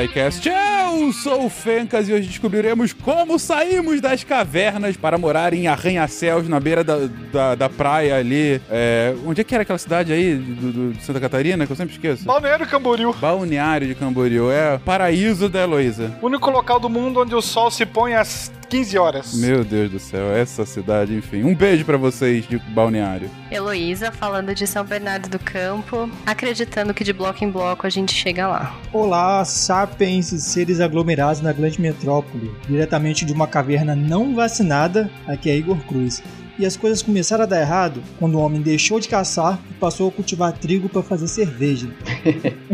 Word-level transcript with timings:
SciCast. 0.00 0.48
Eu 0.48 1.12
sou 1.12 1.46
o 1.46 1.50
Fencas 1.50 2.08
e 2.08 2.12
hoje 2.12 2.28
descobriremos 2.28 2.92
como 2.92 3.38
saímos 3.38 4.00
das 4.00 4.22
cavernas 4.24 4.96
para 4.96 5.16
morar 5.16 5.54
em 5.54 5.66
arranha-céus 5.68 6.48
na 6.48 6.60
beira 6.60 6.84
da, 6.84 6.96
da, 7.32 7.54
da 7.54 7.68
praia 7.68 8.16
ali. 8.16 8.60
É, 8.70 9.14
onde 9.26 9.40
é 9.40 9.44
que 9.44 9.54
era 9.54 9.62
aquela 9.62 9.78
cidade 9.78 10.12
aí 10.12 10.34
do, 10.34 10.72
do- 10.72 10.92
de 10.92 11.02
Santa 11.02 11.18
Catarina, 11.20 11.66
que 11.66 11.72
eu 11.72 11.76
sempre 11.76 11.94
esqueço? 11.94 12.24
Balneário 12.24 12.66
Camboriú. 12.66 13.14
Balneário 13.14 13.86
de 13.88 13.94
Camboriú. 13.94 14.50
É 14.50 14.78
paraíso 14.78 15.48
da 15.48 15.62
Heloísa. 15.62 16.12
Único 16.22 16.50
local 16.50 16.78
do 16.78 16.88
mundo 16.90 17.20
onde 17.22 17.34
o 17.34 17.40
sol 17.40 17.70
se 17.70 17.86
põe 17.86 18.14
às 18.14 18.50
15 18.68 18.98
horas. 18.98 19.34
Meu 19.34 19.64
Deus 19.64 19.90
do 19.90 19.98
céu, 19.98 20.30
essa 20.32 20.66
cidade, 20.66 21.14
enfim. 21.14 21.44
Um 21.44 21.54
beijo 21.54 21.84
pra 21.84 21.96
vocês 21.96 22.46
de 22.46 22.58
Balneário. 22.58 23.30
Heloísa 23.50 24.10
falando 24.10 24.54
de 24.54 24.66
São 24.66 24.84
Bernardo 24.84 25.28
do 25.28 25.38
Campo, 25.38 26.10
acreditando 26.24 26.92
que 26.92 27.04
de 27.04 27.12
bloco 27.12 27.44
em 27.44 27.50
bloco 27.50 27.86
a 27.86 27.90
gente 27.90 28.12
chega 28.12 28.48
lá. 28.48 28.76
Olá, 28.92 29.44
sapiens 29.44 30.32
e 30.32 30.40
seres 30.40 30.80
aglomerados 30.80 31.40
na 31.40 31.52
grande 31.52 31.80
metrópole. 31.80 32.52
Diretamente 32.68 33.24
de 33.24 33.32
uma 33.32 33.46
caverna 33.46 33.94
não 33.94 34.34
vacinada, 34.34 35.10
aqui 35.26 35.50
é 35.50 35.56
Igor 35.56 35.78
Cruz. 35.86 36.22
E 36.58 36.64
as 36.64 36.76
coisas 36.76 37.02
começaram 37.02 37.44
a 37.44 37.46
dar 37.46 37.60
errado 37.60 38.02
quando 38.18 38.36
o 38.36 38.40
homem 38.40 38.62
deixou 38.62 38.98
de 38.98 39.08
caçar 39.08 39.60
e 39.70 39.74
passou 39.74 40.08
a 40.08 40.12
cultivar 40.12 40.52
trigo 40.52 40.88
para 40.88 41.02
fazer 41.02 41.28
cerveja. 41.28 41.88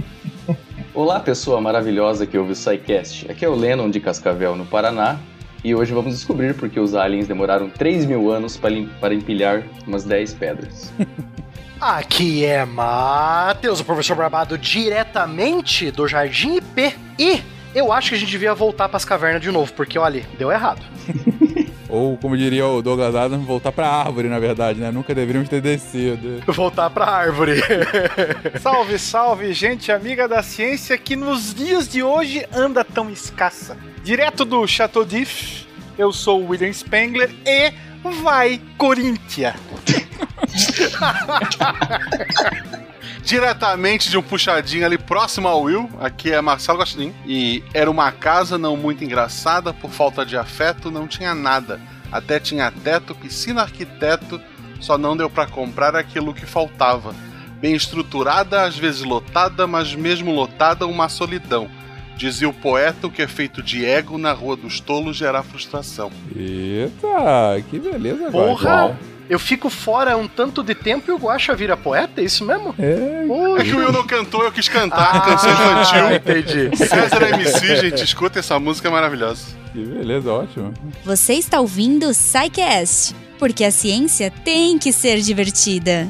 Olá, 0.95 1.19
pessoa 1.19 1.61
maravilhosa 1.61 2.27
que 2.27 2.37
ouve 2.37 2.53
o 2.53 2.55
SciCast. 2.55 3.31
Aqui 3.31 3.45
é 3.45 3.49
o 3.49 3.55
Lennon 3.55 3.91
de 3.91 3.99
Cascavel, 3.99 4.55
no 4.55 4.67
Paraná. 4.67 5.19
E 5.65 5.75
hoje 5.75 5.93
vamos 5.93 6.15
descobrir 6.15 6.55
porque 6.55 6.81
os 6.81 6.95
aliens 6.95 7.29
demoraram 7.29 7.71
3 7.71 8.05
mil 8.07 8.33
anos 8.33 8.57
para 8.57 8.75
para 9.01 9.15
empilhar 9.15 9.63
umas 9.87 10.05
10 10.05 10.35
pedras. 10.35 10.93
Aqui 11.81 12.45
é 12.45 12.65
Matheus, 12.65 13.81
o 13.81 13.85
professor 13.85 14.17
Barbado, 14.17 14.57
diretamente 14.57 15.91
do 15.91 16.07
Jardim 16.07 16.57
IP. 16.57 16.95
E 17.19 17.43
eu 17.75 17.93
acho 17.93 18.11
que 18.11 18.15
a 18.15 18.19
gente 18.19 18.31
devia 18.31 18.55
voltar 18.55 18.89
pras 18.89 19.05
cavernas 19.05 19.43
de 19.43 19.51
novo, 19.51 19.73
porque 19.73 19.99
olha, 19.99 20.25
deu 20.39 20.53
errado. 20.53 20.83
Ou, 21.93 22.17
como 22.17 22.39
diria 22.39 22.67
o 22.67 22.81
Douglas 22.81 23.15
Adams, 23.15 23.47
voltar 23.47 23.71
pra 23.71 23.87
árvore, 23.87 24.27
na 24.27 24.39
verdade, 24.39 24.81
né? 24.81 24.91
Nunca 24.91 25.15
deveríamos 25.15 25.51
ter 25.51 25.61
descido. 25.61 26.43
Voltar 26.47 26.89
pra 26.89 27.05
árvore. 27.05 27.63
Salve, 28.63 28.99
salve, 28.99 29.53
gente 29.53 29.93
amiga 29.93 30.27
da 30.27 30.43
ciência 30.43 30.97
que 30.97 31.15
nos 31.15 31.55
dias 31.55 31.87
de 31.87 32.03
hoje 32.03 32.47
anda 32.51 32.83
tão 32.83 33.11
escassa. 33.11 33.77
Direto 34.03 34.47
do 34.47 34.67
Chateau 34.67 35.05
d'If, 35.05 35.67
eu 35.99 36.15
sou 36.15 36.41
o 36.41 36.49
William 36.49 36.73
Spengler 36.73 37.29
e 37.45 37.75
vai 38.23 38.59
Corinthians. 38.79 39.57
Diretamente 43.23 44.11
de 44.11 44.19
um 44.19 44.23
puxadinho 44.23 44.85
ali 44.85 44.99
próximo 44.99 45.47
ao 45.47 45.63
Will, 45.63 45.89
aqui 46.01 46.33
é 46.33 46.41
Marcelo 46.41 46.79
Gostin. 46.79 47.15
E 47.25 47.63
era 47.73 47.91
uma 47.91 48.11
casa 48.11 48.59
não 48.59 48.77
muito 48.77 49.05
engraçada, 49.05 49.73
por 49.73 49.91
falta 49.91 50.27
de 50.27 50.37
afeto, 50.37 50.91
não 50.91 51.07
tinha 51.07 51.35
nada. 51.35 51.81
Até 52.11 52.41
tinha 52.41 52.71
teto, 52.71 53.15
piscina, 53.15 53.63
arquiteto, 53.63 54.41
só 54.81 54.99
não 54.99 55.17
deu 55.17 55.31
pra 55.31 55.47
comprar 55.47 55.95
aquilo 55.95 56.35
que 56.35 56.45
faltava. 56.45 57.15
Bem 57.61 57.75
estruturada, 57.75 58.63
às 58.63 58.77
vezes 58.77 59.03
lotada, 59.03 59.67
mas 59.69 59.95
mesmo 59.95 60.35
lotada, 60.35 60.87
uma 60.87 61.09
solidão. 61.09 61.71
Dizia 62.17 62.49
o 62.49 62.53
poeta 62.53 63.07
o 63.07 63.11
que 63.11 63.23
é 63.23 63.29
feito 63.29 63.63
de 63.63 63.85
ego 63.85 64.19
na 64.19 64.33
Rua 64.33 64.57
dos 64.57 64.81
Tolos 64.81 65.17
gera 65.17 65.43
frustração. 65.43 66.11
Eita, 66.37 67.65
que 67.71 67.79
beleza, 67.79 68.27
agora. 68.27 68.99
Eu 69.33 69.39
fico 69.39 69.71
fora 69.71 70.15
um 70.15 70.29
tanto 70.29 70.63
de 70.63 70.75
tempo 70.75 71.11
e 71.11 71.15
o 71.15 71.17
Guaxa 71.17 71.55
vira 71.55 71.75
poeta, 71.75 72.21
é 72.21 72.25
isso 72.25 72.45
mesmo? 72.45 72.75
É, 72.79 73.25
É 73.59 73.65
que 73.65 73.73
o 73.73 73.79
Will 73.79 73.91
não 73.91 74.07
cantou, 74.07 74.45
eu 74.45 74.53
quis 74.53 74.69
cantar, 74.69 75.25
canção 75.25 75.51
infantil. 75.51 76.07
Ah, 76.07 76.15
entendi. 76.17 76.77
César 76.77 77.23
MC, 77.31 77.77
gente, 77.77 78.05
escuta 78.05 78.41
essa 78.41 78.61
música 78.61 78.89
é 78.89 78.91
maravilhosa. 78.91 79.47
que 79.73 79.83
beleza, 79.83 80.31
ótimo. 80.31 80.75
Você 81.03 81.33
está 81.33 81.61
ouvindo 81.61 82.09
o 82.09 82.13
SciCast, 82.13 83.17
porque 83.39 83.65
a 83.65 83.71
ciência 83.71 84.31
tem 84.45 84.79
que 84.79 84.93
ser 84.93 85.19
divertida. 85.23 86.09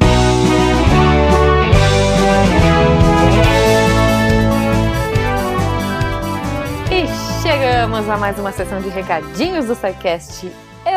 E 6.91 7.43
chegamos 7.43 8.09
a 8.09 8.17
mais 8.19 8.37
uma 8.39 8.51
sessão 8.51 8.81
de 8.81 8.89
recadinhos 8.89 9.67
do 9.67 9.77
SciCast. 9.77 10.51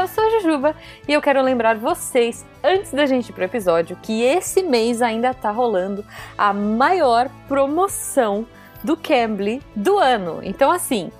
Eu 0.05 0.09
sou 0.09 0.23
a 0.23 0.29
Jujuba 0.29 0.75
e 1.07 1.13
eu 1.13 1.19
quero 1.19 1.41
lembrar 1.41 1.77
vocês, 1.77 2.45
antes 2.63 2.91
da 2.91 3.07
gente 3.07 3.29
ir 3.29 3.33
pro 3.33 3.43
episódio, 3.43 3.97
que 4.03 4.21
esse 4.21 4.61
mês 4.61 5.01
ainda 5.01 5.33
tá 5.33 5.49
rolando 5.49 6.05
a 6.37 6.53
maior 6.53 7.27
promoção 7.47 8.45
do 8.83 8.95
Cambly 8.95 9.63
do 9.75 9.97
ano. 9.97 10.41
Então, 10.43 10.69
assim, 10.69 11.11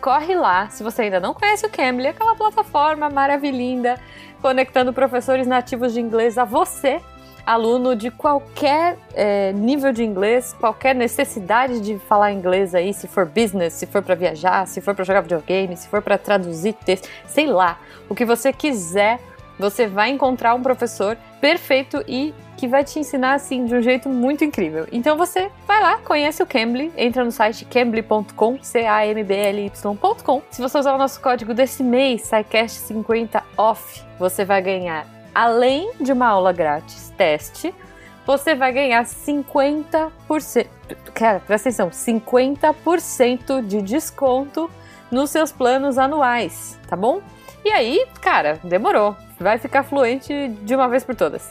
corre 0.00 0.34
lá, 0.34 0.70
se 0.70 0.82
você 0.82 1.02
ainda 1.02 1.20
não 1.20 1.34
conhece 1.34 1.66
o 1.66 1.68
Cambly, 1.68 2.06
aquela 2.06 2.34
plataforma 2.34 3.10
maravilhinda, 3.10 4.00
conectando 4.40 4.90
professores 4.90 5.46
nativos 5.46 5.92
de 5.92 6.00
inglês 6.00 6.38
a 6.38 6.44
você, 6.44 6.98
aluno 7.44 7.94
de 7.96 8.10
qualquer 8.10 8.96
eh, 9.14 9.52
nível 9.52 9.92
de 9.92 10.04
inglês, 10.04 10.54
qualquer 10.58 10.94
necessidade 10.94 11.80
de 11.80 11.98
falar 11.98 12.32
inglês 12.32 12.74
aí, 12.74 12.92
se 12.92 13.06
for 13.08 13.26
business, 13.26 13.74
se 13.74 13.86
for 13.86 14.02
para 14.02 14.14
viajar, 14.14 14.66
se 14.66 14.80
for 14.80 14.94
para 14.94 15.04
jogar 15.04 15.22
videogame, 15.22 15.76
se 15.76 15.88
for 15.88 16.02
para 16.02 16.18
traduzir 16.18 16.74
texto, 16.74 17.08
sei 17.26 17.46
lá, 17.46 17.78
o 18.08 18.14
que 18.14 18.24
você 18.24 18.52
quiser, 18.52 19.18
você 19.58 19.86
vai 19.86 20.10
encontrar 20.10 20.54
um 20.54 20.62
professor 20.62 21.16
perfeito 21.40 22.02
e 22.08 22.34
que 22.56 22.68
vai 22.68 22.84
te 22.84 22.98
ensinar 22.98 23.34
assim 23.34 23.64
de 23.64 23.74
um 23.74 23.80
jeito 23.80 24.08
muito 24.08 24.44
incrível. 24.44 24.86
Então 24.92 25.16
você 25.16 25.50
vai 25.66 25.80
lá, 25.80 25.98
conhece 25.98 26.42
o 26.42 26.46
Cambly, 26.46 26.92
entra 26.96 27.24
no 27.24 27.32
site 27.32 27.64
cambly.com, 27.64 28.58
c 28.62 28.86
a 28.86 29.06
m 29.06 29.24
b 29.24 29.34
l 29.34 29.66
y.com. 29.66 30.42
Se 30.50 30.60
você 30.60 30.78
usar 30.78 30.94
o 30.94 30.98
nosso 30.98 31.20
código 31.20 31.54
desse 31.54 31.82
mês, 31.82 32.22
SciCast50 32.22 33.42
off, 33.56 34.02
você 34.18 34.44
vai 34.44 34.60
ganhar 34.60 35.06
além 35.34 35.92
de 36.00 36.12
uma 36.12 36.26
aula 36.26 36.52
grátis, 36.52 37.12
teste, 37.16 37.74
você 38.26 38.54
vai 38.54 38.72
ganhar 38.72 39.04
50%. 39.04 40.66
Cara, 41.14 41.40
presta 41.40 41.68
atenção, 41.68 41.90
50% 41.90 43.66
de 43.66 43.82
desconto 43.82 44.70
nos 45.10 45.30
seus 45.30 45.50
planos 45.50 45.98
anuais, 45.98 46.78
tá 46.88 46.96
bom? 46.96 47.20
E 47.64 47.70
aí, 47.70 48.06
cara, 48.20 48.58
demorou. 48.64 49.14
Vai 49.38 49.58
ficar 49.58 49.82
fluente 49.82 50.48
de 50.62 50.74
uma 50.74 50.86
vez 50.88 51.02
por 51.02 51.14
todas. 51.14 51.50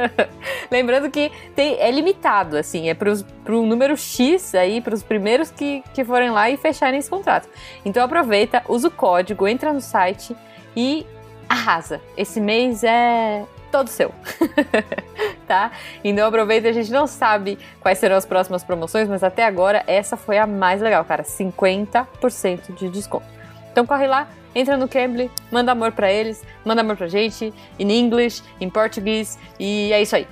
Lembrando 0.70 1.10
que 1.10 1.30
tem, 1.54 1.78
é 1.78 1.90
limitado, 1.90 2.56
assim, 2.56 2.88
é 2.88 2.94
para 2.94 3.12
um 3.50 3.66
número 3.66 3.96
X 3.96 4.54
aí, 4.54 4.80
para 4.80 4.94
os 4.94 5.02
primeiros 5.02 5.50
que, 5.50 5.82
que 5.94 6.04
forem 6.04 6.30
lá 6.30 6.50
e 6.50 6.56
fecharem 6.56 6.98
esse 6.98 7.08
contrato. 7.08 7.48
Então 7.84 8.02
aproveita, 8.02 8.62
usa 8.68 8.88
o 8.88 8.90
código, 8.90 9.46
entra 9.46 9.72
no 9.72 9.80
site 9.80 10.34
e 10.76 11.06
arrasa. 11.48 12.00
Esse 12.16 12.40
mês 12.40 12.84
é 12.84 13.44
todo 13.70 13.88
seu. 13.88 14.12
tá? 15.46 15.72
Então 16.02 16.26
aproveita, 16.26 16.68
a 16.68 16.72
gente 16.72 16.90
não 16.90 17.06
sabe 17.06 17.58
quais 17.80 17.98
serão 17.98 18.16
as 18.16 18.26
próximas 18.26 18.64
promoções, 18.64 19.08
mas 19.08 19.22
até 19.22 19.44
agora 19.44 19.82
essa 19.86 20.16
foi 20.16 20.38
a 20.38 20.46
mais 20.46 20.80
legal, 20.80 21.04
cara. 21.04 21.22
50% 21.22 22.74
de 22.74 22.88
desconto. 22.88 23.26
Então 23.70 23.86
corre 23.86 24.06
lá, 24.06 24.28
entra 24.54 24.76
no 24.76 24.88
Cambly, 24.88 25.30
manda 25.52 25.72
amor 25.72 25.92
pra 25.92 26.10
eles, 26.10 26.44
manda 26.64 26.80
amor 26.80 26.96
pra 26.96 27.06
gente, 27.06 27.52
em 27.78 27.92
inglês, 27.92 28.42
em 28.60 28.68
português, 28.68 29.38
e 29.58 29.92
é 29.92 30.02
isso 30.02 30.16
aí. 30.16 30.26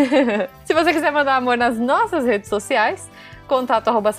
Se 0.64 0.72
você 0.72 0.92
quiser 0.92 1.12
mandar 1.12 1.36
amor 1.36 1.56
nas 1.58 1.78
nossas 1.78 2.24
redes 2.24 2.48
sociais, 2.48 3.10
contato 3.46 3.88
arroba 3.88 4.14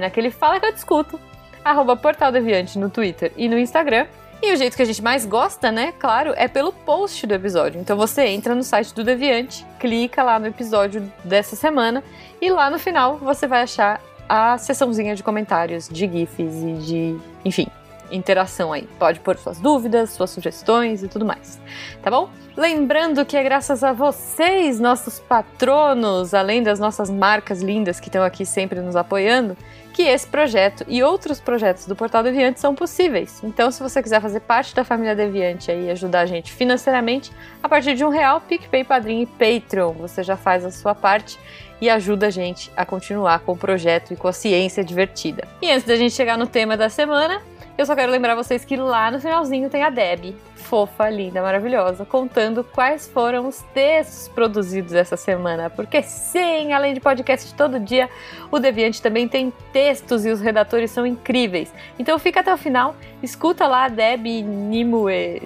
naquele 0.00 0.30
Fala 0.30 0.58
Que 0.58 0.66
Eu 0.66 0.72
Discuto, 0.72 1.20
arroba 1.64 1.96
Portal 1.96 2.32
Deviante 2.32 2.78
no 2.78 2.90
Twitter 2.90 3.32
e 3.36 3.48
no 3.48 3.58
Instagram, 3.58 4.06
e 4.42 4.52
o 4.52 4.56
jeito 4.56 4.76
que 4.76 4.82
a 4.82 4.86
gente 4.86 5.02
mais 5.02 5.24
gosta, 5.24 5.72
né, 5.72 5.92
claro, 5.98 6.32
é 6.36 6.46
pelo 6.46 6.72
post 6.72 7.26
do 7.26 7.34
episódio. 7.34 7.80
Então 7.80 7.96
você 7.96 8.26
entra 8.26 8.54
no 8.54 8.62
site 8.62 8.94
do 8.94 9.02
Deviante, 9.02 9.66
clica 9.78 10.22
lá 10.22 10.38
no 10.38 10.46
episódio 10.46 11.10
dessa 11.24 11.56
semana 11.56 12.02
e 12.40 12.50
lá 12.50 12.70
no 12.70 12.78
final 12.78 13.16
você 13.18 13.46
vai 13.46 13.62
achar 13.62 14.00
a 14.28 14.58
seçãozinha 14.58 15.14
de 15.14 15.22
comentários, 15.22 15.88
de 15.88 16.08
GIFs 16.08 16.62
e 16.62 16.72
de, 16.74 17.18
enfim, 17.44 17.66
interação 18.10 18.72
aí. 18.72 18.88
Pode 18.98 19.20
pôr 19.20 19.36
suas 19.38 19.58
dúvidas, 19.58 20.10
suas 20.10 20.30
sugestões 20.30 21.02
e 21.02 21.08
tudo 21.08 21.24
mais. 21.24 21.60
Tá 22.02 22.10
bom? 22.10 22.28
Lembrando 22.56 23.24
que 23.24 23.36
é 23.36 23.42
graças 23.42 23.82
a 23.82 23.92
vocês, 23.92 24.78
nossos 24.78 25.18
patronos, 25.18 26.34
além 26.34 26.62
das 26.62 26.78
nossas 26.78 27.10
marcas 27.10 27.62
lindas 27.62 27.98
que 27.98 28.08
estão 28.08 28.22
aqui 28.22 28.46
sempre 28.46 28.80
nos 28.80 28.94
apoiando, 28.94 29.56
que 29.94 30.02
esse 30.02 30.26
projeto 30.26 30.84
e 30.88 31.04
outros 31.04 31.38
projetos 31.38 31.86
do 31.86 31.94
Portal 31.94 32.24
Deviante 32.24 32.58
são 32.58 32.74
possíveis. 32.74 33.40
Então, 33.44 33.70
se 33.70 33.80
você 33.80 34.02
quiser 34.02 34.20
fazer 34.20 34.40
parte 34.40 34.74
da 34.74 34.82
família 34.82 35.14
Deviante 35.14 35.70
e 35.70 35.88
ajudar 35.88 36.20
a 36.20 36.26
gente 36.26 36.52
financeiramente, 36.52 37.30
a 37.62 37.68
partir 37.68 37.94
de 37.94 38.04
um 38.04 38.08
real, 38.08 38.40
PicPay, 38.40 38.82
Padrim 38.82 39.22
e 39.22 39.26
Patreon, 39.26 39.92
você 39.92 40.24
já 40.24 40.36
faz 40.36 40.64
a 40.64 40.72
sua 40.72 40.96
parte 40.96 41.38
e 41.80 41.88
ajuda 41.88 42.26
a 42.26 42.30
gente 42.30 42.72
a 42.76 42.84
continuar 42.84 43.38
com 43.40 43.52
o 43.52 43.56
projeto 43.56 44.12
e 44.12 44.16
com 44.16 44.26
a 44.26 44.32
ciência 44.32 44.82
divertida. 44.82 45.46
E 45.62 45.70
antes 45.70 45.84
da 45.84 45.94
gente 45.94 46.12
chegar 46.12 46.36
no 46.36 46.46
tema 46.46 46.76
da 46.76 46.88
semana, 46.88 47.40
Eu 47.76 47.84
só 47.84 47.96
quero 47.96 48.12
lembrar 48.12 48.36
vocês 48.36 48.64
que 48.64 48.76
lá 48.76 49.10
no 49.10 49.20
finalzinho 49.20 49.68
tem 49.68 49.82
a 49.82 49.90
Deb, 49.90 50.36
fofa, 50.54 51.10
linda, 51.10 51.42
maravilhosa, 51.42 52.04
contando 52.04 52.62
quais 52.62 53.08
foram 53.08 53.48
os 53.48 53.62
textos 53.74 54.28
produzidos 54.28 54.92
essa 54.92 55.16
semana. 55.16 55.68
Porque 55.68 56.00
sim, 56.00 56.72
além 56.72 56.94
de 56.94 57.00
podcast 57.00 57.52
todo 57.54 57.80
dia, 57.80 58.08
o 58.50 58.60
Deviante 58.60 59.02
também 59.02 59.26
tem 59.26 59.52
textos 59.72 60.24
e 60.24 60.30
os 60.30 60.40
redatores 60.40 60.92
são 60.92 61.04
incríveis. 61.04 61.74
Então 61.98 62.16
fica 62.16 62.40
até 62.40 62.54
o 62.54 62.56
final, 62.56 62.94
escuta 63.20 63.66
lá 63.66 63.86
a 63.86 63.88
Deb 63.88 64.24
Nimue, 64.24 65.42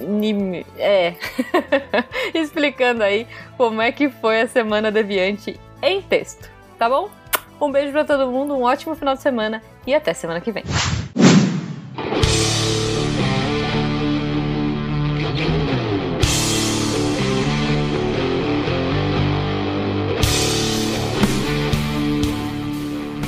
Nim, 0.00 0.64
é, 0.78 1.14
explicando 2.32 3.04
aí 3.04 3.26
como 3.58 3.82
é 3.82 3.92
que 3.92 4.08
foi 4.08 4.40
a 4.40 4.48
semana 4.48 4.90
Deviante 4.90 5.60
em 5.82 6.00
texto, 6.00 6.50
tá 6.78 6.88
bom? 6.88 7.10
Um 7.60 7.70
beijo 7.70 7.92
para 7.92 8.04
todo 8.04 8.30
mundo, 8.30 8.56
um 8.56 8.62
ótimo 8.62 8.94
final 8.94 9.14
de 9.14 9.20
semana 9.20 9.62
e 9.86 9.94
até 9.94 10.14
semana 10.14 10.40
que 10.40 10.50
vem. 10.50 10.64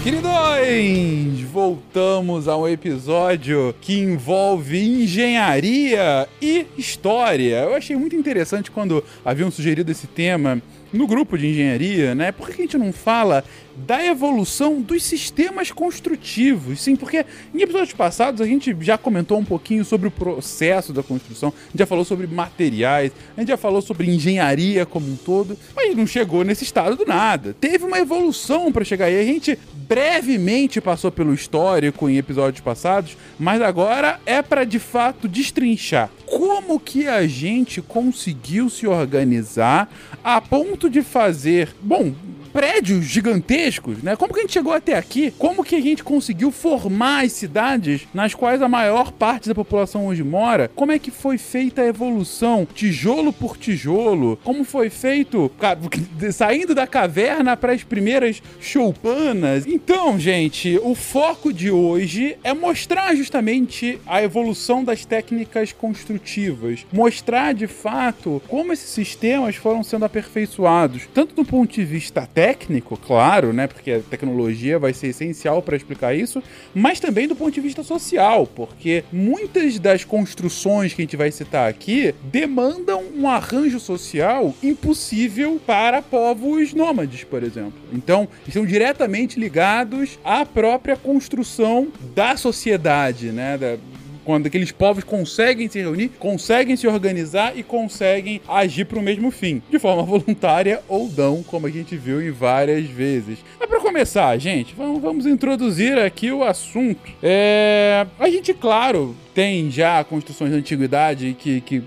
Queridões, 0.03 1.41
voltamos 1.43 2.49
a 2.49 2.57
um 2.57 2.67
episódio 2.67 3.75
que 3.81 3.99
envolve 3.99 4.83
engenharia 4.83 6.27
e 6.41 6.67
história. 6.77 7.63
Eu 7.63 7.75
achei 7.75 7.95
muito 7.97 8.17
interessante 8.17 8.71
quando 8.71 9.05
haviam 9.25 9.51
sugerido 9.51 9.93
esse 9.93 10.07
tema 10.07 10.63
no 10.93 11.07
grupo 11.07 11.37
de 11.37 11.47
engenharia, 11.47 12.15
né? 12.15 12.33
Por 12.33 12.49
que 12.49 12.63
a 12.63 12.65
gente 12.65 12.79
não 12.79 12.93
fala 12.93 13.45
da 13.87 14.05
evolução 14.05 14.81
dos 14.81 15.03
sistemas 15.03 15.71
construtivos? 15.71 16.81
Sim, 16.81 16.97
porque 16.97 17.25
em 17.55 17.61
episódios 17.63 17.93
passados 17.93 18.41
a 18.41 18.47
gente 18.47 18.77
já 18.81 18.97
comentou 18.97 19.39
um 19.39 19.45
pouquinho 19.45 19.85
sobre 19.85 20.09
o 20.09 20.11
processo 20.11 20.93
da 20.93 21.03
construção, 21.03 21.49
a 21.49 21.71
gente 21.71 21.79
já 21.79 21.87
falou 21.87 22.05
sobre 22.05 22.27
materiais, 22.27 23.13
a 23.37 23.41
gente 23.41 23.49
já 23.49 23.57
falou 23.57 23.83
sobre 23.83 24.11
engenharia 24.11 24.87
como 24.87 25.11
um 25.11 25.17
todo, 25.17 25.57
mas 25.75 25.97
não 25.97 26.07
chegou 26.07 26.45
nesse 26.45 26.65
estado 26.65 26.97
do 26.97 27.05
nada. 27.05 27.55
Teve 27.61 27.85
uma 27.85 27.99
evolução 27.99 28.71
para 28.71 28.85
chegar 28.85 29.07
aí. 29.07 29.19
A 29.19 29.25
gente 29.25 29.59
brevemente 29.75 30.81
passou 30.81 31.11
pelo 31.11 31.35
histórico 31.35 32.09
em 32.09 32.17
episódios 32.17 32.63
passados, 32.63 33.17
mas 33.39 33.61
agora 33.61 34.21
é 34.25 34.41
para 34.41 34.65
de 34.65 34.79
fato 34.79 35.27
destrinchar 35.27 36.11
como 36.27 36.79
que 36.79 37.09
a 37.09 37.27
gente 37.27 37.83
conseguiu 37.83 38.71
se 38.71 38.87
organizar 38.87 39.91
a 40.23 40.41
ponto 40.41 40.89
de 40.89 41.03
fazer, 41.03 41.75
bom, 41.83 42.15
prédios 42.53 43.05
gigantescos, 43.05 44.03
né? 44.03 44.17
Como 44.17 44.33
que 44.33 44.41
a 44.41 44.43
gente 44.43 44.53
chegou 44.53 44.73
até 44.73 44.97
aqui? 44.97 45.33
Como 45.39 45.65
que 45.65 45.77
a 45.77 45.81
gente 45.81 46.03
conseguiu 46.03 46.51
formar 46.51 47.25
as 47.25 47.33
cidades 47.33 48.07
nas 48.13 48.35
quais 48.35 48.61
a 48.61 48.69
maior 48.69 49.13
parte 49.13 49.49
da 49.49 49.55
população 49.55 50.07
hoje 50.07 50.23
mora? 50.23 50.71
Como 50.75 50.93
é 50.93 50.99
que 50.99 51.11
foi 51.11 51.39
feita 51.39 51.83
a 51.83 51.87
evolução, 51.87 52.67
tijolo 52.75 53.33
por 53.33 53.57
tijolo? 53.57 54.39
Como 54.43 54.65
foi 54.65 54.91
feito 54.91 55.51
saindo 56.33 56.75
da 56.75 56.87
caverna 56.87 57.57
para 57.57 57.73
as 57.73 57.85
primeiras 57.85 58.43
choupanas? 58.61 59.67
Então, 59.67 60.19
gente, 60.19 60.79
o 60.83 60.95
foco 60.95 61.53
de 61.53 61.71
hoje 61.71 62.37
é 62.43 62.53
mostrar 62.53 63.15
justamente 63.15 63.99
a 64.07 64.23
evolução 64.23 64.83
das 64.83 65.05
técnicas 65.05 65.73
construtivas, 65.73 66.85
mostrar 66.93 67.55
de 67.55 67.67
fato 67.67 68.43
como 68.49 68.73
esses 68.73 68.91
sistemas 68.91 69.57
foram 69.57 69.83
sendo 69.83 70.05
aperfeiçoados, 70.05 71.09
tanto 71.15 71.35
do 71.35 71.45
ponto 71.45 71.73
de 71.73 71.85
vista 71.85 72.23
técnico 72.23 72.40
técnico, 72.41 72.97
claro, 72.97 73.53
né? 73.53 73.67
Porque 73.67 73.93
a 73.93 74.01
tecnologia 74.01 74.79
vai 74.79 74.95
ser 74.95 75.09
essencial 75.09 75.61
para 75.61 75.77
explicar 75.77 76.15
isso, 76.15 76.43
mas 76.75 76.99
também 76.99 77.29
do 77.29 77.37
ponto 77.37 77.51
de 77.51 77.61
vista 77.61 77.83
social, 77.83 78.47
porque 78.47 79.05
muitas 79.13 79.79
das 79.79 80.05
construções 80.05 80.95
que 80.95 81.03
a 81.03 81.05
gente 81.05 81.19
vai 81.19 81.31
citar 81.31 81.69
aqui 81.69 82.15
demandam 82.25 83.05
um 83.15 83.29
arranjo 83.29 83.79
social 83.79 84.55
impossível 84.63 85.61
para 85.67 86.01
povos 86.01 86.73
nômades, 86.73 87.25
por 87.25 87.43
exemplo. 87.43 87.75
Então, 87.93 88.27
estão 88.49 88.65
diretamente 88.65 89.39
ligados 89.39 90.19
à 90.25 90.47
própria 90.47 90.97
construção 90.97 91.89
da 92.15 92.39
sociedade, 92.39 93.33
né? 93.33 93.59
Da, 93.59 93.77
quando 94.25 94.47
aqueles 94.47 94.73
povos 94.73 95.05
conseguem 95.05 95.69
se 95.69 95.81
reunir, 95.81 96.11
conseguem 96.19 96.77
se 96.77 96.87
organizar 96.87 97.57
e 97.57 97.63
conseguem 97.63 98.41
agir 98.49 98.85
para 98.85 98.99
o 98.99 99.03
mesmo 99.03 99.31
fim, 99.31 99.63
de 99.71 99.79
forma 99.79 100.03
voluntária 100.05 100.81
ou 100.89 101.11
não, 101.17 101.43
como 101.43 101.67
a 101.67 101.71
gente 101.71 101.97
viu 101.97 102.23
em 102.23 102.31
várias 102.31 102.87
vezes. 102.87 103.39
Mas 103.59 103.69
para 103.69 103.81
começar, 103.81 104.37
gente, 104.39 104.75
vamos, 104.75 105.01
vamos 105.01 105.27
introduzir 105.27 105.99
aqui 105.99 106.31
o 106.31 106.45
assunto. 106.45 107.01
É, 107.23 108.07
a 108.19 108.29
gente, 108.29 108.55
claro, 108.55 109.17
tem 109.41 109.71
já 109.71 110.05
construções 110.05 110.51
da 110.51 110.59
antiguidade 110.59 111.35
que, 111.39 111.63
que 111.63 111.83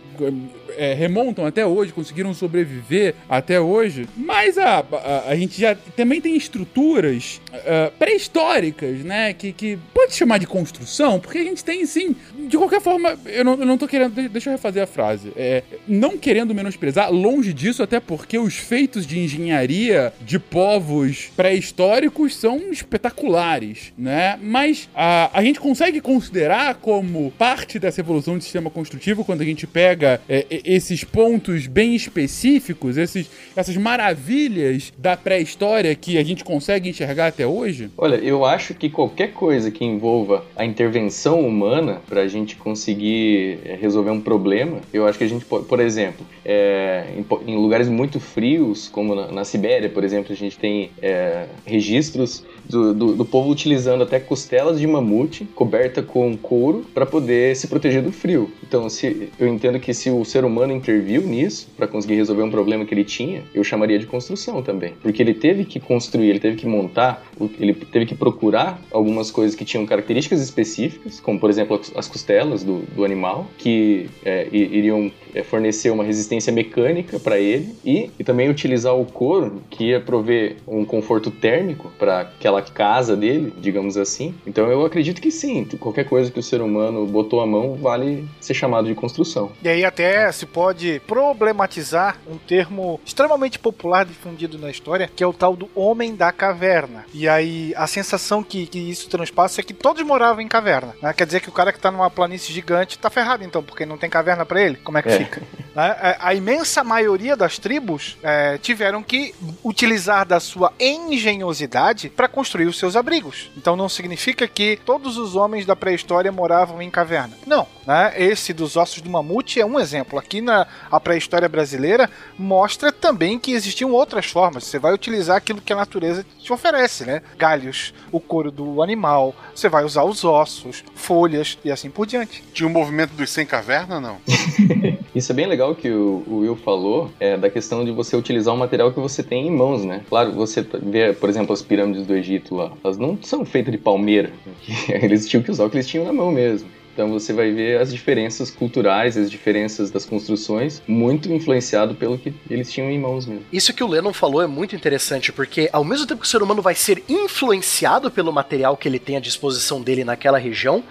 é, 0.78 0.94
remontam 0.94 1.46
até 1.46 1.66
hoje, 1.66 1.94
conseguiram 1.94 2.34
sobreviver 2.34 3.16
até 3.30 3.60
hoje. 3.60 4.08
Mas 4.16 4.58
a, 4.58 4.80
a, 4.80 5.30
a 5.30 5.36
gente 5.36 5.60
já 5.60 5.76
também 5.96 6.22
tem 6.22 6.36
estruturas 6.36 7.42
uh, 7.54 7.92
pré-históricas, 7.98 9.04
né? 9.04 9.34
Que, 9.34 9.52
que 9.52 9.78
pode 9.94 10.14
chamar 10.14 10.38
de 10.40 10.48
construção, 10.48 11.20
porque 11.20 11.38
a 11.38 11.44
gente 11.44 11.64
tem 11.64 11.86
sim. 11.86 12.16
De 12.48 12.58
qualquer 12.58 12.82
forma, 12.82 13.18
eu 13.26 13.44
não, 13.44 13.54
eu 13.54 13.66
não 13.66 13.78
tô 13.78 13.88
querendo. 13.88 14.14
Deixa 14.30 14.50
eu 14.50 14.54
refazer 14.54 14.84
a 14.84 14.88
frase. 14.88 15.32
É, 15.36 15.64
não 15.88 16.18
querendo 16.18 16.54
menosprezar, 16.54 17.12
longe 17.12 17.54
disso, 17.54 17.84
até 17.84 18.00
porque 18.00 18.38
os 18.38 18.56
feitos 18.56 19.06
de 19.06 19.20
engenharia 19.20 20.14
de 20.22 20.40
povos 20.40 21.32
pré-históricos 21.36 22.36
são 22.36 22.72
espetaculares, 22.72 23.94
né? 23.98 24.40
Mas 24.42 24.90
a, 24.96 25.30
a 25.38 25.44
gente 25.44 25.60
consegue 25.60 26.02
considerar 26.02 26.76
como 26.76 27.32
parte 27.44 27.78
dessa 27.78 28.00
evolução 28.00 28.38
do 28.38 28.42
sistema 28.42 28.70
construtivo 28.70 29.26
quando 29.26 29.42
a 29.42 29.44
gente 29.44 29.68
pega 29.68 30.22
é, 30.30 30.46
esses 30.64 31.04
pontos 31.04 31.68
bem 31.68 31.94
específicos, 31.94 32.96
esses, 32.96 33.30
essas 33.54 33.76
maravilhas 33.76 34.94
da 34.98 35.18
pré-história 35.18 35.94
que 35.94 36.18
a 36.18 36.24
gente 36.24 36.42
consegue 36.42 36.88
enxergar 36.88 37.28
até 37.28 37.46
hoje? 37.46 37.92
Olha, 37.98 38.16
eu 38.16 38.46
acho 38.46 38.74
que 38.74 38.90
qualquer 38.90 39.34
coisa 39.34 39.70
que 39.70 39.84
envolva 39.84 40.46
a 40.56 40.64
intervenção 40.64 41.42
humana 41.42 42.02
para 42.08 42.22
a 42.22 42.30
gente 42.30 42.56
conseguir 42.56 43.60
é, 43.66 43.76
resolver 43.76 44.12
um 44.12 44.22
problema, 44.22 44.80
eu 44.94 45.06
acho 45.06 45.18
que 45.18 45.26
a 45.26 45.30
gente 45.30 45.44
pode, 45.44 45.66
por 45.66 45.82
exemplo, 45.82 46.26
é, 46.46 47.08
em, 47.14 47.52
em, 47.52 47.58
lugares 47.58 47.90
muito 47.90 48.22
frios, 48.22 48.88
como 48.88 49.16
na, 49.16 49.28
na, 49.34 49.44
Sibéria, 49.44 49.90
por 49.90 50.06
exemplo, 50.06 50.32
a 50.32 50.36
gente 50.36 50.58
tem 50.58 50.92
é, 51.02 51.48
registros 51.66 52.46
do, 52.68 52.94
do, 52.94 53.16
do, 53.16 53.26
povo 53.26 53.50
utilizando 53.50 54.04
até 54.04 54.20
costelas 54.20 54.80
de 54.80 54.88
mamute 54.88 55.46
coberta 55.56 56.02
com 56.02 56.36
couro 56.38 56.86
para 56.94 57.06
poder 57.06 57.56
se 57.56 57.68
proteger 57.68 58.02
do 58.02 58.12
frio. 58.12 58.52
Então, 58.66 58.90
se, 58.90 59.30
eu 59.40 59.48
entendo 59.48 59.80
que 59.80 59.94
se 59.94 60.10
o 60.10 60.24
ser 60.26 60.46
humano 60.46 60.74
interviu 60.74 61.22
nisso 61.22 61.68
para 61.76 61.88
conseguir 61.88 62.16
resolver 62.16 62.44
um 62.44 62.52
problema 62.52 62.86
que 62.86 62.94
ele 62.94 63.04
tinha, 63.04 63.44
eu 63.54 63.64
chamaria 63.64 64.00
de 64.00 64.06
construção 64.06 64.62
também. 64.62 64.94
Porque 65.02 65.22
ele 65.22 65.34
teve 65.34 65.66
que 65.66 65.80
construir, 65.80 66.30
ele 66.30 66.40
teve 66.40 66.56
que 66.56 66.66
montar, 66.66 67.26
ele 67.60 67.74
teve 67.74 68.06
que 68.06 68.16
procurar 68.16 68.82
algumas 68.92 69.32
coisas 69.32 69.56
que 69.56 69.66
tinham 69.66 69.86
características 69.86 70.42
específicas, 70.42 71.20
como 71.20 71.40
por 71.40 71.50
exemplo 71.50 71.80
as 71.96 72.08
costelas 72.08 72.64
do, 72.64 72.80
do 72.96 73.04
animal, 73.04 73.48
que 73.58 74.10
é, 74.26 74.48
iriam 74.52 75.12
é, 75.34 75.44
fornecer 75.44 75.90
uma 75.90 76.04
resistência 76.04 76.52
mecânica 76.54 77.20
para 77.20 77.40
ele 77.40 77.76
e, 77.84 78.12
e 78.20 78.24
também 78.24 78.50
utilizar 78.50 78.96
o 78.96 79.06
couro 79.06 79.62
que 79.70 79.86
ia 79.86 80.00
prover 80.00 80.58
um 80.68 80.86
conforto 80.86 81.32
térmico 81.32 81.92
para 81.98 82.22
aquela 82.22 82.53
casa 82.62 83.16
dele, 83.16 83.54
digamos 83.58 83.98
assim. 83.98 84.34
Então 84.46 84.68
eu 84.68 84.86
acredito 84.86 85.22
que 85.22 85.32
sim, 85.32 85.66
qualquer 85.80 86.06
coisa 86.06 86.32
que 86.32 86.40
o 86.40 86.44
ser 86.44 86.62
humano 86.62 87.06
botou 87.06 87.42
a 87.42 87.48
mão 87.48 87.76
vale 87.76 88.28
ser 88.40 88.54
chamado 88.54 88.88
de 88.88 88.96
construção. 88.96 89.52
E 89.64 89.70
aí 89.70 89.84
até 89.84 90.32
se 90.32 90.46
pode 90.46 91.02
problematizar 91.08 92.18
um 92.28 92.38
termo 92.38 93.00
extremamente 93.06 93.60
popular 93.60 94.06
difundido 94.06 94.58
na 94.58 94.70
história, 94.70 95.10
que 95.14 95.24
é 95.24 95.28
o 95.28 95.34
tal 95.34 95.56
do 95.56 95.70
homem 95.76 96.16
da 96.16 96.32
caverna. 96.32 97.06
E 97.14 97.28
aí 97.28 97.74
a 97.76 97.88
sensação 97.88 98.44
que, 98.44 98.68
que 98.68 98.80
isso 98.80 99.10
transpassa 99.10 99.62
é 99.62 99.64
que 99.64 99.74
todos 99.74 100.02
moravam 100.04 100.42
em 100.42 100.48
caverna. 100.48 100.96
Né? 101.02 101.14
Quer 101.14 101.26
dizer 101.26 101.40
que 101.42 101.50
o 101.50 101.54
cara 101.54 101.72
que 101.72 101.80
tá 101.80 101.92
numa 101.92 102.10
planície 102.10 102.54
gigante 102.54 102.98
tá 102.98 103.10
ferrado 103.10 103.44
então, 103.44 103.64
porque 103.64 103.86
não 103.86 103.98
tem 103.98 104.10
caverna 104.10 104.46
para 104.46 104.62
ele. 104.62 104.78
Como 104.78 104.98
é 104.98 105.02
que 105.02 105.10
é. 105.10 105.18
fica? 105.18 105.42
Né? 105.76 105.96
É, 106.02 106.18
a 106.20 106.34
imensa 106.34 106.84
maioria 106.84 107.36
das 107.36 107.58
tribos 107.58 108.18
é, 108.22 108.58
tiveram 108.58 109.02
que 109.02 109.34
utilizar 109.64 110.26
da 110.26 110.40
sua 110.40 110.72
engenhosidade 110.80 112.10
para 112.10 112.28
construir 112.28 112.43
os 112.44 112.78
seus 112.78 112.96
abrigos. 112.96 113.52
Então 113.58 113.76
não 113.76 113.90
significa 113.90 114.48
que 114.48 114.80
todos 114.86 115.18
os 115.18 115.36
homens 115.36 115.66
da 115.66 115.76
pré-história 115.76 116.32
moravam 116.32 116.82
em 116.82 116.90
caverna. 116.90 117.36
Não. 117.46 117.68
Né? 117.86 118.14
Esse 118.18 118.54
dos 118.54 118.78
ossos 118.78 119.02
do 119.02 119.10
mamute 119.10 119.60
é 119.60 119.66
um 119.66 119.80
exemplo. 119.80 120.18
Aqui 120.18 120.42
na 120.42 120.66
pré-história 121.04 121.50
brasileira 121.50 122.10
mostra 122.38 122.92
também 122.92 123.38
que 123.38 123.52
existiam 123.52 123.92
outras 123.92 124.26
formas. 124.26 124.66
Você 124.66 124.80
vai 124.80 124.94
utilizar 124.94 125.38
aquilo 125.38 125.62
que 125.62 125.74
a 125.74 125.76
natureza 125.76 126.26
te 126.40 126.52
oferece, 126.52 127.06
né? 127.06 127.22
Galhos, 127.38 127.94
o 128.12 128.20
couro 128.20 128.52
do 128.52 128.82
animal, 128.82 129.36
você 129.54 129.70
vai 129.70 129.84
usar 129.84 130.04
os 130.04 130.24
ossos, 130.24 130.84
folhas 130.96 131.58
e 131.64 131.72
assim 131.72 131.90
por 131.90 132.06
diante. 132.06 132.44
Tinha 132.54 132.68
um 132.68 132.72
movimento 132.72 133.12
dos 133.12 133.30
sem 133.30 133.46
caverna, 133.46 134.00
não? 134.00 134.18
Isso 135.14 135.32
é 135.32 135.36
bem 135.36 135.46
legal 135.46 135.76
que 135.76 135.90
o, 135.92 136.24
o 136.28 136.38
Will 136.40 136.56
falou, 136.56 137.12
é, 137.20 137.38
da 137.38 137.50
questão 137.50 137.86
de 137.86 137.92
você 137.92 138.16
utilizar 138.16 138.54
um 138.54 138.58
material 138.58 138.92
que 138.92 139.00
você 139.00 139.22
tem 139.22 139.48
em 139.48 139.52
mãos, 139.52 139.84
né? 139.86 140.02
Claro, 140.10 140.32
você 140.32 140.66
vê, 140.82 141.14
por 141.14 141.30
exemplo, 141.30 141.54
as 141.54 141.62
pirâmides 141.62 142.06
do 142.06 142.16
Egito 142.16 142.33
lá, 142.56 142.72
elas 142.84 142.98
não 142.98 143.18
são 143.22 143.46
feitas 143.46 143.72
de 143.72 143.78
palmeira. 143.78 144.32
Eles 144.90 145.28
tinham 145.28 145.44
que 145.44 145.52
usar 145.52 145.66
o 145.66 145.70
que 145.70 145.78
eles 145.78 145.88
tinham 145.88 146.06
na 146.06 146.14
mão 146.14 146.32
mesmo. 146.32 146.70
Então 146.94 147.10
você 147.10 147.34
vai 147.34 147.52
ver 147.52 147.82
as 147.82 147.92
diferenças 147.92 148.52
culturais, 148.52 149.18
as 149.18 149.30
diferenças 149.30 149.90
das 149.90 150.06
construções, 150.06 150.82
muito 150.88 151.32
influenciado 151.32 151.96
pelo 151.96 152.20
que 152.20 152.32
eles 152.48 152.72
tinham 152.72 152.90
em 152.90 153.00
mãos 153.00 153.26
mesmo. 153.26 153.44
Isso 153.52 153.74
que 153.74 153.84
o 153.84 153.88
Lennon 153.88 154.14
falou 154.14 154.44
é 154.44 154.48
muito 154.48 154.76
interessante, 154.76 155.32
porque 155.32 155.68
ao 155.74 155.84
mesmo 155.84 156.06
tempo 156.06 156.22
que 156.22 156.28
o 156.28 156.30
ser 156.30 156.44
humano 156.44 156.62
vai 156.62 156.76
ser 156.76 157.04
influenciado 157.10 158.12
pelo 158.12 158.32
material 158.32 158.78
que 158.78 158.88
ele 158.88 159.00
tem 159.00 159.18
à 159.18 159.20
disposição 159.20 159.82
dele 159.82 160.04
naquela 160.04 160.38
região, 160.38 160.84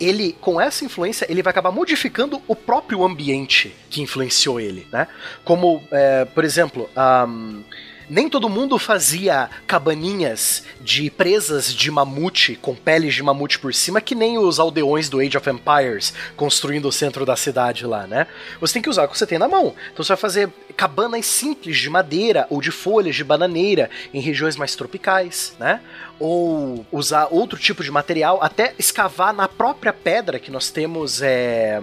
ele, 0.00 0.34
com 0.40 0.60
essa 0.60 0.84
influência, 0.84 1.26
ele 1.28 1.42
vai 1.42 1.50
acabar 1.50 1.70
modificando 1.70 2.40
o 2.46 2.56
próprio 2.56 3.04
ambiente 3.04 3.74
que 3.90 4.02
influenciou 4.02 4.60
ele, 4.60 4.86
né? 4.92 5.06
Como, 5.44 5.82
é, 5.90 6.24
por 6.24 6.44
exemplo, 6.44 6.88
um, 7.28 7.62
nem 8.08 8.28
todo 8.28 8.48
mundo 8.48 8.78
fazia 8.78 9.50
cabaninhas 9.66 10.64
de 10.80 11.10
presas 11.10 11.72
de 11.72 11.90
mamute 11.90 12.56
com 12.60 12.74
peles 12.74 13.14
de 13.14 13.22
mamute 13.22 13.58
por 13.58 13.74
cima, 13.74 14.00
que 14.00 14.14
nem 14.14 14.38
os 14.38 14.58
aldeões 14.58 15.08
do 15.08 15.20
Age 15.20 15.36
of 15.36 15.50
Empires 15.50 16.14
construindo 16.36 16.86
o 16.86 16.92
centro 16.92 17.26
da 17.26 17.36
cidade 17.36 17.84
lá, 17.84 18.06
né? 18.06 18.26
Você 18.60 18.74
tem 18.74 18.82
que 18.82 18.90
usar 18.90 19.04
o 19.04 19.08
que 19.08 19.18
você 19.18 19.26
tem 19.26 19.38
na 19.38 19.48
mão. 19.48 19.74
Então 19.92 20.04
você 20.04 20.08
vai 20.08 20.16
fazer 20.16 20.48
cabanas 20.76 21.26
simples 21.26 21.78
de 21.78 21.90
madeira 21.90 22.46
ou 22.50 22.60
de 22.60 22.70
folhas 22.70 23.16
de 23.16 23.24
bananeira 23.24 23.90
em 24.12 24.20
regiões 24.20 24.56
mais 24.56 24.76
tropicais, 24.76 25.54
né? 25.58 25.80
Ou 26.18 26.86
usar 26.92 27.28
outro 27.30 27.58
tipo 27.58 27.82
de 27.82 27.90
material, 27.90 28.38
até 28.42 28.74
escavar 28.78 29.34
na 29.34 29.48
própria 29.48 29.92
pedra 29.92 30.38
que 30.38 30.50
nós 30.50 30.70
temos 30.70 31.22
é 31.22 31.80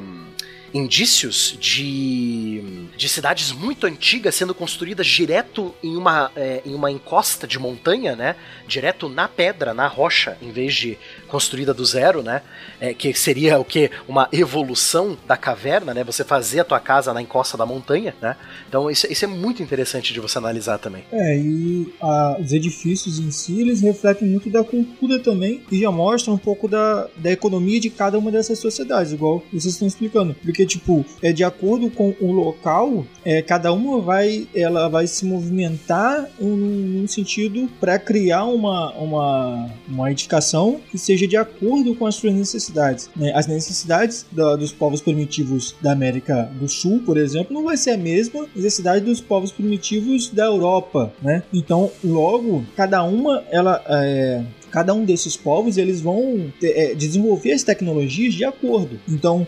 indícios 0.73 1.55
de, 1.59 2.82
de 2.95 3.09
cidades 3.09 3.51
muito 3.51 3.85
antigas 3.85 4.35
sendo 4.35 4.53
construídas 4.53 5.07
direto 5.07 5.73
em 5.83 5.95
uma, 5.95 6.31
é, 6.35 6.61
em 6.65 6.73
uma 6.73 6.91
encosta 6.91 7.47
de 7.47 7.59
montanha, 7.59 8.15
né? 8.15 8.35
Direto 8.67 9.09
na 9.09 9.27
pedra, 9.27 9.73
na 9.73 9.87
rocha, 9.87 10.37
em 10.41 10.51
vez 10.51 10.75
de 10.75 10.97
construída 11.27 11.73
do 11.73 11.85
zero, 11.85 12.21
né? 12.21 12.41
É, 12.79 12.93
que 12.93 13.13
seria 13.13 13.59
o 13.59 13.65
que? 13.65 13.89
Uma 14.07 14.27
evolução 14.31 15.17
da 15.27 15.35
caverna, 15.35 15.93
né? 15.93 16.03
Você 16.03 16.23
fazer 16.23 16.61
a 16.61 16.63
tua 16.63 16.79
casa 16.79 17.13
na 17.13 17.21
encosta 17.21 17.57
da 17.57 17.65
montanha, 17.65 18.15
né? 18.21 18.35
Então 18.67 18.89
isso, 18.89 19.11
isso 19.11 19.25
é 19.25 19.27
muito 19.27 19.63
interessante 19.63 20.13
de 20.13 20.19
você 20.19 20.37
analisar 20.37 20.77
também. 20.77 21.03
É, 21.11 21.37
e 21.37 21.93
a, 22.01 22.37
os 22.39 22.53
edifícios 22.53 23.19
em 23.19 23.31
si, 23.31 23.61
eles 23.61 23.81
refletem 23.81 24.27
muito 24.27 24.49
da 24.49 24.63
cultura 24.63 25.19
também 25.19 25.63
e 25.71 25.79
já 25.79 25.91
mostram 25.91 26.35
um 26.35 26.37
pouco 26.37 26.67
da, 26.67 27.07
da 27.17 27.31
economia 27.31 27.79
de 27.79 27.89
cada 27.89 28.17
uma 28.17 28.31
dessas 28.31 28.59
sociedades, 28.59 29.11
igual 29.11 29.43
vocês 29.51 29.73
estão 29.73 29.87
explicando. 29.87 30.35
Porque, 30.43 30.65
tipo, 30.65 31.05
é 31.21 31.31
de 31.31 31.43
acordo 31.43 31.89
com 31.89 32.15
o 32.19 32.31
local, 32.31 32.82
é, 33.23 33.41
cada 33.41 33.71
uma 33.73 33.99
vai, 33.99 34.47
ela 34.55 34.87
vai 34.87 35.07
se 35.07 35.25
movimentar 35.25 36.29
em 36.39 37.03
um 37.03 37.07
sentido 37.07 37.69
para 37.79 37.97
criar 37.99 38.45
uma, 38.45 38.91
uma, 38.93 39.69
uma 39.87 40.11
edificação 40.11 40.79
que 40.89 40.97
seja 40.97 41.27
de 41.27 41.37
acordo 41.37 41.95
com 41.95 42.05
as 42.05 42.15
suas 42.15 42.33
necessidades. 42.33 43.09
Né? 43.15 43.31
As 43.33 43.47
necessidades 43.47 44.25
da, 44.31 44.55
dos 44.55 44.71
povos 44.71 45.01
primitivos 45.01 45.75
da 45.81 45.91
América 45.91 46.49
do 46.59 46.67
Sul, 46.67 47.01
por 47.05 47.17
exemplo, 47.17 47.53
não 47.53 47.63
vai 47.63 47.77
ser 47.77 47.91
a 47.91 47.97
mesma 47.97 48.47
necessidade 48.55 49.05
dos 49.05 49.21
povos 49.21 49.51
primitivos 49.51 50.29
da 50.29 50.45
Europa, 50.45 51.13
né? 51.21 51.43
Então, 51.53 51.91
logo, 52.03 52.63
cada 52.75 53.03
uma, 53.03 53.43
ela 53.51 53.83
é, 53.87 54.43
cada 54.73 54.93
um 54.93 55.05
desses 55.05 55.37
povos 55.37 55.77
eles 55.77 56.01
vão 56.01 56.51
ter, 56.59 56.71
é, 56.71 56.95
desenvolver 56.95 57.51
as 57.53 57.61
tecnologias 57.61 58.33
de 58.33 58.43
acordo. 58.43 58.99
Então, 59.07 59.45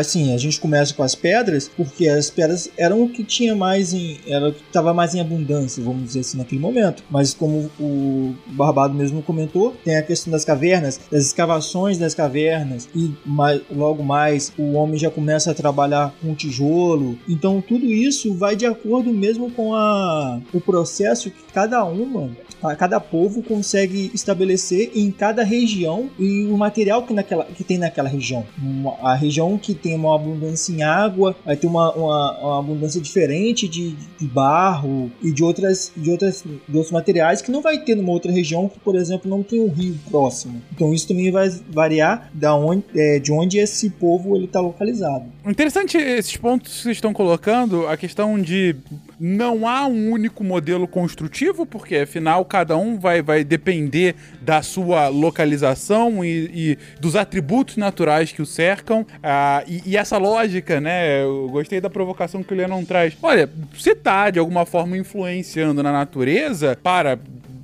assim, 0.00 0.34
a 0.34 0.38
gente 0.38 0.60
começa 0.60 0.94
com 0.94 1.02
as 1.02 1.14
pedras, 1.14 1.68
porque 1.68 2.08
as 2.08 2.30
pedras 2.30 2.70
eram 2.76 3.02
o 3.02 3.08
que 3.08 3.24
tinha 3.24 3.54
mais 3.54 3.92
em. 3.92 4.18
Era 4.26 4.48
o 4.48 4.52
que 4.52 4.62
estava 4.62 4.92
mais 4.94 5.14
em 5.14 5.20
abundância, 5.20 5.82
vamos 5.82 6.04
dizer 6.04 6.20
assim, 6.20 6.38
naquele 6.38 6.60
momento. 6.60 7.02
Mas 7.10 7.34
como 7.34 7.70
o 7.78 8.34
Barbado 8.46 8.94
mesmo 8.94 9.22
comentou, 9.22 9.74
tem 9.84 9.96
a 9.96 10.02
questão 10.02 10.30
das 10.30 10.44
cavernas, 10.44 11.00
das 11.10 11.26
escavações 11.26 11.98
das 11.98 12.14
cavernas, 12.14 12.88
e 12.94 13.12
mais, 13.24 13.60
logo 13.70 14.02
mais 14.02 14.52
o 14.58 14.72
homem 14.72 14.98
já 14.98 15.10
começa 15.10 15.50
a 15.50 15.54
trabalhar 15.54 16.14
com 16.20 16.34
tijolo. 16.34 17.18
Então 17.28 17.60
tudo 17.60 17.86
isso 17.86 18.34
vai 18.34 18.56
de 18.56 18.66
acordo 18.66 19.12
mesmo 19.12 19.50
com 19.50 19.74
a, 19.74 20.40
o 20.52 20.60
processo 20.60 21.30
que 21.30 21.42
cada 21.52 21.84
uma 21.84 22.30
cada 22.76 23.00
povo 23.00 23.42
consegue 23.42 24.10
estabelecer 24.14 24.92
em 24.94 25.10
cada 25.10 25.42
região 25.42 26.08
e 26.18 26.44
o 26.46 26.56
material 26.56 27.02
que, 27.02 27.12
naquela, 27.12 27.44
que 27.44 27.64
tem 27.64 27.78
naquela 27.78 28.08
região. 28.08 28.44
Uma, 28.60 28.96
a 29.02 29.14
região 29.14 29.58
que 29.58 29.74
tem 29.74 29.94
uma 29.94 30.14
abundância 30.14 30.72
em 30.72 30.82
água 30.82 31.36
vai 31.44 31.56
ter 31.56 31.66
uma, 31.66 31.92
uma, 31.94 32.38
uma 32.38 32.58
abundância 32.60 33.00
diferente 33.00 33.68
de, 33.68 33.90
de, 34.18 34.26
barro 34.26 35.10
e 35.22 35.30
de, 35.32 35.42
outras, 35.42 35.92
de, 35.96 36.10
outras, 36.10 36.42
de 36.42 36.76
outros 36.76 36.92
materiais 36.92 37.42
que 37.42 37.50
não 37.50 37.60
vai 37.60 37.78
ter 37.78 37.94
numa 37.94 38.12
outra 38.12 38.32
região 38.32 38.68
que, 38.68 38.78
por 38.78 38.96
exemplo, 38.96 39.28
não 39.28 39.42
tem 39.42 39.60
um 39.60 39.68
rio 39.68 39.98
próximo. 40.10 40.62
Então 40.72 40.92
isso 40.92 41.08
também 41.08 41.30
vai 41.30 41.48
variar 41.68 42.30
da 42.32 42.54
onde, 42.54 42.84
é, 42.94 43.18
de 43.18 43.32
onde 43.32 43.58
esse 43.58 43.90
povo 43.90 44.36
está 44.36 44.60
localizado. 44.60 45.24
Interessante 45.46 45.96
esses 45.96 46.36
pontos 46.36 46.72
que 46.72 46.82
vocês 46.82 46.96
estão 46.96 47.12
colocando, 47.12 47.86
a 47.86 47.96
questão 47.96 48.40
de 48.40 48.76
não 49.18 49.66
há 49.66 49.86
um 49.86 50.10
único 50.10 50.42
modelo 50.44 50.86
construtivo, 50.86 51.64
porque 51.66 51.96
afinal 51.96 52.44
cada 52.54 52.76
um 52.76 52.96
vai, 52.96 53.20
vai 53.20 53.42
depender 53.42 54.14
da 54.40 54.62
sua 54.62 55.08
localização 55.08 56.24
e, 56.24 56.28
e 56.54 56.78
dos 57.00 57.16
atributos 57.16 57.76
naturais 57.76 58.30
que 58.30 58.40
o 58.40 58.46
cercam. 58.46 59.04
Ah, 59.20 59.64
e, 59.66 59.82
e, 59.84 59.96
essa 59.96 60.18
lógica, 60.18 60.80
né? 60.80 61.24
Eu 61.24 61.48
gostei 61.50 61.80
da 61.80 61.90
provocação 61.90 62.44
que 62.44 62.54
o 62.54 62.56
Lennon 62.56 62.84
traz. 62.84 63.16
Olha, 63.20 63.50
se 63.76 63.90
está 63.90 64.30
de 64.30 64.38
alguma 64.38 64.64
forma 64.64 64.96
influenciando 64.96 65.82
na 65.82 65.90
natureza 65.90 66.78
para 66.80 67.18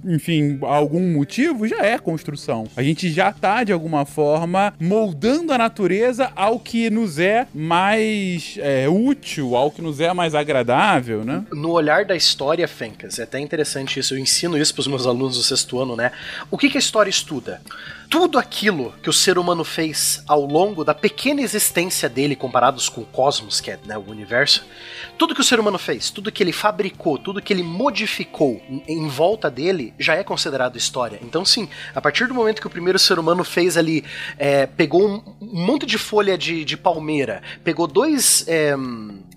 enfim, 0.04 0.58
algum 0.62 1.12
motivo, 1.12 1.66
já 1.66 1.78
é 1.84 1.98
construção. 1.98 2.66
A 2.76 2.82
gente 2.82 3.10
já 3.10 3.32
tá, 3.32 3.64
de 3.64 3.72
alguma 3.72 4.04
forma, 4.04 4.72
moldando 4.80 5.52
a 5.52 5.58
natureza 5.58 6.30
ao 6.34 6.58
que 6.58 6.90
nos 6.90 7.18
é 7.18 7.46
mais 7.54 8.56
é, 8.60 8.88
útil, 8.88 9.56
ao 9.56 9.70
que 9.70 9.82
nos 9.82 10.00
é 10.00 10.12
mais 10.12 10.34
agradável, 10.34 11.24
né? 11.24 11.44
No 11.52 11.70
olhar 11.70 12.04
da 12.04 12.16
história, 12.16 12.66
Fencas, 12.66 13.18
é 13.18 13.24
até 13.24 13.38
interessante 13.38 13.98
isso, 14.00 14.14
eu 14.14 14.18
ensino 14.18 14.56
isso 14.56 14.74
pros 14.74 14.86
meus 14.86 15.06
alunos 15.06 15.36
do 15.36 15.42
sexto 15.42 15.78
ano, 15.80 15.96
né? 15.96 16.12
O 16.50 16.58
que, 16.58 16.68
que 16.68 16.78
a 16.78 16.80
história 16.80 17.10
estuda? 17.10 17.60
Tudo 18.10 18.40
aquilo 18.40 18.92
que 19.00 19.08
o 19.08 19.12
ser 19.12 19.38
humano 19.38 19.62
fez 19.62 20.24
ao 20.26 20.44
longo 20.44 20.84
da 20.84 20.92
pequena 20.92 21.42
existência 21.42 22.08
dele 22.08 22.34
comparados 22.34 22.88
com 22.88 23.02
o 23.02 23.06
cosmos, 23.06 23.60
que 23.60 23.70
é 23.70 23.78
né, 23.86 23.96
o 23.96 24.10
universo, 24.10 24.66
tudo 25.16 25.32
que 25.32 25.40
o 25.40 25.44
ser 25.44 25.60
humano 25.60 25.78
fez, 25.78 26.10
tudo 26.10 26.32
que 26.32 26.42
ele 26.42 26.52
fabricou, 26.52 27.16
tudo 27.16 27.40
que 27.40 27.52
ele 27.52 27.62
modificou 27.62 28.60
em 28.88 29.06
volta 29.06 29.48
dele 29.48 29.94
já 29.96 30.16
é 30.16 30.24
considerado 30.24 30.76
história. 30.76 31.20
Então, 31.22 31.44
sim, 31.44 31.68
a 31.94 32.00
partir 32.00 32.26
do 32.26 32.34
momento 32.34 32.60
que 32.60 32.66
o 32.66 32.70
primeiro 32.70 32.98
ser 32.98 33.16
humano 33.16 33.44
fez 33.44 33.76
ali, 33.76 34.04
é, 34.36 34.66
pegou 34.66 35.08
um, 35.08 35.22
monte 35.40 35.86
de 35.86 35.96
folha 35.96 36.36
de, 36.36 36.64
de 36.64 36.76
palmeira, 36.76 37.40
pegou 37.62 37.86
dois. 37.86 38.44
É, 38.48 38.74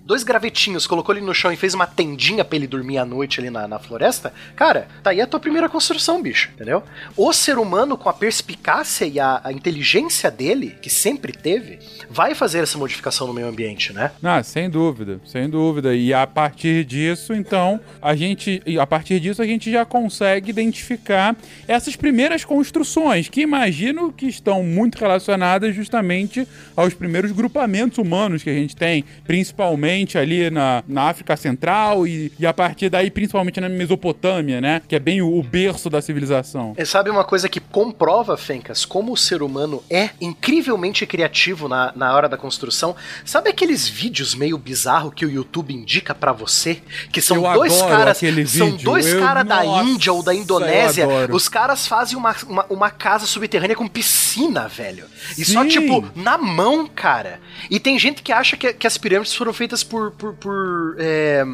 dois 0.04 0.22
gravetinhos, 0.22 0.86
colocou 0.86 1.14
ele 1.14 1.24
no 1.24 1.34
chão 1.34 1.50
e 1.50 1.56
fez 1.56 1.72
uma 1.72 1.86
tendinha 1.86 2.44
pra 2.44 2.56
ele 2.56 2.66
dormir 2.66 2.98
à 2.98 3.04
noite 3.04 3.40
ali 3.40 3.48
na, 3.48 3.66
na 3.66 3.78
floresta, 3.78 4.32
cara, 4.54 4.86
tá 5.02 5.10
aí 5.10 5.20
a 5.20 5.26
tua 5.26 5.40
primeira 5.40 5.68
construção, 5.68 6.22
bicho, 6.22 6.50
entendeu? 6.54 6.82
O 7.16 7.32
ser 7.32 7.58
humano, 7.58 7.96
com 7.96 8.08
a 8.08 8.12
perspicácia 8.12 9.06
e 9.06 9.18
a, 9.18 9.40
a 9.42 9.52
inteligência 9.52 10.30
dele, 10.30 10.76
que 10.82 10.90
sempre 10.90 11.32
teve, 11.32 11.78
vai 12.10 12.34
fazer 12.34 12.58
essa 12.58 12.76
modificação 12.76 13.26
no 13.26 13.32
meio 13.32 13.48
ambiente, 13.48 13.92
né? 13.92 14.12
Ah, 14.22 14.42
sem 14.42 14.68
dúvida, 14.68 15.20
sem 15.24 15.48
dúvida. 15.48 15.94
E 15.94 16.12
a 16.12 16.26
partir 16.26 16.84
disso, 16.84 17.32
então, 17.32 17.80
a 18.02 18.14
gente, 18.14 18.62
a 18.78 18.86
partir 18.86 19.18
disso, 19.20 19.40
a 19.40 19.46
gente 19.46 19.72
já 19.72 19.84
consegue 19.86 20.50
identificar 20.50 21.34
essas 21.66 21.96
primeiras 21.96 22.44
construções, 22.44 23.28
que 23.28 23.40
imagino 23.40 24.12
que 24.12 24.26
estão 24.26 24.62
muito 24.62 24.98
relacionadas 24.98 25.74
justamente 25.74 26.46
aos 26.76 26.92
primeiros 26.92 27.32
grupamentos 27.32 27.98
humanos 27.98 28.42
que 28.42 28.50
a 28.50 28.54
gente 28.54 28.76
tem, 28.76 29.04
principalmente 29.24 29.93
ali 30.18 30.50
na, 30.50 30.82
na 30.86 31.08
África 31.08 31.36
Central 31.36 32.06
e, 32.06 32.32
e 32.38 32.46
a 32.46 32.52
partir 32.52 32.88
daí 32.88 33.10
principalmente 33.10 33.60
na 33.60 33.68
Mesopotâmia, 33.68 34.60
né? 34.60 34.82
Que 34.86 34.96
é 34.96 34.98
bem 34.98 35.22
o, 35.22 35.38
o 35.38 35.42
berço 35.42 35.88
da 35.88 36.02
civilização. 36.02 36.74
E 36.76 36.84
sabe 36.84 37.10
uma 37.10 37.24
coisa 37.24 37.48
que 37.48 37.60
comprova, 37.60 38.36
Fencas, 38.36 38.84
como 38.84 39.12
o 39.12 39.16
ser 39.16 39.42
humano 39.42 39.82
é 39.88 40.10
incrivelmente 40.20 41.06
criativo 41.06 41.68
na, 41.68 41.92
na 41.94 42.14
hora 42.14 42.28
da 42.28 42.36
construção? 42.36 42.96
Sabe 43.24 43.50
aqueles 43.50 43.88
vídeos 43.88 44.34
meio 44.34 44.58
bizarro 44.58 45.10
que 45.10 45.24
o 45.24 45.30
YouTube 45.30 45.72
indica 45.72 46.14
para 46.14 46.32
você? 46.32 46.82
Que 47.12 47.20
são 47.20 47.36
eu 47.36 47.54
dois 47.54 47.80
caras. 47.82 48.18
São 48.46 48.70
vídeo. 48.70 48.84
dois 48.84 49.14
caras 49.14 49.46
da 49.46 49.64
Índia 49.64 50.12
ou 50.12 50.22
da 50.22 50.34
Indonésia. 50.34 51.06
Os 51.30 51.48
caras 51.48 51.86
fazem 51.86 52.16
uma, 52.16 52.34
uma, 52.46 52.66
uma, 52.68 52.90
casa 52.90 53.26
subterrânea 53.26 53.76
com 53.76 53.86
piscina, 53.86 54.66
velho. 54.66 55.04
E 55.38 55.44
Sim. 55.44 55.52
só, 55.52 55.64
tipo, 55.64 56.04
na 56.14 56.36
mão, 56.36 56.86
cara. 56.86 57.40
E 57.70 57.78
tem 57.78 57.98
gente 57.98 58.22
que 58.22 58.32
acha 58.32 58.56
que, 58.56 58.72
que 58.72 58.86
as 58.86 58.98
pirâmides 58.98 59.34
foram 59.34 59.52
feitas 59.52 59.83
por, 59.84 60.10
por, 60.12 60.34
por, 60.34 60.96
é, 60.98 61.44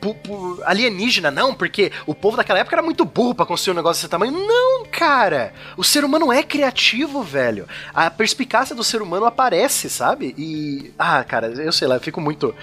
por, 0.00 0.14
por 0.16 0.62
alienígena, 0.64 1.30
não, 1.30 1.54
porque 1.54 1.92
o 2.06 2.14
povo 2.14 2.36
daquela 2.36 2.58
época 2.58 2.76
era 2.76 2.82
muito 2.82 3.04
burro 3.04 3.34
pra 3.34 3.46
construir 3.46 3.72
um 3.72 3.76
negócio 3.76 4.00
desse 4.00 4.10
tamanho. 4.10 4.32
Não, 4.32 4.84
cara! 4.86 5.52
O 5.76 5.84
ser 5.84 6.04
humano 6.04 6.32
é 6.32 6.42
criativo, 6.42 7.22
velho. 7.22 7.66
A 7.92 8.10
perspicácia 8.10 8.74
do 8.74 8.84
ser 8.84 9.02
humano 9.02 9.26
aparece, 9.26 9.90
sabe? 9.90 10.34
E. 10.38 10.92
Ah, 10.98 11.22
cara, 11.24 11.48
eu 11.48 11.72
sei 11.72 11.88
lá, 11.88 11.96
eu 11.96 12.00
fico 12.00 12.20
muito. 12.20 12.54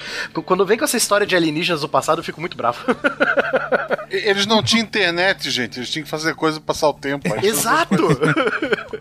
Quando 0.45 0.65
vem 0.65 0.77
com 0.77 0.85
essa 0.85 0.97
história 0.97 1.27
de 1.27 1.35
alienígenas 1.35 1.81
do 1.81 1.89
passado, 1.89 2.19
eu 2.19 2.23
fico 2.23 2.39
muito 2.39 2.57
bravo. 2.57 2.79
Eles 4.09 4.45
não 4.45 4.63
tinham 4.63 4.83
internet, 4.83 5.49
gente. 5.51 5.79
Eles 5.79 5.89
tinham 5.89 6.03
que 6.03 6.09
fazer 6.09 6.33
coisa 6.33 6.59
pra 6.59 6.73
passar 6.73 6.89
o 6.89 6.93
tempo. 6.93 7.29
Aí 7.33 7.45
Exato! 7.47 7.95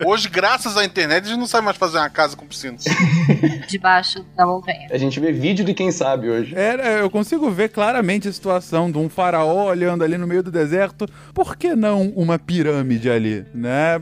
Hoje, 0.05 0.29
graças 0.29 0.77
à 0.77 0.85
internet, 0.85 1.25
eles 1.25 1.37
não 1.37 1.47
sabem 1.47 1.65
mais 1.65 1.77
fazer 1.77 1.97
uma 1.97 2.09
casa 2.09 2.35
com 2.35 2.45
piscina. 2.45 2.77
Debaixo 3.67 4.25
da 4.35 4.45
montanha. 4.45 4.87
A 4.91 4.97
gente 4.97 5.19
vê 5.19 5.31
vídeo 5.31 5.65
de 5.65 5.73
quem 5.73 5.91
sabe 5.91 6.08
hoje. 6.17 6.55
É, 6.55 7.01
eu 7.01 7.09
consigo 7.09 7.49
ver 7.49 7.69
claramente 7.69 8.27
a 8.27 8.31
situação 8.31 8.91
de 8.91 8.97
um 8.97 9.09
faraó 9.09 9.65
olhando 9.65 10.03
ali 10.03 10.17
no 10.17 10.25
meio 10.25 10.41
do 10.41 10.51
deserto. 10.51 11.05
Por 11.33 11.55
que 11.55 11.75
não 11.75 12.09
uma 12.15 12.39
pirâmide 12.39 13.09
ali, 13.09 13.45
né? 13.53 13.99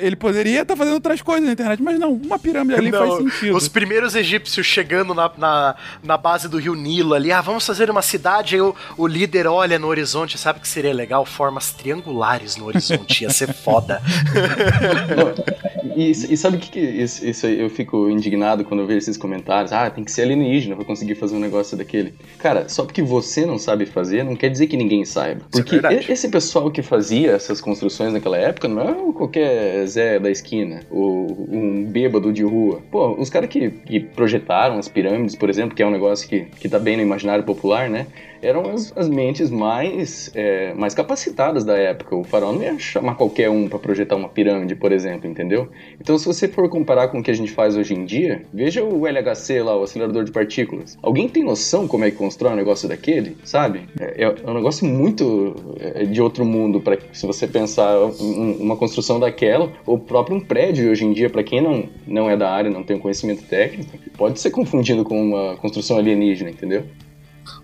Ele 0.00 0.16
poderia 0.16 0.62
estar 0.62 0.76
fazendo 0.76 0.94
outras 0.94 1.20
coisas 1.22 1.46
na 1.46 1.52
internet, 1.52 1.82
mas 1.82 1.98
não, 1.98 2.12
uma 2.12 2.38
pirâmide 2.38 2.78
ali 2.78 2.90
Não, 2.90 3.06
faz 3.06 3.32
sentido. 3.32 3.56
Os 3.56 3.68
primeiros 3.68 4.14
egípcios 4.14 4.66
chegando 4.66 5.14
na, 5.14 5.30
na, 5.36 5.76
na 6.02 6.16
base 6.16 6.48
do 6.48 6.58
rio 6.58 6.74
Nilo 6.74 7.14
ali, 7.14 7.30
ah, 7.30 7.40
vamos 7.40 7.66
fazer 7.66 7.90
uma 7.90 8.02
cidade, 8.02 8.54
aí 8.54 8.60
o, 8.60 8.74
o 8.96 9.06
líder 9.06 9.46
olha 9.46 9.78
no 9.78 9.86
horizonte, 9.86 10.38
sabe 10.38 10.60
que 10.60 10.68
seria 10.68 10.92
legal? 10.92 11.24
Formas 11.24 11.72
triangulares 11.72 12.56
no 12.56 12.66
horizonte, 12.66 13.22
ia 13.22 13.30
ser 13.30 13.52
foda. 13.52 14.00
E, 15.96 16.10
e 16.10 16.36
sabe 16.36 16.56
o 16.56 16.60
que, 16.60 16.70
que 16.70 16.80
isso, 16.80 17.24
isso 17.24 17.46
aí 17.46 17.60
eu 17.60 17.70
fico 17.70 18.10
indignado 18.10 18.64
quando 18.64 18.80
eu 18.80 18.86
vejo 18.86 18.98
esses 18.98 19.16
comentários? 19.16 19.72
Ah, 19.72 19.88
tem 19.88 20.02
que 20.02 20.10
ser 20.10 20.22
alienígena 20.22 20.74
pra 20.74 20.84
conseguir 20.84 21.14
fazer 21.14 21.36
um 21.36 21.40
negócio 21.44 21.76
daquele. 21.76 22.14
Cara, 22.38 22.68
só 22.68 22.84
porque 22.84 23.02
você 23.02 23.46
não 23.46 23.58
sabe 23.58 23.86
fazer, 23.86 24.24
não 24.24 24.34
quer 24.36 24.48
dizer 24.50 24.66
que 24.66 24.76
ninguém 24.76 25.04
saiba. 25.04 25.42
É 25.42 25.48
Porque 25.50 25.76
e- 25.76 26.12
esse 26.12 26.28
pessoal 26.28 26.70
que 26.70 26.82
fazia 26.82 27.32
essas 27.32 27.60
construções 27.60 28.12
naquela 28.12 28.36
época 28.36 28.66
não 28.68 28.82
é 28.82 29.12
qualquer 29.12 29.86
Zé 29.86 30.18
da 30.18 30.30
esquina, 30.30 30.80
ou 30.90 31.46
um 31.50 31.84
bêbado 31.84 32.32
de 32.32 32.42
rua. 32.42 32.80
Pô, 32.90 33.14
os 33.20 33.30
caras 33.30 33.48
que, 33.48 33.70
que 33.70 34.00
projetaram 34.00 34.78
as 34.78 34.88
pirâmides, 34.88 35.36
por 35.36 35.48
exemplo, 35.48 35.74
que 35.74 35.82
é 35.82 35.86
um 35.86 35.90
negócio 35.90 36.28
que, 36.28 36.46
que 36.60 36.68
tá 36.68 36.78
bem 36.78 36.96
no 36.96 37.02
imaginário 37.02 37.44
popular, 37.44 37.88
né? 37.88 38.06
Eram 38.44 38.70
as, 38.70 38.92
as 38.94 39.08
mentes 39.08 39.50
mais, 39.50 40.30
é, 40.34 40.74
mais 40.74 40.94
capacitadas 40.94 41.64
da 41.64 41.76
época. 41.78 42.14
O 42.14 42.22
faraó 42.24 42.52
não 42.52 42.62
ia 42.62 42.78
chamar 42.78 43.14
qualquer 43.14 43.48
um 43.48 43.68
pra 43.68 43.78
projetar 43.78 44.16
uma 44.16 44.28
pirâmide, 44.28 44.74
por 44.74 44.92
exemplo, 44.92 45.28
entendeu? 45.28 45.68
Então, 46.00 46.18
se 46.18 46.26
você 46.26 46.46
for 46.46 46.68
comparar 46.68 47.08
com 47.08 47.20
o 47.20 47.22
que 47.22 47.30
a 47.30 47.34
gente 47.34 47.50
faz 47.50 47.76
hoje 47.76 47.94
em 47.94 48.04
dia, 48.04 48.42
veja 48.52 48.84
o 48.84 49.06
LHC 49.06 49.62
lá, 49.62 49.76
o 49.76 49.82
acelerador 49.82 50.24
de 50.24 50.30
partículas. 50.32 50.98
Alguém 51.02 51.28
tem 51.28 51.42
noção 51.42 51.88
como 51.88 52.04
é 52.04 52.10
que 52.10 52.16
constrói 52.18 52.52
um 52.52 52.56
negócio 52.56 52.88
daquele, 52.88 53.36
sabe? 53.44 53.82
É, 53.98 54.24
é 54.24 54.50
um 54.50 54.54
negócio 54.54 54.86
muito 54.86 55.54
é, 55.80 56.04
de 56.04 56.20
outro 56.20 56.44
mundo 56.44 56.80
para 56.80 56.98
se 57.12 57.26
você 57.26 57.46
pensar 57.46 57.98
um- 57.98 58.56
uma 58.60 58.76
construção 58.76 59.18
daquela, 59.18 59.72
ou 59.86 59.98
próprio 59.98 60.36
um 60.36 60.40
prédio 60.40 60.90
hoje 60.90 61.04
em 61.06 61.12
dia, 61.12 61.30
para 61.30 61.42
quem 61.42 61.62
não, 61.62 61.88
não 62.06 62.28
é 62.28 62.36
da 62.36 62.50
área, 62.50 62.70
não 62.70 62.82
tem 62.82 62.96
um 62.96 63.00
conhecimento 63.00 63.42
técnico, 63.44 63.90
pode 64.18 64.38
ser 64.38 64.50
confundido 64.50 65.02
com 65.02 65.18
uma 65.20 65.56
construção 65.56 65.96
alienígena, 65.96 66.50
entendeu? 66.50 66.84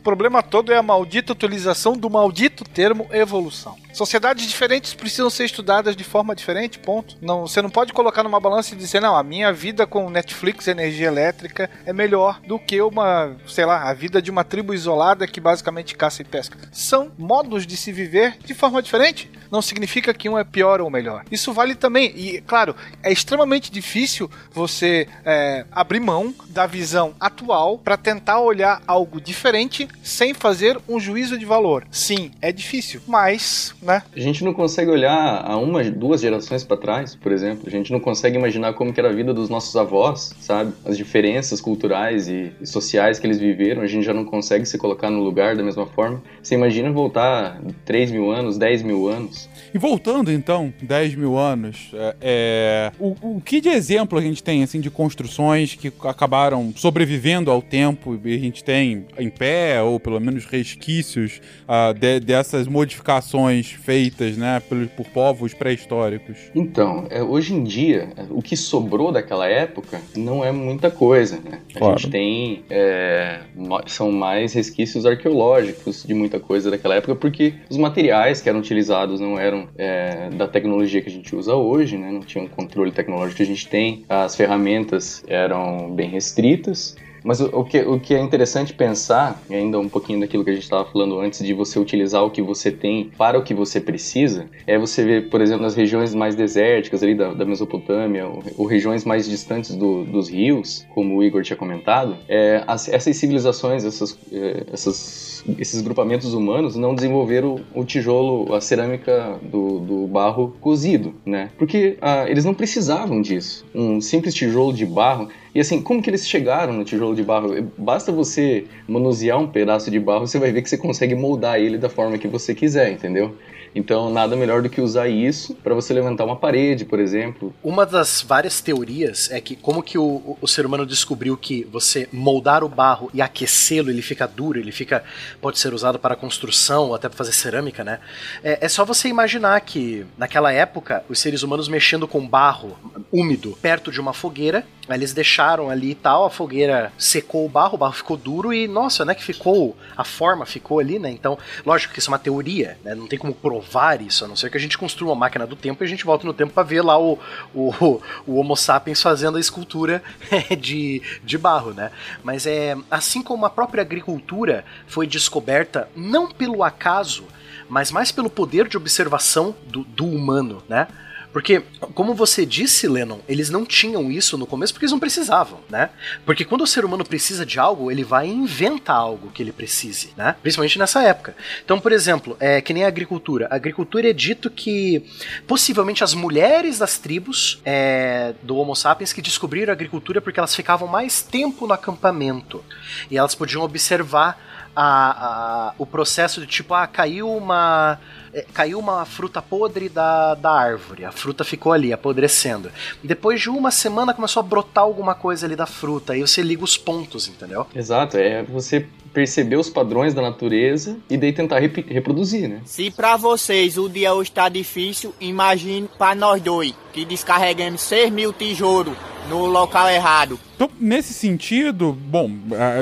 O 0.00 0.02
problema 0.02 0.42
todo 0.42 0.72
é 0.72 0.78
a 0.78 0.82
maldita 0.82 1.34
utilização 1.34 1.92
do 1.92 2.08
maldito 2.08 2.64
termo 2.64 3.06
evolução. 3.12 3.76
Sociedades 3.92 4.46
diferentes 4.46 4.94
precisam 4.94 5.28
ser 5.28 5.44
estudadas 5.44 5.94
de 5.94 6.04
forma 6.04 6.34
diferente, 6.34 6.78
ponto. 6.78 7.18
Não, 7.20 7.46
você 7.46 7.60
não 7.60 7.68
pode 7.68 7.92
colocar 7.92 8.22
numa 8.22 8.40
balança 8.40 8.74
e 8.74 8.78
dizer, 8.78 9.00
não, 9.00 9.14
a 9.14 9.22
minha 9.22 9.52
vida 9.52 9.86
com 9.86 10.08
Netflix 10.08 10.68
energia 10.68 11.08
elétrica 11.08 11.68
é 11.84 11.92
melhor 11.92 12.40
do 12.46 12.58
que 12.58 12.80
uma, 12.80 13.36
sei 13.46 13.66
lá, 13.66 13.90
a 13.90 13.92
vida 13.92 14.22
de 14.22 14.30
uma 14.30 14.42
tribo 14.42 14.72
isolada 14.72 15.26
que 15.26 15.38
basicamente 15.38 15.94
caça 15.94 16.22
e 16.22 16.24
pesca. 16.24 16.56
São 16.72 17.12
modos 17.18 17.66
de 17.66 17.76
se 17.76 17.92
viver 17.92 18.38
de 18.42 18.54
forma 18.54 18.80
diferente. 18.80 19.30
Não 19.50 19.60
significa 19.60 20.14
que 20.14 20.28
um 20.28 20.38
é 20.38 20.44
pior 20.44 20.80
ou 20.80 20.88
melhor. 20.88 21.24
Isso 21.30 21.52
vale 21.52 21.74
também. 21.74 22.12
E, 22.16 22.40
claro, 22.40 22.74
é 23.02 23.12
extremamente 23.12 23.70
difícil 23.70 24.30
você 24.50 25.08
é, 25.26 25.66
abrir 25.70 26.00
mão 26.00 26.32
da 26.48 26.66
visão 26.66 27.14
atual 27.20 27.76
para 27.76 27.96
tentar 27.98 28.40
olhar 28.40 28.80
algo 28.86 29.20
diferente 29.20 29.89
sem 30.02 30.34
fazer 30.34 30.78
um 30.88 30.98
juízo 30.98 31.38
de 31.38 31.44
valor. 31.44 31.86
Sim, 31.90 32.30
é 32.40 32.52
difícil, 32.52 33.00
mas, 33.06 33.74
né? 33.82 34.02
A 34.14 34.20
gente 34.20 34.44
não 34.44 34.52
consegue 34.52 34.90
olhar 34.90 35.44
a 35.44 35.56
uma, 35.56 35.82
duas 35.84 36.20
gerações 36.20 36.64
para 36.64 36.76
trás, 36.76 37.14
por 37.14 37.32
exemplo. 37.32 37.64
A 37.66 37.70
gente 37.70 37.92
não 37.92 38.00
consegue 38.00 38.36
imaginar 38.36 38.72
como 38.74 38.92
que 38.92 39.00
era 39.00 39.10
a 39.10 39.12
vida 39.12 39.32
dos 39.32 39.48
nossos 39.48 39.74
avós, 39.76 40.34
sabe? 40.40 40.72
As 40.84 40.96
diferenças 40.96 41.60
culturais 41.60 42.28
e, 42.28 42.52
e 42.60 42.66
sociais 42.66 43.18
que 43.18 43.26
eles 43.26 43.38
viveram, 43.38 43.82
a 43.82 43.86
gente 43.86 44.04
já 44.04 44.14
não 44.14 44.24
consegue 44.24 44.66
se 44.66 44.78
colocar 44.78 45.10
no 45.10 45.22
lugar 45.22 45.56
da 45.56 45.62
mesma 45.62 45.86
forma. 45.86 46.22
Você 46.42 46.54
imagina 46.54 46.90
voltar 46.90 47.60
3 47.84 48.10
mil 48.10 48.30
anos, 48.30 48.58
10 48.58 48.82
mil 48.82 49.08
anos. 49.08 49.48
E 49.72 49.78
voltando 49.78 50.32
então, 50.32 50.72
10 50.82 51.14
mil 51.14 51.36
anos, 51.36 51.90
é, 51.94 52.16
é, 52.20 52.92
o, 52.98 53.36
o 53.36 53.40
que 53.40 53.60
de 53.60 53.68
exemplo 53.68 54.18
a 54.18 54.22
gente 54.22 54.42
tem 54.42 54.62
assim 54.62 54.80
de 54.80 54.90
construções 54.90 55.74
que 55.74 55.92
acabaram 56.04 56.72
sobrevivendo 56.74 57.50
ao 57.50 57.62
tempo 57.62 58.18
e 58.24 58.34
a 58.34 58.38
gente 58.38 58.64
tem 58.64 59.06
em 59.18 59.30
pé 59.30 59.79
ou 59.82 59.98
pelo 60.00 60.20
menos 60.20 60.44
resquícios 60.46 61.40
ah, 61.66 61.92
de- 61.92 62.20
dessas 62.20 62.66
modificações 62.66 63.70
feitas, 63.70 64.36
né, 64.36 64.60
por, 64.68 64.86
por 64.88 65.06
povos 65.08 65.54
pré-históricos? 65.54 66.36
Então, 66.54 67.06
é, 67.10 67.22
hoje 67.22 67.54
em 67.54 67.64
dia, 67.64 68.08
o 68.30 68.42
que 68.42 68.56
sobrou 68.56 69.12
daquela 69.12 69.46
época 69.48 70.00
não 70.16 70.44
é 70.44 70.52
muita 70.52 70.90
coisa, 70.90 71.36
né? 71.40 71.60
A 71.74 71.78
Claro. 71.78 71.98
gente 71.98 72.10
tem. 72.10 72.64
é, 72.70 73.40
são 73.86 74.10
mais 74.12 74.52
resquícios 74.52 75.06
arqueológicos 75.06 76.02
de 76.04 76.14
muita 76.14 76.38
coisa 76.40 76.70
daquela 76.70 76.94
época, 76.96 77.14
porque 77.14 77.54
os 77.70 77.76
materiais 77.76 78.40
que 78.40 78.48
eram 78.48 78.58
utilizados 78.60 79.20
não 79.20 79.38
eram 79.38 79.68
é, 79.78 80.30
da 80.30 80.46
tecnologia 80.48 81.00
que 81.00 81.08
a 81.08 81.12
gente 81.12 81.34
usa 81.34 81.54
hoje, 81.54 81.96
né? 81.96 82.10
Não 82.10 82.20
tinha 82.20 82.44
o 82.44 82.48
controle 82.48 82.90
tecnológico 82.90 83.36
que 83.38 83.42
a 83.42 83.46
gente 83.46 83.68
tem, 83.68 84.04
as 84.08 84.36
ferramentas 84.36 85.22
eram 85.26 85.90
bem 85.94 86.08
restritas. 86.08 86.96
Mas 87.24 87.40
o, 87.40 87.46
o 87.46 87.64
que, 87.64 87.80
o 87.82 88.00
que 88.00 88.14
é 88.14 88.20
interessante 88.20 88.72
pensar, 88.72 89.44
ainda 89.50 89.78
um 89.78 89.88
pouquinho 89.88 90.20
daquilo 90.20 90.44
que 90.44 90.50
a 90.50 90.54
gente 90.54 90.62
estava 90.62 90.84
falando 90.84 91.18
antes, 91.20 91.44
de 91.44 91.52
você 91.52 91.78
utilizar 91.78 92.24
o 92.24 92.30
que 92.30 92.42
você 92.42 92.70
tem 92.70 93.10
para 93.16 93.38
o 93.38 93.42
que 93.42 93.54
você 93.54 93.80
precisa, 93.80 94.48
é 94.66 94.78
você 94.78 95.04
ver, 95.04 95.28
por 95.28 95.40
exemplo, 95.40 95.62
nas 95.62 95.74
regiões 95.74 96.14
mais 96.14 96.34
desérticas 96.34 97.02
ali 97.02 97.14
da, 97.14 97.32
da 97.34 97.44
Mesopotâmia, 97.44 98.26
ou, 98.26 98.42
ou 98.56 98.66
regiões 98.66 99.04
mais 99.04 99.28
distantes 99.28 99.74
do- 99.76 100.04
dos 100.04 100.28
rios, 100.28 100.84
como 100.88 101.16
o 101.16 101.22
Igor 101.22 101.42
tinha 101.42 101.56
comentado, 101.56 102.18
é, 102.28 102.62
as- 102.66 102.88
essas 102.88 103.16
civilizações, 103.16 103.84
essas, 103.84 104.18
é, 104.32 104.64
essas- 104.72 105.39
esses 105.58 105.80
grupamentos 105.80 106.34
humanos 106.34 106.76
não 106.76 106.94
desenvolveram 106.94 107.60
o, 107.74 107.84
tijolo, 107.84 108.54
a 108.54 108.60
cerâmica 108.60 109.38
do, 109.42 109.80
do 109.80 110.06
barro 110.06 110.56
cozido, 110.60 111.14
né? 111.24 111.50
Porque 111.58 111.96
ah, 112.00 112.28
eles 112.28 112.44
não 112.44 112.54
precisavam 112.54 113.20
disso. 113.20 113.64
Um 113.74 114.00
simples 114.00 114.34
tijolo 114.34 114.72
de 114.72 114.86
barro 114.86 115.28
e 115.54 115.60
assim, 115.60 115.82
como 115.82 116.00
que 116.00 116.08
eles 116.08 116.28
chegaram 116.28 116.72
no 116.72 116.84
tijolo 116.84 117.14
de 117.14 117.24
barro? 117.24 117.50
Basta 117.76 118.12
você 118.12 118.66
manusear 118.86 119.38
um 119.38 119.48
pedaço 119.48 119.90
de 119.90 119.98
barro, 119.98 120.26
você 120.26 120.38
vai 120.38 120.52
ver 120.52 120.62
que 120.62 120.70
você 120.70 120.76
consegue 120.76 121.14
moldar 121.14 121.58
ele 121.58 121.76
da 121.76 121.88
forma 121.88 122.18
que 122.18 122.28
você 122.28 122.54
quiser, 122.54 122.92
entendeu? 122.92 123.34
Então, 123.74 124.10
nada 124.10 124.36
melhor 124.36 124.62
do 124.62 124.68
que 124.68 124.80
usar 124.80 125.08
isso 125.08 125.54
para 125.54 125.74
você 125.74 125.94
levantar 125.94 126.24
uma 126.24 126.36
parede, 126.36 126.84
por 126.84 126.98
exemplo. 126.98 127.54
Uma 127.62 127.86
das 127.86 128.22
várias 128.22 128.60
teorias 128.60 129.30
é 129.30 129.40
que 129.40 129.54
como 129.54 129.82
que 129.82 129.96
o, 129.96 130.36
o 130.40 130.48
ser 130.48 130.66
humano 130.66 130.84
descobriu 130.84 131.36
que 131.36 131.66
você 131.70 132.08
moldar 132.12 132.64
o 132.64 132.68
barro 132.68 133.10
e 133.14 133.22
aquecê-lo, 133.22 133.90
ele 133.90 134.02
fica 134.02 134.26
duro, 134.26 134.58
ele 134.58 134.72
fica 134.72 135.04
pode 135.40 135.58
ser 135.58 135.72
usado 135.72 135.98
para 135.98 136.16
construção 136.16 136.88
ou 136.88 136.94
até 136.94 137.08
para 137.08 137.16
fazer 137.16 137.32
cerâmica, 137.32 137.84
né? 137.84 138.00
É, 138.42 138.58
é 138.62 138.68
só 138.68 138.84
você 138.84 139.08
imaginar 139.08 139.60
que 139.60 140.04
naquela 140.18 140.52
época 140.52 141.04
os 141.08 141.18
seres 141.18 141.42
humanos 141.42 141.68
mexendo 141.68 142.08
com 142.08 142.26
barro 142.26 142.76
úmido 143.12 143.56
perto 143.62 143.92
de 143.92 144.00
uma 144.00 144.12
fogueira, 144.12 144.66
eles 144.88 145.12
deixaram 145.12 145.70
ali 145.70 145.90
e 145.90 145.94
tal, 145.94 146.24
a 146.24 146.30
fogueira 146.30 146.92
secou 146.98 147.46
o 147.46 147.48
barro, 147.48 147.74
o 147.74 147.78
barro 147.78 147.92
ficou 147.92 148.16
duro 148.16 148.52
e 148.52 148.66
nossa, 148.66 149.04
né, 149.04 149.14
que 149.14 149.22
ficou 149.22 149.76
a 149.96 150.02
forma 150.02 150.44
ficou 150.44 150.80
ali, 150.80 150.98
né? 150.98 151.10
Então, 151.10 151.38
lógico 151.64 151.92
que 151.92 152.00
isso 152.00 152.10
é 152.10 152.12
uma 152.12 152.18
teoria, 152.18 152.76
né? 152.82 152.94
Não 152.94 153.06
tem 153.06 153.18
como 153.18 153.32
provar 153.32 153.59
isso, 154.00 154.24
a 154.24 154.28
não 154.28 154.36
ser 154.36 154.50
que 154.50 154.56
a 154.56 154.60
gente 154.60 154.76
construa 154.76 155.10
uma 155.10 155.20
máquina 155.20 155.46
do 155.46 155.56
tempo 155.56 155.82
e 155.82 155.86
a 155.86 155.88
gente 155.88 156.04
volte 156.04 156.26
no 156.26 156.32
tempo 156.32 156.52
para 156.52 156.62
ver 156.62 156.82
lá 156.82 156.98
o, 156.98 157.18
o, 157.54 158.00
o 158.26 158.36
Homo 158.36 158.56
sapiens 158.56 159.02
fazendo 159.02 159.36
a 159.36 159.40
escultura 159.40 160.02
de, 160.58 161.02
de 161.22 161.38
barro, 161.38 161.72
né? 161.72 161.90
Mas 162.22 162.46
é 162.46 162.76
assim 162.90 163.22
como 163.22 163.46
a 163.46 163.50
própria 163.50 163.82
agricultura 163.82 164.64
foi 164.86 165.06
descoberta 165.06 165.88
não 165.96 166.28
pelo 166.28 166.62
acaso, 166.62 167.24
mas 167.68 167.90
mais 167.90 168.10
pelo 168.10 168.30
poder 168.30 168.68
de 168.68 168.76
observação 168.76 169.54
do, 169.66 169.84
do 169.84 170.06
humano, 170.06 170.62
né? 170.68 170.88
Porque, 171.32 171.62
como 171.94 172.14
você 172.14 172.44
disse, 172.44 172.88
Lennon, 172.88 173.20
eles 173.28 173.50
não 173.50 173.64
tinham 173.64 174.10
isso 174.10 174.36
no 174.36 174.46
começo 174.46 174.72
porque 174.72 174.84
eles 174.84 174.92
não 174.92 174.98
precisavam, 174.98 175.60
né? 175.68 175.90
Porque 176.26 176.44
quando 176.44 176.62
o 176.62 176.66
ser 176.66 176.84
humano 176.84 177.04
precisa 177.04 177.46
de 177.46 177.58
algo, 177.58 177.90
ele 177.90 178.02
vai 178.02 178.26
e 178.26 178.32
inventa 178.32 178.92
algo 178.92 179.30
que 179.30 179.42
ele 179.42 179.52
precise, 179.52 180.12
né? 180.16 180.34
Principalmente 180.42 180.78
nessa 180.78 181.02
época. 181.02 181.36
Então, 181.64 181.78
por 181.78 181.92
exemplo, 181.92 182.36
é 182.40 182.60
que 182.60 182.74
nem 182.74 182.84
a 182.84 182.88
agricultura. 182.88 183.46
A 183.50 183.54
agricultura 183.54 184.10
é 184.10 184.12
dito 184.12 184.50
que 184.50 185.04
possivelmente 185.46 186.02
as 186.02 186.14
mulheres 186.14 186.78
das 186.78 186.98
tribos 186.98 187.60
é, 187.64 188.34
do 188.42 188.56
Homo 188.56 188.74
sapiens 188.74 189.12
que 189.12 189.22
descobriram 189.22 189.70
a 189.70 189.74
agricultura 189.74 190.20
porque 190.20 190.40
elas 190.40 190.54
ficavam 190.54 190.88
mais 190.88 191.22
tempo 191.22 191.66
no 191.66 191.72
acampamento 191.72 192.64
e 193.10 193.16
elas 193.16 193.34
podiam 193.34 193.62
observar 193.62 194.50
a, 194.74 195.68
a, 195.68 195.74
o 195.78 195.86
processo 195.86 196.40
de 196.40 196.46
tipo, 196.46 196.74
ah, 196.74 196.86
caiu 196.86 197.30
uma. 197.34 197.98
É, 198.32 198.44
caiu 198.52 198.78
uma 198.78 199.04
fruta 199.04 199.42
podre 199.42 199.88
da, 199.88 200.34
da 200.34 200.50
árvore. 200.50 201.04
A 201.04 201.12
fruta 201.12 201.44
ficou 201.44 201.72
ali, 201.72 201.92
apodrecendo. 201.92 202.70
Depois 203.02 203.40
de 203.40 203.50
uma 203.50 203.70
semana 203.70 204.14
começou 204.14 204.40
a 204.40 204.44
brotar 204.44 204.84
alguma 204.84 205.14
coisa 205.14 205.46
ali 205.46 205.56
da 205.56 205.66
fruta. 205.66 206.12
Aí 206.12 206.20
você 206.20 206.42
liga 206.42 206.62
os 206.62 206.76
pontos, 206.76 207.28
entendeu? 207.28 207.66
Exato, 207.74 208.16
é 208.16 208.42
você 208.42 208.86
perceber 209.12 209.56
os 209.56 209.68
padrões 209.68 210.14
da 210.14 210.22
natureza 210.22 210.96
e 211.08 211.16
daí 211.16 211.32
tentar 211.32 211.58
repi- 211.58 211.84
reproduzir, 211.88 212.48
né? 212.48 212.60
Se 212.64 212.90
pra 212.90 213.16
vocês 213.16 213.76
o 213.76 213.88
dia 213.88 214.14
hoje 214.14 214.30
tá 214.30 214.48
difícil, 214.48 215.14
imagine 215.20 215.88
pra 215.98 216.14
nós 216.14 216.40
dois, 216.40 216.74
que 216.92 217.04
descarregamos 217.04 217.80
6 217.82 218.10
mil 218.12 218.32
tijolos 218.32 218.96
no 219.28 219.46
local 219.46 219.88
errado. 219.88 220.38
Então, 220.56 220.68
nesse 220.80 221.12
sentido, 221.14 221.92
bom, 221.92 222.30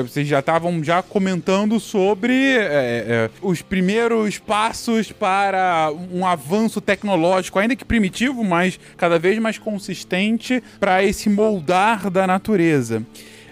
vocês 0.03 0.27
já 0.27 0.39
estavam 0.39 0.83
já 0.83 1.01
comentando 1.01 1.79
sobre 1.79 2.33
é, 2.33 2.59
é, 3.07 3.29
os 3.41 3.61
primeiros 3.61 4.37
passos 4.37 5.11
para 5.11 5.91
um 6.11 6.25
avanço 6.25 6.81
tecnológico, 6.81 7.59
ainda 7.59 7.75
que 7.75 7.85
primitivo, 7.85 8.43
mas 8.43 8.79
cada 8.97 9.19
vez 9.19 9.37
mais 9.39 9.57
consistente 9.57 10.63
para 10.79 11.03
esse 11.03 11.29
moldar 11.29 12.09
da 12.09 12.25
natureza. 12.25 13.03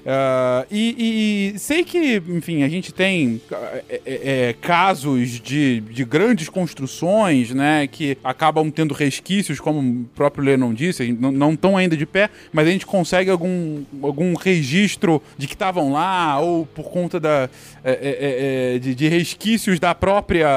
Ah, 0.10 0.66
e, 0.72 1.52
e 1.54 1.60
sei 1.60 1.84
que, 1.84 2.24
enfim, 2.30 2.64
a 2.64 2.70
gente 2.70 2.94
tem 2.94 3.42
é, 3.90 4.02
é, 4.50 4.56
casos 4.62 5.32
de, 5.42 5.82
de 5.82 6.06
grandes 6.06 6.48
construções, 6.48 7.52
né, 7.52 7.88
que 7.88 8.18
acabam 8.24 8.72
tendo 8.72 8.94
resquícios, 8.94 9.60
como 9.60 9.82
o 9.82 10.06
próprio 10.16 10.46
Lennon 10.46 10.74
disse, 10.74 11.12
não- 11.12 11.52
estão 11.52 11.76
ainda 11.76 11.98
de 11.98 12.06
pé, 12.06 12.30
mas 12.54 12.66
a 12.66 12.72
gente 12.72 12.86
consegue 12.86 13.30
algum, 13.30 13.84
algum 14.02 14.34
registro 14.36 15.22
de 15.38 15.46
que 15.46 15.56
estavam 15.56 15.92
lá, 15.92 16.40
ou 16.40 16.66
por 16.66 16.90
conta 16.90 17.20
da, 17.20 17.50
é, 17.84 18.80
de, 18.80 18.96
de 18.96 19.10
resquícios 19.10 19.78
da 19.78 19.94
própria 19.94 20.48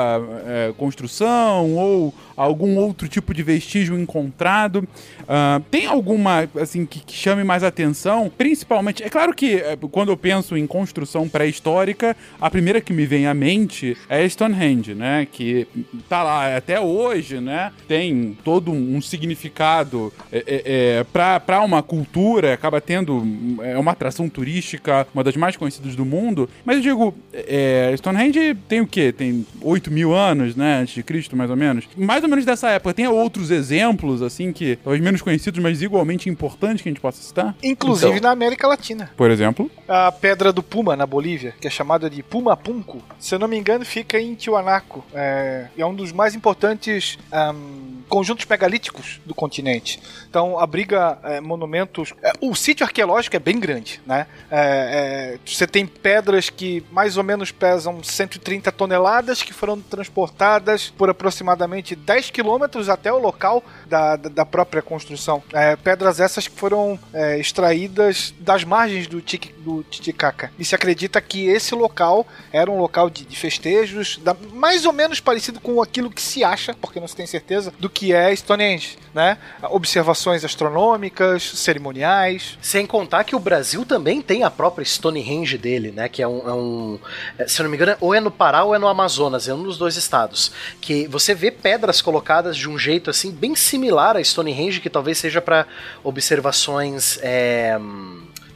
construção, 0.77 1.75
ou 1.75 2.15
algum 2.37 2.77
outro 2.77 3.09
tipo 3.09 3.35
de 3.35 3.43
vestígio 3.43 3.99
encontrado. 3.99 4.87
Ah, 5.29 5.61
tem 5.71 5.87
alguma, 5.87 6.49
assim, 6.61 6.87
que, 6.87 7.01
que 7.01 7.15
chame 7.15 7.43
mais 7.43 7.65
atenção? 7.65 8.31
Principalmente, 8.37 9.03
é 9.03 9.09
claro 9.11 9.35
que 9.35 9.40
é, 9.47 9.77
quando 9.91 10.11
eu 10.11 10.17
penso 10.17 10.57
em 10.57 10.67
construção 10.67 11.29
pré-histórica, 11.29 12.17
a 12.41 12.51
primeira 12.51 12.81
que 12.81 12.93
me 12.93 13.07
vem 13.07 13.27
à 13.27 13.35
mente 13.35 13.97
é 14.09 14.29
Stonehenge, 14.29 14.95
né? 14.95 15.27
Que 15.31 15.67
tá 16.09 16.23
lá 16.23 16.57
até 16.57 16.81
hoje, 16.81 17.41
né? 17.41 17.73
Tem 17.89 18.37
todo 18.45 18.71
um 18.71 19.01
significado 19.01 20.13
é, 20.33 20.39
é, 20.47 20.63
é, 21.01 21.05
para 21.05 21.61
uma 21.63 21.83
cultura, 21.83 22.53
acaba 22.55 22.81
tendo 22.81 23.23
é 23.63 23.77
uma 23.79 23.93
atração 23.93 24.29
turística, 24.29 25.07
uma 25.15 25.25
das 25.25 25.37
mais 25.37 25.57
conhecidas 25.57 25.95
do 25.97 26.05
mundo. 26.05 26.49
Mas 26.65 26.77
eu 26.77 26.83
digo, 26.83 27.15
é, 27.33 27.93
Stonehenge 27.97 28.55
tem 28.69 28.81
o 28.81 28.87
quê? 28.87 29.13
Tem 29.13 29.47
8 29.63 29.91
mil 29.91 30.15
anos, 30.15 30.57
né? 30.57 30.81
Antes 30.81 30.95
de 30.95 31.03
Cristo, 31.03 31.37
mais 31.37 31.51
ou 31.51 31.57
menos. 31.57 31.89
Mais 31.97 32.23
ou 32.23 32.29
menos 32.29 32.45
dessa 32.45 32.71
época. 32.71 32.95
Tem 32.95 33.07
outros 33.07 33.51
exemplos, 33.51 34.23
assim, 34.23 34.53
que 34.53 34.77
talvez 34.77 35.03
menos 35.03 35.23
conhecidos, 35.23 35.61
mas 35.63 35.83
igualmente 35.83 36.29
importantes 36.29 36.83
que 36.83 36.89
a 36.89 36.93
gente 36.93 37.01
possa 37.01 37.23
citar? 37.23 37.55
Inclusive 37.63 38.13
Então. 38.13 38.23
na 38.23 38.31
América 38.31 38.67
Latina. 38.67 39.11
Por 39.17 39.30
exemplo? 39.31 39.71
A 39.89 40.11
pedra 40.13 40.53
do 40.53 40.63
Puma, 40.63 40.97
na 40.97 41.07
Bolívia, 41.07 41.55
que 41.61 41.67
é 41.67 41.71
chamada 41.71 42.09
de 42.09 42.23
Puma 42.23 42.57
Punco, 42.57 43.03
se 43.19 43.35
eu 43.35 43.39
não 43.39 43.49
me 43.49 43.57
engano, 43.57 43.85
fica 43.85 44.19
em 44.21 44.35
Tiwanaku. 44.35 45.05
É, 45.13 45.67
é 45.77 45.87
um 45.87 45.95
dos 45.95 46.13
mais 46.13 46.35
importantes 46.35 47.19
ahm, 47.33 48.01
conjuntos 48.11 48.45
megalíticos 48.45 49.21
do 49.25 49.35
continente. 49.35 50.03
Então, 50.29 50.59
abriga 50.59 51.19
é, 51.23 51.41
monumentos. 51.41 52.13
é, 52.23 52.33
o 52.41 52.55
sítio 52.55 52.85
arqueológico 52.85 53.37
é 53.37 53.39
bem 53.39 53.59
grande, 53.59 54.01
né? 54.05 54.27
É, 54.51 55.37
é, 55.37 55.39
você 55.47 55.67
tem 55.67 55.87
pedras 55.87 56.51
que 56.51 56.85
mais 56.91 57.17
ou 57.17 57.23
menos 57.23 57.53
pesam 57.53 58.03
130 58.03 58.73
toneladas, 58.73 59.43
que 59.43 59.53
foram 59.53 59.81
transportadas 59.81 60.91
por 60.91 61.09
aproximadamente 61.09 61.95
10 61.95 62.31
quilômetros 62.31 62.89
até 62.89 63.13
o 63.13 63.19
local 63.19 63.63
da, 63.87 64.17
da, 64.17 64.29
da 64.29 64.47
própria 64.47 64.83
construção. 64.83 65.43
É, 65.53 65.77
pedras 65.77 66.19
essas 66.21 66.49
que 66.49 66.59
foram 66.59 66.99
extraídas 67.39 68.35
das 68.41 68.65
margens 68.65 69.07
do, 69.11 69.21
Tic- 69.21 69.53
do 69.59 69.83
Titicaca. 69.83 70.51
E 70.59 70.65
se 70.65 70.75
acredita 70.75 71.21
que 71.21 71.47
esse 71.49 71.75
local 71.75 72.27
era 72.53 72.71
um 72.71 72.79
local 72.79 73.11
de, 73.11 73.25
de 73.25 73.37
festejos, 73.37 74.19
da- 74.23 74.37
mais 74.53 74.87
ou 74.87 74.93
menos 74.93 75.21
parecido 75.21 75.61
com 75.61 75.83
aquilo 75.83 76.11
que 76.11 76.23
se 76.23 76.43
acha, 76.45 76.73
porque 76.81 77.01
não 77.01 77.09
se 77.09 77.17
tem 77.17 77.27
certeza, 77.27 77.73
do 77.79 77.91
que 77.91 78.13
é 78.13 78.35
Stonehenge, 78.35 78.97
né? 79.15 79.37
Observações 79.65 80.45
astronômicas, 80.45 81.43
cerimoniais. 81.43 82.57
Sem 82.63 82.87
contar 82.87 83.25
que 83.25 83.35
o 83.35 83.41
Brasil 83.41 83.85
também 83.85 84.23
tem 84.23 84.45
a 84.45 84.51
própria 84.51 84.85
Stonehenge 84.85 85.59
dele, 85.59 85.91
né? 85.91 86.09
Que 86.09 86.23
é 86.23 86.29
um, 86.29 86.49
é 86.49 86.53
um- 86.55 86.99
é, 87.39 87.47
Se 87.49 87.61
eu 87.61 87.65
não 87.65 87.71
me 87.71 87.77
engano, 87.77 87.97
ou 88.01 88.15
é 88.15 88.21
no 88.21 88.31
Pará 88.31 88.65
ou 88.65 88.75
é 88.75 88.79
no 88.79 88.87
Amazonas, 88.89 89.49
é 89.49 89.55
um 89.55 89.63
dos 89.63 89.77
dois 89.77 89.97
estados. 89.97 90.53
Que 90.81 91.07
você 91.09 91.35
vê 91.35 91.51
pedras 91.51 92.01
colocadas 92.01 92.57
de 92.57 92.69
um 92.69 92.79
jeito 92.79 93.11
assim, 93.11 93.31
bem 93.33 93.55
similar 93.57 94.17
a 94.17 94.23
Stonehenge, 94.23 94.81
que 94.81 94.89
talvez 94.89 95.19
seja 95.19 95.41
para 95.41 95.67
observações. 96.05 97.19
é, 97.23 97.79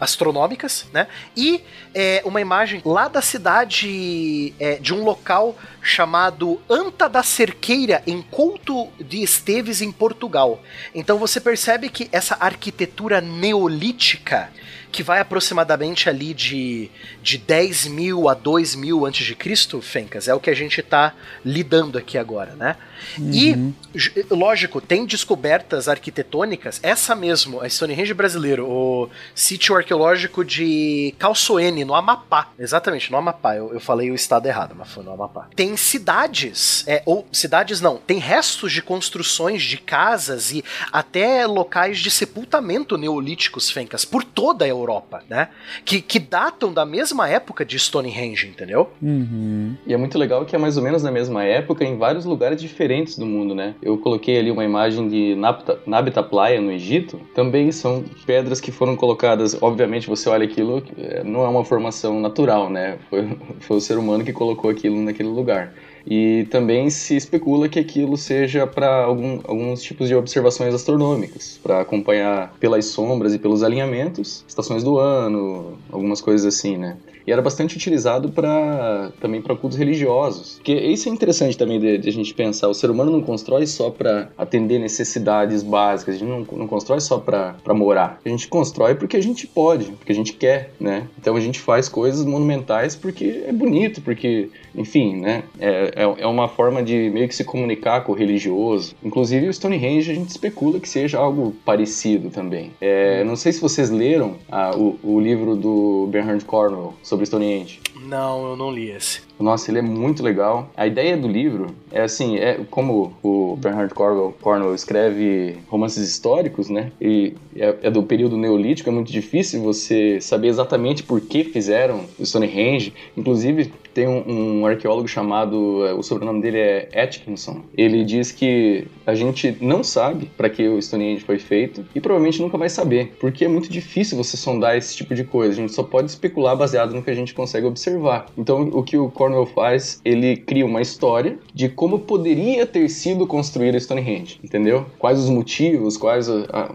astronômicas, 0.00 0.87
né? 0.92 1.07
E 1.37 1.62
é, 1.94 2.22
uma 2.24 2.40
imagem 2.40 2.83
lá 2.85 3.09
da 3.09 3.22
cidade 3.22 4.54
é, 4.59 4.76
de 4.76 4.92
um 4.92 5.04
local 5.04 5.57
chamado 5.83 6.61
Anta 6.68 7.09
da 7.09 7.22
Cerqueira, 7.22 8.02
em 8.07 8.22
Couto 8.22 8.88
de 8.98 9.22
Esteves, 9.22 9.80
em 9.80 9.92
Portugal. 9.92 10.62
Então 10.94 11.18
você 11.18 11.40
percebe 11.40 11.88
que 11.88 12.09
essa 12.11 12.37
arquitetura 12.40 13.20
neolítica, 13.20 14.50
que 14.90 15.02
vai 15.02 15.20
aproximadamente 15.20 16.09
ali 16.09 16.33
de, 16.33 16.90
de 17.22 17.37
10 17.37 17.87
mil 17.88 18.28
a 18.28 18.35
2 18.35 18.74
mil 18.76 19.04
antes 19.04 19.26
de 19.26 19.35
Cristo, 19.35 19.80
Fencas, 19.80 20.28
é 20.28 20.35
o 20.35 20.40
que 20.40 20.50
a 20.50 20.54
gente 20.54 20.80
está 20.80 21.14
lidando 21.44 21.98
aqui 21.98 22.16
agora, 22.16 22.54
né? 22.54 22.76
E, 23.18 23.72
j- 23.94 24.26
lógico, 24.30 24.80
tem 24.80 25.04
descobertas 25.07 25.88
arquitetônicas, 25.88 26.80
essa 26.83 27.14
mesmo, 27.14 27.61
a 27.61 27.68
Stonehenge 27.68 28.14
brasileiro, 28.14 28.66
o 28.68 29.09
sítio 29.35 29.76
arqueológico 29.76 30.44
de 30.44 31.14
Calçoene, 31.18 31.85
no 31.85 31.94
Amapá. 31.94 32.50
Exatamente, 32.59 33.11
no 33.11 33.18
Amapá. 33.18 33.57
Eu, 33.57 33.72
eu 33.72 33.80
falei 33.80 34.11
o 34.11 34.14
estado 34.14 34.46
errado, 34.46 34.74
mas 34.76 34.88
foi 34.88 35.04
no 35.04 35.12
Amapá. 35.12 35.48
Tem 35.54 35.76
cidades, 35.76 36.85
é, 36.87 37.02
ou 37.07 37.26
cidades 37.33 37.80
não, 37.80 37.96
tem 37.96 38.18
restos 38.18 38.72
de 38.72 38.83
construções 38.83 39.62
de 39.62 39.76
casas 39.78 40.52
e 40.52 40.64
até 40.92 41.46
locais 41.46 41.98
de 41.98 42.11
sepultamento 42.11 42.96
neolíticos, 42.96 43.70
Fencas, 43.70 44.04
por 44.04 44.22
toda 44.24 44.64
a 44.64 44.68
Europa, 44.68 45.22
né? 45.28 45.48
Que, 45.85 46.00
que 46.00 46.18
datam 46.18 46.72
da 46.72 46.85
mesma 46.85 47.28
época 47.28 47.64
de 47.64 47.78
Stonehenge, 47.78 48.46
entendeu? 48.46 48.90
Uhum. 49.02 49.76
E 49.87 49.92
é 49.92 49.96
muito 49.96 50.18
legal 50.18 50.44
que 50.44 50.54
é 50.54 50.59
mais 50.59 50.76
ou 50.76 50.83
menos 50.83 51.02
na 51.02 51.11
mesma 51.11 51.44
época 51.44 51.85
em 51.85 51.96
vários 51.96 52.24
lugares 52.24 52.61
diferentes 52.61 52.84
do 53.18 53.27
mundo, 53.27 53.55
né? 53.55 53.75
Eu 53.83 53.99
coloquei 53.99 54.38
ali 54.38 54.51
uma 54.51 54.64
imagem 54.64 55.09
de 55.09 55.35
Nabta, 55.35 55.79
Nabta 55.87 56.23
Playa 56.23 56.61
no 56.61 56.70
Egito. 56.70 57.18
Também 57.35 57.73
são 57.73 58.05
pedras 58.27 58.61
que 58.61 58.70
foram 58.70 58.94
colocadas. 58.94 59.57
Obviamente, 59.61 60.07
você 60.07 60.29
olha 60.29 60.44
aquilo, 60.44 60.83
é, 60.99 61.25
não 61.25 61.44
é 61.44 61.49
uma 61.49 61.64
formação 61.64 62.20
natural, 62.20 62.68
né? 62.68 62.99
Foi, 63.09 63.29
foi 63.61 63.77
o 63.77 63.81
ser 63.81 63.97
humano 63.99 64.25
que 64.25 64.33
colocou 64.33 64.70
aquilo 64.70 65.01
naquele 65.01 65.29
lugar. 65.29 65.73
E 66.07 66.47
também 66.51 66.90
se 66.90 67.16
especula 67.16 67.68
que 67.68 67.79
aquilo 67.79 68.16
seja 68.16 68.66
para 68.66 69.05
algum, 69.05 69.40
alguns 69.44 69.83
tipos 69.83 70.07
de 70.07 70.14
observações 70.14 70.75
astronômicas, 70.75 71.59
para 71.62 71.81
acompanhar 71.81 72.55
pelas 72.61 72.85
sombras 72.87 73.33
e 73.33 73.38
pelos 73.38 73.62
alinhamentos, 73.62 74.44
estações 74.47 74.85
do 74.85 74.99
ano, 74.99 75.79
algumas 75.90 76.20
coisas 76.20 76.47
assim, 76.47 76.77
né? 76.77 76.99
E 77.27 77.33
era 77.33 77.41
bastante 77.41 77.77
utilizado 77.77 78.31
para 78.31 79.13
também 79.21 79.41
para 79.41 79.57
cultos 79.57 79.79
religiosos. 79.79 80.57
Porque 80.57 80.73
isso 80.73 81.09
é 81.09 81.13
interessante 81.13 81.57
também 81.57 81.81
de, 81.81 81.99
de 81.99 82.09
a 82.09 82.13
gente 82.13 82.35
pensar. 82.35 82.69
O 82.69 82.75
ser 82.75 82.91
humano 82.91 83.11
não 83.11 83.23
constrói 83.23 83.67
só 83.67 83.91
para 83.91 84.29
atender 84.37 84.79
necessidades 84.79 85.63
básicas. 85.63 86.17
A 86.17 86.19
gente 86.19 86.29
não, 86.29 86.47
não 86.59 86.67
constrói 86.67 87.01
só 87.01 87.19
para 87.19 87.57
morar. 87.75 88.21
A 88.25 88.29
gente 88.29 88.49
constrói 88.49 88.95
porque 88.95 89.17
a 89.17 89.23
gente 89.23 89.47
pode, 89.47 89.93
porque 89.93 90.13
a 90.13 90.15
gente 90.15 90.33
quer, 90.35 90.73
né? 90.79 91.09
Então 91.19 91.37
a 91.37 91.41
gente 91.41 91.61
faz 91.61 91.89
coisas 91.89 92.25
monumentais 92.25 92.95
porque 92.95 93.45
é 93.47 93.53
bonito, 93.53 94.01
porque, 94.03 94.51
enfim, 94.75 95.17
né? 95.17 95.45
É, 95.59 95.93
é, 95.97 96.23
é 96.23 96.27
uma 96.27 96.49
forma 96.49 96.83
de 96.83 97.11
meio 97.11 97.29
que 97.29 97.35
se 97.35 97.45
comunicar 97.45 98.03
com 98.03 98.13
o 98.13 98.15
religioso. 98.15 98.95
Inclusive 99.03 99.49
o 99.49 99.53
Stonehenge 99.53 100.11
a 100.11 100.15
gente 100.15 100.29
especula 100.29 100.79
que 100.79 100.89
seja 100.89 101.19
algo 101.19 101.55
parecido 101.65 102.31
também. 102.31 102.73
É, 102.81 103.25
não 103.25 103.37
sei 103.37 103.53
se 103.53 103.61
vocês 103.61 103.91
leram 103.91 104.37
ah, 104.51 104.73
o, 104.77 104.99
o 105.03 105.21
livro 105.21 105.57
do 105.57 106.09
Bernard 106.11 106.45
Cornwell 106.45 106.95
sobre 107.03 107.13
Stonehenge. 107.22 107.81
Não, 108.07 108.50
eu 108.50 108.57
não 108.57 108.70
li 108.70 108.90
esse. 108.90 109.22
Nossa, 109.38 109.70
ele 109.70 109.79
é 109.79 109.83
muito 109.83 110.22
legal. 110.22 110.70
A 110.77 110.87
ideia 110.87 111.16
do 111.16 111.27
livro 111.27 111.74
é 111.90 112.03
assim, 112.03 112.37
é 112.37 112.61
como 112.70 113.14
o 113.22 113.57
Bernard 113.57 113.92
Cornwell, 113.94 114.35
Cornwell 114.40 114.74
escreve 114.74 115.59
romances 115.68 116.09
históricos, 116.09 116.68
né? 116.68 116.92
E 117.00 117.35
é, 117.57 117.77
é, 117.83 117.90
do 117.90 118.03
período 118.03 118.37
neolítico, 118.37 118.88
é 118.88 118.92
muito 118.92 119.11
difícil 119.11 119.62
você 119.62 120.20
saber 120.20 120.48
exatamente 120.48 121.03
por 121.03 121.20
que 121.20 121.44
fizeram 121.44 122.05
o 122.18 122.24
Stonehenge. 122.24 122.92
Inclusive, 123.16 123.72
tem 123.94 124.09
um, 124.09 124.61
um 124.61 124.66
arqueólogo 124.66 125.07
chamado, 125.07 125.87
é, 125.87 125.94
o 125.94 126.02
sobrenome 126.02 126.42
dele 126.42 126.59
é 126.59 126.88
Atkinson. 126.94 127.62
Ele 127.76 128.04
diz 128.04 128.33
que 128.33 128.87
a 129.07 129.14
gente 129.14 129.57
não 129.61 129.85
sabe 129.85 130.30
para 130.37 130.50
que 130.50 130.66
o 130.66 130.80
Stonehenge 130.83 131.24
foi 131.24 131.38
feito 131.38 131.85
e 131.94 132.00
provavelmente 132.00 132.42
nunca 132.42 132.59
vai 132.59 132.68
saber, 132.68 133.14
porque 133.20 133.44
é 133.44 133.48
muito 133.48 133.70
difícil 133.70 134.18
você 134.18 134.37
sondar 134.37 134.76
esse 134.76 134.96
tipo 134.96 135.14
de 135.14 135.24
coisa. 135.24 135.52
A 135.52 135.57
gente 135.57 135.72
só 135.72 135.83
pode 135.83 136.11
especular 136.11 136.57
baseado 136.57 136.92
no 136.94 137.02
que 137.02 137.11
a 137.11 137.14
gente 137.14 137.33
consegue 137.33 137.66
observar. 137.66 138.26
Então, 138.37 138.62
o 138.72 138.83
que 138.83 138.96
o 138.96 139.09
Cornwell 139.11 139.46
faz, 139.46 140.00
ele 140.04 140.37
cria 140.37 140.66
uma 140.66 140.83
história 140.83 141.38
de 141.54 141.68
como 141.68 142.00
poderia 142.00 142.66
ter 142.66 142.88
sido 142.88 143.26
construído 143.26 143.78
Stonehenge, 143.78 144.40
entendeu? 144.42 144.87
Quais 144.98 145.18
os 145.18 145.30
motivos, 145.30 145.96
quais 145.96 146.28
a, 146.28 146.44
a, 146.52 146.74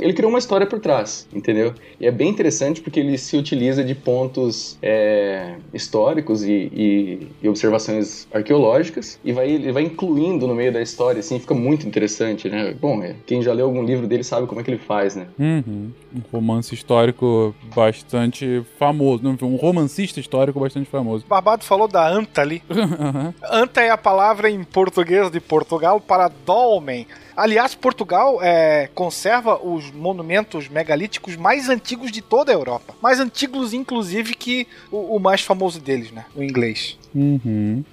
ele 0.00 0.12
criou 0.12 0.30
uma 0.30 0.38
história 0.38 0.66
por 0.66 0.80
trás, 0.80 1.26
entendeu? 1.32 1.72
E 1.98 2.06
é 2.06 2.10
bem 2.10 2.28
interessante 2.28 2.80
porque 2.80 3.00
ele 3.00 3.16
se 3.16 3.36
utiliza 3.36 3.82
de 3.82 3.94
pontos 3.94 4.76
é, 4.82 5.54
históricos 5.72 6.41
e, 6.44 6.70
e, 6.72 7.28
e, 7.42 7.48
observações 7.48 8.26
arqueológicas 8.32 9.18
e 9.24 9.32
vai 9.32 9.50
ele 9.50 9.72
vai 9.72 9.82
incluindo 9.82 10.46
no 10.46 10.54
meio 10.54 10.72
da 10.72 10.80
história, 10.80 11.20
assim, 11.20 11.38
fica 11.38 11.54
muito 11.54 11.86
interessante, 11.86 12.48
né? 12.48 12.74
Bom, 12.80 13.02
é, 13.02 13.16
quem 13.26 13.42
já 13.42 13.52
leu 13.52 13.66
algum 13.66 13.82
livro 13.82 14.06
dele 14.06 14.24
sabe 14.24 14.46
como 14.46 14.60
é 14.60 14.64
que 14.64 14.70
ele 14.70 14.78
faz, 14.78 15.16
né? 15.16 15.26
Uhum. 15.38 15.90
Um 16.14 16.20
romance 16.32 16.74
histórico 16.74 17.54
bastante 17.74 18.62
famoso, 18.78 19.22
um 19.42 19.56
romancista 19.56 20.20
histórico 20.20 20.60
bastante 20.60 20.88
famoso. 20.88 21.24
Barbado 21.28 21.64
falou 21.64 21.88
da 21.88 22.08
anta 22.08 22.40
ali. 22.40 22.62
Anta 23.50 23.82
é 23.82 23.90
a 23.90 23.98
palavra 23.98 24.50
em 24.50 24.62
português 24.64 25.30
de 25.30 25.40
Portugal 25.40 26.00
para 26.00 26.28
dolmen. 26.44 27.06
Aliás, 27.36 27.74
Portugal 27.74 28.38
é, 28.42 28.88
conserva 28.94 29.58
os 29.62 29.90
monumentos 29.90 30.68
megalíticos 30.68 31.36
mais 31.36 31.68
antigos 31.68 32.10
de 32.10 32.20
toda 32.20 32.52
a 32.52 32.54
Europa. 32.54 32.94
Mais 33.00 33.20
antigos, 33.20 33.72
inclusive, 33.72 34.34
que 34.34 34.66
o, 34.90 35.16
o 35.16 35.18
mais 35.18 35.40
famoso 35.40 35.80
deles, 35.80 36.10
né? 36.10 36.26
O 36.34 36.42
inglês. 36.42 36.98
Uhum. 37.14 37.84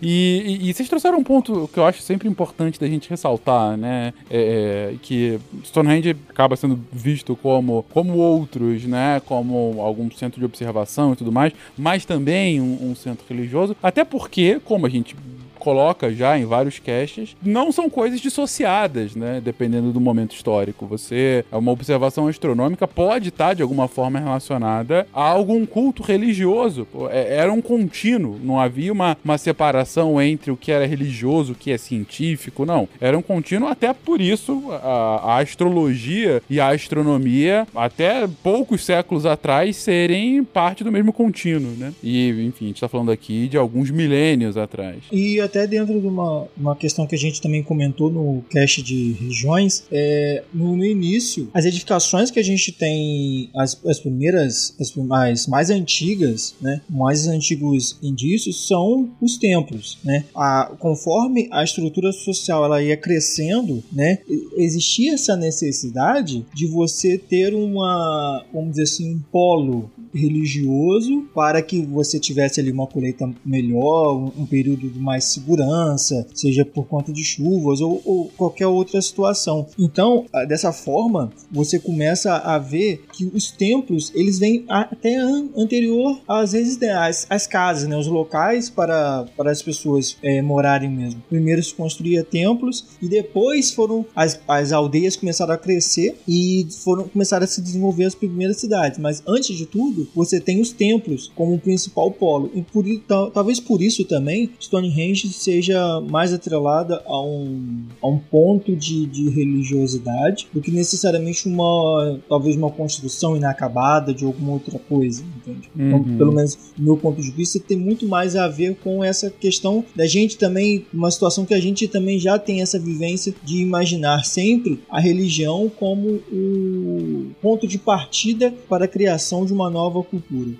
E, 0.00 0.58
e, 0.62 0.70
e, 0.70 0.74
vocês 0.74 0.88
trouxeram 0.88 1.18
um 1.18 1.22
ponto 1.22 1.68
que 1.72 1.78
eu 1.78 1.84
acho 1.84 2.00
sempre 2.00 2.26
importante 2.26 2.80
da 2.80 2.86
gente 2.86 3.08
ressaltar, 3.10 3.76
né? 3.76 4.14
É, 4.30 4.92
é, 4.92 4.96
que 5.02 5.38
Stonehenge 5.64 6.16
acaba 6.28 6.56
sendo 6.56 6.80
visto 6.90 7.36
como, 7.36 7.84
como 7.90 8.16
outros, 8.16 8.84
né? 8.84 9.20
Como 9.26 9.80
algum 9.80 10.10
centro 10.10 10.40
de 10.40 10.46
observação 10.46 11.12
e 11.12 11.16
tudo 11.16 11.30
mais, 11.30 11.52
mas 11.76 12.06
também 12.06 12.60
um, 12.60 12.90
um 12.90 12.94
centro 12.94 13.24
religioso. 13.28 13.76
Até 13.82 14.04
porque, 14.04 14.58
como 14.64 14.86
a 14.86 14.88
gente 14.88 15.14
coloca 15.62 16.12
já 16.12 16.36
em 16.36 16.44
vários 16.44 16.80
caches, 16.80 17.36
não 17.40 17.70
são 17.70 17.88
coisas 17.88 18.20
dissociadas, 18.20 19.14
né? 19.14 19.40
Dependendo 19.42 19.92
do 19.92 20.00
momento 20.00 20.34
histórico. 20.34 20.86
Você, 20.86 21.44
uma 21.52 21.70
observação 21.70 22.26
astronômica 22.26 22.88
pode 22.88 23.28
estar 23.28 23.54
de 23.54 23.62
alguma 23.62 23.86
forma 23.86 24.18
relacionada 24.18 25.06
a 25.14 25.22
algum 25.22 25.64
culto 25.64 26.02
religioso. 26.02 26.84
É, 27.12 27.36
era 27.36 27.52
um 27.52 27.62
contínuo, 27.62 28.40
não 28.42 28.58
havia 28.58 28.92
uma, 28.92 29.16
uma 29.24 29.38
separação 29.38 30.20
entre 30.20 30.50
o 30.50 30.56
que 30.56 30.72
era 30.72 30.84
religioso, 30.84 31.52
o 31.52 31.56
que 31.56 31.70
é 31.70 31.78
científico, 31.78 32.66
não. 32.66 32.88
Era 33.00 33.16
um 33.16 33.22
contínuo, 33.22 33.68
até 33.68 33.94
por 33.94 34.20
isso 34.20 34.64
a, 34.72 35.34
a 35.34 35.38
astrologia 35.38 36.42
e 36.50 36.58
a 36.58 36.70
astronomia, 36.70 37.68
até 37.72 38.28
poucos 38.42 38.84
séculos 38.84 39.24
atrás, 39.24 39.76
serem 39.76 40.42
parte 40.42 40.82
do 40.82 40.90
mesmo 40.90 41.12
contínuo, 41.12 41.70
né? 41.78 41.92
E, 42.02 42.30
enfim, 42.48 42.64
a 42.64 42.68
gente 42.68 42.76
está 42.78 42.88
falando 42.88 43.12
aqui 43.12 43.46
de 43.46 43.56
alguns 43.56 43.92
milênios 43.92 44.56
atrás. 44.56 45.04
E 45.12 45.40
até 45.52 45.66
dentro 45.66 46.00
de 46.00 46.06
uma, 46.06 46.48
uma 46.56 46.74
questão 46.74 47.06
que 47.06 47.14
a 47.14 47.18
gente 47.18 47.42
também 47.42 47.62
comentou 47.62 48.10
no 48.10 48.42
cast 48.48 48.82
de 48.82 49.12
regiões, 49.12 49.84
é, 49.92 50.42
no, 50.52 50.74
no 50.74 50.84
início, 50.84 51.50
as 51.52 51.66
edificações 51.66 52.30
que 52.30 52.40
a 52.40 52.42
gente 52.42 52.72
tem, 52.72 53.50
as, 53.54 53.78
as 53.84 54.00
primeiras, 54.00 54.74
as 54.80 54.94
mais, 54.96 55.46
mais 55.46 55.68
antigas, 55.68 56.54
né, 56.60 56.80
mais 56.88 57.26
antigos 57.26 57.98
indícios 58.02 58.66
são 58.66 59.10
os 59.20 59.36
templos, 59.36 59.98
né? 60.02 60.24
A, 60.34 60.72
conforme 60.78 61.48
a 61.50 61.62
estrutura 61.62 62.12
social 62.12 62.64
ela 62.64 62.82
ia 62.82 62.96
crescendo, 62.96 63.82
né, 63.92 64.18
existia 64.56 65.14
essa 65.14 65.36
necessidade 65.36 66.46
de 66.54 66.66
você 66.66 67.18
ter 67.18 67.54
uma, 67.54 68.44
vamos 68.52 68.70
dizer 68.70 68.84
assim, 68.84 69.14
um 69.14 69.20
polo 69.30 69.90
religioso 70.14 71.24
para 71.34 71.62
que 71.62 71.84
você 71.84 72.18
tivesse 72.18 72.60
ali 72.60 72.70
uma 72.70 72.86
colheita 72.86 73.30
melhor, 73.44 74.32
um, 74.36 74.46
período 74.46 74.88
de 74.88 74.98
mais 74.98 75.24
segurança, 75.24 76.26
seja 76.34 76.64
por 76.64 76.86
conta 76.86 77.12
de 77.12 77.24
chuvas 77.24 77.80
ou, 77.80 78.02
ou 78.04 78.30
qualquer 78.36 78.66
outra 78.66 79.00
situação. 79.00 79.66
Então, 79.78 80.26
dessa 80.46 80.72
forma, 80.72 81.32
você 81.50 81.78
começa 81.78 82.36
a 82.36 82.58
ver 82.58 83.04
que 83.12 83.30
os 83.32 83.50
templos 83.50 84.12
eles 84.14 84.38
vêm 84.38 84.64
até 84.68 85.16
an 85.16 85.48
anterior 85.56 86.20
às 86.28 86.52
residências, 86.52 87.26
às 87.30 87.46
casas, 87.46 87.88
né, 87.88 87.96
os 87.96 88.06
locais 88.06 88.68
para, 88.68 89.26
para 89.36 89.50
as 89.50 89.62
pessoas 89.62 90.16
é, 90.22 90.42
morarem 90.42 90.90
mesmo. 90.90 91.22
Primeiro 91.28 91.62
se 91.62 91.74
construía 91.74 92.24
templos 92.24 92.86
e 93.00 93.08
depois 93.08 93.72
foram 93.72 94.04
as, 94.14 94.40
as 94.46 94.72
aldeias 94.72 95.16
começaram 95.16 95.54
a 95.54 95.58
crescer 95.58 96.16
e 96.26 96.66
foram 96.84 97.08
começaram 97.08 97.44
a 97.44 97.46
se 97.46 97.60
desenvolver 97.60 98.04
as 98.04 98.14
primeiras 98.14 98.58
cidades. 98.58 98.98
Mas 98.98 99.22
antes 99.26 99.56
de 99.56 99.66
tudo, 99.66 100.01
você 100.14 100.40
tem 100.40 100.60
os 100.60 100.72
templos 100.72 101.30
como 101.34 101.54
o 101.54 101.58
principal 101.58 102.10
polo 102.10 102.50
e 102.54 102.62
por, 102.62 102.84
talvez 103.32 103.60
por 103.60 103.82
isso 103.82 104.04
também 104.04 104.50
Stonehenge 104.60 105.32
seja 105.32 106.00
mais 106.00 106.32
atrelada 106.32 107.02
a 107.06 107.22
um, 107.22 107.84
a 108.02 108.08
um 108.08 108.18
ponto 108.18 108.74
de, 108.74 109.06
de 109.06 109.28
religiosidade 109.30 110.48
do 110.52 110.60
que 110.60 110.70
necessariamente 110.70 111.48
uma 111.48 112.20
talvez 112.28 112.56
uma 112.56 112.70
construção 112.70 113.36
inacabada 113.36 114.14
de 114.14 114.24
alguma 114.24 114.52
outra 114.52 114.78
coisa, 114.78 115.22
entende? 115.36 115.68
Então, 115.74 115.98
uhum. 115.98 116.02
Então, 116.02 116.16
pelo 116.16 116.32
menos 116.32 116.58
do 116.76 116.82
meu 116.82 116.96
ponto 116.96 117.20
de 117.20 117.30
vista, 117.30 117.58
tem 117.60 117.76
muito 117.76 118.06
mais 118.06 118.36
a 118.36 118.48
ver 118.48 118.76
com 118.76 119.02
essa 119.02 119.30
questão 119.30 119.84
da 119.94 120.06
gente 120.06 120.36
também, 120.36 120.84
uma 120.92 121.10
situação 121.10 121.44
que 121.44 121.54
a 121.54 121.60
gente 121.60 121.86
também 121.88 122.18
já 122.18 122.38
tem 122.38 122.62
essa 122.62 122.78
vivência 122.78 123.34
de 123.44 123.58
imaginar 123.58 124.24
sempre 124.24 124.80
a 124.88 125.00
religião 125.00 125.70
como 125.78 126.20
o 126.30 127.30
ponto 127.40 127.66
de 127.66 127.78
partida 127.78 128.52
para 128.68 128.84
a 128.84 128.88
criação 128.88 129.44
de 129.44 129.52
uma 129.52 129.70
nova 129.70 129.91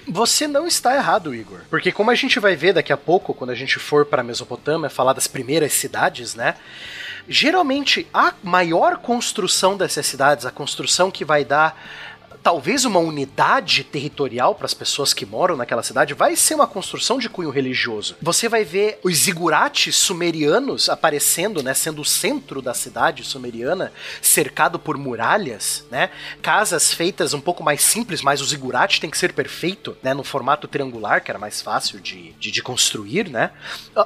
Você 0.09 0.47
não 0.47 0.67
está 0.67 0.95
errado, 0.95 1.35
Igor, 1.35 1.61
porque 1.71 1.91
como 1.91 2.11
a 2.11 2.15
gente 2.15 2.39
vai 2.39 2.55
ver 2.55 2.75
daqui 2.75 2.93
a 2.93 2.97
pouco, 2.97 3.35
quando 3.35 3.51
a 3.51 3.55
gente 3.55 3.79
for 3.79 4.05
para 4.07 4.23
Mesopotâmia 4.23 4.91
falar 4.91 5.13
das 5.13 5.27
primeiras 5.27 5.73
cidades, 5.73 6.35
né? 6.35 6.57
Geralmente 7.29 8.07
a 8.13 8.35
maior 8.43 8.99
construção 8.99 9.77
dessas 9.77 10.07
cidades, 10.07 10.45
a 10.45 10.51
construção 10.51 11.11
que 11.11 11.25
vai 11.25 11.45
dar 11.45 11.77
talvez 12.43 12.85
uma 12.85 12.99
unidade 12.99 13.85
territorial 13.85 14.55
para 14.55 14.67
as 14.67 14.75
pessoas 14.75 15.15
que 15.15 15.25
moram 15.25 15.57
naquela 15.57 15.83
cidade, 15.83 16.15
vai 16.15 16.35
ser 16.35 16.55
uma 16.55 16.67
construção 16.67 17.19
de 17.19 17.29
cunho 17.29 17.51
religioso. 17.51 18.17
Você 18.21 18.49
vai 18.49 18.65
ver 18.65 18.99
os 19.03 19.17
zigurates 19.17 19.95
sumerianos 19.95 20.89
aparecendo, 20.89 21.63
né, 21.63 21.73
sendo 21.73 22.03
o 22.03 22.05
centro 22.05 22.61
da 22.61 22.75
cidade 22.75 23.25
sumeriana, 23.25 23.93
cercado 24.21 24.79
por 24.79 24.99
muralhas, 24.99 25.85
né? 25.91 26.11
Casas 26.41 26.93
feitas 26.93 27.33
um 27.33 27.41
pouco 27.41 27.63
mais 27.63 27.83
simples, 27.83 28.23
mas 28.23 28.41
o 28.41 28.45
zigurate 28.45 29.01
tem 29.01 29.11
que 29.11 29.19
ser 29.19 29.33
perfeito, 29.33 29.97
né, 30.03 30.13
no 30.13 30.25
formato 30.25 30.67
triangular, 30.67 31.23
que 31.23 31.31
era 31.31 31.39
mais 31.39 31.61
fácil 31.63 32.01
de, 32.01 32.33
de, 32.33 32.51
de 32.51 32.63
construir, 32.63 33.29
né? 33.29 33.53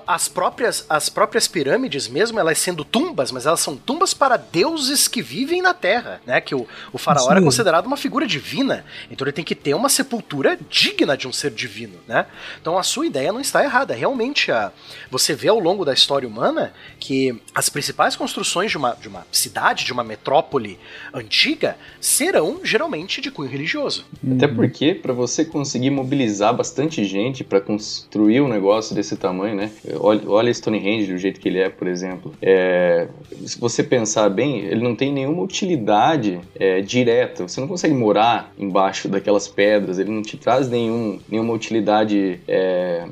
As 0.07 0.29
próprias 0.29 0.85
as 0.89 1.09
próprias 1.09 1.49
pirâmides 1.49 2.09
mesmo, 2.09 2.39
elas 2.39 2.59
sendo 2.59 2.85
tumbas, 2.85 3.33
mas 3.33 3.47
elas 3.47 3.61
são 3.61 3.77
tumbas 3.77 4.13
para 4.13 4.37
deuses 4.37 5.09
que 5.09 5.23
vivem 5.23 5.63
na 5.63 5.73
terra, 5.73 6.21
né? 6.27 6.41
Que 6.41 6.55
o, 6.55 6.67
o 6.93 6.99
faraó 6.99 7.25
Sim. 7.25 7.31
era 7.31 7.43
considerado 7.43 7.87
uma 7.87 7.97
figura 7.97 8.26
divina, 8.27 8.85
então 9.11 9.27
ele 9.27 9.33
tem 9.33 9.45
que 9.45 9.55
ter 9.55 9.75
uma 9.75 9.89
sepultura 9.89 10.59
digna 10.69 11.17
de 11.17 11.27
um 11.29 11.33
ser 11.33 11.51
divino, 11.51 11.99
né? 12.07 12.27
Então 12.61 12.79
a 12.79 12.83
sua 12.83 13.07
ideia 13.07 13.33
não 13.33 13.41
está 13.41 13.63
errada. 13.63 13.95
Realmente, 13.95 14.51
a, 14.51 14.73
você 15.11 15.35
vê 15.35 15.49
ao 15.49 15.59
longo 15.59 15.85
da 15.85 15.93
história 15.93 16.29
humana 16.29 16.73
que 16.99 17.41
as 17.55 17.69
principais 17.69 18.17
construções 18.17 18.71
de 18.71 18.77
uma, 18.77 18.95
de 18.95 19.09
uma 19.09 19.27
cidade, 19.31 19.85
de 19.85 19.93
uma 19.93 20.05
metrópole 20.05 20.79
antiga, 21.13 21.77
serão 22.01 22.61
geralmente 22.65 23.21
de 23.21 23.31
cunho 23.31 23.51
religioso. 23.51 24.05
Até 24.35 24.49
porque, 24.49 24.95
para 24.95 25.13
você 25.13 25.45
conseguir 25.45 25.91
mobilizar 25.91 26.55
bastante 26.55 27.05
gente 27.05 27.45
para 27.45 27.61
construir 27.61 28.41
um 28.41 28.49
negócio 28.49 28.95
desse 28.95 29.17
tamanho, 29.17 29.55
né? 29.55 29.71
Olha, 29.95 30.23
olha 30.29 30.53
Stonehenge 30.53 31.13
do 31.13 31.19
jeito 31.19 31.41
que 31.41 31.49
ele 31.49 31.59
é, 31.59 31.69
por 31.69 31.87
exemplo. 31.87 32.35
É, 32.41 33.09
se 33.45 33.59
você 33.59 33.83
pensar 33.83 34.29
bem, 34.29 34.61
ele 34.61 34.83
não 34.83 34.95
tem 34.95 35.13
nenhuma 35.13 35.43
utilidade 35.43 36.41
é, 36.59 36.81
direta. 36.81 37.47
Você 37.47 37.61
não 37.61 37.69
consegue 37.69 37.95
morar 37.95 38.16
morar 38.17 38.53
embaixo 38.59 39.09
daquelas 39.09 39.47
pedras, 39.47 39.99
ele 39.99 40.11
não 40.11 40.23
te 40.23 40.39
traz 40.39 40.71
nenhum, 40.71 41.21
nenhuma 41.29 41.53
utilidade 41.53 42.41
é, 42.49 43.07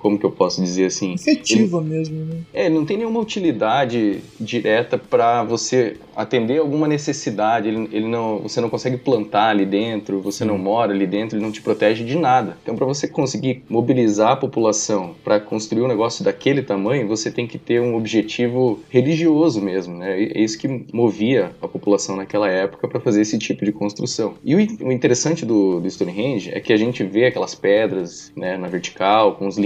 como 0.00 0.18
que 0.18 0.24
eu 0.24 0.30
posso 0.30 0.62
dizer 0.62 0.86
assim? 0.86 1.14
Efetiva 1.14 1.80
mesmo, 1.80 2.24
né? 2.24 2.38
É, 2.52 2.68
não 2.68 2.84
tem 2.84 2.96
nenhuma 2.96 3.20
utilidade 3.20 4.20
direta 4.40 4.98
para 4.98 5.44
você 5.44 5.96
atender 6.16 6.58
alguma 6.58 6.88
necessidade. 6.88 7.68
Ele, 7.68 7.88
ele 7.92 8.08
não, 8.08 8.38
você 8.38 8.60
não 8.60 8.70
consegue 8.70 8.96
plantar 8.96 9.50
ali 9.50 9.64
dentro, 9.64 10.20
você 10.20 10.44
não 10.44 10.58
mora 10.58 10.92
ali 10.92 11.06
dentro, 11.06 11.36
ele 11.36 11.44
não 11.44 11.52
te 11.52 11.62
protege 11.62 12.04
de 12.04 12.16
nada. 12.16 12.56
Então, 12.62 12.74
para 12.74 12.86
você 12.86 13.06
conseguir 13.06 13.62
mobilizar 13.68 14.32
a 14.32 14.36
população 14.36 15.14
para 15.22 15.38
construir 15.38 15.82
um 15.82 15.88
negócio 15.88 16.24
daquele 16.24 16.62
tamanho, 16.62 17.06
você 17.06 17.30
tem 17.30 17.46
que 17.46 17.58
ter 17.58 17.80
um 17.80 17.96
objetivo 17.96 18.80
religioso 18.88 19.60
mesmo, 19.60 19.96
né? 19.96 20.20
É 20.20 20.40
isso 20.40 20.58
que 20.58 20.86
movia 20.92 21.52
a 21.60 21.68
população 21.68 22.16
naquela 22.16 22.48
época 22.48 22.88
para 22.88 23.00
fazer 23.00 23.22
esse 23.22 23.38
tipo 23.38 23.64
de 23.64 23.72
construção. 23.72 24.34
E 24.44 24.54
o, 24.54 24.58
o 24.58 24.92
interessante 24.92 25.44
do, 25.44 25.80
do 25.80 25.90
Stonehenge 25.90 26.50
é 26.52 26.60
que 26.60 26.72
a 26.72 26.76
gente 26.76 27.04
vê 27.04 27.26
aquelas 27.26 27.54
pedras 27.54 28.32
né, 28.36 28.56
na 28.56 28.68
vertical, 28.68 29.34
com 29.34 29.46
os 29.46 29.56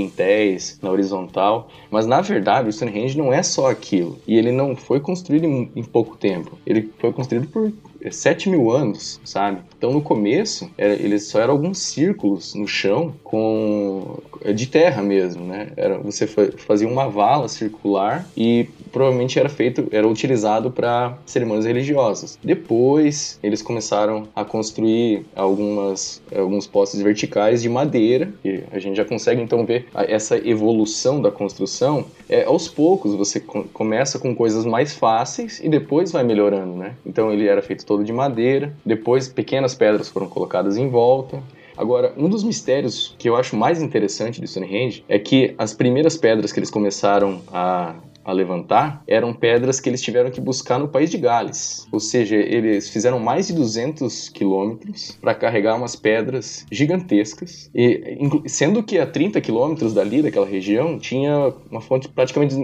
na 0.83 0.91
horizontal, 0.91 1.69
mas 1.91 2.07
na 2.07 2.21
verdade 2.21 2.69
o 2.69 2.73
Stonehenge 2.73 3.17
não 3.17 3.33
é 3.33 3.43
só 3.43 3.71
aquilo. 3.71 4.19
E 4.27 4.37
ele 4.37 4.53
não 4.53 4.75
foi 4.75 5.01
construído 5.01 5.45
em, 5.45 5.71
em 5.77 5.83
pouco 5.83 6.17
tempo. 6.17 6.59
Ele 6.67 6.91
foi 6.99 7.13
construído 7.13 7.49
por 7.49 7.73
7 8.11 8.49
mil 8.49 8.71
anos, 8.71 9.21
sabe? 9.25 9.61
Então 9.77 9.93
no 9.93 10.03
começo 10.03 10.71
era, 10.77 10.95
eles 10.95 11.29
só 11.29 11.40
eram 11.40 11.53
alguns 11.53 11.79
círculos 11.79 12.55
no 12.55 12.67
chão 12.67 13.14
com 13.23 14.19
de 14.55 14.67
terra 14.67 15.03
mesmo, 15.03 15.45
né? 15.45 15.69
Era, 15.77 15.99
você 15.99 16.27
fazia 16.27 16.88
uma 16.88 17.09
vala 17.09 17.49
circular 17.49 18.29
e 18.37 18.69
provavelmente 18.93 19.38
era 19.38 19.49
feito, 19.49 19.88
era 19.90 20.07
utilizado 20.07 20.71
para 20.71 21.17
cerimônias 21.27 21.64
religiosas. 21.64 22.38
Depois 22.43 23.38
eles 23.43 23.62
começaram 23.62 24.29
a 24.35 24.45
construir 24.45 25.25
algumas 25.35 26.23
alguns 26.35 26.67
postes 26.67 27.01
verticais 27.01 27.62
de 27.62 27.69
madeira 27.69 28.33
e 28.45 28.62
a 28.71 28.79
gente 28.79 28.97
já 28.97 29.05
consegue 29.05 29.40
então 29.40 29.64
ver 29.64 29.87
essa 29.95 30.37
evolução 30.37 31.21
da 31.21 31.31
construção. 31.31 32.05
É, 32.29 32.45
aos 32.45 32.69
poucos 32.69 33.14
você 33.14 33.40
começa 33.40 34.19
com 34.19 34.35
coisas 34.35 34.64
mais 34.64 34.95
fáceis 34.95 35.61
e 35.61 35.69
depois 35.69 36.12
vai 36.12 36.25
melhorando, 36.25 36.75
né? 36.75 36.95
Então 37.05 37.33
ele 37.33 37.47
era 37.47 37.62
feito 37.62 37.85
todo 37.85 37.94
de 38.03 38.13
madeira, 38.13 38.75
depois 38.85 39.29
pequenas 39.29 39.75
pedras 39.75 40.09
foram 40.09 40.27
colocadas 40.29 40.77
em 40.77 40.89
volta. 40.89 41.43
Agora, 41.77 42.15
um 42.17 42.29
dos 42.29 42.43
mistérios 42.43 43.15
que 43.19 43.29
eu 43.29 43.37
acho 43.37 43.57
mais 43.57 43.83
interessante 43.83 44.41
do 44.41 44.47
Stonehenge 44.47 45.05
é 45.09 45.19
que 45.19 45.55
as 45.59 45.75
primeiras 45.75 46.17
pedras 46.17 46.53
que 46.53 46.59
eles 46.59 46.71
começaram 46.71 47.43
a 47.53 47.97
a 48.25 48.33
levantar 48.33 49.03
eram 49.07 49.35
pedras 49.35 49.79
que 49.79 49.89
eles 49.89 50.01
tiveram 50.01 50.31
que 50.31 50.41
buscar 50.41 50.79
no 50.79 50.89
país 50.89 51.11
de 51.11 51.19
Gales. 51.19 51.87
Ou 51.93 52.01
seja, 52.01 52.37
eles 52.37 52.89
fizeram 52.89 53.19
mais 53.21 53.49
de 53.49 53.53
200 53.53 54.31
quilômetros 54.31 55.19
para 55.21 55.35
carregar 55.35 55.77
umas 55.77 55.95
pedras 55.95 56.65
gigantescas. 56.73 57.69
E 57.75 58.19
sendo 58.47 58.83
que 58.83 58.99
a 58.99 59.07
30 59.07 59.41
quilômetros 59.41 59.93
dali, 59.93 60.23
daquela 60.23 60.47
região, 60.47 60.99
tinha 60.99 61.53
uma 61.71 61.81
fonte 61.81 62.09
praticamente 62.09 62.55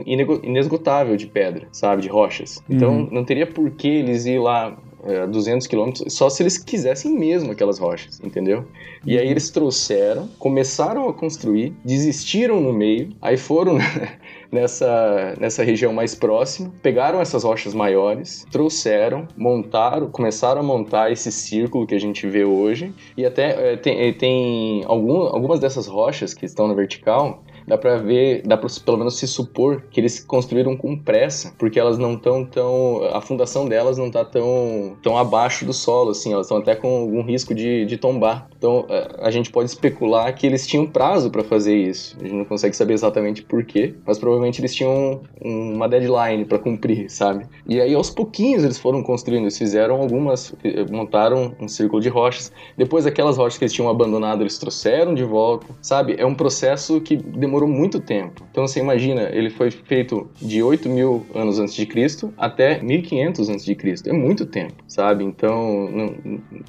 inesgotável 0.42 1.16
de 1.16 1.26
pedra, 1.26 1.68
sabe, 1.72 2.02
de 2.02 2.08
rochas. 2.08 2.62
Então 2.68 2.90
Uhum. 2.90 3.08
não 3.12 3.24
teria 3.24 3.46
por 3.46 3.70
que 3.72 3.86
eles 3.88 4.24
ir 4.24 4.38
lá 4.38 4.76
é, 5.04 5.26
200 5.26 5.66
quilômetros, 5.66 6.12
só 6.12 6.28
se 6.28 6.42
eles 6.42 6.58
quisessem 6.58 7.12
mesmo 7.12 7.52
aquelas 7.52 7.78
rochas, 7.78 8.20
entendeu? 8.22 8.64
E 9.04 9.18
aí 9.18 9.28
eles 9.28 9.50
trouxeram, 9.50 10.28
começaram 10.38 11.08
a 11.08 11.14
construir, 11.14 11.74
desistiram 11.84 12.60
no 12.60 12.72
meio, 12.72 13.10
aí 13.20 13.36
foram 13.36 13.78
nessa, 14.52 15.34
nessa 15.38 15.62
região 15.62 15.92
mais 15.92 16.14
próxima, 16.14 16.72
pegaram 16.82 17.20
essas 17.20 17.44
rochas 17.44 17.72
maiores, 17.72 18.46
trouxeram, 18.50 19.26
montaram, 19.36 20.10
começaram 20.10 20.60
a 20.60 20.64
montar 20.64 21.10
esse 21.10 21.32
círculo 21.32 21.86
que 21.86 21.94
a 21.94 22.00
gente 22.00 22.26
vê 22.26 22.44
hoje, 22.44 22.92
e 23.16 23.24
até 23.24 23.72
é, 23.72 23.76
tem, 23.76 24.08
é, 24.08 24.12
tem 24.12 24.84
algum, 24.86 25.22
algumas 25.22 25.60
dessas 25.60 25.86
rochas 25.86 26.34
que 26.34 26.44
estão 26.44 26.68
na 26.68 26.74
vertical, 26.74 27.42
dá 27.66 27.76
pra 27.76 27.96
ver, 27.96 28.42
dá 28.46 28.56
pra 28.56 28.68
pelo 28.84 28.98
menos 28.98 29.18
se 29.18 29.26
supor 29.26 29.82
que 29.90 30.00
eles 30.00 30.22
construíram 30.24 30.76
com 30.76 30.96
pressa, 30.96 31.52
porque 31.58 31.78
elas 31.78 31.98
não 31.98 32.14
estão 32.14 32.44
tão, 32.44 33.02
a 33.12 33.20
fundação 33.20 33.68
delas 33.68 33.98
não 33.98 34.10
tá 34.10 34.24
tão, 34.24 34.96
tão 35.02 35.16
abaixo 35.16 35.64
do 35.64 35.72
solo, 35.72 36.10
assim, 36.10 36.32
elas 36.32 36.46
estão 36.46 36.58
até 36.58 36.74
com 36.74 37.02
algum 37.02 37.22
risco 37.22 37.54
de, 37.54 37.84
de 37.84 37.96
tombar. 37.96 38.48
Então 38.56 38.86
é, 38.88 39.16
a 39.20 39.30
gente 39.30 39.50
pode 39.50 39.70
especular 39.70 40.34
que 40.34 40.46
eles 40.46 40.66
tinham 40.66 40.86
prazo 40.86 41.30
para 41.30 41.42
fazer 41.42 41.76
isso. 41.76 42.16
A 42.20 42.22
gente 42.22 42.34
não 42.34 42.44
consegue 42.44 42.76
saber 42.76 42.94
exatamente 42.94 43.42
por 43.42 43.64
quê, 43.64 43.94
mas 44.06 44.18
provavelmente 44.18 44.60
eles 44.60 44.74
tinham 44.74 45.20
uma 45.40 45.88
deadline 45.88 46.44
para 46.44 46.58
cumprir, 46.58 47.10
sabe? 47.10 47.46
E 47.66 47.80
aí 47.80 47.94
aos 47.94 48.10
pouquinhos 48.10 48.64
eles 48.64 48.78
foram 48.78 49.02
construindo, 49.02 49.44
eles 49.44 49.58
fizeram 49.58 49.96
algumas, 49.96 50.54
montaram 50.90 51.54
um 51.60 51.68
círculo 51.68 52.00
de 52.00 52.08
rochas. 52.08 52.52
Depois 52.76 53.06
aquelas 53.06 53.36
rochas 53.36 53.58
que 53.58 53.64
eles 53.64 53.72
tinham 53.72 53.90
abandonado, 53.90 54.42
eles 54.42 54.58
trouxeram 54.58 55.14
de 55.14 55.24
volta, 55.24 55.66
sabe? 55.80 56.16
É 56.18 56.26
um 56.26 56.34
processo 56.34 57.00
que 57.00 57.16
demorou 57.16 57.59
muito 57.66 58.00
tempo. 58.00 58.46
Então 58.50 58.66
você 58.66 58.80
imagina, 58.80 59.28
ele 59.32 59.50
foi 59.50 59.70
feito 59.70 60.28
de 60.40 60.62
8 60.62 60.88
mil 60.88 61.26
anos 61.34 61.58
antes 61.58 61.74
de 61.74 61.86
Cristo 61.86 62.32
até 62.36 62.80
1500 62.82 63.48
antes 63.48 63.64
de 63.64 63.74
Cristo. 63.74 64.08
É 64.08 64.12
muito 64.12 64.46
tempo, 64.46 64.82
sabe? 64.86 65.24
Então 65.24 65.90
não, 65.90 66.14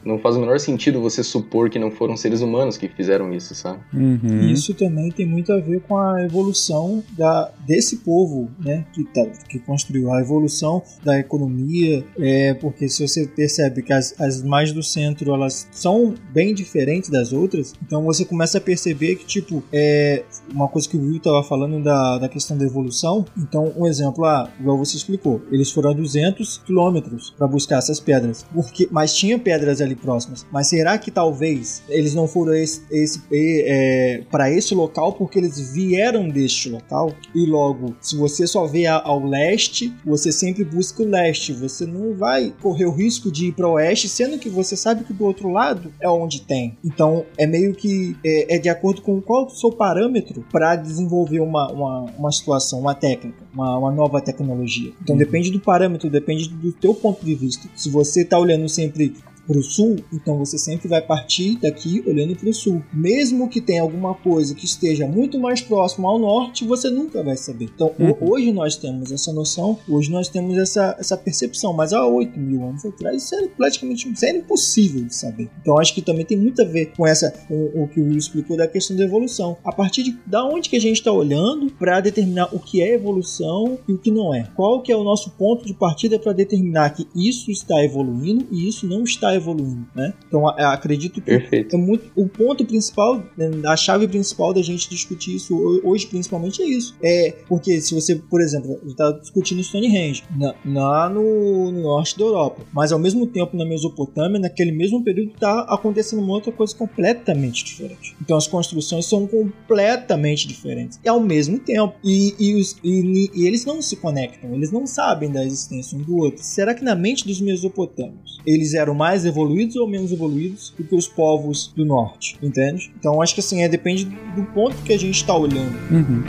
não 0.06 0.20
faz 0.20 0.36
o 0.36 0.40
menor 0.40 0.60
sentido 0.60 1.02
você 1.02 1.24
supor 1.24 1.70
que 1.70 1.80
não 1.80 1.92
foram 1.92 2.16
seres 2.16 2.42
humanos 2.42 2.78
que 2.78 2.88
fizeram 2.88 3.34
isso, 3.34 3.56
sabe? 3.56 3.80
Uhum. 3.94 4.50
Isso 4.52 4.74
também 4.74 5.12
tem 5.12 5.26
muito 5.26 5.52
a 5.52 5.60
ver 5.60 5.82
com 5.82 5.98
a 5.98 6.24
evolução 6.24 7.04
da, 7.18 7.52
desse 7.66 7.98
povo, 7.98 8.50
né, 8.60 8.86
que, 8.94 9.04
tá, 9.06 9.26
que 9.50 9.60
construiu 9.60 10.12
a 10.12 10.22
evolução 10.22 10.82
da 11.04 11.20
economia, 11.20 12.04
é, 12.20 12.54
porque 12.56 12.88
se 12.88 13.06
você 13.06 13.28
percebe 13.28 13.82
que 13.82 13.94
as, 13.94 14.20
as 14.20 14.44
mais 14.44 14.72
do 14.72 14.84
centro 14.84 15.34
elas 15.34 15.68
são 15.72 16.14
bem 16.34 16.54
diferentes 16.54 17.10
das 17.10 17.34
outras, 17.34 17.74
então 17.86 18.04
você 18.04 18.26
começa 18.26 18.58
a 18.58 18.62
perceber 18.62 19.16
que 19.16 19.26
tipo 19.26 19.64
é 19.72 20.24
uma 20.54 20.68
coisa 20.72 20.90
que 20.90 20.98
o 20.98 21.02
Will 21.02 21.18
estava 21.18 21.44
falando 21.44 21.84
da, 21.84 22.18
da 22.18 22.30
questão 22.30 22.58
da 22.58 22.66
evolução. 22.66 23.26
Então 23.38 23.72
um 23.78 23.86
exemplo, 23.86 24.26
ah, 24.26 24.50
igual 24.60 24.78
você 24.78 24.98
explicou, 24.98 25.42
eles 25.52 25.72
foram 25.72 25.92
a 25.92 25.94
200 25.94 26.60
quilômetros 26.60 27.34
para 27.38 27.48
buscar 27.48 27.78
essas 27.78 28.00
pedras, 28.00 28.46
porque 28.54 28.88
mas 28.92 29.16
tinha 29.16 29.38
pedras 29.38 29.82
ali 29.82 29.96
próximas. 29.96 30.46
Mas 30.52 30.68
será 30.68 30.98
que 30.98 31.12
talvez 31.12 31.84
eles 31.90 32.16
não 32.16 32.28
foram 32.28 32.54
esse, 32.54 32.82
esse 32.90 33.22
é, 33.32 34.24
para 34.32 34.50
esse 34.50 34.74
local 34.74 35.14
porque 35.14 35.38
eles 35.38 35.60
vieram 35.74 36.28
deste 36.30 36.70
local 36.70 37.14
e 37.36 37.46
logo, 37.46 37.96
se 38.00 38.16
você 38.16 38.48
só 38.48 38.66
vê 38.66 38.88
ao 38.88 39.24
leste, 39.26 39.94
você 40.06 40.32
sempre 40.32 40.64
busca 40.64 41.04
o 41.04 41.08
leste. 41.08 41.54
Você 41.54 41.86
não 41.86 42.16
vai 42.16 42.54
correr 42.62 42.86
o 42.86 42.92
risco 42.92 43.32
de 43.32 43.48
ir 43.48 43.52
para 43.54 43.68
o 43.68 43.74
oeste, 43.74 44.08
sendo 44.08 44.38
que 44.38 44.50
você 44.50 44.76
sabe 44.76 45.04
que 45.04 45.14
do 45.14 45.26
outro 45.26 45.50
lado 45.50 45.94
é 46.00 46.10
onde 46.10 46.42
tem. 46.42 46.78
Então 46.84 47.26
é 47.38 47.46
meio 47.46 47.74
que 47.74 48.16
é, 48.24 48.56
é 48.56 48.60
de 48.60 48.70
acordo 48.70 49.02
com 49.02 49.22
qual 49.22 49.46
o 49.46 49.50
seu 49.50 49.72
parâmetro 49.72 50.46
para 50.62 50.76
desenvolver 50.76 51.40
uma, 51.40 51.72
uma, 51.72 52.02
uma 52.20 52.32
situação, 52.32 52.82
uma 52.82 52.94
técnica, 52.94 53.44
uma, 53.52 53.80
uma 53.80 53.92
nova 53.92 54.22
tecnologia. 54.22 54.92
Então 55.02 55.18
depende 55.18 55.50
do 55.50 55.60
parâmetro, 55.60 56.08
depende 56.08 56.50
do 56.50 56.72
teu 56.72 56.94
ponto 56.94 57.26
de 57.26 57.34
vista. 57.34 57.68
Se 57.76 57.90
você 57.90 58.22
está 58.22 58.38
olhando 58.38 58.70
sempre 58.70 59.16
para 59.48 59.58
o 59.58 59.64
sul, 59.64 59.98
então 60.14 60.38
você 60.38 60.58
sempre 60.58 60.88
vai 60.88 61.02
partir 61.02 61.58
daqui 61.60 62.04
olhando 62.08 62.36
para 62.36 62.50
o 62.50 62.54
sul. 62.54 62.82
Mesmo 62.94 63.50
que 63.50 63.60
tenha 63.62 63.82
alguma 63.82 64.14
coisa 64.14 64.54
que 64.56 64.66
esteja 64.66 65.08
muito 65.08 65.40
mais 65.40 65.62
próximo 65.62 66.08
ao 66.08 66.20
norte, 66.20 66.66
você 66.66 66.90
nunca 66.90 67.22
vai 67.24 67.36
saber. 67.38 67.66
Então 67.74 67.92
ho- 68.00 68.32
hoje 68.34 68.52
nós 68.52 68.76
temos 68.76 69.12
essa 69.12 69.32
noção, 69.34 69.78
hoje 69.90 70.12
nós 70.12 70.28
temos 70.28 70.58
essa, 70.58 70.96
essa 71.00 71.18
percepção, 71.18 71.74
mas 71.74 71.94
há 71.94 72.06
8 72.06 72.40
mil 72.40 72.64
anos 72.64 72.86
atrás 72.86 73.24
isso 73.24 73.36
era 73.36 73.48
praticamente 73.50 74.10
isso 74.12 74.26
era 74.26 74.38
impossível 74.38 75.04
de 75.06 75.16
saber. 75.16 75.50
Então 75.62 75.78
acho 75.80 75.94
que 75.94 76.02
também 76.02 76.26
tem 76.26 76.38
muito 76.38 76.62
a 76.62 76.66
ver 76.66 76.88
com 76.96 77.06
essa 77.08 77.32
com 77.48 77.84
o 77.84 77.88
que 77.88 78.00
o 78.00 78.04
Will 78.06 78.18
explicou 78.18 78.56
da 78.58 78.68
questão 78.68 78.96
da 78.96 79.04
evolução. 79.04 79.58
A 79.64 79.72
partir 79.72 80.04
de 80.04 80.18
da 80.26 80.44
onde 80.46 80.70
que 80.70 80.76
a 80.76 80.82
gente 80.82 80.98
está 80.98 81.12
olhando 81.12 81.72
para 81.72 82.00
determinar 82.00 82.50
o 82.54 82.60
que 82.60 82.82
é 82.82 82.94
evolução 82.94 83.78
e 83.88 83.94
o 83.94 83.98
que 83.98 84.12
não 84.12 84.34
é. 84.34 84.48
Qual 84.56 84.82
que 84.82 84.92
é 84.92 84.96
o 84.96 85.04
nosso 85.04 85.32
ponto 85.32 85.66
de 85.66 85.74
partida 85.74 86.18
para 86.20 86.34
determinar 86.34 86.92
que 86.92 87.08
isso 87.16 87.52
está 87.52 87.84
evoluindo 87.84 88.46
e 88.52 88.68
isso 88.68 88.88
não 88.88 89.04
está 89.04 89.31
evoluindo, 89.36 89.88
né? 89.96 90.14
Então 90.28 90.48
acredito 90.48 91.14
que 91.16 91.22
Perfeito. 91.22 91.76
é 91.76 91.80
muito 91.80 92.12
o 92.16 92.28
ponto 92.28 92.66
principal, 92.66 93.24
né, 93.38 93.50
a 93.66 93.76
chave 93.76 94.08
principal 94.08 94.54
da 94.54 94.62
gente 94.62 94.90
discutir 94.90 95.36
isso 95.36 95.56
ho- 95.56 95.82
hoje 95.90 96.08
principalmente 96.08 96.62
é 96.62 96.66
isso. 96.66 96.96
É 97.04 97.36
porque 97.48 97.80
se 97.82 97.94
você, 97.94 98.16
por 98.16 98.42
exemplo, 98.42 98.80
está 98.86 99.12
discutindo 99.12 99.64
Stonehenge 99.64 100.24
na, 100.36 100.54
lá 100.66 101.10
no, 101.10 101.72
no 101.72 101.82
norte 101.82 102.18
da 102.18 102.24
Europa, 102.26 102.62
mas 102.74 102.92
ao 102.92 103.00
mesmo 103.00 103.26
tempo 103.28 103.56
na 103.58 103.66
Mesopotâmia, 103.66 104.40
naquele 104.40 104.72
mesmo 104.72 105.04
período 105.04 105.32
está 105.34 105.62
acontecendo 105.62 106.22
uma 106.22 106.34
outra 106.34 106.52
coisa 106.52 106.76
completamente 106.76 107.64
diferente. 107.64 108.16
Então 108.22 108.38
as 108.38 108.48
construções 108.48 109.06
são 109.06 109.28
completamente 109.28 110.48
diferentes 110.48 111.00
e 111.04 111.10
ao 111.10 111.20
mesmo 111.20 111.60
tempo 111.60 111.94
e, 112.04 112.34
e, 112.40 112.56
os- 112.56 112.76
e- 112.84 113.30
e 113.34 113.48
eles 113.48 113.66
não 113.66 113.82
se 113.82 113.96
conectam, 113.96 114.54
eles 114.54 114.72
não 114.72 114.86
sabem 114.86 115.32
da 115.32 115.44
existência 115.46 115.98
um 115.98 116.02
do 116.02 116.18
outro. 116.18 116.42
Será 116.44 116.74
que 116.74 116.84
na 116.84 116.96
mente 116.96 117.26
dos 117.26 117.40
mesopotâmios 117.42 118.40
eles 118.46 118.74
eram 118.74 118.94
mais 118.94 119.21
evoluídos 119.26 119.76
ou 119.76 119.88
menos 119.88 120.12
evoluídos 120.12 120.74
do 120.78 120.84
que 120.84 120.96
os 120.96 121.08
povos 121.08 121.72
do 121.76 121.86
norte? 121.86 122.38
Entende? 122.42 122.92
Então 123.00 123.22
acho 123.22 123.34
que 123.34 123.40
assim 123.40 123.64
é 123.64 123.70
depende 123.70 124.06
do 124.06 124.44
ponto 124.54 124.76
que 124.84 124.94
a 124.94 124.98
gente 124.98 125.16
está 125.16 125.36
olhando. 125.36 125.78
Uhum. 125.92 126.24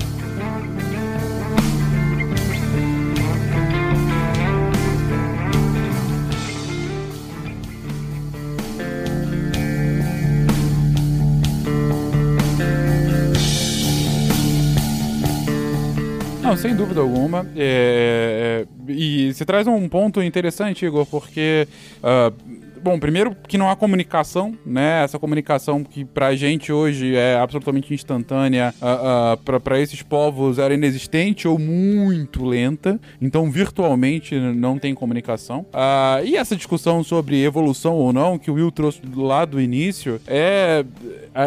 Não, 16.52 16.57
sem 16.59 16.76
dúvida 16.76 17.00
alguma. 17.00 17.46
É, 17.57 18.66
é, 18.66 18.92
e 18.92 19.33
você 19.33 19.42
traz 19.42 19.66
um 19.66 19.88
ponto 19.88 20.22
interessante, 20.22 20.85
Igor, 20.85 21.07
porque. 21.07 21.66
Uh, 22.02 22.62
bom, 22.83 22.99
primeiro 22.99 23.37
que 23.47 23.57
não 23.57 23.71
há 23.71 23.77
comunicação, 23.77 24.57
né? 24.66 25.05
Essa 25.05 25.18
comunicação 25.18 25.85
que 25.85 26.05
pra 26.05 26.35
gente 26.35 26.73
hoje 26.73 27.14
é 27.14 27.37
absolutamente 27.37 27.95
instantânea, 27.95 28.75
uh, 28.81 29.35
uh, 29.35 29.37
pra, 29.38 29.61
pra 29.61 29.81
esses 29.81 30.03
povos 30.03 30.59
era 30.59 30.75
inexistente 30.75 31.47
ou 31.47 31.59
muito 31.59 32.45
lenta. 32.45 33.01
Então, 33.21 33.51
virtualmente 33.51 34.35
não 34.39 34.78
tem 34.78 34.95
comunicação. 34.95 35.61
Uh, 35.72 36.24
e 36.24 36.37
essa 36.37 36.57
discussão 36.57 37.03
sobre 37.05 37.43
evolução 37.43 37.95
ou 37.95 38.12
não, 38.12 38.39
que 38.39 38.51
o 38.51 38.55
Will 38.55 38.70
trouxe 38.70 39.01
lá 39.14 39.45
do 39.45 39.61
início, 39.61 40.20
é, 40.26 40.85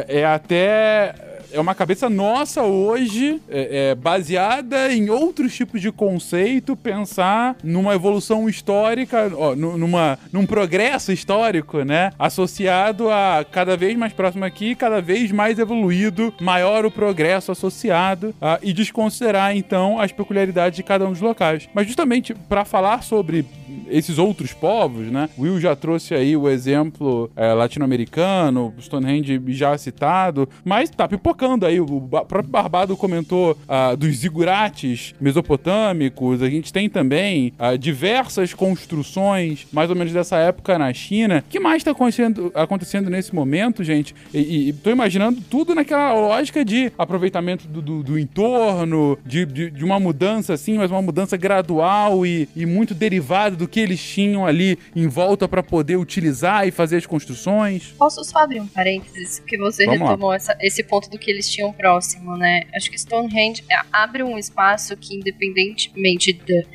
é 0.07 0.25
até 0.25 1.34
é 1.55 1.59
uma 1.59 1.73
cabeça 1.73 2.09
nossa 2.09 2.63
hoje, 2.63 3.41
é, 3.49 3.91
é, 3.91 3.95
baseada 3.95 4.93
em 4.93 5.09
outros 5.09 5.55
tipos 5.55 5.81
de 5.81 5.89
conceito, 5.89 6.75
pensar 6.75 7.55
numa 7.63 7.95
evolução 7.95 8.49
histórica, 8.49 9.31
ó, 9.33 9.55
numa, 9.55 10.19
num 10.33 10.45
progresso 10.45 11.13
histórico, 11.13 11.83
né? 11.83 12.11
Associado 12.19 13.09
a 13.09 13.45
cada 13.49 13.77
vez 13.77 13.97
mais 13.97 14.11
próximo 14.11 14.43
aqui, 14.43 14.75
cada 14.75 15.01
vez 15.01 15.31
mais 15.31 15.57
evoluído, 15.57 16.33
maior 16.41 16.85
o 16.85 16.91
progresso 16.91 17.51
associado, 17.51 18.35
e 18.61 18.73
desconsiderar 18.73 19.55
então 19.55 19.99
as 19.99 20.11
peculiaridades 20.11 20.75
de 20.75 20.83
cada 20.83 21.05
um 21.05 21.11
dos 21.11 21.21
locais. 21.21 21.69
Mas 21.73 21.87
justamente 21.87 22.33
para 22.33 22.65
falar 22.65 23.01
sobre 23.01 23.45
esses 23.87 24.17
outros 24.17 24.53
povos, 24.53 25.07
né? 25.07 25.29
Will 25.37 25.59
já 25.59 25.75
trouxe 25.75 26.13
aí 26.13 26.35
o 26.35 26.49
exemplo 26.49 27.29
é, 27.35 27.53
latino-americano, 27.53 28.73
Stonehenge 28.79 29.41
já 29.47 29.77
citado, 29.77 30.47
mas 30.63 30.89
tá 30.89 31.07
pipocando 31.07 31.65
aí. 31.65 31.79
O 31.79 32.01
próprio 32.27 32.43
Barbado 32.43 32.97
comentou 32.97 33.57
ah, 33.67 33.95
dos 33.95 34.17
zigurates 34.17 35.13
mesopotâmicos. 35.19 36.41
A 36.41 36.49
gente 36.49 36.71
tem 36.71 36.89
também 36.89 37.53
ah, 37.57 37.75
diversas 37.75 38.53
construções, 38.53 39.67
mais 39.71 39.89
ou 39.89 39.95
menos 39.95 40.13
dessa 40.13 40.37
época 40.37 40.77
na 40.77 40.93
China. 40.93 41.43
O 41.45 41.49
que 41.49 41.59
mais 41.59 41.77
está 41.77 41.91
acontecendo, 41.91 42.51
acontecendo 42.53 43.09
nesse 43.09 43.33
momento, 43.33 43.83
gente? 43.83 44.15
E, 44.33 44.69
e 44.69 44.73
tô 44.73 44.89
imaginando 44.89 45.41
tudo 45.49 45.73
naquela 45.75 46.13
lógica 46.13 46.63
de 46.63 46.91
aproveitamento 46.97 47.67
do, 47.67 47.81
do, 47.81 48.03
do 48.03 48.19
entorno, 48.19 49.17
de, 49.25 49.45
de, 49.45 49.71
de, 49.71 49.85
uma 49.85 49.99
mudança 49.99 50.53
assim, 50.53 50.77
mas 50.77 50.91
uma 50.91 51.01
mudança 51.01 51.37
gradual 51.37 52.25
e, 52.25 52.47
e 52.55 52.65
muito 52.65 52.93
derivada 52.93 53.54
do 53.55 53.67
que 53.67 53.79
eles 53.79 54.01
tinham 54.01 54.45
ali 54.45 54.77
em 54.95 55.07
volta 55.07 55.47
para 55.47 55.63
poder 55.63 55.97
utilizar 55.97 56.67
e 56.67 56.71
fazer 56.71 56.97
as 56.97 57.05
construções. 57.05 57.93
Posso 57.97 58.23
só 58.23 58.39
abrir 58.39 58.59
um 58.59 58.67
parênteses? 58.67 59.39
Que 59.39 59.57
você 59.57 59.85
Vamos 59.85 60.01
retomou 60.01 60.33
essa, 60.33 60.57
esse 60.61 60.83
ponto 60.83 61.09
do 61.09 61.17
que 61.17 61.29
eles 61.29 61.49
tinham 61.49 61.71
próximo, 61.71 62.35
né? 62.37 62.63
Acho 62.75 62.89
que 62.89 62.97
Stonehenge 62.97 63.63
é, 63.69 63.75
abre 63.91 64.23
um 64.23 64.37
espaço 64.37 64.95
que, 64.97 65.15
independentemente 65.15 66.33
de, 66.33 66.65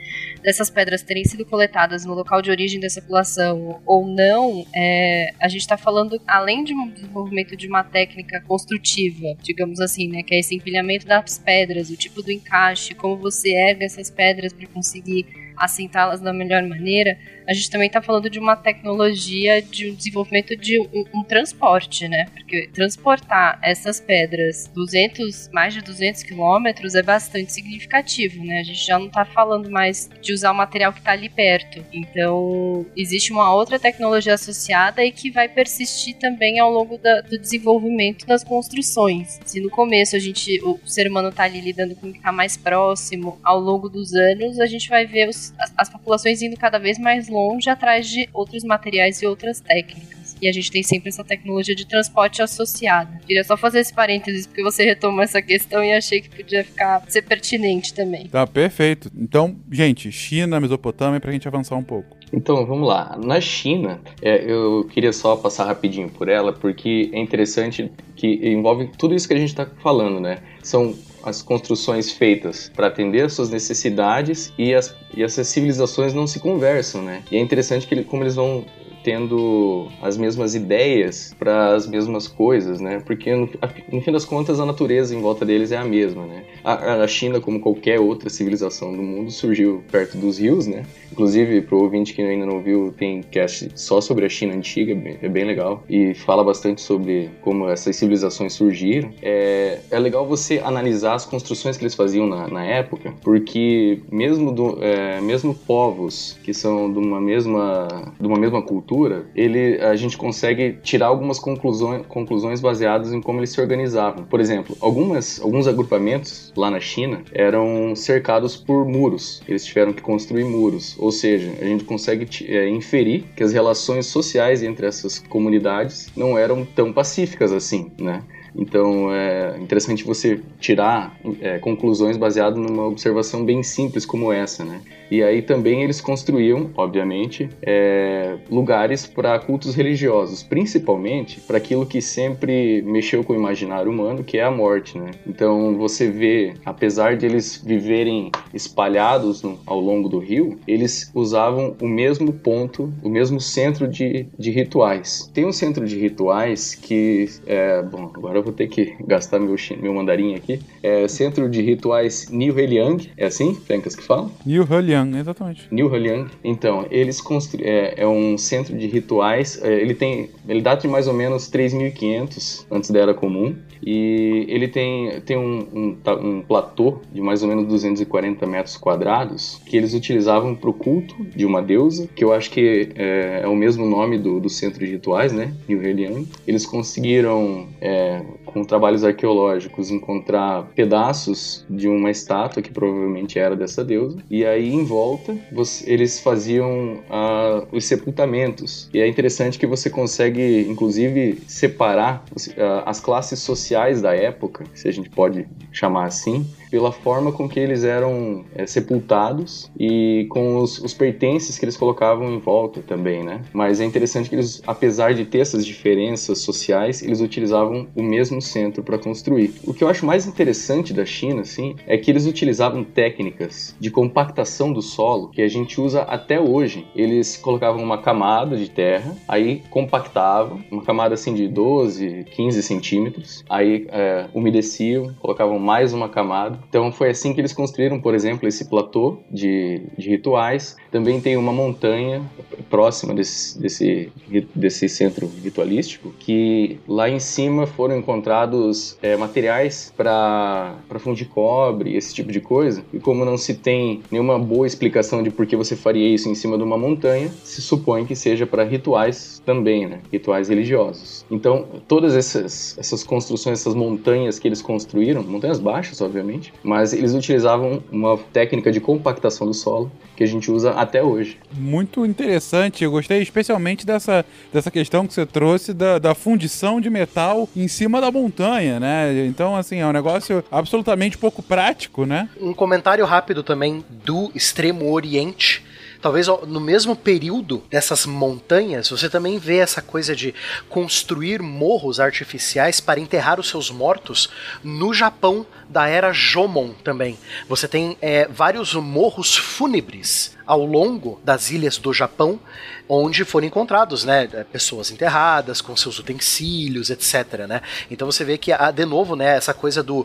dessas 0.42 0.70
pedras 0.70 1.02
terem 1.02 1.24
sido 1.24 1.44
coletadas 1.44 2.04
no 2.04 2.14
local 2.14 2.42
de 2.42 2.50
origem 2.50 2.80
dessa 2.80 3.00
população 3.00 3.80
ou 3.84 4.06
não, 4.06 4.66
é, 4.74 5.32
a 5.40 5.48
gente 5.48 5.60
está 5.60 5.76
falando, 5.76 6.20
além 6.26 6.64
de 6.64 6.74
um 6.74 6.88
desenvolvimento 6.88 7.56
de 7.56 7.66
uma 7.68 7.84
técnica 7.84 8.40
construtiva, 8.46 9.36
digamos 9.42 9.80
assim, 9.80 10.08
né? 10.08 10.22
Que 10.22 10.34
é 10.34 10.40
esse 10.40 10.54
empilhamento 10.54 11.06
das 11.06 11.38
pedras, 11.38 11.90
o 11.90 11.96
tipo 11.96 12.22
do 12.22 12.30
encaixe, 12.30 12.94
como 12.94 13.16
você 13.16 13.50
ergue 13.50 13.84
essas 13.84 14.10
pedras 14.10 14.52
para 14.52 14.66
conseguir 14.68 15.26
assentá-las 15.60 16.20
da 16.20 16.32
melhor 16.32 16.62
maneira, 16.62 17.16
a 17.50 17.52
gente 17.52 17.68
também 17.68 17.88
está 17.88 18.00
falando 18.00 18.30
de 18.30 18.38
uma 18.38 18.54
tecnologia 18.54 19.60
de 19.60 19.90
um 19.90 19.94
desenvolvimento 19.96 20.54
de 20.56 20.78
um, 20.78 21.04
um, 21.12 21.24
transporte, 21.24 22.06
né? 22.06 22.26
Porque 22.32 22.68
transportar 22.72 23.58
essas 23.60 23.98
pedras 24.00 24.70
200, 24.72 25.48
mais 25.52 25.74
de 25.74 25.82
200 25.82 26.22
quilômetros 26.22 26.94
é 26.94 27.02
bastante 27.02 27.52
significativo, 27.52 28.44
né? 28.44 28.60
A 28.60 28.62
gente 28.62 28.86
já 28.86 28.96
não 29.00 29.08
está 29.08 29.24
falando 29.24 29.68
mais 29.68 30.08
de 30.22 30.32
usar 30.32 30.52
o 30.52 30.54
material 30.54 30.92
que 30.92 31.00
está 31.00 31.10
ali 31.10 31.28
perto. 31.28 31.84
Então, 31.92 32.86
existe 32.96 33.32
uma 33.32 33.52
outra 33.52 33.80
tecnologia 33.80 34.34
associada 34.34 35.04
e 35.04 35.10
que 35.10 35.28
vai 35.28 35.48
persistir 35.48 36.14
também 36.18 36.60
ao 36.60 36.70
longo 36.70 36.98
da, 36.98 37.20
do 37.20 37.36
desenvolvimento 37.36 38.26
das 38.26 38.44
construções. 38.44 39.40
Se 39.44 39.60
no 39.60 39.70
começo 39.70 40.14
a 40.14 40.20
gente, 40.20 40.60
o 40.62 40.78
ser 40.84 41.08
humano 41.08 41.30
está 41.30 41.42
ali 41.42 41.60
lidando 41.60 41.96
com 41.96 42.10
o 42.10 42.12
que 42.12 42.18
está 42.18 42.30
mais 42.30 42.56
próximo, 42.56 43.40
ao 43.42 43.58
longo 43.58 43.88
dos 43.88 44.14
anos 44.14 44.60
a 44.60 44.66
gente 44.66 44.88
vai 44.88 45.04
ver 45.04 45.28
os 45.28 45.52
as, 45.58 45.72
as 45.76 45.88
populações 45.88 46.42
indo 46.42 46.56
cada 46.56 46.78
vez 46.78 46.96
mais 46.96 47.28
longe 47.28 47.39
atrás 47.68 48.08
de 48.08 48.28
outros 48.32 48.64
materiais 48.64 49.22
e 49.22 49.26
outras 49.26 49.60
técnicas. 49.60 50.36
E 50.40 50.48
a 50.48 50.52
gente 50.52 50.70
tem 50.70 50.82
sempre 50.82 51.10
essa 51.10 51.22
tecnologia 51.22 51.74
de 51.74 51.86
transporte 51.86 52.40
associada. 52.40 53.20
Queria 53.26 53.44
só 53.44 53.56
fazer 53.56 53.80
esse 53.80 53.92
parênteses, 53.92 54.46
porque 54.46 54.62
você 54.62 54.84
retomou 54.84 55.22
essa 55.22 55.42
questão 55.42 55.84
e 55.84 55.92
achei 55.92 56.20
que 56.20 56.30
podia 56.30 56.64
ficar 56.64 57.02
ser 57.08 57.22
pertinente 57.22 57.92
também. 57.92 58.26
Tá, 58.28 58.46
perfeito. 58.46 59.10
Então, 59.14 59.56
gente, 59.70 60.10
China, 60.10 60.58
Mesopotâmia, 60.58 61.20
pra 61.20 61.32
gente 61.32 61.46
avançar 61.46 61.76
um 61.76 61.82
pouco. 61.84 62.16
Então, 62.32 62.64
vamos 62.64 62.88
lá. 62.88 63.18
Na 63.22 63.40
China, 63.40 64.00
é, 64.22 64.50
eu 64.50 64.88
queria 64.90 65.12
só 65.12 65.36
passar 65.36 65.66
rapidinho 65.66 66.08
por 66.08 66.28
ela, 66.28 66.52
porque 66.52 67.10
é 67.12 67.18
interessante 67.18 67.90
que 68.16 68.40
envolve 68.48 68.88
tudo 68.96 69.14
isso 69.14 69.28
que 69.28 69.34
a 69.34 69.38
gente 69.38 69.48
está 69.48 69.66
falando, 69.82 70.20
né? 70.20 70.38
São 70.62 70.94
as 71.22 71.42
construções 71.42 72.10
feitas 72.10 72.70
para 72.74 72.86
atender 72.86 73.24
as 73.24 73.32
suas 73.32 73.50
necessidades 73.50 74.52
e 74.58 74.74
as, 74.74 74.94
e 75.14 75.22
as 75.22 75.32
civilizações 75.32 76.14
não 76.14 76.26
se 76.26 76.40
conversam, 76.40 77.02
né? 77.02 77.22
E 77.30 77.36
é 77.36 77.40
interessante 77.40 77.86
que 77.86 77.94
ele, 77.94 78.04
como 78.04 78.22
eles 78.22 78.34
vão 78.34 78.64
tendo 79.02 79.88
as 80.02 80.16
mesmas 80.16 80.54
ideias 80.54 81.34
para 81.38 81.74
as 81.74 81.86
mesmas 81.86 82.28
coisas, 82.28 82.80
né? 82.80 83.02
Porque 83.04 83.34
no, 83.34 83.48
no, 83.90 84.00
fim 84.00 84.12
das 84.12 84.24
contas 84.24 84.60
a 84.60 84.66
natureza 84.66 85.14
em 85.14 85.20
volta 85.20 85.44
deles 85.44 85.72
é 85.72 85.76
a 85.76 85.84
mesma, 85.84 86.26
né? 86.26 86.44
A, 86.62 87.02
a, 87.02 87.06
China, 87.08 87.40
como 87.40 87.60
qualquer 87.60 87.98
outra 87.98 88.28
civilização 88.28 88.92
do 88.92 89.02
mundo, 89.02 89.30
surgiu 89.30 89.82
perto 89.90 90.16
dos 90.16 90.38
rios, 90.38 90.66
né? 90.66 90.84
Inclusive, 91.10 91.62
pro 91.62 91.82
ouvinte 91.82 92.12
que 92.12 92.22
ainda 92.22 92.46
não 92.46 92.60
viu, 92.60 92.94
tem 92.96 93.22
cast 93.22 93.70
só 93.74 94.00
sobre 94.00 94.26
a 94.26 94.28
China 94.28 94.54
antiga, 94.54 94.92
é 95.22 95.28
bem 95.28 95.44
legal 95.44 95.82
e 95.88 96.14
fala 96.14 96.44
bastante 96.44 96.80
sobre 96.80 97.30
como 97.40 97.68
essas 97.68 97.96
civilizações 97.96 98.52
surgiram. 98.52 99.10
É, 99.22 99.80
é 99.90 99.98
legal 99.98 100.26
você 100.26 100.60
analisar 100.62 101.14
as 101.14 101.24
construções 101.24 101.76
que 101.76 101.82
eles 101.84 101.94
faziam 101.94 102.26
na, 102.26 102.48
na 102.48 102.64
época, 102.64 103.14
porque 103.22 104.00
mesmo 104.10 104.52
do, 104.52 104.78
é, 104.82 105.20
mesmo 105.20 105.54
povos 105.54 106.38
que 106.42 106.52
são 106.52 106.92
de 106.92 106.98
uma 106.98 107.20
mesma 107.20 108.12
de 108.18 108.26
uma 108.26 108.38
mesma 108.38 108.62
cultura 108.62 108.89
cultura, 108.90 109.26
ele, 109.36 109.80
a 109.80 109.94
gente 109.94 110.18
consegue 110.18 110.78
tirar 110.82 111.06
algumas 111.06 111.38
conclusões, 111.38 112.04
conclusões 112.06 112.60
baseadas 112.60 113.12
em 113.12 113.20
como 113.20 113.38
eles 113.38 113.50
se 113.50 113.60
organizavam. 113.60 114.24
Por 114.24 114.40
exemplo, 114.40 114.76
algumas, 114.80 115.40
alguns 115.40 115.68
agrupamentos 115.68 116.52
lá 116.56 116.70
na 116.70 116.80
China 116.80 117.22
eram 117.32 117.94
cercados 117.94 118.56
por 118.56 118.84
muros. 118.84 119.42
Eles 119.46 119.64
tiveram 119.64 119.92
que 119.92 120.02
construir 120.02 120.44
muros. 120.44 120.96
Ou 120.98 121.12
seja, 121.12 121.52
a 121.60 121.64
gente 121.64 121.84
consegue 121.84 122.26
é, 122.46 122.68
inferir 122.68 123.26
que 123.36 123.44
as 123.44 123.52
relações 123.52 124.06
sociais 124.06 124.62
entre 124.62 124.86
essas 124.86 125.20
comunidades 125.20 126.10
não 126.16 126.36
eram 126.36 126.64
tão 126.64 126.92
pacíficas 126.92 127.52
assim, 127.52 127.92
né? 127.98 128.24
Então 128.56 129.14
é 129.14 129.56
interessante 129.60 130.02
você 130.02 130.40
tirar 130.58 131.16
é, 131.40 131.58
conclusões 131.58 132.16
baseadas 132.16 132.58
numa 132.58 132.84
observação 132.86 133.44
bem 133.44 133.62
simples 133.62 134.04
como 134.04 134.32
essa, 134.32 134.64
né? 134.64 134.80
E 135.10 135.22
aí 135.22 135.42
também 135.42 135.82
eles 135.82 136.00
construíam, 136.00 136.70
obviamente, 136.76 137.48
é, 137.62 138.36
lugares 138.48 139.06
para 139.06 139.38
cultos 139.38 139.74
religiosos, 139.74 140.42
principalmente 140.42 141.40
para 141.40 141.58
aquilo 141.58 141.84
que 141.84 142.00
sempre 142.00 142.82
mexeu 142.82 143.24
com 143.24 143.32
o 143.32 143.36
imaginário 143.36 143.90
humano, 143.90 144.22
que 144.22 144.38
é 144.38 144.44
a 144.44 144.50
morte, 144.50 144.98
né? 144.98 145.10
Então 145.26 145.76
você 145.76 146.08
vê, 146.10 146.54
apesar 146.64 147.16
de 147.16 147.26
eles 147.26 147.60
viverem 147.64 148.30
espalhados 148.54 149.42
no, 149.42 149.58
ao 149.66 149.80
longo 149.80 150.08
do 150.08 150.18
rio, 150.18 150.58
eles 150.66 151.10
usavam 151.14 151.74
o 151.80 151.88
mesmo 151.88 152.32
ponto, 152.32 152.92
o 153.02 153.08
mesmo 153.08 153.40
centro 153.40 153.88
de, 153.88 154.26
de 154.38 154.50
rituais. 154.50 155.30
Tem 155.34 155.44
um 155.44 155.52
centro 155.52 155.86
de 155.86 155.98
rituais 155.98 156.74
que, 156.74 157.26
é, 157.46 157.82
bom, 157.82 158.10
agora 158.14 158.38
eu 158.38 158.42
vou 158.42 158.52
ter 158.52 158.68
que 158.68 158.94
gastar 159.06 159.40
meu, 159.40 159.56
meu 159.80 159.94
mandarim 159.94 160.34
aqui, 160.34 160.60
é 160.82 161.08
Centro 161.08 161.48
de 161.48 161.60
Rituais 161.62 162.28
New 162.30 162.58
Heliang, 162.58 163.10
é 163.16 163.26
assim, 163.26 163.54
Fencas, 163.54 163.96
que 163.96 164.02
fala? 164.02 164.30
New 164.44 164.66
Heliang 164.70 164.99
exatamente. 165.18 165.66
New 165.70 165.94
Heliang. 165.94 166.30
Então, 166.42 166.86
eles 166.90 167.20
constru... 167.20 167.60
É, 167.62 167.94
é, 167.96 168.06
um 168.06 168.36
centro 168.36 168.76
de 168.76 168.86
rituais. 168.86 169.60
É, 169.62 169.72
ele 169.80 169.94
tem. 169.94 170.30
Ele 170.48 170.60
data 170.60 170.82
de 170.82 170.88
mais 170.88 171.06
ou 171.06 171.14
menos 171.14 171.50
3.500 171.50 172.66
antes 172.70 172.90
da 172.90 173.00
Era 173.00 173.14
Comum. 173.14 173.56
E 173.82 174.44
ele 174.48 174.68
tem, 174.68 175.20
tem 175.22 175.36
um, 175.38 175.66
um, 175.72 175.96
um 176.22 176.42
platô 176.42 176.98
de 177.12 177.20
mais 177.20 177.42
ou 177.42 177.48
menos 177.48 177.66
240 177.66 178.46
metros 178.46 178.76
quadrados 178.76 179.60
que 179.64 179.76
eles 179.76 179.94
utilizavam 179.94 180.54
para 180.54 180.68
o 180.68 180.72
culto 180.72 181.14
de 181.34 181.46
uma 181.46 181.62
deusa, 181.62 182.08
que 182.14 182.22
eu 182.22 182.32
acho 182.32 182.50
que 182.50 182.90
é, 182.94 183.40
é 183.42 183.48
o 183.48 183.56
mesmo 183.56 183.86
nome 183.86 184.18
do, 184.18 184.38
do 184.40 184.48
centro 184.48 184.84
de 184.84 184.92
rituais, 184.92 185.32
né? 185.32 185.54
New 185.68 185.82
Heliang. 185.82 186.28
Eles 186.46 186.66
conseguiram, 186.66 187.68
é, 187.80 188.22
com 188.44 188.64
trabalhos 188.64 189.04
arqueológicos, 189.04 189.90
encontrar 189.90 190.70
pedaços 190.74 191.64
de 191.68 191.88
uma 191.88 192.10
estátua 192.10 192.62
que 192.62 192.70
provavelmente 192.70 193.38
era 193.38 193.56
dessa 193.56 193.84
deusa. 193.84 194.18
E 194.30 194.44
aí, 194.44 194.74
volta, 194.90 195.38
você, 195.52 195.88
eles 195.88 196.18
faziam 196.18 196.94
uh, 197.08 197.66
os 197.70 197.84
sepultamentos. 197.84 198.90
E 198.92 198.98
é 198.98 199.06
interessante 199.06 199.56
que 199.58 199.66
você 199.66 199.88
consegue, 199.88 200.66
inclusive, 200.68 201.40
separar 201.46 202.24
uh, 202.32 202.82
as 202.84 203.00
classes 203.00 203.38
sociais 203.38 204.02
da 204.02 204.14
época, 204.14 204.64
se 204.74 204.88
a 204.88 204.92
gente 204.92 205.08
pode 205.08 205.46
chamar 205.72 206.06
assim, 206.06 206.44
pela 206.70 206.92
forma 206.92 207.32
com 207.32 207.48
que 207.48 207.58
eles 207.58 207.84
eram 207.84 208.44
é, 208.54 208.66
sepultados 208.66 209.70
e 209.78 210.26
com 210.30 210.58
os, 210.58 210.78
os, 210.78 210.94
pertences 210.94 211.58
que 211.58 211.64
eles 211.64 211.76
colocavam 211.76 212.30
em 212.30 212.38
volta 212.38 212.82
também, 212.82 213.22
né? 213.22 213.42
Mas 213.52 213.80
é 213.80 213.84
interessante 213.84 214.28
que 214.28 214.34
eles, 214.34 214.62
apesar 214.66 215.14
de 215.14 215.24
ter 215.24 215.38
essas 215.38 215.64
diferenças 215.64 216.38
sociais, 216.40 217.02
eles 217.02 217.20
utilizavam 217.20 217.88
o 217.96 218.02
mesmo 218.02 218.40
centro 218.40 218.82
para 218.82 218.98
construir. 218.98 219.54
O 219.64 219.72
que 219.72 219.82
eu 219.82 219.88
acho 219.88 220.04
mais 220.04 220.26
interessante 220.26 220.92
da 220.92 221.04
China, 221.04 221.40
assim, 221.40 221.74
é 221.86 221.96
que 221.96 222.10
eles 222.10 222.26
utilizavam 222.26 222.84
técnicas 222.84 223.74
de 223.80 223.90
compactação 223.90 224.72
do 224.72 224.82
solo 224.82 225.28
que 225.28 225.42
a 225.42 225.48
gente 225.48 225.80
usa 225.80 226.02
até 226.02 226.40
hoje. 226.40 226.86
Eles 226.94 227.36
colocavam 227.36 227.82
uma 227.82 227.98
camada 227.98 228.56
de 228.56 228.70
terra, 228.70 229.16
aí 229.26 229.62
compactavam, 229.70 230.62
uma 230.70 230.82
camada 230.82 231.14
assim 231.14 231.34
de 231.34 231.48
12, 231.48 232.24
15 232.30 232.62
centímetros, 232.62 233.44
aí 233.48 233.86
é, 233.90 234.26
umedeciam, 234.34 235.14
colocavam 235.20 235.58
mais 235.58 235.92
uma 235.92 236.08
camada. 236.08 236.59
Então 236.68 236.92
foi 236.92 237.10
assim 237.10 237.32
que 237.32 237.40
eles 237.40 237.52
construíram, 237.52 238.00
por 238.00 238.14
exemplo, 238.14 238.48
esse 238.48 238.68
platô 238.68 239.18
de, 239.30 239.82
de 239.96 240.08
rituais. 240.10 240.76
Também 240.90 241.20
tem 241.20 241.36
uma 241.36 241.52
montanha 241.52 242.22
próxima 242.70 243.12
desse, 243.12 243.58
desse, 243.58 244.12
desse 244.54 244.88
centro 244.88 245.30
ritualístico, 245.42 246.14
que 246.18 246.78
lá 246.88 247.10
em 247.10 247.18
cima 247.18 247.66
foram 247.66 247.98
encontrados 247.98 248.96
é, 249.02 249.16
materiais 249.16 249.92
para 249.96 250.78
fundir 251.00 251.28
cobre, 251.28 251.96
esse 251.96 252.14
tipo 252.14 252.30
de 252.30 252.40
coisa. 252.40 252.82
E 252.92 253.00
como 253.00 253.24
não 253.24 253.36
se 253.36 253.54
tem 253.54 254.02
nenhuma 254.10 254.38
boa 254.38 254.66
explicação 254.66 255.22
de 255.22 255.30
por 255.30 255.46
que 255.46 255.56
você 255.56 255.74
faria 255.74 256.14
isso 256.14 256.28
em 256.28 256.34
cima 256.34 256.56
de 256.56 256.62
uma 256.62 256.78
montanha, 256.78 257.30
se 257.42 257.60
supõe 257.60 258.06
que 258.06 258.14
seja 258.14 258.46
para 258.46 258.62
rituais 258.62 259.42
também, 259.44 259.86
né? 259.86 260.00
Rituais 260.12 260.48
religiosos. 260.48 261.24
Então, 261.30 261.66
todas 261.88 262.14
essas, 262.14 262.76
essas 262.78 263.02
construções, 263.02 263.60
essas 263.60 263.74
montanhas 263.74 264.38
que 264.38 264.46
eles 264.46 264.62
construíram, 264.62 265.22
montanhas 265.22 265.58
baixas, 265.58 266.00
obviamente, 266.00 266.52
mas 266.62 266.92
eles 266.92 267.14
utilizavam 267.14 267.82
uma 267.90 268.16
técnica 268.32 268.70
de 268.70 268.80
compactação 268.80 269.46
do 269.46 269.54
solo 269.54 269.90
que 270.16 270.24
a 270.24 270.26
gente 270.26 270.50
usa 270.50 270.72
até 270.72 271.02
hoje. 271.02 271.38
Muito 271.52 272.04
interessante, 272.04 272.59
eu 272.80 272.90
gostei 272.90 273.22
especialmente 273.22 273.86
dessa, 273.86 274.24
dessa 274.52 274.70
questão 274.70 275.06
que 275.06 275.14
você 275.14 275.24
trouxe 275.24 275.72
da, 275.72 275.98
da 275.98 276.14
fundição 276.14 276.80
de 276.80 276.90
metal 276.90 277.48
em 277.56 277.68
cima 277.68 278.00
da 278.00 278.10
montanha, 278.10 278.78
né? 278.78 279.26
Então, 279.26 279.56
assim, 279.56 279.78
é 279.78 279.86
um 279.86 279.92
negócio 279.92 280.44
absolutamente 280.50 281.16
pouco 281.16 281.42
prático, 281.42 282.04
né? 282.04 282.28
Um 282.40 282.52
comentário 282.52 283.04
rápido 283.04 283.42
também 283.42 283.84
do 284.04 284.30
Extremo 284.34 284.90
Oriente 284.92 285.64
talvez 286.00 286.26
no 286.26 286.60
mesmo 286.60 286.96
período 286.96 287.62
dessas 287.70 288.06
montanhas, 288.06 288.88
você 288.88 289.08
também 289.08 289.38
vê 289.38 289.58
essa 289.58 289.82
coisa 289.82 290.14
de 290.14 290.34
construir 290.68 291.42
morros 291.42 292.00
artificiais 292.00 292.80
para 292.80 293.00
enterrar 293.00 293.38
os 293.38 293.48
seus 293.48 293.70
mortos 293.70 294.30
no 294.62 294.92
Japão 294.94 295.46
da 295.68 295.86
era 295.86 296.12
Jomon 296.12 296.72
também. 296.84 297.18
Você 297.48 297.68
tem 297.68 297.96
é, 298.00 298.26
vários 298.28 298.74
morros 298.74 299.36
fúnebres 299.36 300.36
ao 300.46 300.64
longo 300.64 301.20
das 301.22 301.50
ilhas 301.50 301.78
do 301.78 301.92
Japão, 301.92 302.40
onde 302.88 303.24
foram 303.24 303.46
encontrados, 303.46 304.04
né, 304.04 304.26
pessoas 304.50 304.90
enterradas 304.90 305.60
com 305.60 305.76
seus 305.76 305.98
utensílios, 306.00 306.90
etc, 306.90 307.46
né? 307.46 307.62
Então 307.88 308.10
você 308.10 308.24
vê 308.24 308.36
que 308.36 308.50
de 308.74 308.84
novo, 308.84 309.14
né, 309.14 309.36
essa 309.36 309.54
coisa 309.54 309.80
do 309.80 310.04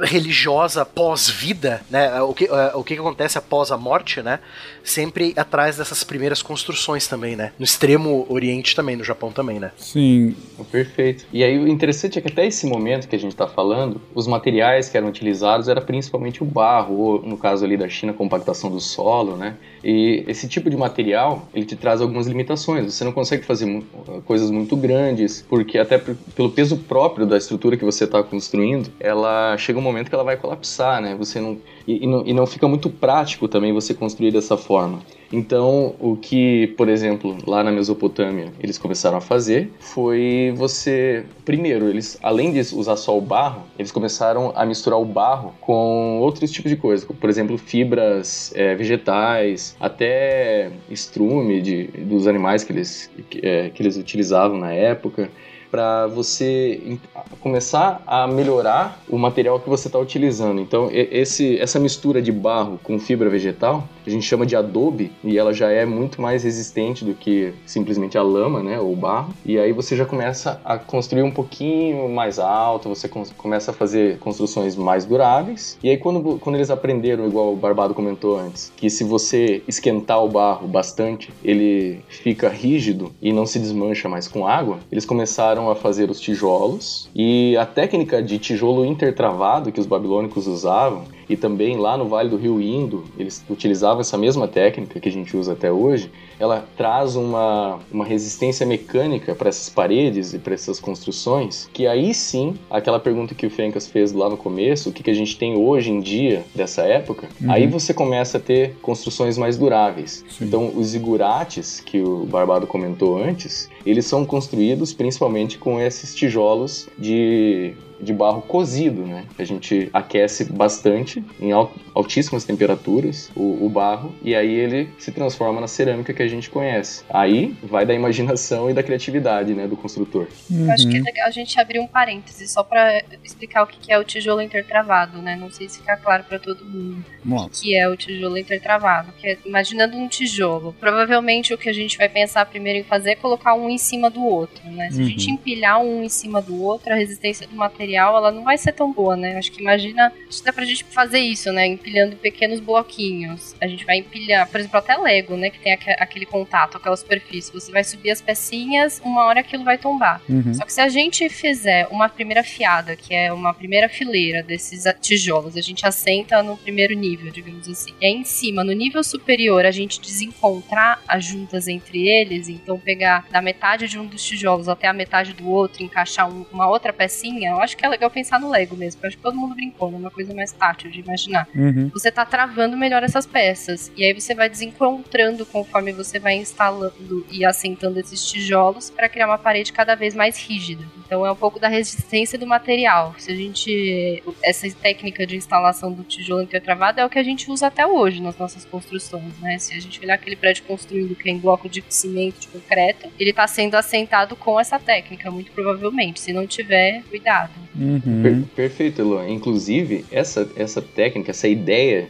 religiosa 0.00 0.84
pós-vida, 0.84 1.82
né? 1.90 2.20
O 2.22 2.34
que, 2.34 2.44
é, 2.44 2.72
o 2.74 2.84
que 2.84 2.94
acontece 2.94 3.38
após 3.38 3.70
a 3.70 3.76
morte, 3.76 4.22
né? 4.22 4.38
Sempre 4.82 5.34
atrás 5.36 5.76
dessas 5.76 6.04
primeiras 6.04 6.42
construções 6.42 7.06
também, 7.06 7.36
né? 7.36 7.52
No 7.58 7.64
extremo 7.64 8.26
oriente 8.28 8.74
também, 8.74 8.96
no 8.96 9.04
Japão 9.04 9.32
também, 9.32 9.58
né? 9.58 9.72
Sim. 9.76 10.34
Perfeito. 10.70 11.26
E 11.32 11.42
aí 11.42 11.58
o 11.58 11.68
interessante 11.68 12.18
é 12.18 12.22
que 12.22 12.28
até 12.28 12.46
esse 12.46 12.66
momento 12.66 13.08
que 13.08 13.16
a 13.16 13.18
gente 13.18 13.32
está 13.32 13.46
falando, 13.46 14.00
os 14.14 14.26
materiais 14.26 14.88
que 14.88 14.96
eram 14.96 15.08
utilizados 15.08 15.68
era 15.68 15.80
principalmente 15.80 16.42
o 16.42 16.46
barro, 16.46 16.96
ou 16.96 17.22
no 17.22 17.36
caso 17.36 17.64
ali 17.64 17.76
da 17.76 17.88
China, 17.88 18.12
compactação 18.12 18.70
do 18.70 18.80
solo, 18.80 19.36
né? 19.36 19.56
E 19.84 20.24
esse 20.26 20.48
tipo 20.48 20.68
de 20.68 20.76
material, 20.76 21.48
ele 21.54 21.64
te 21.64 21.76
traz 21.76 22.00
algumas 22.00 22.26
limitações. 22.26 22.92
Você 22.92 23.04
não 23.04 23.12
consegue 23.12 23.44
fazer 23.44 23.82
coisas 24.24 24.50
muito 24.50 24.76
grandes, 24.76 25.44
porque 25.48 25.78
até 25.78 25.98
pelo 25.98 26.50
peso 26.50 26.76
próprio 26.76 27.26
da 27.26 27.36
estrutura 27.36 27.76
que 27.76 27.84
você 27.84 28.04
está 28.04 28.22
construindo, 28.22 28.90
ela 28.98 29.56
chega 29.56 29.78
um 29.78 29.82
momento 29.86 30.08
que 30.08 30.14
ela 30.14 30.24
vai 30.24 30.36
colapsar, 30.36 31.00
né? 31.00 31.14
Você 31.16 31.40
não 31.40 31.58
e, 31.86 32.04
e, 32.04 32.06
não, 32.06 32.26
e 32.26 32.32
não 32.32 32.46
fica 32.46 32.66
muito 32.66 32.90
prático 32.90 33.46
também 33.46 33.72
você 33.72 33.94
construir 33.94 34.32
dessa 34.32 34.56
forma. 34.56 35.00
Então, 35.32 35.94
o 35.98 36.16
que, 36.16 36.68
por 36.76 36.88
exemplo, 36.88 37.36
lá 37.46 37.62
na 37.62 37.72
Mesopotâmia 37.72 38.52
eles 38.60 38.78
começaram 38.78 39.18
a 39.18 39.20
fazer 39.20 39.72
foi 39.80 40.52
você. 40.56 41.24
Primeiro, 41.44 41.88
eles, 41.88 42.18
além 42.22 42.52
de 42.52 42.60
usar 42.74 42.96
só 42.96 43.16
o 43.16 43.20
barro, 43.20 43.62
eles 43.78 43.90
começaram 43.90 44.52
a 44.54 44.64
misturar 44.64 45.00
o 45.00 45.04
barro 45.04 45.54
com 45.60 46.18
outros 46.20 46.50
tipos 46.50 46.70
de 46.70 46.76
coisas, 46.76 47.06
por 47.06 47.30
exemplo, 47.30 47.58
fibras 47.58 48.52
é, 48.54 48.74
vegetais, 48.74 49.76
até 49.80 50.70
estrume 50.90 51.60
de, 51.60 51.84
dos 51.84 52.26
animais 52.26 52.62
que 52.62 52.72
eles, 52.72 53.10
que, 53.28 53.40
é, 53.46 53.70
que 53.70 53.82
eles 53.82 53.96
utilizavam 53.96 54.58
na 54.58 54.72
época 54.72 55.30
para 55.70 56.06
você 56.06 56.98
começar 57.40 58.02
a 58.06 58.26
melhorar 58.26 59.00
o 59.08 59.18
material 59.18 59.60
que 59.60 59.68
você 59.68 59.88
está 59.88 59.98
utilizando. 59.98 60.60
Então, 60.60 60.88
esse, 60.92 61.58
essa 61.58 61.78
mistura 61.78 62.20
de 62.22 62.32
barro 62.32 62.78
com 62.82 62.98
fibra 62.98 63.28
vegetal, 63.28 63.88
a 64.06 64.10
gente 64.10 64.24
chama 64.24 64.46
de 64.46 64.54
adobe, 64.56 65.12
e 65.22 65.36
ela 65.36 65.52
já 65.52 65.70
é 65.70 65.84
muito 65.84 66.20
mais 66.20 66.44
resistente 66.44 67.04
do 67.04 67.14
que 67.14 67.52
simplesmente 67.66 68.16
a 68.16 68.22
lama, 68.22 68.62
né, 68.62 68.78
ou 68.78 68.94
barro. 68.94 69.34
E 69.44 69.58
aí 69.58 69.72
você 69.72 69.96
já 69.96 70.04
começa 70.04 70.60
a 70.64 70.78
construir 70.78 71.22
um 71.22 71.30
pouquinho 71.30 72.08
mais 72.08 72.38
alto, 72.38 72.88
você 72.88 73.08
começa 73.36 73.70
a 73.70 73.74
fazer 73.74 74.18
construções 74.18 74.76
mais 74.76 75.04
duráveis. 75.04 75.78
E 75.82 75.90
aí 75.90 75.96
quando, 75.96 76.38
quando 76.38 76.56
eles 76.56 76.70
aprenderam, 76.70 77.26
igual 77.26 77.52
o 77.52 77.56
Barbado 77.56 77.94
comentou 77.94 78.38
antes, 78.38 78.72
que 78.76 78.88
se 78.88 79.04
você 79.04 79.62
esquentar 79.66 80.22
o 80.22 80.28
barro 80.28 80.66
bastante, 80.68 81.32
ele 81.42 82.00
fica 82.08 82.48
rígido 82.48 83.12
e 83.20 83.32
não 83.32 83.46
se 83.46 83.58
desmancha 83.58 84.08
mais 84.08 84.28
com 84.28 84.46
água, 84.46 84.78
eles 84.90 85.04
começaram 85.04 85.65
a 85.70 85.76
fazer 85.76 86.10
os 86.10 86.20
tijolos. 86.20 87.08
E 87.14 87.56
a 87.56 87.66
técnica 87.66 88.22
de 88.22 88.38
tijolo 88.38 88.84
intertravado 88.84 89.72
que 89.72 89.80
os 89.80 89.86
babilônicos 89.86 90.46
usavam 90.46 91.04
e 91.28 91.36
também 91.36 91.76
lá 91.76 91.96
no 91.96 92.08
Vale 92.08 92.28
do 92.28 92.36
Rio 92.36 92.60
Indo, 92.60 93.04
eles 93.18 93.44
utilizavam 93.48 94.00
essa 94.00 94.16
mesma 94.16 94.46
técnica 94.46 95.00
que 95.00 95.08
a 95.08 95.12
gente 95.12 95.36
usa 95.36 95.52
até 95.52 95.70
hoje. 95.70 96.10
Ela 96.38 96.66
traz 96.76 97.16
uma, 97.16 97.80
uma 97.90 98.04
resistência 98.04 98.66
mecânica 98.66 99.34
para 99.34 99.48
essas 99.48 99.68
paredes 99.68 100.34
e 100.34 100.38
para 100.38 100.54
essas 100.54 100.78
construções, 100.78 101.68
que 101.72 101.86
aí 101.86 102.12
sim, 102.12 102.56
aquela 102.70 103.00
pergunta 103.00 103.34
que 103.34 103.46
o 103.46 103.50
Fencas 103.50 103.86
fez 103.86 104.12
lá 104.12 104.28
no 104.28 104.36
começo, 104.36 104.90
o 104.90 104.92
que, 104.92 105.02
que 105.02 105.10
a 105.10 105.14
gente 105.14 105.36
tem 105.36 105.56
hoje 105.56 105.90
em 105.90 106.00
dia 106.00 106.44
dessa 106.54 106.82
época, 106.82 107.28
uhum. 107.40 107.50
aí 107.50 107.66
você 107.66 107.94
começa 107.94 108.38
a 108.38 108.40
ter 108.40 108.76
construções 108.82 109.38
mais 109.38 109.56
duráveis. 109.56 110.24
Sim. 110.28 110.44
Então, 110.44 110.72
os 110.76 110.88
zigurates, 110.88 111.80
que 111.80 112.00
o 112.00 112.26
Barbado 112.26 112.66
comentou 112.66 113.16
antes, 113.16 113.68
eles 113.84 114.06
são 114.06 114.24
construídos 114.24 114.92
principalmente 114.92 115.58
com 115.58 115.80
esses 115.80 116.14
tijolos 116.14 116.88
de 116.98 117.74
de 118.00 118.12
barro 118.12 118.42
cozido, 118.42 119.02
né? 119.06 119.24
A 119.38 119.44
gente 119.44 119.88
aquece 119.92 120.44
bastante 120.44 121.24
em 121.40 121.52
altíssimas 121.96 122.44
temperaturas 122.44 123.30
o, 123.34 123.64
o, 123.64 123.68
barro 123.68 124.14
e 124.22 124.34
aí 124.34 124.52
ele 124.52 124.88
se 124.98 125.10
transforma 125.10 125.60
na 125.60 125.66
cerâmica 125.66 126.12
que 126.12 126.22
a 126.22 126.28
gente 126.28 126.50
conhece. 126.50 127.04
Aí 127.08 127.56
vai 127.62 127.86
da 127.86 127.94
imaginação 127.94 128.70
e 128.70 128.74
da 128.74 128.82
criatividade, 128.82 129.54
né, 129.54 129.66
do 129.66 129.76
construtor. 129.76 130.28
Uhum. 130.50 130.66
Eu 130.66 130.72
acho 130.72 130.88
que 130.88 130.96
é 130.96 131.00
legal 131.00 131.26
a 131.26 131.30
gente 131.30 131.58
abrir 131.58 131.80
um 131.80 131.86
parêntese 131.86 132.46
só 132.48 132.62
para 132.62 133.02
explicar 133.24 133.62
o 133.62 133.66
que 133.66 133.92
é 133.92 133.98
o 133.98 134.04
tijolo 134.04 134.40
intertravado, 134.40 135.20
né? 135.22 135.36
Não 135.36 135.50
sei 135.50 135.68
se 135.68 135.78
fica 135.78 135.96
claro 135.96 136.24
para 136.24 136.38
todo 136.38 136.64
mundo 136.64 137.04
o 137.24 137.48
que 137.48 137.76
é 137.76 137.88
o 137.88 137.96
tijolo 137.96 138.38
intertravado. 138.38 139.12
Que 139.18 139.28
é, 139.28 139.38
imaginando 139.44 139.96
um 139.96 140.08
tijolo, 140.08 140.74
provavelmente 140.78 141.52
o 141.54 141.58
que 141.58 141.68
a 141.68 141.72
gente 141.72 141.96
vai 141.96 142.08
pensar 142.08 142.46
primeiro 142.46 142.78
em 142.78 142.84
fazer 142.84 143.10
é 143.10 143.16
colocar 143.16 143.54
um 143.54 143.68
em 143.68 143.78
cima 143.78 144.10
do 144.10 144.24
outro, 144.24 144.62
né? 144.70 144.90
Se 144.90 144.98
uhum. 144.98 145.06
a 145.06 145.08
gente 145.08 145.30
empilhar 145.30 145.80
um 145.80 146.02
em 146.02 146.08
cima 146.08 146.40
do 146.40 146.62
outro, 146.62 146.92
a 146.92 146.96
resistência 146.96 147.46
do 147.46 147.54
material 147.54 147.86
material, 147.86 148.16
ela 148.16 148.32
não 148.32 148.42
vai 148.42 148.58
ser 148.58 148.72
tão 148.72 148.92
boa, 148.92 149.16
né? 149.16 149.36
Acho 149.36 149.52
que 149.52 149.60
imagina, 149.60 150.12
acho 150.28 150.38
que 150.38 150.44
dá 150.44 150.52
pra 150.52 150.64
gente 150.64 150.84
fazer 150.84 151.18
isso, 151.18 151.52
né? 151.52 151.66
Empilhando 151.86 152.16
pequenos 152.16 152.58
bloquinhos. 152.58 153.54
A 153.60 153.68
gente 153.68 153.84
vai 153.84 153.98
empilhar, 153.98 154.48
por 154.50 154.58
exemplo, 154.58 154.78
até 154.78 154.96
Lego, 154.96 155.36
né? 155.36 155.50
Que 155.50 155.60
tem 155.60 155.72
aquele 155.72 156.26
contato, 156.26 156.76
aquela 156.76 156.96
superfície. 156.96 157.52
Você 157.52 157.70
vai 157.70 157.84
subir 157.84 158.10
as 158.10 158.20
pecinhas, 158.20 159.00
uma 159.04 159.24
hora 159.24 159.38
aquilo 159.38 159.62
vai 159.62 159.78
tombar. 159.78 160.20
Uhum. 160.28 160.52
Só 160.52 160.64
que 160.64 160.72
se 160.72 160.80
a 160.80 160.88
gente 160.88 161.28
fizer 161.28 161.86
uma 161.88 162.08
primeira 162.08 162.42
fiada, 162.42 162.96
que 162.96 163.14
é 163.14 163.32
uma 163.32 163.54
primeira 163.54 163.88
fileira 163.88 164.42
desses 164.42 164.84
tijolos, 165.00 165.56
a 165.56 165.60
gente 165.60 165.86
assenta 165.86 166.42
no 166.42 166.56
primeiro 166.56 166.92
nível, 166.94 167.30
digamos 167.30 167.68
assim. 167.68 167.92
E 168.00 168.06
aí 168.06 168.12
em 168.12 168.24
cima, 168.24 168.64
no 168.64 168.72
nível 168.72 169.04
superior, 169.04 169.64
a 169.64 169.70
gente 169.70 170.00
desencontrar 170.00 171.00
as 171.06 171.24
juntas 171.24 171.68
entre 171.68 172.08
eles, 172.08 172.48
então 172.48 172.78
pegar 172.78 173.26
da 173.30 173.40
metade 173.40 173.86
de 173.86 173.96
um 173.98 174.06
dos 174.06 174.24
tijolos 174.24 174.68
até 174.68 174.88
a 174.88 174.92
metade 174.92 175.32
do 175.32 175.48
outro, 175.48 175.84
encaixar 175.84 176.28
um, 176.28 176.44
uma 176.52 176.68
outra 176.68 176.92
pecinha, 176.92 177.50
eu 177.50 177.60
acho 177.60 177.76
que 177.76 177.86
é 177.86 177.88
legal 177.88 178.10
pensar 178.10 178.40
no 178.40 178.50
Lego 178.50 178.76
mesmo, 178.76 179.00
eu 179.02 179.06
acho 179.06 179.16
que 179.16 179.22
todo 179.22 179.36
mundo 179.36 179.54
brincou, 179.54 179.90
né? 179.90 179.98
Uma 179.98 180.10
coisa 180.10 180.34
mais 180.34 180.50
tátil 180.52 180.90
de 180.90 181.00
imaginar. 181.00 181.46
Uhum. 181.54 181.75
Você 181.92 182.10
tá 182.10 182.24
travando 182.24 182.76
melhor 182.76 183.02
essas 183.02 183.26
peças. 183.26 183.92
E 183.96 184.04
aí 184.04 184.12
você 184.12 184.34
vai 184.34 184.48
desencontrando 184.48 185.44
conforme 185.46 185.92
você 185.92 186.18
vai 186.18 186.34
instalando 186.34 187.26
e 187.30 187.44
assentando 187.44 187.98
esses 187.98 188.24
tijolos 188.24 188.90
para 188.90 189.08
criar 189.08 189.26
uma 189.26 189.38
parede 189.38 189.72
cada 189.72 189.94
vez 189.94 190.14
mais 190.14 190.38
rígida. 190.38 190.84
Então 191.04 191.24
é 191.24 191.30
um 191.30 191.36
pouco 191.36 191.60
da 191.60 191.68
resistência 191.68 192.38
do 192.38 192.46
material. 192.46 193.14
Se 193.18 193.30
a 193.30 193.34
gente. 193.34 194.22
Essa 194.42 194.68
técnica 194.70 195.26
de 195.26 195.36
instalação 195.36 195.92
do 195.92 196.02
tijolo 196.02 196.42
intertravado 196.42 197.00
é 197.00 197.04
o 197.04 197.10
que 197.10 197.18
a 197.18 197.22
gente 197.22 197.50
usa 197.50 197.66
até 197.68 197.86
hoje 197.86 198.20
nas 198.20 198.36
nossas 198.36 198.64
construções, 198.64 199.38
né? 199.40 199.58
Se 199.58 199.74
a 199.74 199.80
gente 199.80 200.00
olhar 200.00 200.14
aquele 200.14 200.36
prédio 200.36 200.64
construído 200.64 201.14
que 201.14 201.28
é 201.28 201.32
em 201.32 201.38
bloco 201.38 201.68
de 201.68 201.82
cimento, 201.88 202.40
de 202.40 202.48
concreto, 202.48 203.08
ele 203.18 203.30
está 203.30 203.46
sendo 203.46 203.74
assentado 203.74 204.34
com 204.36 204.58
essa 204.58 204.78
técnica, 204.78 205.30
muito 205.30 205.52
provavelmente. 205.52 206.20
Se 206.20 206.32
não 206.32 206.46
tiver, 206.46 207.02
cuidado. 207.08 207.52
Uhum. 207.78 208.22
Per 208.22 208.42
perfeito, 208.54 209.00
Eloy. 209.00 209.30
Inclusive, 209.30 210.04
essa, 210.10 210.50
essa 210.56 210.80
técnica, 210.80 211.30
essa 211.30 211.46
ideia 211.46 211.65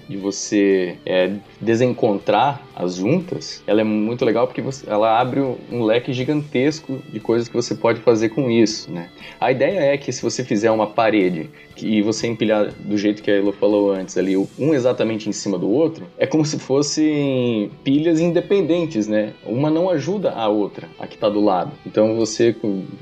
de 0.08 0.16
você 0.16 0.96
é, 1.06 1.32
desencontrar 1.60 2.66
as 2.74 2.96
juntas, 2.96 3.62
ela 3.66 3.80
é 3.80 3.84
muito 3.84 4.24
legal 4.24 4.46
porque 4.46 4.60
você, 4.60 4.88
ela 4.88 5.18
abre 5.18 5.40
um 5.72 5.82
leque 5.82 6.12
gigantesco 6.12 7.02
de 7.10 7.18
coisas 7.18 7.48
que 7.48 7.54
você 7.54 7.74
pode 7.74 8.00
fazer 8.00 8.28
com 8.28 8.50
isso, 8.50 8.92
né? 8.92 9.08
A 9.40 9.50
ideia 9.50 9.80
é 9.80 9.96
que 9.96 10.12
se 10.12 10.22
você 10.22 10.44
fizer 10.44 10.70
uma 10.70 10.86
parede 10.86 11.48
e 11.78 12.02
você 12.02 12.26
empilhar 12.26 12.70
do 12.72 12.98
jeito 12.98 13.22
que 13.22 13.30
a 13.30 13.34
Elo 13.34 13.52
falou 13.52 13.92
antes 13.92 14.16
ali, 14.18 14.36
um 14.36 14.74
exatamente 14.74 15.28
em 15.28 15.32
cima 15.32 15.58
do 15.58 15.70
outro, 15.70 16.06
é 16.18 16.26
como 16.26 16.44
se 16.44 16.58
fossem 16.58 17.70
pilhas 17.82 18.20
independentes, 18.20 19.08
né? 19.08 19.32
Uma 19.44 19.70
não 19.70 19.88
ajuda 19.88 20.32
a 20.32 20.48
outra, 20.48 20.88
a 20.98 21.06
que 21.06 21.14
está 21.14 21.28
do 21.28 21.40
lado. 21.40 21.72
Então 21.86 22.14
você, 22.14 22.54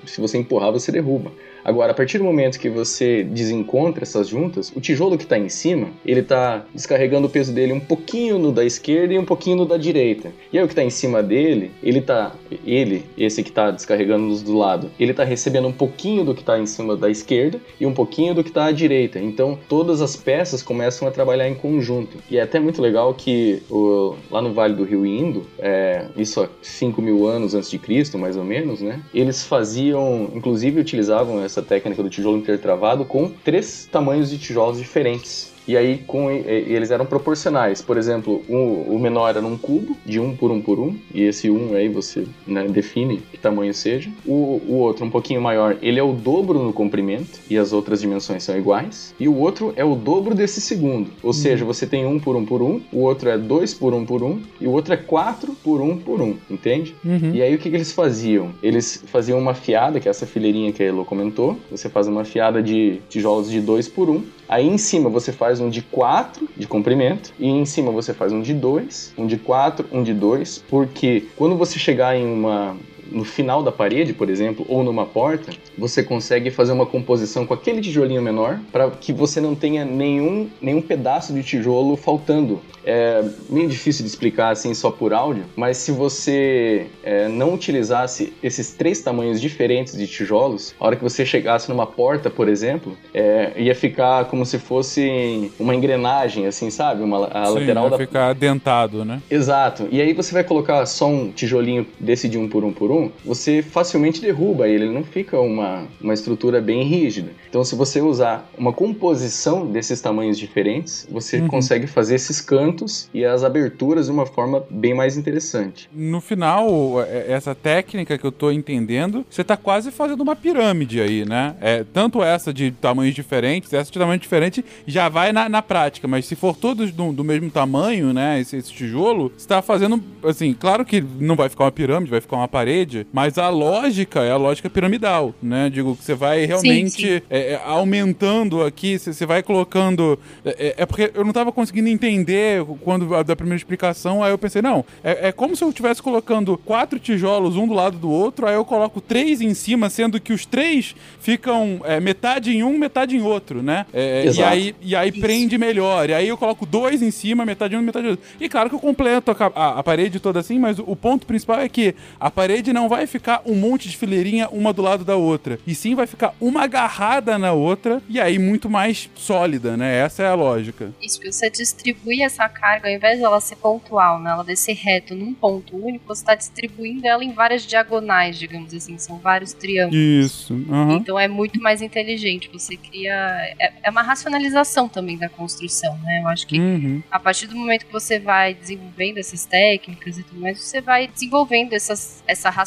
se 0.07 0.21
você 0.21 0.39
empurrar, 0.39 0.71
você 0.71 0.93
derruba. 0.93 1.33
Agora, 1.65 1.93
a 1.93 1.95
partir 1.95 2.19
do 2.19 2.25
momento 2.25 2.59
que 2.59 2.69
você 2.69 3.25
desencontra 3.25 4.05
essas 4.05 4.29
juntas, 4.29 4.71
o 4.77 4.81
tijolo 4.81 5.17
que 5.17 5.25
está 5.25 5.39
em 5.39 5.49
cima, 5.49 5.89
ele 6.05 6.21
está 6.21 6.65
descarregando 6.75 7.27
o 7.27 7.31
peso 7.31 7.53
dele 7.53 7.73
um 7.73 7.81
pouquinho 7.81 8.39
no 8.39 8.53
da 8.53 8.65
esquerda 8.65 9.15
e 9.15 9.19
um 9.19 9.25
pouquinho 9.25 9.57
no 9.57 9.67
da 9.67 9.79
direita. 9.79 10.31
E 10.53 10.59
aí 10.59 10.65
o 10.65 10.67
que 10.67 10.73
está 10.73 10.85
em 10.85 10.91
cima 10.91 11.23
dele, 11.23 11.71
ele 11.83 12.03
tá, 12.03 12.35
ele, 12.67 13.07
esse 13.17 13.43
que 13.43 13.49
está 13.49 13.71
descarregando 13.71 14.27
nos 14.27 14.43
do 14.43 14.57
lado, 14.57 14.91
ele 15.01 15.13
está 15.13 15.25
recebendo 15.25 15.67
um 15.67 15.73
pouquinho 15.73 16.23
do 16.25 16.35
que 16.35 16.41
está 16.41 16.59
em 16.59 16.67
cima 16.67 16.97
da 16.97 17.09
esquerda 17.09 17.59
e 17.81 17.87
um 17.87 17.95
pouquinho 17.95 18.35
do 18.35 18.43
que 18.43 18.51
está 18.51 18.67
à 18.67 18.73
direita. 18.73 19.19
Então, 19.19 19.59
todas 19.67 20.03
as 20.03 20.17
peças 20.17 20.63
começam 20.63 21.09
a 21.09 21.11
trabalhar 21.11 21.49
em 21.49 21.55
conjunto. 21.55 22.19
E 22.31 22.37
é 22.37 22.43
até 22.43 22.61
muito 22.61 22.83
legal 22.83 23.15
que 23.15 23.63
o, 23.71 24.17
lá 24.31 24.43
no 24.43 24.53
Vale 24.53 24.75
do 24.75 24.85
Rio 24.85 25.07
Indo, 25.07 25.47
é, 25.59 26.07
isso 26.17 26.43
há 26.43 26.49
5 26.61 27.01
mil 27.01 27.27
anos 27.27 27.55
antes 27.55 27.71
de 27.71 27.79
Cristo, 27.79 28.19
mais 28.19 28.37
ou 28.37 28.45
menos, 28.45 28.83
né? 28.83 29.01
Eles 29.15 29.45
faziam, 29.45 30.31
inclusive 30.35 30.81
utilizavam 30.81 31.43
essa 31.43 31.54
essa 31.55 31.63
técnica 31.63 32.03
do 32.03 32.11
tijolo 32.11 32.37
intertravado 32.37 33.05
com 33.05 33.31
três 33.31 33.89
tamanhos 33.91 34.29
de 34.31 34.39
tijolos 34.39 34.79
diferentes. 34.79 35.54
E 35.67 35.77
aí 35.77 35.99
com 36.07 36.31
eles 36.31 36.91
eram 36.91 37.07
proporcionais. 37.07 37.81
Por 37.81 37.97
exemplo, 37.97 38.43
um, 38.49 38.95
o 38.95 38.99
menor 38.99 39.29
era 39.29 39.41
num 39.41 39.57
cubo, 39.57 39.97
de 40.05 40.21
um 40.21 40.37
por 40.37 40.51
um 40.51 40.61
por 40.61 40.79
um, 40.79 40.97
e 41.13 41.23
esse 41.23 41.51
um 41.51 41.75
aí 41.75 41.89
você 41.89 42.27
né, 42.47 42.67
define 42.67 43.19
que 43.31 43.39
tamanho 43.39 43.75
seja. 43.75 44.11
O, 44.27 44.61
o 44.67 44.75
outro, 44.75 45.05
um 45.05 45.11
pouquinho 45.11 45.41
maior, 45.41 45.77
ele 45.83 45.99
é 45.99 46.03
o 46.03 46.13
dobro 46.13 46.59
no 46.59 46.73
comprimento, 46.73 47.41
e 47.49 47.59
as 47.59 47.73
outras 47.73 48.01
dimensões 48.01 48.43
são 48.43 48.57
iguais. 48.57 49.15
E 49.19 49.29
o 49.29 49.37
outro 49.37 49.73
é 49.77 49.85
o 49.85 49.95
dobro 49.95 50.35
desse 50.35 50.61
segundo. 50.61 51.11
Ou 51.23 51.29
uhum. 51.29 51.33
seja, 51.33 51.65
você 51.65 51.87
tem 51.87 52.07
um 52.07 52.19
por 52.19 52.37
um 52.37 52.45
por 52.45 52.63
um, 52.63 52.81
o 52.93 53.01
outro 53.01 53.29
é 53.29 53.39
dois 53.39 53.75
por 53.75 53.95
um 53.95 54.05
por 54.05 54.23
um, 54.23 54.41
e 54.61 54.67
o 54.67 54.71
outro 54.71 54.95
é 54.95 54.97
quatro 54.97 55.55
por 55.63 55.81
um 55.81 55.97
por 55.97 56.21
um, 56.21 56.37
entende? 56.51 56.95
Uhum. 57.05 57.33
E 57.35 57.43
aí 57.43 57.55
o 57.55 57.59
que, 57.59 57.71
que 57.71 57.77
eles 57.77 57.93
faziam? 57.93 58.51
Eles 58.63 59.03
faziam 59.07 59.39
uma 59.39 59.55
fiada, 59.55 60.01
que 60.01 60.09
é 60.09 60.11
essa 60.11 60.27
fileirinha 60.27 60.73
que 60.73 60.83
a 60.83 60.87
Elo 60.87 61.05
comentou. 61.05 61.59
Você 61.71 61.89
faz 61.89 62.07
uma 62.07 62.25
fiada 62.25 62.63
de 62.63 63.01
tijolos 63.09 63.51
de 63.51 63.61
dois 63.61 63.89
por 63.89 64.09
um. 64.09 64.23
Aí 64.49 64.67
em 64.67 64.79
cima 64.79 65.09
você 65.09 65.33
faz 65.33 65.61
um 65.61 65.69
de 65.69 65.83
4 65.83 66.49
de 66.57 66.67
comprimento 66.67 67.33
e 67.39 67.49
em 67.49 67.65
cima 67.65 67.91
você 67.91 68.13
faz 68.13 68.33
um 68.33 68.41
de 68.41 68.53
2, 68.53 69.15
um 69.17 69.27
de 69.27 69.39
4, 69.39 69.87
um 69.91 70.03
de 70.03 70.13
2, 70.13 70.65
porque 70.69 71.27
quando 71.37 71.57
você 71.57 71.79
chegar 71.79 72.17
em 72.17 72.27
uma 72.27 72.77
no 73.11 73.25
final 73.25 73.63
da 73.63 73.73
parede, 73.73 74.13
por 74.13 74.29
exemplo, 74.31 74.65
ou 74.69 74.83
numa 74.83 75.07
porta, 75.07 75.53
você 75.77 76.03
consegue 76.03 76.51
fazer 76.51 76.73
uma 76.73 76.87
composição 76.87 77.47
com 77.47 77.55
aquele 77.55 77.81
tijolinho 77.81 78.23
menor 78.23 78.61
para 78.73 78.91
que 78.91 79.13
você 79.13 79.41
não 79.41 79.55
tenha 79.55 79.85
nenhum, 79.85 80.49
nenhum 80.61 80.83
pedaço 80.83 81.33
de 81.33 81.43
tijolo 81.43 81.97
faltando. 81.97 82.61
É 82.87 83.25
meio 83.49 83.69
difícil 83.69 84.05
de 84.05 84.11
explicar 84.11 84.51
assim 84.51 84.75
só 84.75 84.91
por 84.91 85.15
áudio, 85.15 85.45
mas 85.57 85.79
se 85.79 85.91
você 85.91 86.87
é, 87.03 87.29
não 87.29 87.55
utilizasse 87.55 88.35
esses 88.43 88.75
três 88.75 89.01
tamanhos 89.01 89.41
diferentes 89.41 89.97
de 89.97 90.07
tijolos, 90.07 90.75
a 90.79 90.87
hora 90.87 90.97
que 90.97 91.03
você 91.03 91.25
chegasse 91.25 91.69
numa 91.71 91.87
porta, 91.87 92.29
por 92.29 92.47
exemplo, 92.47 92.97
é, 93.15 93.53
ia 93.57 93.75
ficar 93.75 94.27
como 94.27 94.45
se 94.45 94.59
fosse 94.59 95.51
uma 95.59 95.75
engrenagem, 95.75 96.47
assim, 96.47 96.69
sabe? 96.71 97.03
Uma, 97.03 97.27
a 97.29 97.47
Sim, 97.47 97.55
lateral 97.55 97.85
ia 97.85 97.91
da. 97.91 97.99
ficar 97.99 98.35
dentado, 98.35 99.05
né? 99.05 99.23
Exato. 99.31 99.89
E 99.91 100.01
aí 100.01 100.13
você 100.13 100.35
vai 100.35 100.45
colocar 100.45 100.85
só 100.85 101.09
um 101.09 101.31
tijolinho 101.31 101.87
desse 101.99 102.29
de 102.29 102.37
um 102.37 102.49
por 102.49 102.65
um 102.65 102.73
por 102.73 102.91
um, 102.91 102.94
você 103.25 103.63
facilmente 103.63 104.21
derruba 104.21 104.69
ele, 104.69 104.85
ele 104.85 104.93
não 104.95 105.05
fica 105.05 105.39
uma, 105.41 105.85
uma 106.01 106.15
estrutura 106.15 106.61
bem 106.61 106.83
rígida. 106.85 107.31
Então, 107.49 107.65
se 107.65 107.75
você 107.75 108.01
usar 108.01 108.49
uma 108.59 108.73
composição 108.73 109.67
desses 109.67 110.01
tamanhos 110.01 110.39
diferentes, 110.39 111.07
você 111.11 111.39
Uhum. 111.41 111.49
consegue 111.49 111.87
fazer 111.87 112.15
esses 112.17 112.41
cantos 112.41 113.09
e 113.13 113.25
as 113.25 113.43
aberturas 113.45 114.07
de 114.07 114.13
uma 114.13 114.27
forma 114.27 114.63
bem 114.71 114.95
mais 114.95 115.17
interessante. 115.17 115.89
No 115.93 116.21
final, 116.21 117.03
é- 117.03 117.33
essa 117.33 117.55
técnica 117.55 118.17
que 118.19 118.25
eu 118.25 118.33
tô 118.33 118.51
entendendo, 118.51 119.25
você 119.31 119.43
tá 119.45 119.57
quase 119.57 119.91
fazendo 119.91 120.21
uma 120.23 120.35
pirâmide 120.37 121.01
aí, 121.01 121.25
né? 121.25 121.55
É, 121.61 121.85
tanto 121.93 122.23
essa 122.23 122.53
de 122.53 122.71
tamanhos 122.71 123.15
diferentes, 123.15 123.73
essa 123.73 123.91
de 123.91 123.99
tamanho 123.99 124.19
diferente 124.21 124.65
já 124.87 125.09
vai 125.09 125.33
na, 125.33 125.49
na 125.49 125.63
prática, 125.63 126.07
mas 126.09 126.27
se 126.27 126.35
for 126.37 126.57
todos 126.57 126.91
do, 126.93 127.13
do 127.13 127.25
mesmo 127.25 127.51
tamanho, 127.51 128.13
né, 128.13 128.41
esse, 128.41 128.57
esse 128.57 128.73
tijolo, 128.73 129.33
você 129.37 129.47
tá 129.47 129.61
fazendo, 129.63 130.03
assim, 130.23 130.53
claro 130.55 130.85
que 130.85 131.01
não 131.21 131.37
vai 131.37 131.49
ficar 131.49 131.65
uma 131.65 131.73
pirâmide, 131.73 132.11
vai 132.11 132.21
ficar 132.21 132.37
uma 132.37 132.49
parede, 132.49 132.84
mas 133.13 133.39
a 133.39 133.49
lógica 133.49 134.21
é 134.23 134.31
a 134.31 134.37
lógica 134.37 134.69
piramidal, 134.71 135.35
né? 135.43 135.71
Digo 135.71 135.97
que 135.97 136.05
você 136.05 136.15
vai 136.15 136.45
realmente 136.45 137.19
sim. 137.19 137.23
é, 137.31 137.53
é, 137.53 137.61
aumentando 137.65 138.63
aqui, 138.63 138.99
você, 138.99 139.25
vai 139.27 139.43
colocando... 139.43 140.19
É, 140.45 140.51
é- 140.69 140.75
é 140.79 140.87
porque 140.87 141.11
eu 141.15 141.25
não 141.25 141.33
tava 141.33 141.53
conseguindo 141.53 141.89
entender 141.89 142.65
quando 142.83 143.15
a- 143.15 143.23
da 143.23 143.35
primeira 143.37 143.57
explicação, 143.57 144.23
aí 144.23 144.31
eu 144.33 144.39
pensei, 144.39 144.61
não, 144.61 144.85
é, 145.03 145.29
é 145.29 145.33
como 145.33 145.55
se 145.57 145.63
eu 145.65 145.69
estivesse 145.69 146.03
colocando 146.03 146.59
quatro 146.59 146.99
tijolos 146.99 147.57
um 147.57 147.67
do 147.67 147.75
lado 147.75 147.97
do 147.99 148.11
outro, 148.11 148.47
aí 148.47 148.55
eu 148.55 148.65
coloco 148.65 149.01
três 149.01 149.41
em 149.41 149.55
cima, 149.55 149.89
sendo 149.89 150.21
que 150.21 150.33
os 150.33 150.45
três 150.45 150.95
ficam 151.21 151.81
é, 151.85 152.01
metade 152.01 152.51
em 152.55 152.63
um, 152.63 152.77
metade 152.77 153.17
em 153.17 153.23
outro, 153.23 153.63
né? 153.63 153.87
É, 153.93 154.25
e 154.25 154.29
Exato. 154.29 154.49
aí, 154.51 154.75
e 154.83 154.95
aí 154.97 155.11
prende 155.13 155.57
melhor. 155.57 156.11
E 156.11 156.15
aí 156.15 156.29
eu 156.29 156.37
coloco 156.37 156.67
dois 156.67 157.01
em 157.03 157.11
cima, 157.11 157.45
metade 157.47 157.75
em 157.75 157.79
um, 157.79 157.83
metade 157.83 158.07
em 158.07 158.11
outro. 158.11 158.25
E 158.41 158.49
claro 158.49 158.69
que 158.69 158.75
eu 158.75 158.81
completo 158.81 159.31
a, 159.31 159.37
a- 159.55 159.79
a 159.79 159.83
parede 159.83 160.21
toda 160.21 160.41
assim, 160.41 160.59
mas 160.59 160.79
o 160.79 160.95
ponto 160.97 161.27
principal 161.27 161.61
é 161.61 161.69
que 161.69 161.95
a 162.19 162.31
parede 162.31 162.73
não 162.75 162.89
vai 162.89 163.07
ficar 163.07 163.41
um 163.47 163.55
monte 163.55 163.89
de 163.89 163.97
fileirinha 163.97 164.49
uma 164.51 164.73
do 164.73 164.83
lado 164.83 165.05
da 165.05 165.17
outra. 165.17 165.59
E 165.67 165.75
sim 165.75 165.95
vai 165.95 166.07
ficar 166.07 166.35
uma 166.41 166.65
agarrada 166.65 167.39
na 167.39 167.53
outra, 167.53 168.03
e 168.09 168.21
aí 168.21 168.39
muito 168.39 168.69
mais 168.69 169.09
sólida, 169.15 169.77
né? 169.77 169.99
Essa 170.01 170.25
é 170.25 170.27
a 170.27 170.35
lógica. 170.35 170.93
Isso, 171.01 171.21
que 171.21 171.31
você 171.33 171.49
distribui 171.49 172.23
essa 172.23 172.49
carga, 172.49 172.89
ao 172.89 172.95
invés 172.95 173.21
dela 173.21 173.41
ser 173.41 173.57
pontual, 173.57 174.21
né, 174.21 174.31
ela 174.33 174.43
descer 174.45 174.75
reto 174.75 175.15
num 175.15 175.33
ponto 175.33 175.77
único, 175.77 176.05
você 176.07 176.23
está 176.23 176.35
distribuindo 176.35 177.07
ela 177.07 177.25
em 177.25 177.33
várias 177.33 177.65
diagonais, 177.65 178.39
digamos 178.39 178.75
assim, 178.75 178.99
são 178.99 179.19
vários 179.19 179.53
triângulos. 179.53 179.95
Isso. 179.97 180.55
aham. 180.69 180.97
Então 180.97 181.19
é 181.19 181.29
muito 181.29 181.61
mais 181.63 181.81
inteligente. 181.81 182.51
Você 182.53 182.77
cria. 182.77 183.15
É, 183.61 183.73
é 183.85 183.91
uma 183.91 184.03
racionalização 184.03 184.89
também 184.89 185.17
da 185.17 185.29
construção, 185.29 185.97
né? 186.03 186.21
Eu 186.23 186.29
acho 186.29 186.47
que 186.47 186.59
Uhum. 186.59 187.03
a 187.11 187.21
partir 187.21 187.47
do 187.47 187.55
momento 187.57 187.87
que 187.87 187.93
você 187.93 188.19
vai 188.19 188.55
desenvolvendo 188.55 189.19
essas 189.19 189.45
técnicas 189.45 190.19
e 190.19 190.23
tudo 190.25 190.41
mais, 190.41 190.59
você 190.61 190.81
vai 190.81 191.07
desenvolvendo 191.07 191.73
essas, 191.75 192.23
essa 192.27 192.51
racionalização. 192.51 192.64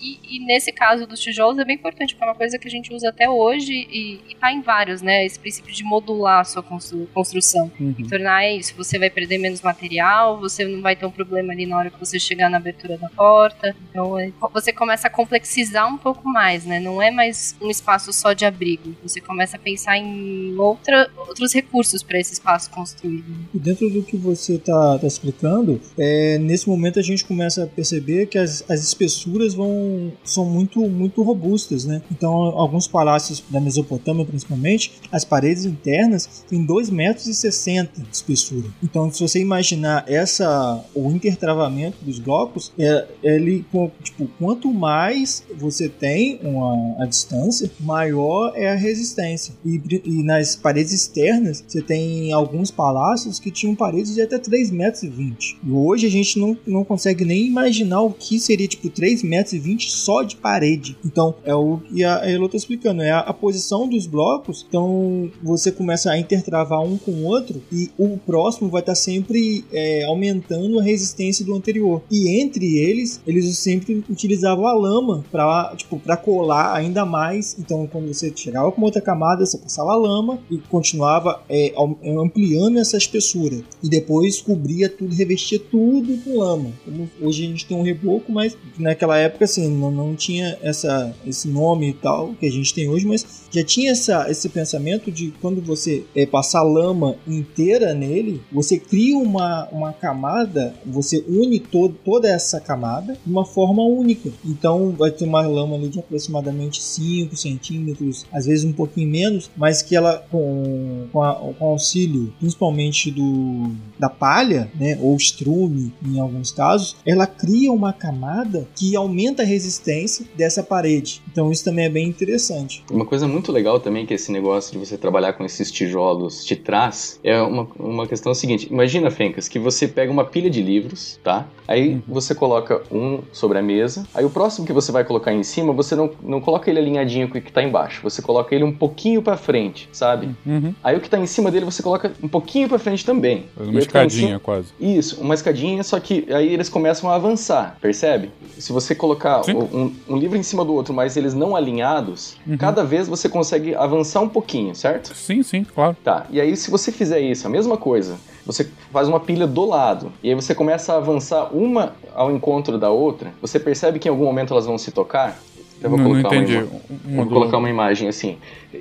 E, 0.00 0.18
e 0.36 0.44
nesse 0.44 0.72
caso 0.72 1.06
dos 1.06 1.20
tijolos 1.20 1.58
é 1.58 1.64
bem 1.64 1.76
importante, 1.76 2.14
porque 2.14 2.24
é 2.24 2.28
uma 2.28 2.36
coisa 2.36 2.58
que 2.58 2.68
a 2.68 2.70
gente 2.70 2.92
usa 2.92 3.08
até 3.08 3.28
hoje 3.28 3.72
e, 3.72 4.20
e 4.28 4.34
tá 4.34 4.52
em 4.52 4.60
vários, 4.60 5.02
né? 5.02 5.24
Esse 5.24 5.38
princípio 5.38 5.72
de 5.72 5.84
modular 5.84 6.40
a 6.40 6.44
sua 6.44 6.62
constru- 6.62 7.06
construção. 7.12 7.70
Uhum. 7.78 7.94
E 7.98 8.04
tornar 8.04 8.48
isso, 8.48 8.74
você 8.76 8.98
vai 8.98 9.10
perder 9.10 9.38
menos 9.38 9.62
material, 9.62 10.38
você 10.38 10.64
não 10.64 10.80
vai 10.80 10.96
ter 10.96 11.06
um 11.06 11.10
problema 11.10 11.52
ali 11.52 11.66
na 11.66 11.76
hora 11.76 11.90
que 11.90 11.98
você 11.98 12.18
chegar 12.18 12.48
na 12.48 12.56
abertura 12.56 12.96
da 12.96 13.08
porta. 13.08 13.74
Então 13.90 14.18
é, 14.18 14.32
você 14.52 14.72
começa 14.72 15.08
a 15.08 15.10
complexizar 15.10 15.86
um 15.92 15.98
pouco 15.98 16.28
mais, 16.28 16.64
né? 16.64 16.80
Não 16.80 17.00
é 17.00 17.10
mais 17.10 17.56
um 17.60 17.70
espaço 17.70 18.12
só 18.12 18.32
de 18.32 18.44
abrigo. 18.44 18.94
Você 19.02 19.20
começa 19.20 19.56
a 19.56 19.60
pensar 19.60 19.96
em 19.96 20.56
outra, 20.56 21.10
outros 21.16 21.52
recursos 21.52 22.02
para 22.02 22.18
esse 22.18 22.32
espaço 22.32 22.70
construído. 22.70 23.24
E 23.54 23.58
dentro 23.58 23.88
do 23.90 24.02
que 24.02 24.16
você 24.16 24.54
está 24.54 24.98
explicando, 25.02 25.80
é, 25.98 26.38
nesse 26.38 26.68
momento 26.68 26.98
a 26.98 27.02
gente 27.02 27.24
começa 27.24 27.64
a 27.64 27.66
perceber 27.66 28.26
que 28.26 28.38
as, 28.38 28.64
as 28.70 28.84
espessuras 28.84 29.52
vão 29.52 30.12
são 30.24 30.44
muito 30.44 30.80
muito 30.88 31.22
robustas, 31.22 31.84
né? 31.84 32.00
Então, 32.10 32.32
alguns 32.32 32.86
palácios 32.86 33.42
da 33.50 33.60
Mesopotâmia, 33.60 34.24
principalmente, 34.24 34.92
as 35.10 35.24
paredes 35.24 35.64
internas 35.64 36.44
têm 36.48 36.64
2,60 36.64 36.92
metros 36.92 37.26
e 37.26 37.34
60 37.34 38.00
de 38.00 38.08
espessura. 38.14 38.68
Então, 38.82 39.12
se 39.12 39.20
você 39.20 39.40
imaginar 39.40 40.04
essa 40.06 40.84
o 40.94 41.10
intertravamento 41.10 41.98
dos 42.02 42.18
blocos, 42.18 42.72
é, 42.78 43.06
ele 43.22 43.64
tipo, 44.02 44.28
quanto 44.38 44.72
mais 44.72 45.42
você 45.58 45.88
tem 45.88 46.38
uma 46.42 47.02
a 47.02 47.06
distância, 47.06 47.70
maior 47.80 48.52
é 48.54 48.70
a 48.70 48.76
resistência. 48.76 49.54
E, 49.64 49.80
e 50.04 50.22
nas 50.22 50.54
paredes 50.54 50.92
externas, 50.92 51.64
você 51.66 51.82
tem 51.82 52.32
alguns 52.32 52.70
palácios 52.70 53.38
que 53.38 53.50
tinham 53.50 53.74
paredes 53.74 54.14
de 54.14 54.22
até 54.22 54.38
3,20 54.38 54.72
metros. 54.72 55.56
E 55.64 55.70
hoje 55.70 56.06
a 56.06 56.10
gente 56.10 56.38
não, 56.38 56.56
não 56.66 56.84
consegue 56.84 57.24
nem 57.24 57.46
imaginar 57.46 58.02
o 58.02 58.12
que 58.12 58.38
seria 58.38 58.59
tipo 58.68 58.88
3,20 58.88 59.24
metros 59.24 59.92
só 59.92 60.22
de 60.22 60.36
parede. 60.36 60.96
Então, 61.04 61.34
é 61.44 61.54
o 61.54 61.78
que 61.78 62.04
a 62.04 62.28
Elo 62.28 62.46
está 62.46 62.56
explicando, 62.56 63.02
é 63.02 63.10
a, 63.10 63.20
a, 63.20 63.32
posição 63.32 63.88
dos 63.88 64.06
blocos. 64.06 64.64
Então, 64.68 65.30
você 65.42 65.70
começa 65.70 66.10
a 66.10 66.18
intertravar 66.18 66.82
um 66.82 66.96
com 66.96 67.12
o 67.12 67.24
outro 67.24 67.62
e 67.72 67.90
o 67.98 68.18
próximo 68.18 68.68
vai 68.68 68.80
estar 68.80 68.92
tá 68.92 68.96
sempre 68.96 69.64
é, 69.72 70.04
aumentando 70.04 70.78
a 70.78 70.82
resistência 70.82 71.44
do 71.44 71.54
anterior. 71.54 72.02
E 72.10 72.40
entre 72.40 72.78
eles, 72.78 73.20
eles 73.26 73.56
sempre 73.58 74.04
utilizavam 74.08 74.66
a 74.66 74.72
lama 74.72 75.24
para 75.30 75.74
tipo, 75.76 76.00
colar 76.22 76.74
ainda 76.74 77.04
mais. 77.04 77.56
Então, 77.58 77.86
quando 77.86 78.12
você 78.12 78.32
chegava 78.34 78.70
com 78.72 78.82
outra 78.82 79.00
camada, 79.00 79.44
você 79.44 79.58
passava 79.58 79.92
a 79.92 79.96
lama 79.96 80.38
e 80.50 80.58
continuava 80.58 81.42
é, 81.48 81.72
ampliando 82.18 82.78
essa 82.78 82.96
espessura. 82.96 83.62
E 83.82 83.88
depois 83.88 84.40
cobria 84.40 84.88
tudo, 84.88 85.14
revestia 85.14 85.58
tudo 85.58 86.16
com 86.18 86.38
lama. 86.38 86.72
Como 86.84 87.08
hoje 87.20 87.44
a 87.44 87.48
gente 87.48 87.66
tem 87.66 87.76
um 87.76 87.82
reboco, 87.82 88.32
mas 88.32 88.49
naquela 88.78 89.16
época 89.18 89.44
assim, 89.44 89.68
não, 89.68 89.90
não 89.90 90.14
tinha 90.14 90.58
essa, 90.62 91.14
esse 91.26 91.48
nome 91.48 91.90
e 91.90 91.92
tal 91.92 92.34
que 92.34 92.46
a 92.46 92.50
gente 92.50 92.72
tem 92.72 92.88
hoje, 92.88 93.06
mas 93.06 93.44
já 93.50 93.64
tinha 93.64 93.92
essa, 93.92 94.30
esse 94.30 94.48
pensamento 94.48 95.10
de 95.10 95.32
quando 95.40 95.60
você 95.60 96.04
é, 96.14 96.24
passar 96.24 96.62
lama 96.62 97.16
inteira 97.26 97.92
nele, 97.94 98.40
você 98.50 98.78
cria 98.78 99.16
uma, 99.16 99.68
uma 99.70 99.92
camada, 99.92 100.74
você 100.86 101.24
une 101.28 101.58
todo, 101.58 101.94
toda 102.04 102.28
essa 102.28 102.60
camada 102.60 103.16
de 103.24 103.30
uma 103.30 103.44
forma 103.44 103.82
única. 103.82 104.30
Então 104.44 104.94
vai 104.96 105.10
ter 105.10 105.24
uma 105.24 105.42
lama 105.42 105.76
ali 105.76 105.88
de 105.88 105.98
aproximadamente 105.98 106.82
5 106.82 107.36
centímetros, 107.36 108.26
às 108.32 108.46
vezes 108.46 108.64
um 108.64 108.72
pouquinho 108.72 109.08
menos, 109.08 109.50
mas 109.56 109.82
que 109.82 109.96
ela 109.96 110.24
com, 110.30 111.06
com, 111.12 111.22
a, 111.22 111.34
com 111.34 111.66
auxílio 111.66 112.32
principalmente 112.38 113.10
do 113.10 113.70
da 113.98 114.08
palha, 114.08 114.70
né, 114.78 114.98
ou 115.00 115.14
estrume 115.14 115.92
em 116.04 116.18
alguns 116.18 116.50
casos, 116.50 116.96
ela 117.04 117.26
cria 117.26 117.70
uma 117.70 117.92
camada 117.92 118.29
que 118.74 118.96
aumenta 118.96 119.42
a 119.42 119.46
resistência 119.46 120.24
dessa 120.36 120.62
parede. 120.62 121.22
Então 121.30 121.50
isso 121.50 121.64
também 121.64 121.84
é 121.84 121.88
bem 121.88 122.08
interessante. 122.08 122.84
Uma 122.90 123.04
coisa 123.04 123.26
muito 123.26 123.52
legal 123.52 123.80
também 123.80 124.06
que 124.06 124.14
esse 124.14 124.30
negócio 124.32 124.72
de 124.72 124.78
você 124.78 124.96
trabalhar 124.96 125.32
com 125.34 125.44
esses 125.44 125.70
tijolos 125.70 126.44
te 126.44 126.56
traz 126.56 127.18
é 127.22 127.40
uma, 127.40 127.66
uma 127.78 128.06
questão 128.06 128.34
seguinte. 128.34 128.68
Imagina, 128.70 129.10
Fencas, 129.10 129.48
que 129.48 129.58
você 129.58 129.86
pega 129.88 130.10
uma 130.10 130.24
pilha 130.24 130.50
de 130.50 130.62
livros, 130.62 131.18
tá? 131.22 131.46
Aí 131.66 131.94
uhum. 131.94 132.02
você 132.08 132.34
coloca 132.34 132.82
um 132.90 133.20
sobre 133.32 133.58
a 133.58 133.62
mesa, 133.62 134.04
aí 134.12 134.24
o 134.24 134.30
próximo 134.30 134.66
que 134.66 134.72
você 134.72 134.90
vai 134.90 135.04
colocar 135.04 135.32
em 135.32 135.44
cima, 135.44 135.72
você 135.72 135.94
não, 135.94 136.10
não 136.22 136.40
coloca 136.40 136.68
ele 136.68 136.80
alinhadinho 136.80 137.28
com 137.28 137.38
o 137.38 137.40
que 137.40 137.52
tá 137.52 137.62
embaixo, 137.62 138.02
você 138.02 138.20
coloca 138.20 138.52
ele 138.52 138.64
um 138.64 138.72
pouquinho 138.72 139.22
para 139.22 139.36
frente, 139.36 139.88
sabe? 139.92 140.34
Uhum. 140.44 140.74
Aí 140.82 140.96
o 140.96 141.00
que 141.00 141.08
tá 141.08 141.18
em 141.18 141.26
cima 141.26 141.50
dele 141.50 141.64
você 141.64 141.82
coloca 141.82 142.12
um 142.22 142.28
pouquinho 142.28 142.68
para 142.68 142.78
frente 142.78 143.04
também. 143.04 143.46
Uma 143.56 143.78
escadinha 143.78 144.26
cima, 144.28 144.40
quase. 144.40 144.72
Isso, 144.80 145.20
uma 145.20 145.34
escadinha, 145.34 145.82
só 145.84 146.00
que 146.00 146.26
aí 146.32 146.52
eles 146.52 146.68
começam 146.68 147.08
a 147.08 147.14
avançar, 147.14 147.76
percebe? 147.80 148.19
Se 148.58 148.72
você 148.72 148.94
colocar 148.94 149.42
um, 149.48 149.92
um, 150.08 150.16
livro 150.16 150.36
em 150.36 150.42
cima 150.42 150.64
do 150.64 150.74
outro, 150.74 150.92
mas 150.92 151.16
eles 151.16 151.34
não 151.34 151.56
alinhados, 151.56 152.36
uhum. 152.46 152.56
cada 152.56 152.84
vez 152.84 153.08
você 153.08 153.28
consegue 153.28 153.74
avançar 153.74 154.20
um 154.20 154.28
pouquinho, 154.28 154.74
certo? 154.74 155.14
Sim, 155.14 155.42
sim, 155.42 155.64
claro. 155.64 155.96
Tá, 156.02 156.26
e 156.30 156.40
aí 156.40 156.56
se 156.56 156.70
você 156.70 156.92
fizer 156.92 157.20
isso, 157.20 157.46
a 157.46 157.50
mesma 157.50 157.76
coisa, 157.76 158.16
você 158.44 158.68
faz 158.92 159.08
uma 159.08 159.20
pilha 159.20 159.46
do 159.46 159.64
lado, 159.64 160.12
e 160.22 160.28
aí 160.28 160.34
você 160.34 160.54
começa 160.54 160.92
a 160.92 160.96
avançar 160.96 161.54
uma 161.54 161.94
ao 162.14 162.30
encontro 162.30 162.78
da 162.78 162.90
outra, 162.90 163.32
você 163.40 163.58
percebe 163.58 163.98
que 163.98 164.08
em 164.08 164.10
algum 164.10 164.24
momento 164.24 164.52
elas 164.52 164.66
vão 164.66 164.76
se 164.76 164.90
tocar? 164.90 165.38
Eu 165.82 165.90
vou, 165.90 165.98
não, 165.98 166.06
colocar, 166.06 166.28
não 166.28 166.42
entendi. 166.42 166.56
Uma, 167.04 167.24
vou 167.24 167.26
colocar 167.26 167.58
uma 167.58 167.70
imagem 167.70 168.08
assim. 168.08 168.36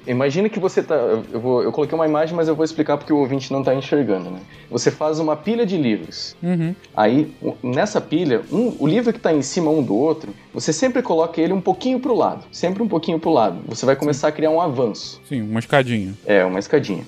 Imagina 0.06 0.50
que 0.50 0.60
você 0.60 0.84
tá. 0.84 0.95
Eu, 0.95 1.39
vou, 1.39 1.64
eu 1.64 1.72
coloquei 1.72 1.95
uma 1.95 2.06
imagem, 2.06 2.36
mas 2.36 2.47
eu 2.47 2.56
vou 2.56 2.66
explicar 2.66 2.97
porque 2.97 3.14
o 3.14 3.18
ouvinte 3.18 3.52
não 3.52 3.60
está 3.60 3.74
enxergando, 3.74 4.30
né? 4.30 4.39
Você 4.70 4.91
faz 4.91 5.20
uma 5.20 5.36
pilha 5.36 5.66
de 5.66 5.78
livros. 5.78 6.36
Uhum. 6.43 6.76
Aí, 6.95 7.34
nessa 7.64 8.02
pilha, 8.02 8.41
um, 8.52 8.76
o 8.80 8.88
livro 8.88 9.14
que 9.14 9.20
está 9.20 9.34
em 9.34 9.41
cima 9.41 9.72
um 9.72 9.82
do 9.82 9.95
outro, 9.95 10.34
você 10.54 10.74
sempre 10.74 11.02
coloca 11.02 11.39
ele 11.39 11.54
um 11.54 11.62
pouquinho 11.62 12.00
para 12.00 12.12
o 12.12 12.16
lado. 12.16 12.45
Sempre 12.52 12.84
um 12.84 12.88
pouquinho 12.88 13.20
para 13.20 13.30
o 13.30 13.34
lado. 13.34 13.60
Você 13.68 13.86
vai 13.86 13.95
começar 13.95 14.28
Sim. 14.28 14.34
a 14.34 14.36
criar 14.36 14.50
um 14.50 14.60
avanço. 14.60 15.22
Sim, 15.28 15.41
uma 15.41 15.60
escadinha. 15.60 16.14
É, 16.26 16.43
uma 16.43 16.60
escadinha. 16.60 17.06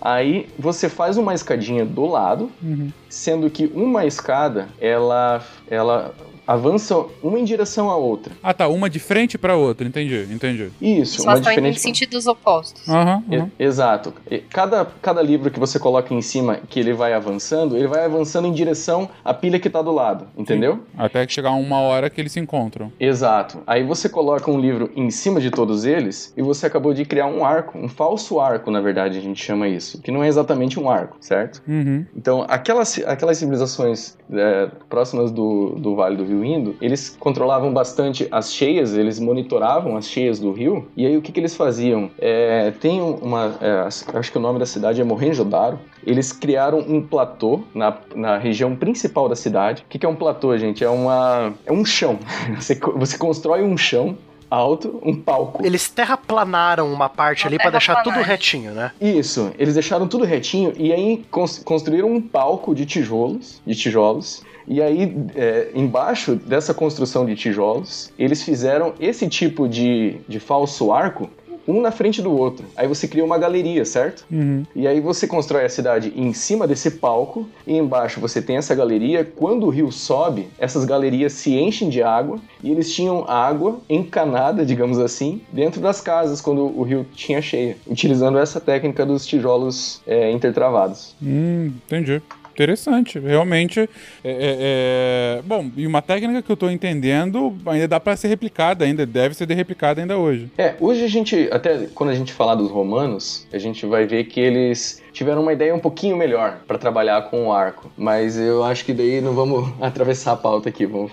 Aí 0.00 0.48
você 0.58 0.88
faz 0.88 1.16
uma 1.16 1.32
escadinha 1.32 1.84
do 1.84 2.04
lado, 2.04 2.50
uhum. 2.62 2.90
sendo 3.08 3.48
que 3.48 3.70
uma 3.74 4.04
escada 4.04 4.68
ela, 4.78 5.42
ela 5.70 6.14
avançam 6.46 7.08
uma 7.22 7.38
em 7.38 7.44
direção 7.44 7.90
à 7.90 7.96
outra. 7.96 8.34
Ah, 8.42 8.54
tá. 8.54 8.68
Uma 8.68 8.88
de 8.90 8.98
frente 8.98 9.36
para 9.38 9.56
outra. 9.56 9.86
Entendi, 9.86 10.26
entendi. 10.30 10.70
Isso, 10.80 11.22
Só 11.22 11.28
uma 11.28 11.34
estão 11.34 11.50
diferente. 11.52 11.76
em 11.76 11.80
sentidos 11.80 12.26
opostos. 12.26 12.86
Uhum, 12.86 13.22
uhum. 13.30 13.50
exato. 13.58 14.12
Cada, 14.50 14.84
cada 15.00 15.22
livro 15.22 15.50
que 15.50 15.58
você 15.58 15.78
coloca 15.78 16.12
em 16.12 16.22
cima 16.22 16.58
que 16.68 16.80
ele 16.80 16.92
vai 16.92 17.12
avançando, 17.12 17.76
ele 17.76 17.86
vai 17.86 18.04
avançando 18.04 18.46
em 18.46 18.52
direção 18.52 19.08
à 19.24 19.32
pilha 19.32 19.58
que 19.58 19.70
tá 19.70 19.82
do 19.82 19.92
lado, 19.92 20.26
entendeu? 20.36 20.74
Sim. 20.74 20.80
Até 20.98 21.26
chegar 21.28 21.52
uma 21.52 21.80
hora 21.80 22.10
que 22.10 22.20
eles 22.20 22.32
se 22.32 22.40
encontram. 22.40 22.92
Exato. 22.98 23.62
Aí 23.66 23.82
você 23.82 24.08
coloca 24.08 24.50
um 24.50 24.58
livro 24.58 24.90
em 24.96 25.10
cima 25.10 25.40
de 25.40 25.50
todos 25.50 25.84
eles 25.84 26.32
e 26.36 26.42
você 26.42 26.66
acabou 26.66 26.92
de 26.94 27.04
criar 27.04 27.26
um 27.26 27.44
arco, 27.44 27.78
um 27.78 27.88
falso 27.88 28.40
arco, 28.40 28.70
na 28.70 28.80
verdade, 28.80 29.18
a 29.18 29.20
gente 29.20 29.42
chama 29.42 29.68
isso, 29.68 30.00
que 30.00 30.10
não 30.10 30.22
é 30.22 30.28
exatamente 30.28 30.78
um 30.78 30.88
arco, 30.88 31.16
certo? 31.20 31.62
Uhum. 31.66 32.04
Então, 32.16 32.44
aquelas, 32.48 32.98
aquelas 33.06 33.38
civilizações 33.38 34.16
é, 34.32 34.70
próximas 34.88 35.30
do, 35.30 35.76
do 35.78 35.94
Vale 35.94 36.16
do 36.16 36.24
Rio 36.24 36.33
Indo, 36.42 36.74
eles 36.80 37.14
controlavam 37.20 37.72
bastante 37.72 38.26
as 38.30 38.52
cheias, 38.52 38.94
eles 38.94 39.20
monitoravam 39.20 39.96
as 39.96 40.08
cheias 40.08 40.40
do 40.40 40.52
rio, 40.52 40.88
e 40.96 41.06
aí 41.06 41.16
o 41.16 41.22
que, 41.22 41.30
que 41.30 41.38
eles 41.38 41.54
faziam? 41.54 42.10
É, 42.18 42.72
tem 42.80 43.02
uma, 43.02 43.54
é, 43.60 43.86
acho 44.14 44.32
que 44.32 44.38
o 44.38 44.40
nome 44.40 44.58
da 44.58 44.66
cidade 44.66 45.00
é 45.00 45.04
Mohenjo-Daro, 45.04 45.78
eles 46.06 46.32
criaram 46.32 46.78
um 46.78 47.02
platô 47.02 47.60
na, 47.74 47.96
na 48.14 48.38
região 48.38 48.74
principal 48.74 49.28
da 49.28 49.36
cidade. 49.36 49.82
O 49.82 49.88
que, 49.88 49.98
que 49.98 50.06
é 50.06 50.08
um 50.08 50.16
platô, 50.16 50.56
gente? 50.56 50.84
É, 50.84 50.88
uma, 50.88 51.52
é 51.64 51.72
um 51.72 51.84
chão. 51.84 52.18
Você, 52.58 52.78
você 52.96 53.18
constrói 53.18 53.62
um 53.62 53.76
chão 53.76 54.16
alto, 54.54 55.00
um 55.02 55.14
palco. 55.14 55.66
Eles 55.66 55.88
terraplanaram 55.88 56.92
uma 56.92 57.08
parte 57.08 57.44
uma 57.44 57.48
ali 57.48 57.58
para 57.58 57.70
deixar 57.70 58.02
tudo 58.02 58.20
retinho, 58.20 58.72
né? 58.72 58.92
Isso, 59.00 59.52
eles 59.58 59.74
deixaram 59.74 60.06
tudo 60.06 60.24
retinho 60.24 60.72
e 60.76 60.92
aí 60.92 61.24
construíram 61.64 62.12
um 62.12 62.20
palco 62.20 62.74
de 62.74 62.86
tijolos, 62.86 63.60
de 63.66 63.74
tijolos. 63.74 64.42
E 64.66 64.80
aí, 64.80 65.14
é, 65.34 65.70
embaixo 65.74 66.34
dessa 66.34 66.72
construção 66.72 67.26
de 67.26 67.34
tijolos, 67.34 68.12
eles 68.18 68.42
fizeram 68.42 68.94
esse 68.98 69.28
tipo 69.28 69.68
de, 69.68 70.16
de 70.28 70.40
falso 70.40 70.92
arco 70.92 71.28
um 71.66 71.80
na 71.80 71.90
frente 71.90 72.20
do 72.20 72.30
outro. 72.30 72.66
Aí 72.76 72.86
você 72.86 73.08
cria 73.08 73.24
uma 73.24 73.38
galeria, 73.38 73.84
certo? 73.84 74.24
Uhum. 74.30 74.64
E 74.74 74.86
aí 74.86 75.00
você 75.00 75.26
constrói 75.26 75.64
a 75.64 75.68
cidade 75.68 76.12
em 76.14 76.32
cima 76.32 76.66
desse 76.66 76.92
palco 76.92 77.48
e 77.66 77.76
embaixo 77.76 78.20
você 78.20 78.40
tem 78.42 78.56
essa 78.56 78.74
galeria. 78.74 79.24
Quando 79.24 79.66
o 79.66 79.70
rio 79.70 79.90
sobe, 79.90 80.48
essas 80.58 80.84
galerias 80.84 81.32
se 81.32 81.54
enchem 81.54 81.88
de 81.88 82.02
água 82.02 82.38
e 82.62 82.70
eles 82.70 82.92
tinham 82.92 83.24
água 83.28 83.80
encanada, 83.88 84.64
digamos 84.64 84.98
assim, 84.98 85.40
dentro 85.52 85.80
das 85.80 86.00
casas 86.00 86.40
quando 86.40 86.62
o 86.62 86.82
rio 86.82 87.06
tinha 87.14 87.40
cheia, 87.40 87.76
utilizando 87.86 88.38
essa 88.38 88.60
técnica 88.60 89.06
dos 89.06 89.26
tijolos 89.26 90.02
é, 90.06 90.30
intertravados. 90.30 91.14
Hum, 91.22 91.72
entendi. 91.86 92.22
Interessante, 92.54 93.18
realmente. 93.18 93.80
É, 93.80 93.86
é, 94.24 95.38
é... 95.40 95.42
Bom, 95.42 95.70
e 95.76 95.86
uma 95.86 96.00
técnica 96.00 96.40
que 96.40 96.50
eu 96.50 96.54
estou 96.54 96.70
entendendo 96.70 97.54
ainda 97.66 97.88
dá 97.88 98.00
para 98.00 98.16
ser 98.16 98.28
replicada, 98.28 98.84
ainda 98.84 99.04
deve 99.04 99.34
ser 99.34 99.48
replicada 99.50 100.00
ainda 100.00 100.16
hoje. 100.16 100.48
É, 100.56 100.74
hoje 100.80 101.04
a 101.04 101.08
gente, 101.08 101.48
até 101.50 101.88
quando 101.94 102.10
a 102.10 102.14
gente 102.14 102.32
falar 102.32 102.54
dos 102.54 102.70
romanos, 102.70 103.46
a 103.52 103.58
gente 103.58 103.84
vai 103.86 104.06
ver 104.06 104.24
que 104.24 104.38
eles 104.40 105.02
tiveram 105.12 105.42
uma 105.42 105.52
ideia 105.52 105.74
um 105.74 105.78
pouquinho 105.78 106.16
melhor 106.16 106.60
para 106.66 106.78
trabalhar 106.78 107.22
com 107.30 107.46
o 107.46 107.52
arco. 107.52 107.90
Mas 107.96 108.38
eu 108.38 108.62
acho 108.62 108.84
que 108.84 108.92
daí 108.92 109.20
não 109.20 109.32
vamos 109.32 109.72
atravessar 109.80 110.32
a 110.32 110.36
pauta 110.36 110.68
aqui. 110.68 110.86
Vamos, 110.86 111.12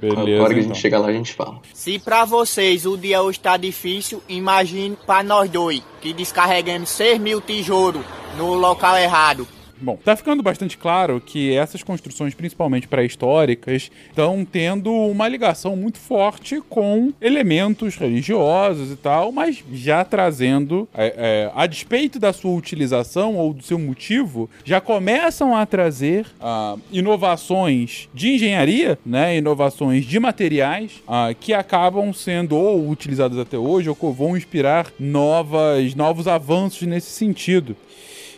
Beleza, 0.00 0.40
a 0.40 0.44
hora 0.44 0.54
que 0.54 0.60
a 0.60 0.62
gente 0.62 0.70
então. 0.70 0.74
chegar 0.74 0.98
lá, 0.98 1.08
a 1.08 1.12
gente 1.12 1.32
fala. 1.32 1.58
Se 1.72 1.98
para 1.98 2.24
vocês 2.24 2.86
o 2.86 2.96
dia 2.96 3.22
hoje 3.22 3.38
tá 3.38 3.56
difícil, 3.56 4.22
imagine 4.28 4.96
para 5.06 5.22
nós 5.22 5.50
dois, 5.50 5.82
que 6.00 6.12
descarregamos 6.12 6.88
6 6.90 7.18
mil 7.18 7.40
tijolos 7.40 8.04
no 8.36 8.54
local 8.54 8.96
errado. 8.96 9.46
Bom, 9.80 9.98
tá 10.04 10.14
ficando 10.14 10.42
bastante 10.42 10.76
claro 10.76 11.20
que 11.20 11.54
essas 11.54 11.82
construções, 11.82 12.34
principalmente 12.34 12.86
pré-históricas, 12.86 13.90
estão 14.08 14.44
tendo 14.44 14.92
uma 14.92 15.26
ligação 15.26 15.74
muito 15.74 15.98
forte 15.98 16.60
com 16.68 17.12
elementos 17.20 17.96
religiosos 17.96 18.92
e 18.92 18.96
tal, 18.96 19.32
mas 19.32 19.64
já 19.72 20.04
trazendo, 20.04 20.88
é, 20.94 21.14
é, 21.16 21.52
a 21.54 21.66
despeito 21.66 22.18
da 22.18 22.32
sua 22.32 22.52
utilização 22.52 23.36
ou 23.36 23.54
do 23.54 23.62
seu 23.62 23.78
motivo, 23.78 24.50
já 24.64 24.80
começam 24.80 25.56
a 25.56 25.64
trazer 25.64 26.26
uh, 26.40 26.78
inovações 26.92 28.08
de 28.12 28.34
engenharia, 28.34 28.98
né, 29.04 29.36
inovações 29.36 30.04
de 30.04 30.20
materiais 30.20 31.02
uh, 31.06 31.34
que 31.38 31.54
acabam 31.54 32.12
sendo 32.12 32.56
ou 32.56 32.88
utilizadas 32.90 33.38
até 33.38 33.56
hoje 33.56 33.88
ou 33.88 34.12
vão 34.12 34.36
inspirar 34.36 34.88
novas, 34.98 35.94
novos 35.94 36.26
avanços 36.28 36.86
nesse 36.86 37.10
sentido. 37.10 37.76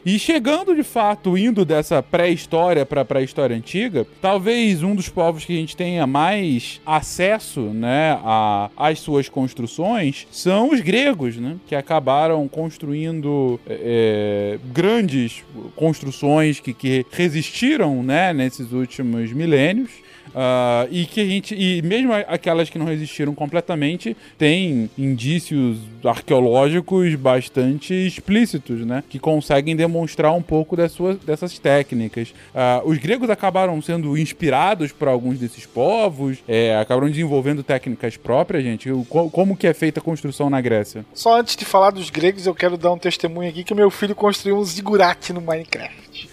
E 0.05 0.18
chegando 0.18 0.74
de 0.74 0.82
fato, 0.82 1.38
indo 1.38 1.64
dessa 1.64 2.03
pré-história 2.03 2.84
para 2.84 3.05
pré-história 3.05 3.57
antiga, 3.57 4.05
talvez 4.20 4.82
um 4.82 4.96
dos 4.96 5.09
povos 5.09 5.44
que 5.44 5.53
a 5.53 5.57
gente 5.57 5.76
tenha 5.76 6.07
mais 6.07 6.80
acesso, 6.84 7.61
né, 7.61 8.18
a, 8.24 8.68
às 8.76 8.98
suas 8.98 9.28
construções 9.28 10.26
são 10.30 10.70
os 10.70 10.80
gregos, 10.80 11.36
né, 11.36 11.57
que 11.68 11.74
acabaram 11.76 12.48
construindo 12.48 13.61
é, 13.66 14.59
grandes 14.72 15.44
construções 15.76 16.59
que, 16.59 16.74
que 16.74 17.07
resistiram, 17.12 18.03
né, 18.03 18.32
nesses 18.32 18.72
últimos 18.72 19.32
milênios. 19.32 19.90
Uh, 20.28 20.88
e 20.90 21.05
que 21.05 21.20
a 21.20 21.26
gente. 21.26 21.55
E 21.55 21.82
mesmo 21.82 22.12
aquelas 22.12 22.70
que 22.70 22.78
não 22.78 22.86
resistiram 22.86 23.34
completamente, 23.34 24.16
tem 24.38 24.88
indícios 24.96 25.78
arqueológicos 26.03 27.14
bastante 27.16 27.92
explícitos, 27.92 28.80
né? 28.86 29.05
Que 29.11 29.18
conseguem 29.18 29.76
demonstrar 29.76 29.91
um 30.01 30.43
pouco 30.43 30.76
das 30.76 30.93
suas, 30.93 31.18
dessas 31.18 31.59
técnicas. 31.59 32.34
Uh, 32.55 32.88
os 32.88 32.99
gregos 32.99 33.30
acabaram 33.30 33.80
sendo 33.82 34.16
inspirados 34.16 34.93
por 34.93 35.09
alguns 35.09 35.38
desses 35.38 35.66
povos, 35.66 36.38
é, 36.47 36.76
acabaram 36.76 37.09
desenvolvendo 37.09 37.62
técnicas 37.62 38.16
próprias, 38.16 38.62
gente. 38.64 38.90
Como 39.09 39.57
que 39.57 39.66
é 39.66 39.74
feita 39.74 40.01
a 40.01 40.03
construção 40.03 40.49
na 40.51 40.61
Grécia? 40.61 41.05
Só 41.14 41.38
antes 41.38 41.57
de 41.57 41.64
falar 41.64 41.90
dos 41.90 42.11
gregos, 42.11 42.47
eu 42.47 42.55
quero 42.55 42.76
dar 42.76 42.93
um 42.93 42.99
testemunho 42.99 43.49
aqui 43.49 43.64
que 43.64 43.74
meu 43.74 43.90
filho 43.90 44.14
construiu 44.14 44.57
um 44.59 44.64
zigurate 44.64 45.32
no 45.32 45.40
Minecraft. 45.40 45.93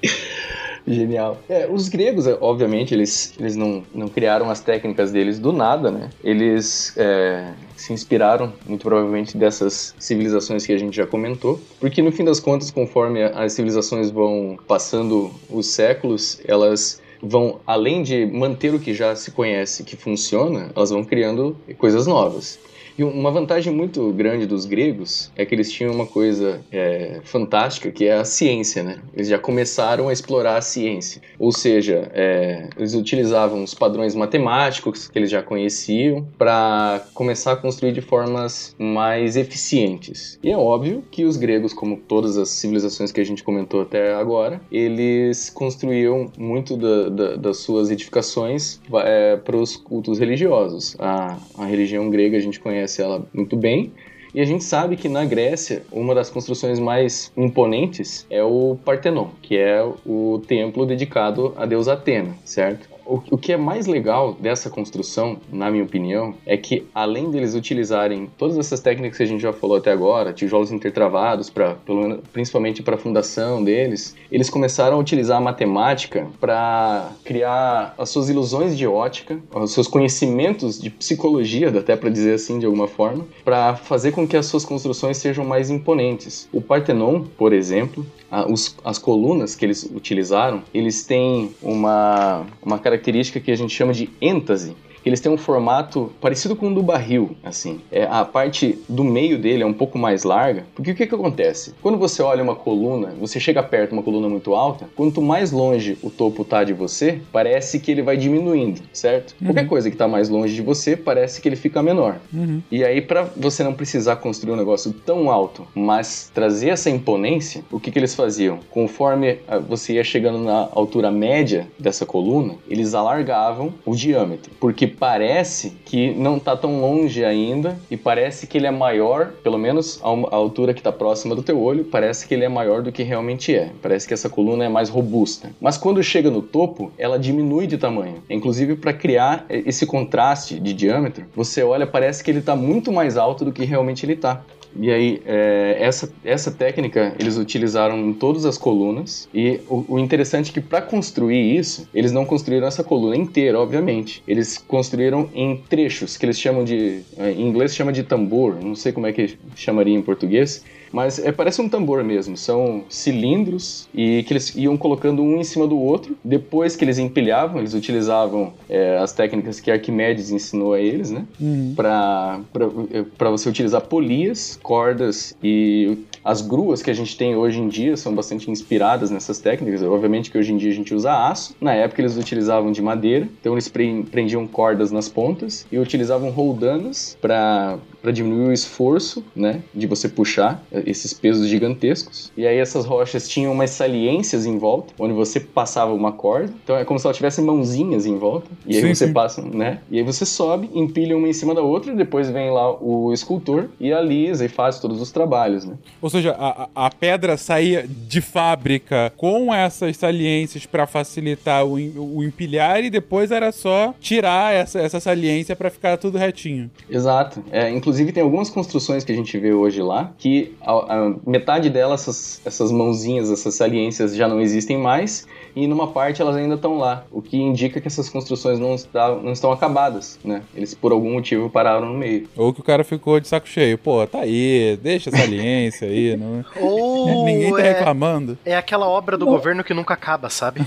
Genial. 0.94 1.38
É, 1.48 1.68
os 1.70 1.88
gregos, 1.88 2.26
é, 2.26 2.36
obviamente, 2.40 2.94
eles, 2.94 3.34
eles 3.38 3.56
não, 3.56 3.82
não 3.94 4.08
criaram 4.08 4.50
as 4.50 4.60
técnicas 4.60 5.12
deles 5.12 5.38
do 5.38 5.52
nada, 5.52 5.90
né? 5.90 6.10
Eles 6.22 6.92
é, 6.96 7.52
se 7.76 7.92
inspiraram, 7.92 8.52
muito 8.66 8.82
provavelmente, 8.82 9.36
dessas 9.36 9.94
civilizações 9.98 10.66
que 10.66 10.72
a 10.72 10.78
gente 10.78 10.96
já 10.96 11.06
comentou, 11.06 11.60
porque 11.78 12.02
no 12.02 12.12
fim 12.12 12.24
das 12.24 12.40
contas, 12.40 12.70
conforme 12.70 13.22
as 13.22 13.52
civilizações 13.52 14.10
vão 14.10 14.58
passando 14.66 15.30
os 15.48 15.66
séculos, 15.66 16.40
elas 16.46 17.00
vão, 17.22 17.60
além 17.66 18.02
de 18.02 18.26
manter 18.26 18.74
o 18.74 18.78
que 18.78 18.94
já 18.94 19.14
se 19.14 19.30
conhece 19.30 19.84
que 19.84 19.96
funciona, 19.96 20.70
elas 20.74 20.90
vão 20.90 21.04
criando 21.04 21.56
coisas 21.78 22.06
novas. 22.06 22.58
E 23.00 23.02
uma 23.02 23.30
vantagem 23.30 23.72
muito 23.72 24.12
grande 24.12 24.44
dos 24.44 24.66
gregos 24.66 25.32
é 25.34 25.46
que 25.46 25.54
eles 25.54 25.72
tinham 25.72 25.90
uma 25.90 26.04
coisa 26.04 26.60
é, 26.70 27.22
fantástica 27.24 27.90
que 27.90 28.04
é 28.04 28.12
a 28.12 28.26
ciência, 28.26 28.82
né? 28.82 28.98
Eles 29.14 29.28
já 29.28 29.38
começaram 29.38 30.08
a 30.08 30.12
explorar 30.12 30.58
a 30.58 30.60
ciência. 30.60 31.22
Ou 31.38 31.50
seja, 31.50 32.10
é, 32.12 32.68
eles 32.76 32.92
utilizavam 32.92 33.64
os 33.64 33.72
padrões 33.72 34.14
matemáticos 34.14 35.08
que 35.08 35.18
eles 35.18 35.30
já 35.30 35.42
conheciam 35.42 36.28
para 36.36 37.02
começar 37.14 37.52
a 37.52 37.56
construir 37.56 37.92
de 37.92 38.02
formas 38.02 38.76
mais 38.78 39.34
eficientes. 39.34 40.38
E 40.42 40.50
é 40.50 40.58
óbvio 40.58 41.02
que 41.10 41.24
os 41.24 41.38
gregos, 41.38 41.72
como 41.72 41.96
todas 41.96 42.36
as 42.36 42.50
civilizações 42.50 43.10
que 43.10 43.20
a 43.22 43.24
gente 43.24 43.42
comentou 43.42 43.80
até 43.80 44.12
agora, 44.12 44.60
eles 44.70 45.48
construíam 45.48 46.30
muito 46.36 46.76
da, 46.76 47.08
da, 47.08 47.36
das 47.36 47.60
suas 47.60 47.90
edificações 47.90 48.78
é, 48.92 49.38
para 49.38 49.56
os 49.56 49.74
cultos 49.74 50.18
religiosos. 50.18 50.96
A, 50.98 51.38
a 51.56 51.64
religião 51.64 52.10
grega 52.10 52.36
a 52.36 52.40
gente 52.40 52.60
conhece 52.60 52.89
conhece 52.90 53.02
ela 53.02 53.24
muito 53.32 53.56
bem. 53.56 53.92
E 54.32 54.40
a 54.40 54.44
gente 54.44 54.62
sabe 54.62 54.96
que 54.96 55.08
na 55.08 55.24
Grécia, 55.24 55.82
uma 55.90 56.14
das 56.14 56.30
construções 56.30 56.78
mais 56.78 57.32
imponentes 57.36 58.26
é 58.30 58.42
o 58.42 58.78
Partenon, 58.84 59.28
que 59.42 59.56
é 59.56 59.82
o 60.06 60.40
templo 60.46 60.86
dedicado 60.86 61.52
a 61.56 61.66
deus 61.66 61.88
Atena, 61.88 62.36
certo? 62.44 62.88
O, 63.10 63.20
o 63.32 63.38
que 63.38 63.52
é 63.52 63.56
mais 63.56 63.88
legal 63.88 64.34
dessa 64.34 64.70
construção, 64.70 65.36
na 65.52 65.68
minha 65.68 65.82
opinião, 65.82 66.34
é 66.46 66.56
que 66.56 66.86
além 66.94 67.28
deles 67.28 67.56
utilizarem 67.56 68.30
todas 68.38 68.56
essas 68.56 68.78
técnicas 68.78 69.16
que 69.16 69.24
a 69.24 69.26
gente 69.26 69.40
já 69.40 69.52
falou 69.52 69.76
até 69.76 69.90
agora, 69.90 70.32
tijolos 70.32 70.70
intertravados, 70.70 71.50
pra, 71.50 71.74
pelo, 71.74 72.18
principalmente 72.32 72.82
para 72.84 72.94
a 72.94 72.98
fundação 72.98 73.64
deles, 73.64 74.14
eles 74.30 74.48
começaram 74.48 74.96
a 74.96 75.00
utilizar 75.00 75.38
a 75.38 75.40
matemática 75.40 76.28
para 76.40 77.10
criar 77.24 77.94
as 77.98 78.08
suas 78.10 78.28
ilusões 78.28 78.78
de 78.78 78.86
ótica, 78.86 79.40
os 79.52 79.72
seus 79.72 79.88
conhecimentos 79.88 80.80
de 80.80 80.88
psicologia, 80.88 81.68
até 81.76 81.96
para 81.96 82.10
dizer 82.10 82.34
assim 82.34 82.60
de 82.60 82.66
alguma 82.66 82.86
forma, 82.86 83.26
para 83.44 83.74
fazer 83.74 84.12
com 84.12 84.26
que 84.26 84.36
as 84.36 84.46
suas 84.46 84.64
construções 84.64 85.16
sejam 85.16 85.44
mais 85.44 85.68
imponentes. 85.68 86.48
O 86.52 86.60
Partenon, 86.60 87.24
por 87.36 87.52
exemplo, 87.52 88.06
os, 88.48 88.76
as 88.84 88.98
colunas 88.98 89.54
que 89.54 89.64
eles 89.64 89.82
utilizaram, 89.84 90.62
eles 90.72 91.04
têm 91.04 91.54
uma, 91.60 92.46
uma 92.62 92.78
característica 92.78 93.40
que 93.40 93.50
a 93.50 93.56
gente 93.56 93.74
chama 93.74 93.92
de 93.92 94.08
êntase, 94.20 94.76
eles 95.04 95.20
têm 95.20 95.32
um 95.32 95.36
formato 95.36 96.12
parecido 96.20 96.56
com 96.56 96.68
o 96.68 96.74
do 96.74 96.82
barril, 96.82 97.36
assim. 97.42 97.80
É, 97.90 98.04
a 98.04 98.24
parte 98.24 98.78
do 98.88 99.04
meio 99.04 99.38
dele 99.38 99.62
é 99.62 99.66
um 99.66 99.72
pouco 99.72 99.98
mais 99.98 100.24
larga, 100.24 100.64
porque 100.74 100.90
o 100.90 100.94
que, 100.94 101.06
que 101.06 101.14
acontece? 101.14 101.74
Quando 101.82 101.98
você 101.98 102.22
olha 102.22 102.42
uma 102.42 102.54
coluna, 102.54 103.14
você 103.18 103.40
chega 103.40 103.62
perto 103.62 103.90
de 103.90 103.96
uma 103.96 104.02
coluna 104.02 104.28
muito 104.28 104.54
alta, 104.54 104.88
quanto 104.96 105.22
mais 105.22 105.52
longe 105.52 105.98
o 106.02 106.10
topo 106.10 106.44
tá 106.44 106.64
de 106.64 106.72
você, 106.72 107.20
parece 107.32 107.80
que 107.80 107.90
ele 107.90 108.02
vai 108.02 108.16
diminuindo, 108.16 108.82
certo? 108.92 109.34
Uhum. 109.40 109.48
Qualquer 109.48 109.66
coisa 109.66 109.90
que 109.90 109.96
tá 109.96 110.06
mais 110.06 110.28
longe 110.28 110.54
de 110.54 110.62
você, 110.62 110.96
parece 110.96 111.40
que 111.40 111.48
ele 111.48 111.56
fica 111.56 111.82
menor. 111.82 112.16
Uhum. 112.32 112.62
E 112.70 112.84
aí, 112.84 113.00
para 113.00 113.24
você 113.36 113.62
não 113.62 113.72
precisar 113.72 114.16
construir 114.16 114.52
um 114.52 114.56
negócio 114.56 114.92
tão 114.92 115.30
alto, 115.30 115.66
mas 115.74 116.30
trazer 116.34 116.70
essa 116.70 116.90
imponência, 116.90 117.64
o 117.70 117.80
que, 117.80 117.90
que 117.90 117.98
eles 117.98 118.14
faziam? 118.14 118.58
Conforme 118.70 119.38
ah, 119.48 119.58
você 119.58 119.94
ia 119.94 120.04
chegando 120.04 120.38
na 120.38 120.68
altura 120.72 121.10
média 121.10 121.66
dessa 121.78 122.04
coluna, 122.04 122.54
eles 122.68 122.94
alargavam 122.94 123.72
o 123.84 123.94
diâmetro, 123.94 124.52
porque 124.60 124.86
parece 124.90 125.70
que 125.84 126.12
não 126.14 126.36
está 126.36 126.56
tão 126.56 126.80
longe 126.80 127.24
ainda 127.24 127.78
e 127.90 127.96
parece 127.96 128.46
que 128.46 128.58
ele 128.58 128.66
é 128.66 128.70
maior, 128.70 129.32
pelo 129.42 129.58
menos 129.58 130.00
a 130.02 130.36
altura 130.36 130.74
que 130.74 130.80
está 130.80 130.92
próxima 130.92 131.34
do 131.34 131.42
teu 131.42 131.60
olho, 131.60 131.84
parece 131.84 132.26
que 132.26 132.34
ele 132.34 132.44
é 132.44 132.48
maior 132.48 132.82
do 132.82 132.92
que 132.92 133.02
realmente 133.02 133.54
é. 133.54 133.70
Parece 133.80 134.06
que 134.06 134.14
essa 134.14 134.28
coluna 134.28 134.64
é 134.64 134.68
mais 134.68 134.88
robusta. 134.88 135.50
Mas 135.60 135.76
quando 135.76 136.02
chega 136.02 136.30
no 136.30 136.42
topo, 136.42 136.92
ela 136.98 137.18
diminui 137.18 137.66
de 137.66 137.78
tamanho. 137.78 138.22
Inclusive 138.28 138.76
para 138.76 138.92
criar 138.92 139.46
esse 139.48 139.86
contraste 139.86 140.58
de 140.58 140.72
diâmetro, 140.72 141.24
você 141.34 141.62
olha, 141.62 141.86
parece 141.86 142.22
que 142.22 142.30
ele 142.30 142.40
está 142.40 142.56
muito 142.56 142.92
mais 142.92 143.16
alto 143.16 143.44
do 143.44 143.52
que 143.52 143.64
realmente 143.64 144.04
ele 144.04 144.14
está. 144.14 144.42
E 144.78 144.90
aí, 144.90 145.22
é, 145.26 145.76
essa, 145.80 146.12
essa 146.24 146.50
técnica 146.50 147.14
eles 147.18 147.36
utilizaram 147.36 147.98
em 147.98 148.12
todas 148.12 148.44
as 148.44 148.56
colunas. 148.56 149.28
E 149.34 149.60
o, 149.68 149.84
o 149.88 149.98
interessante 149.98 150.50
é 150.50 150.54
que 150.54 150.60
para 150.60 150.82
construir 150.82 151.56
isso, 151.56 151.88
eles 151.94 152.12
não 152.12 152.24
construíram 152.24 152.66
essa 152.66 152.84
coluna 152.84 153.16
inteira, 153.16 153.58
obviamente. 153.58 154.22
Eles 154.26 154.58
construíram 154.58 155.28
em 155.34 155.56
trechos, 155.56 156.16
que 156.16 156.24
eles 156.24 156.38
chamam 156.38 156.64
de. 156.64 157.02
É, 157.16 157.30
em 157.32 157.42
inglês 157.48 157.74
chama 157.74 157.92
de 157.92 158.02
tambor, 158.02 158.56
não 158.62 158.74
sei 158.74 158.92
como 158.92 159.06
é 159.06 159.12
que 159.12 159.38
chamaria 159.54 159.96
em 159.96 160.02
português 160.02 160.64
mas 160.92 161.18
é, 161.18 161.32
parece 161.32 161.60
um 161.60 161.68
tambor 161.68 162.02
mesmo. 162.04 162.36
São 162.36 162.84
cilindros 162.88 163.88
e 163.94 164.22
que 164.24 164.32
eles 164.32 164.54
iam 164.56 164.76
colocando 164.76 165.22
um 165.22 165.40
em 165.40 165.44
cima 165.44 165.66
do 165.66 165.78
outro. 165.78 166.16
Depois 166.24 166.76
que 166.76 166.84
eles 166.84 166.98
empilhavam, 166.98 167.58
eles 167.58 167.74
utilizavam 167.74 168.52
é, 168.68 168.98
as 168.98 169.12
técnicas 169.12 169.60
que 169.60 169.70
Arquimedes 169.70 170.30
ensinou 170.30 170.74
a 170.74 170.80
eles, 170.80 171.10
né? 171.10 171.24
Uhum. 171.40 171.74
Para 171.74 173.30
você 173.30 173.48
utilizar 173.48 173.82
polias, 173.82 174.58
cordas 174.62 175.36
e 175.42 175.98
as 176.24 176.42
gruas 176.42 176.82
que 176.82 176.90
a 176.90 176.94
gente 176.94 177.16
tem 177.16 177.34
hoje 177.34 177.58
em 177.58 177.68
dia 177.68 177.96
são 177.96 178.14
bastante 178.14 178.50
inspiradas 178.50 179.10
nessas 179.10 179.38
técnicas. 179.38 179.82
Obviamente 179.82 180.30
que 180.30 180.38
hoje 180.38 180.52
em 180.52 180.56
dia 180.56 180.70
a 180.70 180.74
gente 180.74 180.94
usa 180.94 181.12
aço. 181.12 181.54
Na 181.60 181.74
época 181.74 182.02
eles 182.02 182.16
utilizavam 182.16 182.72
de 182.72 182.82
madeira. 182.82 183.28
Então 183.40 183.54
eles 183.54 183.68
prendiam 183.68 184.46
cordas 184.46 184.90
nas 184.90 185.08
pontas 185.08 185.66
e 185.70 185.78
utilizavam 185.78 186.30
roldanas 186.30 187.16
para 187.20 187.78
diminuir 188.12 188.48
o 188.48 188.52
esforço, 188.52 189.24
né? 189.34 189.62
De 189.74 189.86
você 189.86 190.08
puxar 190.08 190.62
esses 190.86 191.12
pesos 191.12 191.46
gigantescos. 191.48 192.32
E 192.36 192.46
aí 192.46 192.58
essas 192.58 192.84
rochas 192.84 193.28
tinham 193.28 193.52
umas 193.52 193.70
saliências 193.70 194.46
em 194.46 194.58
volta, 194.58 194.92
onde 194.98 195.14
você 195.14 195.38
passava 195.38 195.92
uma 195.92 196.12
corda. 196.12 196.52
Então 196.62 196.76
é 196.76 196.84
como 196.84 196.98
se 196.98 197.06
ela 197.06 197.14
tivesse 197.14 197.40
mãozinhas 197.40 198.06
em 198.06 198.18
volta. 198.18 198.50
E 198.66 198.76
aí 198.76 198.82
sim, 198.82 198.94
você 198.94 199.06
sim. 199.06 199.12
passa, 199.12 199.42
né? 199.42 199.80
E 199.90 199.98
aí 199.98 200.04
você 200.04 200.26
sobe, 200.26 200.70
empilha 200.74 201.16
uma 201.16 201.28
em 201.28 201.32
cima 201.32 201.54
da 201.54 201.62
outra, 201.62 201.94
depois 201.94 202.30
vem 202.30 202.50
lá 202.50 202.70
o 202.82 203.12
escultor 203.12 203.68
e 203.78 203.92
alisa 203.92 204.44
e 204.44 204.48
faz 204.48 204.78
todos 204.78 205.00
os 205.00 205.10
trabalhos, 205.10 205.64
né? 205.64 205.74
Ou 206.00 206.10
seja, 206.10 206.34
a, 206.38 206.68
a 206.74 206.90
pedra 206.90 207.36
saía 207.36 207.86
de 207.86 208.20
fábrica 208.20 209.12
com 209.16 209.54
essas 209.54 209.96
saliências 209.96 210.66
para 210.66 210.86
facilitar 210.86 211.64
o, 211.64 211.74
o, 211.74 212.24
empilhar 212.24 212.82
e 212.84 212.90
depois 212.90 213.30
era 213.30 213.52
só 213.52 213.94
tirar 214.00 214.54
essa, 214.54 214.80
essa 214.80 215.00
saliência 215.00 215.54
para 215.54 215.70
ficar 215.70 215.96
tudo 215.96 216.18
retinho. 216.18 216.70
Exato. 216.88 217.42
É, 217.50 217.70
inclusive 217.70 218.00
inclusive 218.00 218.12
tem 218.12 218.22
algumas 218.22 218.50
construções 218.50 219.04
que 219.04 219.12
a 219.12 219.14
gente 219.14 219.36
vê 219.38 219.52
hoje 219.52 219.82
lá 219.82 220.12
que 220.18 220.54
a, 220.70 221.06
a 221.06 221.14
metade 221.26 221.68
delas, 221.70 222.02
essas, 222.02 222.40
essas 222.44 222.72
mãozinhas, 222.72 223.30
essas 223.30 223.54
saliências 223.54 224.14
já 224.14 224.28
não 224.28 224.40
existem 224.40 224.78
mais 224.78 225.26
e 225.54 225.66
numa 225.66 225.88
parte 225.88 226.22
elas 226.22 226.36
ainda 226.36 226.54
estão 226.54 226.78
lá, 226.78 227.04
o 227.10 227.20
que 227.20 227.36
indica 227.36 227.80
que 227.80 227.88
essas 227.88 228.08
construções 228.08 228.58
não, 228.58 228.74
está, 228.74 229.08
não 229.08 229.32
estão 229.32 229.50
acabadas, 229.50 230.18
né? 230.24 230.42
Eles 230.54 230.74
por 230.74 230.92
algum 230.92 231.12
motivo 231.12 231.50
pararam 231.50 231.86
no 231.86 231.98
meio. 231.98 232.28
Ou 232.36 232.52
que 232.52 232.60
o 232.60 232.64
cara 232.64 232.84
ficou 232.84 233.18
de 233.18 233.26
saco 233.26 233.48
cheio, 233.48 233.76
pô, 233.76 234.06
tá 234.06 234.20
aí, 234.20 234.78
deixa 234.80 235.10
essa 235.10 235.22
aliência 235.22 235.88
aí, 235.88 236.16
não... 236.16 236.44
Ou 236.60 237.24
ninguém 237.24 237.52
tá 237.52 237.60
é, 237.60 237.72
reclamando. 237.72 238.38
É 238.44 238.56
aquela 238.56 238.86
obra 238.86 239.18
do 239.18 239.26
governo 239.26 239.64
que 239.64 239.74
nunca 239.74 239.94
acaba, 239.94 240.30
sabe? 240.30 240.60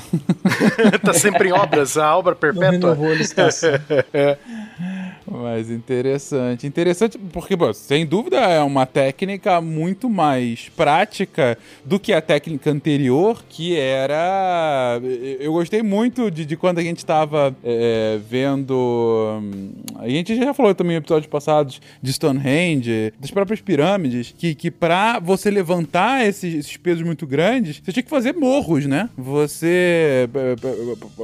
tá 1.04 1.14
sempre 1.14 1.50
em 1.50 1.52
obras, 1.54 1.98
a 1.98 2.16
obra 2.18 2.34
Não 2.34 2.40
perpétua. 2.40 2.72
renovou 2.94 3.12
a 3.12 3.16
licitação. 3.16 3.72
Mas 5.30 5.70
interessante. 5.70 6.68
Interessante 6.68 7.18
porque, 7.18 7.56
pô, 7.56 7.74
sem 7.74 8.06
dúvida, 8.06 8.38
é 8.38 8.62
uma 8.62 8.86
técnica 8.86 9.62
muito 9.62 10.10
mais 10.10 10.70
prática 10.70 11.58
do 11.86 12.00
que 12.00 12.12
a 12.14 12.22
técnica 12.22 12.70
anterior, 12.72 13.44
que 13.48 13.78
era. 13.78 15.00
Eu 15.40 15.54
gostei 15.54 15.82
muito 15.82 16.30
de, 16.30 16.46
de 16.46 16.58
quando 16.58 16.80
a 16.80 16.84
gente 16.84 16.98
estava 16.98 17.56
é, 17.64 18.20
vendo. 18.30 19.42
A 19.98 20.10
gente 20.10 20.36
já 20.36 20.54
falou 20.54 20.76
também 20.76 20.96
em 20.96 21.00
episódios 21.00 21.30
passados 21.30 21.82
de 22.02 22.12
Stonehenge, 22.12 23.14
das 23.20 23.32
próprias 23.32 23.62
pirâmides, 23.62 24.34
que, 24.38 24.54
que 24.54 24.70
pra 24.70 25.20
você 25.20 25.50
levantar 25.50 26.26
esses, 26.26 26.54
esses 26.54 26.78
pesos 26.78 27.04
muito 27.04 27.26
grandes, 27.26 27.82
você 27.84 27.92
tinha 27.92 28.04
que 28.04 28.10
fazer 28.10 28.34
morros, 28.34 28.86
né? 28.86 29.10
Você. 29.18 30.30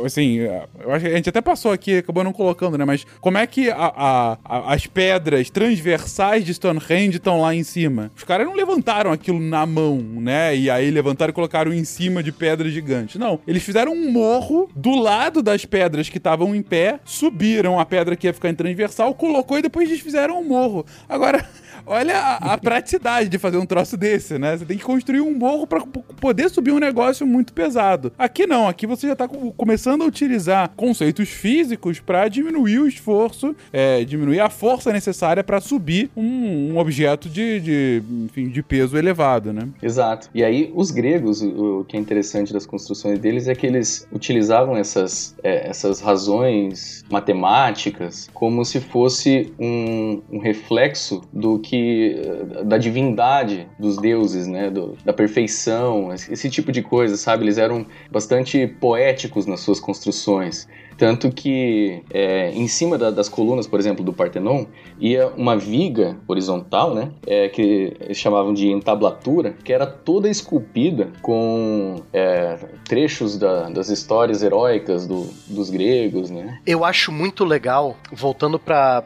Assim, 0.05 0.37
eu 0.37 0.91
acho 0.91 1.05
que 1.05 1.11
a 1.11 1.15
gente 1.15 1.29
até 1.29 1.41
passou 1.41 1.71
aqui, 1.71 1.97
acabou 1.97 2.23
não 2.23 2.33
colocando, 2.33 2.77
né? 2.77 2.85
Mas 2.85 3.05
como 3.19 3.37
é 3.37 3.45
que 3.45 3.69
a, 3.69 3.88
a- 3.95 4.37
a- 4.43 4.73
as 4.73 4.85
pedras 4.87 5.49
transversais 5.49 6.43
de 6.45 6.53
Stonehenge 6.53 7.17
estão 7.17 7.41
lá 7.41 7.53
em 7.55 7.63
cima? 7.63 8.11
Os 8.15 8.23
caras 8.23 8.45
não 8.47 8.55
levantaram 8.55 9.11
aquilo 9.11 9.39
na 9.39 9.65
mão, 9.65 9.97
né? 9.97 10.55
E 10.55 10.69
aí 10.69 10.89
levantaram 10.91 11.31
e 11.31 11.33
colocaram 11.33 11.73
em 11.73 11.83
cima 11.83 12.21
de 12.23 12.31
pedras 12.31 12.71
gigantes. 12.71 13.15
Não. 13.19 13.39
Eles 13.47 13.63
fizeram 13.63 13.93
um 13.93 14.11
morro 14.11 14.69
do 14.75 14.95
lado 14.95 15.41
das 15.41 15.65
pedras 15.65 16.09
que 16.09 16.17
estavam 16.17 16.55
em 16.55 16.61
pé, 16.61 16.99
subiram 17.05 17.79
a 17.79 17.85
pedra 17.85 18.15
que 18.15 18.27
ia 18.27 18.33
ficar 18.33 18.49
em 18.49 18.55
transversal, 18.55 19.13
colocou 19.13 19.57
e 19.57 19.61
depois 19.61 19.87
desfizeram 19.89 20.39
o 20.39 20.45
morro. 20.47 20.85
Agora. 21.07 21.47
Olha 21.91 22.15
a, 22.19 22.53
a 22.53 22.57
praticidade 22.57 23.27
de 23.29 23.39
fazer 23.39 23.57
um 23.57 23.65
troço 23.65 23.97
desse, 23.97 24.37
né? 24.37 24.55
Você 24.55 24.63
tem 24.63 24.77
que 24.77 24.83
construir 24.83 25.21
um 25.21 25.33
morro 25.35 25.65
para 25.65 25.81
poder 25.81 26.47
subir 26.49 26.71
um 26.71 26.77
negócio 26.77 27.25
muito 27.25 27.51
pesado. 27.51 28.11
Aqui 28.15 28.45
não, 28.45 28.67
aqui 28.67 28.85
você 28.85 29.07
já 29.07 29.15
tá 29.15 29.27
co- 29.27 29.51
começando 29.53 30.03
a 30.03 30.05
utilizar 30.05 30.69
conceitos 30.75 31.29
físicos 31.29 31.99
para 31.99 32.27
diminuir 32.27 32.77
o 32.77 32.87
esforço, 32.87 33.55
é, 33.73 34.03
diminuir 34.03 34.39
a 34.39 34.51
força 34.51 34.93
necessária 34.93 35.43
para 35.43 35.59
subir 35.59 36.11
um, 36.15 36.73
um 36.73 36.77
objeto 36.77 37.27
de, 37.27 37.59
de, 37.59 38.03
enfim, 38.25 38.49
de 38.49 38.61
peso 38.61 38.95
elevado, 38.95 39.51
né? 39.51 39.67
Exato. 39.81 40.29
E 40.31 40.43
aí, 40.43 40.71
os 40.75 40.91
gregos, 40.91 41.41
o, 41.41 41.79
o 41.79 41.85
que 41.85 41.97
é 41.97 41.99
interessante 41.99 42.53
das 42.53 42.67
construções 42.67 43.17
deles 43.17 43.47
é 43.47 43.55
que 43.55 43.65
eles 43.65 44.07
utilizavam 44.11 44.77
essas, 44.77 45.35
é, 45.41 45.67
essas 45.67 46.01
razões 46.01 47.03
matemáticas 47.09 48.29
como 48.31 48.63
se 48.63 48.79
fosse 48.79 49.51
um, 49.59 50.21
um 50.31 50.39
reflexo 50.39 51.21
do 51.33 51.57
que 51.57 51.78
eh, 51.80 52.63
da 52.63 52.77
divindade 52.77 53.67
dos 53.77 53.97
deuses, 53.97 54.47
né, 54.47 54.69
do- 54.69 54.97
da 55.05 55.13
perfeição, 55.13 56.13
esse, 56.13 56.32
esse 56.34 56.49
tipo 56.49 56.71
de 56.71 56.82
coisa, 56.82 57.15
sabe? 57.17 57.43
Eles 57.45 57.57
eram 57.57 57.86
bastante 58.11 58.67
poéticos 58.67 59.45
nas 59.45 59.59
suas 59.61 59.80
construções. 59.80 60.67
Tanto 60.99 61.31
que 61.31 62.03
é, 62.13 62.51
em 62.51 62.67
cima 62.67 62.97
da- 62.97 63.09
das 63.09 63.29
colunas, 63.29 63.65
por 63.65 63.79
exemplo, 63.79 64.03
do 64.03 64.11
Partenon, 64.13 64.65
ia 64.99 65.27
uma 65.29 65.57
viga 65.57 66.17
horizontal, 66.27 66.93
né? 66.93 67.11
é, 67.25 67.47
que 67.47 67.95
eles 68.01 68.17
chamavam 68.17 68.53
de 68.53 68.67
entablatura, 68.69 69.55
que 69.63 69.71
era 69.71 69.85
toda 69.87 70.27
esculpida 70.29 71.09
com 71.21 72.01
é, 72.13 72.57
trechos 72.87 73.37
da- 73.37 73.69
das 73.69 73.89
histórias 73.89 74.43
heróicas 74.43 75.07
do- 75.07 75.29
dos 75.47 75.69
gregos, 75.69 76.29
né? 76.29 76.59
Eu 76.65 76.83
acho 76.83 77.11
muito 77.11 77.45
legal, 77.45 77.95
voltando 78.11 78.59
pra 78.59 79.03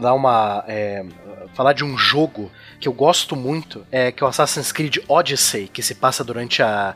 dar 0.00 0.14
uma. 0.14 0.64
é, 0.66 1.04
falar 1.54 1.72
de 1.72 1.84
um 1.84 1.96
jogo 1.96 2.50
que 2.80 2.88
eu 2.88 2.92
gosto 2.92 3.36
muito, 3.36 3.84
é, 3.92 4.10
que 4.10 4.22
é 4.24 4.26
o 4.26 4.28
Assassin's 4.30 4.72
Creed 4.72 4.96
Odyssey, 5.08 5.68
que 5.68 5.82
se 5.82 5.94
passa 5.94 6.24
durante 6.24 6.62
a, 6.62 6.94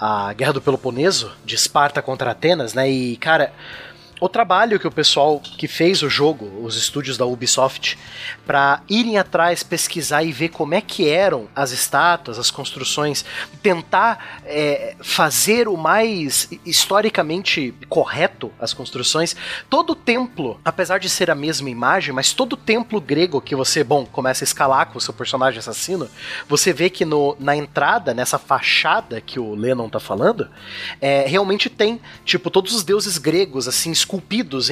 a 0.00 0.32
Guerra 0.32 0.54
do 0.54 0.62
Peloponeso, 0.62 1.30
de 1.44 1.54
Esparta 1.54 2.00
contra 2.00 2.30
Atenas, 2.30 2.72
né? 2.72 2.90
E, 2.90 3.16
cara. 3.16 3.52
O 4.20 4.28
trabalho 4.28 4.78
que 4.78 4.86
o 4.86 4.90
pessoal 4.90 5.40
que 5.40 5.66
fez 5.66 6.02
o 6.02 6.10
jogo, 6.10 6.62
os 6.62 6.76
estúdios 6.76 7.16
da 7.16 7.24
Ubisoft, 7.24 7.98
para 8.46 8.82
irem 8.86 9.16
atrás, 9.16 9.62
pesquisar 9.62 10.22
e 10.22 10.30
ver 10.30 10.50
como 10.50 10.74
é 10.74 10.80
que 10.82 11.08
eram 11.08 11.48
as 11.56 11.72
estátuas, 11.72 12.38
as 12.38 12.50
construções, 12.50 13.24
tentar 13.62 14.42
é, 14.44 14.94
fazer 15.00 15.68
o 15.68 15.76
mais 15.76 16.50
historicamente 16.66 17.74
correto 17.88 18.52
as 18.60 18.74
construções. 18.74 19.34
Todo 19.70 19.94
templo, 19.94 20.60
apesar 20.62 20.98
de 20.98 21.08
ser 21.08 21.30
a 21.30 21.34
mesma 21.34 21.70
imagem, 21.70 22.12
mas 22.12 22.34
todo 22.34 22.58
templo 22.58 23.00
grego 23.00 23.40
que 23.40 23.56
você, 23.56 23.82
bom, 23.82 24.04
começa 24.04 24.44
a 24.44 24.46
escalar 24.46 24.88
com 24.90 24.98
o 24.98 25.00
seu 25.00 25.14
personagem 25.14 25.60
assassino, 25.60 26.10
você 26.46 26.74
vê 26.74 26.90
que 26.90 27.06
no, 27.06 27.36
na 27.40 27.56
entrada, 27.56 28.12
nessa 28.12 28.38
fachada 28.38 29.18
que 29.18 29.40
o 29.40 29.54
Lennon 29.54 29.88
tá 29.88 29.98
falando, 29.98 30.46
é, 31.00 31.24
realmente 31.26 31.70
tem, 31.70 31.98
tipo, 32.22 32.50
todos 32.50 32.74
os 32.74 32.84
deuses 32.84 33.16
gregos, 33.16 33.66
assim, 33.66 33.90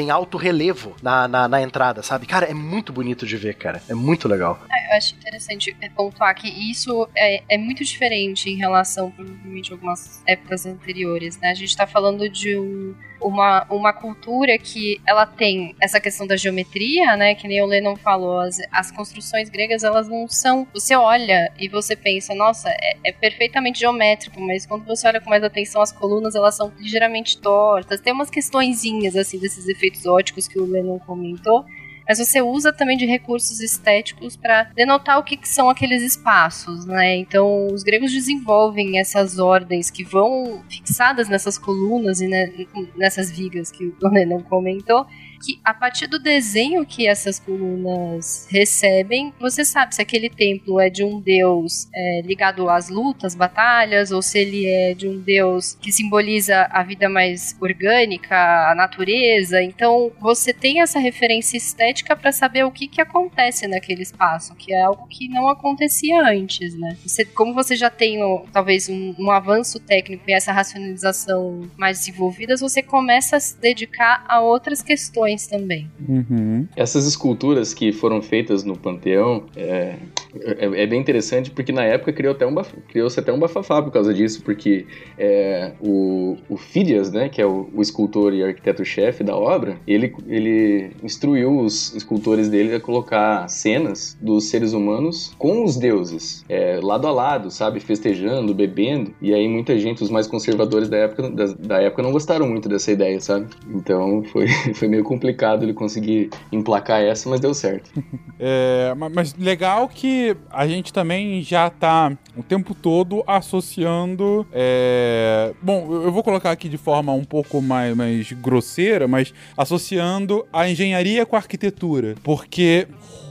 em 0.01 0.11
alto 0.11 0.37
relevo 0.37 0.97
na, 1.03 1.29
na, 1.29 1.47
na 1.49 1.63
entrada, 1.63 2.03
sabe? 2.03 2.27
Cara, 2.27 2.47
é 2.47 2.55
muito 2.55 2.93
bonito 2.93 3.27
de 3.27 3.37
ver, 3.37 3.55
cara. 3.55 3.83
É 3.89 3.95
muito 3.95 4.27
legal. 4.27 4.59
Eu 4.91 4.97
acho 4.97 5.15
interessante 5.15 5.77
é, 5.81 5.89
pontuar 5.91 6.35
que 6.35 6.49
isso 6.49 7.07
é, 7.15 7.43
é 7.49 7.59
muito 7.59 7.85
diferente 7.85 8.49
em 8.49 8.57
relação, 8.57 9.11
provavelmente, 9.11 9.71
a 9.71 9.75
algumas 9.75 10.23
épocas 10.27 10.65
anteriores, 10.67 11.39
né? 11.39 11.51
A 11.51 11.55
gente 11.55 11.77
tá 11.77 11.87
falando 11.87 12.29
de 12.29 12.57
um- 12.59 12.95
uma, 13.21 13.67
uma 13.69 13.93
cultura 13.93 14.57
que 14.59 15.01
ela 15.07 15.27
tem 15.27 15.75
essa 15.81 16.01
questão 16.01 16.25
da 16.27 16.37
geometria, 16.37 17.17
né? 17.17 17.35
Que 17.35 17.49
nem 17.49 17.61
o 17.61 17.67
Lennon 17.67 17.97
falou, 17.97 18.39
as, 18.41 18.59
as 18.73 18.91
construções 18.93 19.49
gregas, 19.49 19.83
elas 19.83 20.09
não 20.09 20.29
são... 20.29 20.67
Você 20.73 20.95
olha 20.95 21.53
e 21.59 21.69
você 21.69 21.97
pensa, 21.97 22.33
nossa, 22.35 22.69
é, 22.71 22.97
é 23.05 23.13
perfeitamente 23.13 23.81
geométrico, 23.81 24.41
mas 24.41 24.65
quando 24.65 24.85
você 24.87 25.07
olha 25.09 25.21
com 25.21 25.29
mais 25.31 25.43
atenção, 25.43 25.83
as 25.83 25.91
colunas, 25.93 26.35
elas 26.37 26.57
são 26.57 26.73
ligeiramente 26.79 27.39
tortas. 27.39 28.01
Tem 28.01 28.13
umas 28.13 28.31
questõezinhas, 28.31 29.17
assim, 29.29 29.39
desses 29.39 29.69
efeitos 29.69 30.07
óticos 30.07 30.49
que 30.49 30.59
o 30.59 30.65
Lennon 30.65 30.99
comentou, 31.01 31.65
mas 32.09 32.19
você 32.19 32.41
usa 32.41 32.73
também 32.73 32.97
de 32.97 33.05
recursos 33.05 33.61
estéticos 33.61 34.35
para 34.35 34.65
denotar 34.75 35.19
o 35.19 35.23
que, 35.23 35.37
que 35.37 35.47
são 35.47 35.69
aqueles 35.69 36.03
espaços, 36.03 36.87
né? 36.87 37.17
Então, 37.17 37.67
os 37.67 37.83
gregos 37.83 38.11
desenvolvem 38.11 38.99
essas 38.99 39.39
ordens 39.39 39.91
que 39.91 40.03
vão 40.03 40.63
fixadas 40.71 41.29
nessas 41.29 41.59
colunas 41.59 42.23
e 42.23 42.27
ne- 42.27 42.67
nessas 42.97 43.31
vigas 43.31 43.71
que 43.71 43.85
o 44.03 44.09
Lennon 44.09 44.41
comentou, 44.43 45.07
que 45.39 45.61
a 45.65 45.73
partir 45.73 46.07
do 46.07 46.19
desenho 46.19 46.85
que 46.85 47.07
essas 47.07 47.39
colunas 47.39 48.47
recebem, 48.51 49.33
você 49.41 49.65
sabe 49.65 49.95
se 49.95 50.03
aquele 50.03 50.29
templo 50.29 50.81
é 50.81 50.91
de 50.91 51.05
um 51.05 51.21
deus 51.21 51.89
é, 51.95 52.23
ligado 52.23 52.69
às 52.69 52.89
lutas, 52.89 53.35
batalhas, 53.35 54.11
ou 54.11 54.21
se 54.21 54.39
ele 54.39 54.67
é 54.67 54.95
de 54.95 55.09
um 55.09 55.19
deus 55.19 55.77
que 55.81 55.93
simboliza 55.93 56.69
a 56.71 56.83
vida 56.83 57.09
mais 57.09 57.57
orgânica, 57.61 58.37
a 58.71 58.75
natureza. 58.75 59.63
Então, 59.63 60.11
você 60.21 60.53
tem 60.53 60.81
essa 60.81 60.99
referência 60.99 61.57
estética 61.57 62.17
para 62.17 62.33
saber 62.33 62.65
o 62.65 62.71
que, 62.71 62.89
que 62.89 63.01
acontece 63.01 63.67
naquele 63.67 64.03
espaço, 64.03 64.55
que 64.55 64.73
é 64.73 64.83
algo 64.83 65.07
que 65.09 65.29
não 65.29 65.49
acontecia 65.49 66.21
antes, 66.23 66.75
né? 66.79 66.97
Você, 67.05 67.25
como 67.25 67.55
você 67.55 67.77
já 67.77 67.91
tem 67.91 68.19
talvez 68.53 68.89
um, 68.89 69.15
um 69.19 69.31
avanço 69.31 69.79
técnico 69.81 70.25
e 70.29 70.33
essa 70.33 70.53
racionalização 70.53 71.69
mais 71.77 71.99
desenvolvidas, 71.99 72.61
você 72.61 72.83
começa 72.83 73.37
a 73.37 73.41
se 73.41 73.59
dedicar 73.59 74.25
a 74.29 74.41
outras 74.41 74.83
questões 74.83 75.28
também. 75.47 75.91
Uhum. 76.09 76.67
Essas 76.77 77.07
esculturas 77.07 77.75
que 77.75 77.93
foram 77.93 78.23
feitas 78.23 78.65
no 78.65 78.77
Panteão 78.77 79.45
é, 79.57 79.97
é, 80.35 80.83
é 80.83 80.87
bem 80.87 81.01
interessante 81.01 81.51
porque 81.51 81.73
na 81.73 81.85
época 81.85 82.13
criou 82.13 82.33
até 82.35 82.47
um 82.47 82.55
criou-se 82.89 83.19
até 83.19 83.33
um 83.33 83.39
bafafá 83.39 83.81
por 83.83 83.91
causa 83.93 84.13
disso, 84.13 84.43
porque 84.43 84.87
é, 85.17 85.73
o, 85.81 86.37
o 86.49 86.57
Phidias, 86.57 87.11
né, 87.13 87.29
que 87.29 87.41
é 87.41 87.47
o, 87.47 87.69
o 87.73 87.81
escultor 87.81 88.35
e 88.35 88.43
arquiteto-chefe 88.43 89.23
da 89.25 89.37
obra, 89.37 89.77
ele, 89.87 90.13
ele 90.27 90.91
instruiu 91.03 91.61
os 91.61 91.95
escultores 91.95 92.49
dele 92.49 92.75
a 92.75 92.81
colocar 92.81 93.49
cenas 93.49 94.17
dos 94.21 94.49
seres 94.51 94.73
humanos 94.73 95.35
com 95.39 95.65
os 95.65 95.77
deuses, 95.77 96.45
é, 96.49 96.81
lado 96.83 97.07
a 97.07 97.11
lado, 97.13 97.51
sabe, 97.51 97.81
festejando, 97.81 98.55
bebendo, 98.55 99.15
e 99.21 99.33
aí 99.33 99.49
muita 99.49 99.79
gente, 99.79 100.03
os 100.03 100.11
mais 100.11 100.27
conservadores 100.27 100.89
da 100.89 100.97
época, 100.97 101.31
da, 101.31 101.47
da 101.59 101.81
época 101.83 102.03
não 102.03 102.13
gostaram 102.13 102.47
muito 102.49 102.69
dessa 102.69 102.91
ideia, 102.93 103.21
sabe? 103.21 103.47
Então 103.71 104.23
foi, 104.25 104.49
foi 104.75 104.89
meio 104.89 105.05
complicado 105.05 105.63
ele 105.63 105.75
conseguir 105.75 106.31
emplacar 106.51 107.01
essa, 107.03 107.29
mas 107.29 107.41
deu 107.41 107.55
certo. 107.55 107.91
É, 108.41 108.95
ma- 108.95 109.09
mas 109.09 109.35
legal 109.35 109.89
que 109.89 110.18
a 110.51 110.67
gente 110.67 110.93
também 110.93 111.43
já 111.43 111.71
tá 111.71 112.17
o 112.37 112.43
tempo 112.43 112.75
todo 112.75 113.23
associando. 113.27 114.47
é, 114.53 115.53
bom, 115.63 115.87
eu 115.91 116.13
vou 116.13 116.23
colocar 116.23 116.51
aqui 116.51 116.69
de 116.69 116.79
forma 116.79 117.13
um 117.13 117.25
pouco 117.25 117.61
mais, 117.61 117.97
mais 117.97 118.33
grosseira, 118.33 119.09
mas 119.09 119.33
associando 119.57 120.47
a 120.53 120.69
engenharia 120.69 121.27
com 121.27 121.37
a 121.37 121.39
arquitetura. 121.39 122.15
Porque 122.23 122.87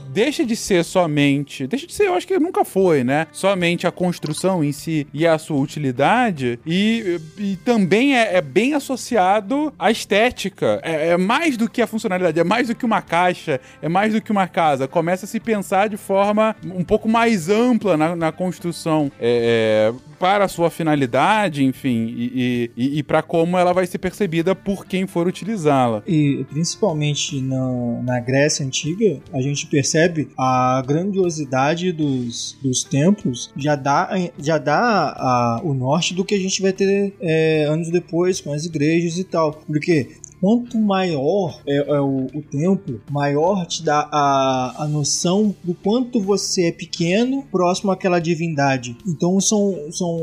deixa 0.08 0.44
de 0.44 0.56
ser 0.56 0.84
somente. 0.84 1.66
Deixa 1.66 1.86
de 1.86 1.92
ser, 1.92 2.06
eu 2.06 2.14
acho 2.14 2.26
que 2.26 2.38
nunca 2.38 2.64
foi, 2.64 3.04
né? 3.04 3.26
Somente 3.32 3.86
a 3.86 3.92
construção 3.92 4.62
em 4.64 4.72
si 4.72 5.06
e 5.12 5.26
a 5.26 5.38
sua 5.38 5.58
utilidade. 5.58 6.58
E, 6.66 7.20
e 7.36 7.56
também 7.56 8.16
é, 8.16 8.36
é, 8.36 8.40
bem 8.40 8.74
associado 8.74 9.72
à 9.78 9.90
estética. 9.90 10.80
É, 10.82 11.08
é, 11.08 11.16
mais 11.16 11.56
do 11.56 11.68
que 11.68 11.82
a 11.82 11.86
funcionalidade, 11.86 12.38
é 12.38 12.44
mais 12.44 12.68
do 12.68 12.74
que 12.74 12.84
uma 12.84 13.02
caixa, 13.02 13.60
é 13.80 13.88
mais 13.88 14.12
do 14.12 14.20
que 14.20 14.32
uma 14.32 14.48
casa. 14.48 14.88
Começa 14.88 15.24
a 15.24 15.28
se 15.28 15.40
pensar 15.40 15.88
de 15.88 15.96
forma 15.96 16.56
um 16.64 16.84
pouco 16.84 17.08
mais 17.08 17.48
ampla 17.48 17.96
na, 17.96 18.16
na 18.16 18.32
construção. 18.32 19.10
É, 19.20 19.92
é 19.94 20.08
para 20.18 20.44
a 20.44 20.48
sua 20.48 20.68
finalidade, 20.68 21.64
enfim, 21.64 22.12
e, 22.16 22.70
e, 22.76 22.98
e 22.98 23.02
para 23.02 23.22
como 23.22 23.56
ela 23.56 23.72
vai 23.72 23.86
ser 23.86 23.98
percebida 23.98 24.54
por 24.54 24.84
quem 24.84 25.06
for 25.06 25.28
utilizá-la. 25.28 26.02
E 26.06 26.44
principalmente 26.50 27.40
na, 27.40 28.02
na 28.02 28.20
Grécia 28.20 28.66
Antiga, 28.66 29.20
a 29.32 29.40
gente 29.40 29.66
percebe 29.66 29.97
a 30.36 30.82
grandiosidade 30.86 31.92
dos, 31.92 32.56
dos 32.62 32.84
templos 32.84 33.50
já 33.56 33.74
dá, 33.74 34.10
já 34.38 34.58
dá 34.58 35.14
a, 35.16 35.60
o 35.62 35.74
norte 35.74 36.14
do 36.14 36.24
que 36.24 36.34
a 36.34 36.38
gente 36.38 36.60
vai 36.62 36.72
ter 36.72 37.12
é, 37.20 37.64
anos 37.64 37.90
depois 37.90 38.40
com 38.40 38.52
as 38.52 38.64
igrejas 38.64 39.18
e 39.18 39.24
tal. 39.24 39.52
Porque 39.66 40.08
quanto 40.40 40.78
maior 40.78 41.60
é, 41.66 41.76
é 41.76 42.00
o, 42.00 42.26
o, 42.34 42.42
templo, 42.42 43.00
maior 43.10 43.66
te 43.66 43.82
dá 43.82 44.08
a, 44.12 44.84
a 44.84 44.88
noção 44.88 45.54
do 45.62 45.74
quanto 45.74 46.20
você 46.20 46.68
é 46.68 46.72
pequeno 46.72 47.42
próximo 47.50 47.90
àquela 47.90 48.18
divindade. 48.18 48.96
Então 49.06 49.40
são, 49.40 49.74
são 49.90 50.20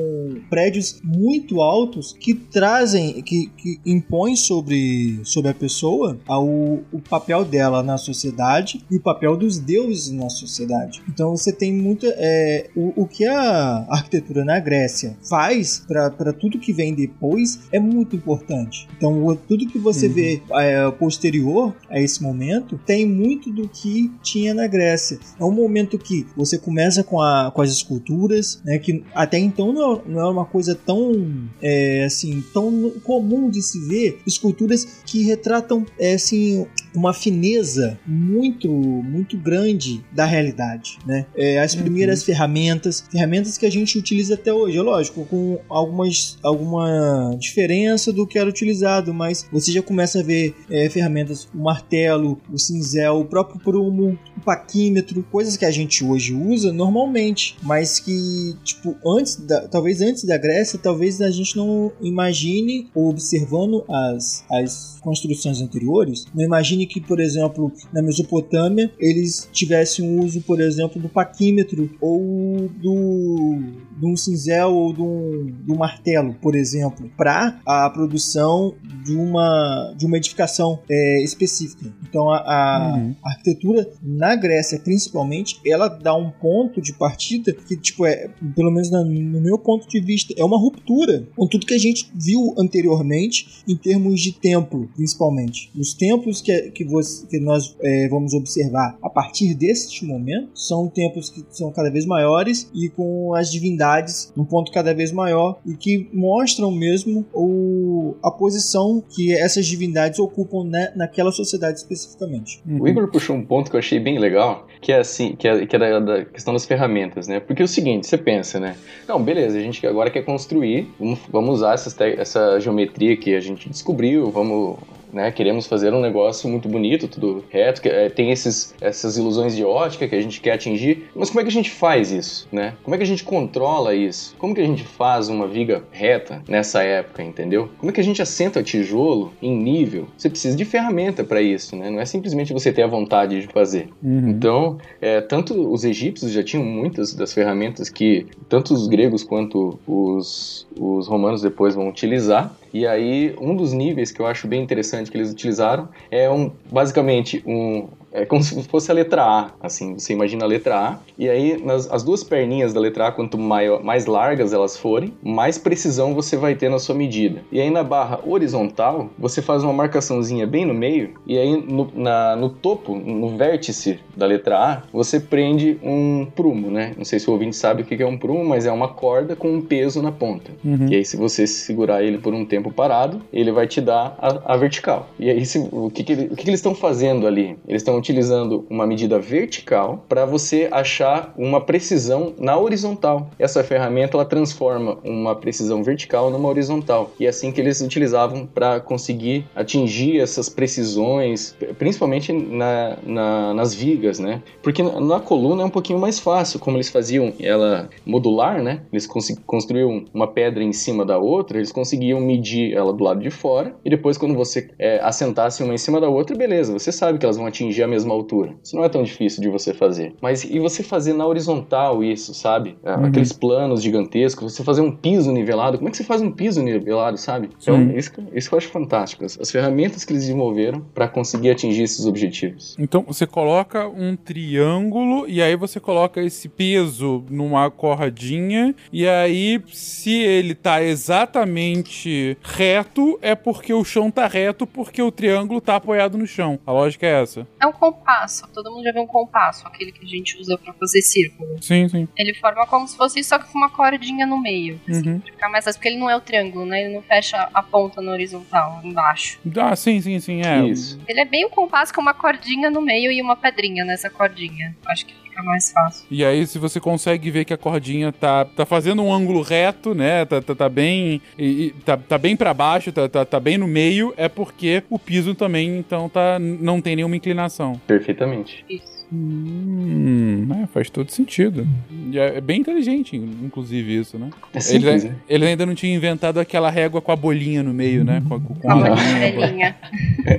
prédios 0.50 1.00
muito 1.04 1.62
altos 1.62 2.14
que 2.14 2.34
trazem, 2.34 3.22
que, 3.22 3.48
que 3.58 3.80
impõem 3.86 4.36
sobre, 4.36 5.20
sobre 5.24 5.52
a 5.52 5.54
pessoa 5.54 6.18
o, 6.28 6.84
o 6.92 7.02
papel 7.02 7.44
dela 7.46 7.84
na 7.84 7.98
sociedade 7.98 8.84
e 8.90 8.98
o 8.98 9.02
papel 9.02 9.38
dos 9.38 9.58
deuses 9.58 10.12
na 10.12 10.30
sociedade. 10.30 11.02
Então 11.10 11.36
você 11.36 11.52
tem 11.52 11.74
muita. 11.74 12.08
É, 12.18 12.70
o, 12.76 13.04
o 13.04 13.08
que 13.08 13.26
a 13.26 13.86
arquitetura 13.90 14.44
na 14.44 14.60
Grécia 14.60 15.18
faz 15.28 15.84
para 15.88 16.34
tudo 16.34 16.60
que 16.60 16.74
vem 16.74 16.94
depois 16.94 17.60
é 17.72 17.80
muito 17.80 18.16
importante. 18.16 18.88
Então 18.98 19.38
tudo 19.48 19.68
que 19.68 19.78
você 19.78 20.05
você 20.06 20.08
uhum. 20.08 20.14
vê 20.14 20.42
é, 20.54 20.92
posterior 20.92 21.76
a 21.90 22.00
esse 22.00 22.22
momento, 22.22 22.80
tem 22.86 23.06
muito 23.06 23.52
do 23.52 23.68
que 23.68 24.12
tinha 24.22 24.54
na 24.54 24.68
Grécia. 24.68 25.20
É 25.40 25.44
um 25.44 25.52
momento 25.52 25.98
que 25.98 26.26
você 26.36 26.58
começa 26.58 27.04
com, 27.04 27.22
a, 27.22 27.52
com 27.54 27.62
as 27.62 27.72
esculturas, 27.72 28.62
né, 28.64 28.78
que 28.78 29.04
até 29.14 29.38
então 29.38 29.74
não, 29.74 30.02
não 30.06 30.20
é 30.20 30.30
uma 30.30 30.46
coisa 30.46 30.76
tão 30.76 31.48
é, 31.62 32.06
assim 32.06 32.44
tão 32.54 32.92
comum 33.04 33.50
de 33.50 33.62
se 33.62 33.80
ver 33.88 34.20
esculturas 34.26 34.86
que 35.06 35.24
retratam 35.24 35.86
é, 36.00 36.14
assim 36.14 36.66
uma 36.96 37.14
fineza 37.14 38.00
muito 38.06 38.70
muito 38.70 39.38
grande 39.38 40.04
da 40.12 40.26
realidade, 40.26 40.98
né? 41.06 41.26
É, 41.36 41.60
as 41.60 41.76
primeiras 41.76 42.20
uhum. 42.20 42.26
ferramentas, 42.26 43.04
ferramentas 43.12 43.58
que 43.58 43.66
a 43.66 43.72
gente 43.72 43.98
utiliza 43.98 44.36
até 44.36 44.54
hoje, 44.54 44.78
é 44.78 44.82
lógico, 44.82 45.26
com 45.26 45.60
algumas 45.70 46.38
alguma 46.44 47.36
diferença 47.40 48.12
do 48.12 48.26
que 48.26 48.38
era 48.38 48.50
utilizado, 48.50 49.14
mas 49.14 49.48
você 49.52 49.72
já 49.72 49.82
começa 49.82 50.20
a 50.20 50.24
ver 50.24 50.56
é, 50.70 50.90
ferramentas, 50.90 51.48
o 51.54 51.58
martelo, 51.58 52.40
o 52.52 52.58
cinzel, 52.58 53.20
o 53.20 53.26
próprio 53.26 53.60
prumo, 53.60 54.18
o 54.38 54.42
paquímetro, 54.42 55.24
coisas 55.32 55.58
que 55.58 55.66
a 55.66 55.72
gente 55.72 56.04
hoje 56.04 56.34
usa 56.34 56.72
normalmente, 56.72 57.58
mas 57.62 58.00
que, 58.00 58.56
tipo, 58.64 58.96
antes 59.06 59.36
da, 59.38 59.68
talvez 59.68 60.02
antes 60.02 60.24
da 60.24 60.38
Grécia, 60.38 60.80
talvez 60.80 61.22
a 61.22 61.32
gente 61.32 61.56
não 61.56 61.92
imagine, 62.02 62.90
ou 62.94 63.10
observando 63.10 63.84
as, 63.90 64.44
as 64.50 65.00
construções 65.02 65.62
anteriores, 65.62 66.26
não 66.34 66.44
imagine 66.44 66.85
que, 66.86 67.02
por 67.02 67.20
exemplo, 67.20 67.72
na 67.94 68.02
Mesopotâmia, 68.02 68.92
eles 69.00 69.50
tivessem 69.52 70.20
uso, 70.20 70.42
por 70.42 70.60
exemplo, 70.60 71.02
do 71.02 71.10
paquímetro 71.10 71.90
ou 72.00 72.70
do, 72.82 73.60
de 73.98 74.06
um 74.06 74.16
cinzel 74.16 74.74
ou 74.74 74.94
de 74.94 75.02
um, 75.02 75.46
de 75.66 75.72
um 75.72 75.76
martelo, 75.78 76.34
por 76.42 76.56
exemplo, 76.56 77.10
para 77.18 77.60
a 77.66 77.90
produção 77.90 78.76
de 79.04 79.16
uma 79.16 79.94
de 79.98 80.06
uma 80.06 80.18
edificação 80.18 80.80
é, 80.90 81.24
específica. 81.24 81.94
Então 82.08 82.30
a, 82.30 82.38
a, 82.38 82.96
uhum. 82.96 83.16
arquitetura 83.24 83.90
na 84.02 84.36
Grécia, 84.36 84.80
principalmente, 84.80 85.60
ela 85.66 85.88
dá 85.88 86.16
um 86.16 86.30
ponto 86.30 86.82
de 86.82 86.94
partida 86.94 87.54
que, 87.54 87.78
tipo, 87.78 88.06
é, 88.06 88.30
pelo 88.56 88.72
menos 88.72 88.90
no 88.92 89.42
meu 89.42 89.58
ponto 89.58 89.88
de 89.88 90.00
vista, 90.00 90.34
é 90.38 90.44
uma 90.44 90.58
ruptura 90.58 91.28
com 91.36 91.48
tudo 91.48 91.66
que 91.66 91.74
a 91.74 91.80
gente 91.80 92.10
viu 92.14 92.54
anteriormente 92.58 93.64
em 93.68 93.76
termos 93.76 94.22
de 94.22 94.32
templo, 94.32 94.90
principalmente. 94.96 95.72
Os 95.76 95.94
templos 95.94 96.42
que, 96.42 96.72
que, 96.76 96.84
você, 96.84 97.26
que 97.28 97.40
nós 97.40 97.76
é, 97.82 98.08
vamos 98.10 98.34
observar 98.34 98.98
a 99.02 99.10
partir 99.10 99.56
deste 99.56 100.06
momento 100.06 100.50
são 100.54 100.88
templos 100.88 101.30
que 101.30 101.44
são 101.50 101.72
cada 101.72 101.90
vez 101.90 102.06
maiores 102.06 102.70
e 102.74 102.90
com 102.90 103.34
as 103.34 103.50
divindades 103.50 104.32
num 104.36 104.46
ponto 104.46 104.72
cada 104.72 104.94
vez 104.94 105.12
maior 105.12 105.58
e 105.66 105.76
que 105.76 106.10
mostram 106.14 106.72
mesmo 106.72 107.26
o, 107.34 108.16
a 108.24 108.30
posição 108.30 109.02
que 109.10 109.34
essas 109.34 109.66
divindades 109.66 110.20
ocupam 110.20 110.66
né, 110.66 110.92
naquela 110.96 111.32
sociedade 111.32 111.80
especificamente. 111.80 112.62
Uhum. 112.68 112.82
O 112.82 112.88
Igor 112.88 113.10
puxou 113.10 113.36
um 113.36 113.46
ponto 113.46 113.70
que 113.70 113.76
eu 113.76 113.80
achei 113.80 114.00
bem 114.00 114.20
legal, 114.20 114.68
que 114.82 114.92
é 114.92 115.00
assim, 115.00 115.36
que 115.36 115.48
é, 115.48 115.66
que 115.66 115.76
é 115.76 115.80
da, 115.80 116.00
da, 116.00 116.26
questão 116.26 116.54
das 116.54 116.66
ferramentas, 116.66 117.28
né? 117.28 117.40
Porque 117.40 117.62
é 117.62 117.66
o 117.66 117.68
seguinte, 117.68 118.06
você 118.06 118.18
pensa, 118.18 118.60
né? 118.60 118.76
Não, 119.08 119.24
beleza, 119.24 119.58
a 119.58 119.62
gente 119.62 119.86
agora 119.88 120.12
quer 120.12 120.24
construir, 120.24 120.92
vamos, 121.00 121.20
vamos 121.32 121.56
usar 121.56 121.74
essa, 121.74 122.08
essa 122.10 122.60
geometria 122.60 123.16
que 123.16 123.34
a 123.34 123.40
gente 123.40 123.70
descobriu, 123.70 124.30
vamos 124.30 124.78
né? 125.16 125.32
Queremos 125.32 125.66
fazer 125.66 125.94
um 125.94 126.02
negócio 126.02 126.50
muito 126.50 126.68
bonito, 126.68 127.08
tudo 127.08 127.46
reto, 127.50 127.82
que, 127.82 127.88
é, 127.88 128.10
tem 128.10 128.32
esses, 128.32 128.76
essas 128.82 129.18
ilusões 129.18 129.56
de 129.56 129.64
ótica 129.64 130.10
que 130.10 130.14
a 130.14 130.22
gente 130.22 130.42
quer 130.42 130.52
atingir, 130.52 131.10
mas 131.16 131.30
como 131.30 131.40
é 131.40 131.44
que 131.44 131.50
a 131.50 131.54
gente 131.54 131.72
faz 131.72 132.12
isso, 132.12 132.50
né? 132.52 132.74
Como 132.84 132.94
é 132.94 132.98
que 132.98 133.04
a 133.04 133.08
gente 133.08 133.24
controla 133.24 133.96
isso? 133.96 134.36
Como 134.38 134.54
que 134.54 134.60
a 134.60 134.66
gente 134.66 134.84
faz 134.84 135.30
uma 135.30 135.48
viga 135.48 135.84
reta 135.90 136.44
nessa 136.50 136.84
época, 136.84 137.24
entendeu? 137.24 137.70
Como 137.78 137.90
é 137.90 137.94
que 137.94 138.02
a 138.02 138.04
gente 138.04 138.22
assenta 138.22 138.62
tijolo 138.62 139.32
em 139.42 139.56
nível? 139.56 140.10
Você 140.18 140.30
precisa 140.30 140.58
de 140.58 140.66
ferramenta 140.66 141.24
para 141.24 141.42
isso, 141.42 141.78
né? 141.78 141.90
Não 141.90 142.02
é 142.02 142.06
simplesmente 142.06 142.52
você 142.52 142.74
ter 142.74 142.82
a 142.82 142.88
vontade 142.88 143.40
de 143.40 143.48
fazer. 143.48 143.88
Uhum. 144.04 144.28
Então, 144.28 144.78
é, 145.00 145.22
tanto 145.22 145.72
os 145.72 145.86
egípcios 145.86 146.34
já 146.34 146.44
tinham 146.44 146.66
muitas 146.66 147.14
das 147.14 147.34
ferramentas 147.34 147.90
que 147.90 148.28
tanto 148.50 148.74
os 148.74 148.88
gregos 148.88 149.24
quanto 149.24 149.80
os, 149.88 150.68
os 150.78 151.08
romanos 151.08 151.42
depois 151.42 151.74
vão 151.74 151.88
utilizar. 151.88 152.54
E 152.76 152.86
aí, 152.86 153.34
um 153.40 153.56
dos 153.56 153.72
níveis 153.72 154.12
que 154.12 154.22
eu 154.22 154.28
acho 154.28 154.50
bem 154.50 154.62
interessante 154.62 155.10
que 155.10 155.16
eles 155.18 155.32
utilizaram 155.32 155.88
é 156.12 156.30
um, 156.30 156.52
basicamente 156.70 157.42
um, 157.48 157.88
é 158.16 158.26
como 158.26 158.42
se 158.42 158.64
fosse 158.64 158.90
a 158.90 158.94
letra 158.94 159.24
A, 159.24 159.52
assim, 159.62 160.00
você 160.00 160.14
imagina 160.14 160.46
a 160.46 160.48
letra 160.48 160.78
A, 160.78 161.00
e 161.18 161.30
aí 161.30 161.62
nas, 161.62 161.92
as 161.92 162.04
duas 162.04 162.24
perninhas 162.24 162.74
da 162.74 162.80
letra 162.80 163.08
A, 163.08 163.12
quanto 163.12 163.38
maior, 163.38 163.84
mais 163.84 164.06
largas 164.06 164.54
elas 164.54 164.78
forem, 164.78 165.14
mais 165.22 165.58
precisão 165.58 166.14
você 166.14 166.38
vai 166.38 166.56
ter 166.56 166.70
na 166.70 166.80
sua 166.80 166.96
medida. 166.96 167.44
E 167.52 167.60
aí 167.60 167.70
na 167.70 167.84
barra 167.84 168.20
horizontal, 168.26 169.10
você 169.20 169.42
faz 169.42 169.64
uma 169.64 169.74
marcaçãozinha 169.74 170.48
bem 170.48 170.66
no 170.66 170.74
meio, 170.74 171.16
e 171.28 171.38
aí 171.38 171.62
no, 171.62 171.92
na, 171.94 172.36
no 172.36 172.50
topo, 172.50 172.96
no 172.96 173.38
vértice 173.38 174.00
da 174.16 174.26
letra 174.26 174.58
A, 174.58 174.84
você 174.94 175.20
prende 175.20 175.78
um 175.84 176.26
prumo, 176.26 176.72
né? 176.72 176.94
Não 176.98 177.04
sei 177.04 177.20
se 177.20 177.30
o 177.30 177.34
ouvinte 177.34 177.56
sabe 177.56 177.82
o 177.82 177.86
que 177.86 178.02
é 178.02 178.08
um 178.08 178.18
prumo, 178.18 178.46
mas 178.46 178.66
é 178.66 178.72
uma 178.72 178.88
corda 178.88 179.36
com 179.36 179.50
um 179.50 179.62
peso 179.62 180.02
na 180.02 180.12
ponta. 180.12 180.52
Uhum. 180.64 180.88
E 180.90 180.96
aí 180.96 181.06
se 181.06 181.18
você 181.18 181.46
segurar 181.46 182.04
ele 182.04 182.18
por 182.18 182.34
um 182.34 182.46
tempo 182.46 182.72
parado, 182.72 183.22
ele 183.34 183.52
vai 183.52 183.68
te 183.68 183.82
dar 183.82 184.18
a, 184.20 184.54
a 184.54 184.58
vertical. 184.58 185.10
E 185.20 185.30
aí 185.30 185.46
se, 185.46 185.68
o, 185.72 185.90
que, 185.90 186.04
que, 186.04 186.14
o 186.14 186.36
que, 186.36 186.44
que 186.44 186.50
eles 186.50 186.60
estão 186.60 186.74
fazendo 186.74 187.28
ali? 187.28 187.58
Eles 187.68 187.82
estão 187.82 187.98
utilizando 188.06 188.66
uma 188.70 188.86
medida 188.86 189.18
vertical 189.18 190.06
para 190.08 190.26
você 190.26 190.70
achar 190.72 191.34
uma 191.36 191.60
precisão 191.60 192.34
na 192.38 192.58
horizontal. 192.58 193.32
Essa 193.40 193.64
ferramenta 193.64 194.16
ela 194.16 194.26
transforma 194.26 195.00
uma 195.04 195.36
precisão 195.36 195.84
vertical 195.84 196.30
numa 196.30 196.48
horizontal. 196.48 197.12
E 197.20 197.26
é 197.26 197.30
assim 197.30 197.52
que 197.52 197.60
eles 197.60 197.82
utilizavam 197.82 198.46
para 198.46 198.80
conseguir 198.80 199.46
atingir 199.56 200.20
essas 200.20 200.50
precisões, 200.50 201.56
principalmente 201.80 202.32
na, 202.32 202.98
na, 203.04 203.54
nas 203.54 203.74
vigas, 203.74 204.20
né? 204.20 204.42
Porque 204.62 204.84
na 204.84 205.20
coluna 205.20 205.64
é 205.64 205.66
um 205.66 205.70
pouquinho 205.70 205.98
mais 205.98 206.20
fácil, 206.20 206.60
como 206.60 206.78
eles 206.78 206.90
faziam 206.90 207.34
ela 207.40 207.90
modular, 208.06 208.62
né? 208.62 208.82
Eles 208.92 209.08
construíam 209.46 210.06
uma 210.14 210.28
pedra 210.28 210.64
em 210.64 210.74
cima 210.74 211.04
da 211.04 211.18
outra, 211.18 211.58
eles 211.58 211.72
conseguiam 211.72 212.20
medir 212.22 212.74
ela 212.74 212.94
do 212.94 213.04
lado 213.04 213.22
de 213.22 213.32
fora 213.32 213.76
e 213.84 213.90
depois 213.90 214.18
quando 214.18 214.36
você 214.36 214.70
é, 214.78 215.00
assentasse 215.02 215.64
uma 215.64 215.74
em 215.74 215.78
cima 215.78 216.00
da 216.00 216.08
outra, 216.08 216.36
beleza, 216.36 216.74
você 216.74 216.92
sabe 216.92 217.18
que 217.18 217.26
elas 217.26 217.38
vão 217.38 217.48
atingir 217.48 217.84
a 217.84 217.88
mesma 217.96 218.14
altura. 218.14 218.54
Isso 218.64 218.76
não 218.76 218.84
é 218.84 218.90
tão 218.90 219.04
difícil 219.04 219.42
de 219.42 219.50
você 219.50 219.74
fazer. 219.74 220.14
Mas 220.22 220.44
e 220.44 220.60
você 220.60 220.84
fazer 220.84 221.14
na 221.14 221.26
horizontal 221.26 222.04
isso, 222.04 222.34
sabe? 222.34 222.78
É, 222.84 222.96
uhum. 222.96 223.06
Aqueles 223.06 223.32
planos 223.32 223.82
gigantescos, 223.82 224.54
você 224.54 224.64
fazer 224.64 224.82
um 224.82 224.92
piso 224.92 225.32
nivelado. 225.32 225.78
Como 225.78 225.88
é 225.88 225.92
que 225.92 225.98
você 225.98 226.04
faz 226.04 226.22
um 226.22 226.32
piso 226.32 226.62
nivelado, 226.62 227.18
sabe? 227.18 227.50
Então, 227.62 227.92
isso, 227.96 228.12
isso 228.34 228.50
que 228.50 228.56
eu 228.56 228.58
acho 228.58 228.70
fantástico. 228.70 229.26
As, 229.26 229.40
as 229.40 229.50
ferramentas 229.50 230.04
que 230.04 230.14
eles 230.14 230.24
desenvolveram 230.24 230.82
para 230.94 231.08
conseguir 231.08 231.50
atingir 231.50 231.84
esses 231.84 232.06
objetivos. 232.06 232.76
Então, 232.78 233.04
você 233.08 233.26
coloca 233.26 233.88
um 233.88 234.16
triângulo 234.16 235.26
e 235.28 235.42
aí 235.42 235.56
você 235.56 235.80
coloca 235.80 236.22
esse 236.22 236.50
peso 236.50 237.24
numa 237.30 237.70
cordinha 237.72 238.76
e 238.92 239.08
aí, 239.08 239.62
se 239.72 240.12
ele 240.12 240.56
tá 240.56 240.82
exatamente 240.84 242.38
reto, 242.44 243.18
é 243.22 243.36
porque 243.36 243.74
o 243.74 243.84
chão 243.84 244.12
tá 244.12 244.28
reto, 244.28 244.68
porque 244.68 245.02
o 245.02 245.12
triângulo 245.12 245.62
tá 245.62 245.76
apoiado 245.76 246.18
no 246.18 246.28
chão. 246.28 246.60
A 246.66 246.72
lógica 246.72 247.06
é 247.06 247.22
essa. 247.22 247.48
É 247.60 247.66
um 247.66 247.72
compasso. 247.76 248.48
Todo 248.54 248.72
mundo 248.72 248.84
já 248.84 248.92
viu 248.92 249.02
um 249.04 249.08
compasso, 249.08 249.66
aquele 249.68 249.92
que 249.92 250.04
a 250.04 250.08
gente 250.08 250.38
usa 250.40 250.58
para 250.58 250.74
fazer 250.74 251.02
círculo. 251.02 251.62
Sim, 251.62 251.88
sim. 251.90 252.08
Ele 252.18 252.34
forma 252.36 252.66
como 252.68 252.88
se 252.88 252.96
fosse 252.98 253.24
só 253.24 253.38
com 253.40 253.58
uma 253.58 253.70
cordinha 253.70 254.26
no 254.26 254.42
meio. 254.42 254.80
Assim, 254.90 255.10
Uhum. 255.10 255.22
ficar 255.22 255.50
mais 255.50 255.66
fácil, 255.66 255.80
porque 255.80 255.90
ele 255.90 255.98
não 256.00 256.10
é 256.10 256.16
o 256.16 256.22
triângulo, 256.22 256.66
né? 256.66 256.84
Ele 256.84 256.94
não 256.96 257.02
fecha 257.02 257.50
a 257.54 257.62
ponta 257.64 258.02
no 258.02 258.12
horizontal, 258.12 258.82
embaixo. 258.84 259.40
Ah, 259.58 259.76
sim, 259.76 260.02
sim, 260.02 260.20
sim, 260.20 260.42
é. 260.42 260.66
Isso. 260.68 261.00
Ele 261.08 261.20
é 261.22 261.26
bem 261.26 261.46
um 261.46 261.50
compasso 261.50 261.94
com 261.94 262.02
uma 262.02 262.14
cordinha 262.14 262.70
no 262.70 262.82
meio 262.82 263.12
e 263.12 263.22
uma 263.22 263.36
pedrinha 263.36 263.84
nessa 263.86 264.10
cordinha. 264.10 264.76
Acho 264.88 265.06
que 265.06 265.14
fica 265.36 265.44
mais 265.44 265.72
fácil. 265.72 266.06
E 266.10 266.24
aí, 266.24 266.48
se 266.48 266.58
você 266.58 266.80
consegue 266.80 267.30
ver 267.30 267.46
que 267.46 267.54
a 267.54 267.58
cordinha 267.58 268.12
tá, 268.12 268.46
tá 268.46 268.66
fazendo 268.66 269.02
um 269.04 269.14
ângulo 269.14 269.42
reto, 269.42 269.94
né? 269.94 270.24
Tá, 270.26 270.42
tá, 270.42 270.56
tá 270.56 270.70
bem. 270.70 271.22
e- 271.38 271.66
e 271.66 271.72
tá, 271.84 271.98
tá 271.98 272.18
bem 272.18 272.36
para 272.36 272.54
baixo, 272.54 272.92
tá, 272.92 273.08
tá, 273.10 273.26
tá 273.26 273.40
bem 273.40 273.58
no 273.58 273.68
meio, 273.68 274.14
é 274.18 274.30
porque 274.30 274.84
o 274.90 274.98
piso 274.98 275.36
também, 275.36 275.78
então, 275.78 276.08
tá, 276.10 276.40
não 276.40 276.80
tem 276.82 276.96
nenhuma 276.96 277.16
inclinação. 277.16 277.80
Perfeitamente. 277.86 278.64
Isso. 278.70 278.96
Hum, 279.14 280.48
é, 280.64 280.68
faz 280.68 280.90
todo 280.90 281.12
sentido. 281.12 281.68
E 282.12 282.18
é, 282.18 282.38
é 282.38 282.42
bem 282.42 282.60
inteligente, 282.62 283.16
inclusive, 283.16 284.00
isso, 284.00 284.18
né? 284.18 284.30
É 284.54 284.60
simples, 284.60 285.04
ele, 285.04 285.14
né? 285.14 285.20
ele 285.30 285.46
ainda 285.46 285.66
não 285.66 285.76
tinha 285.76 285.96
inventado 285.96 286.40
aquela 286.40 286.70
régua 286.72 287.02
com 287.02 287.12
a 287.12 287.16
bolinha 287.16 287.62
no 287.62 287.74
meio, 287.74 288.04
né? 288.04 288.22
Com, 288.28 288.36
a- 288.36 288.40
com 288.40 288.56
Com 288.56 288.70
a 288.72 288.74
a- 288.74 288.90
bolinha. 288.96 289.76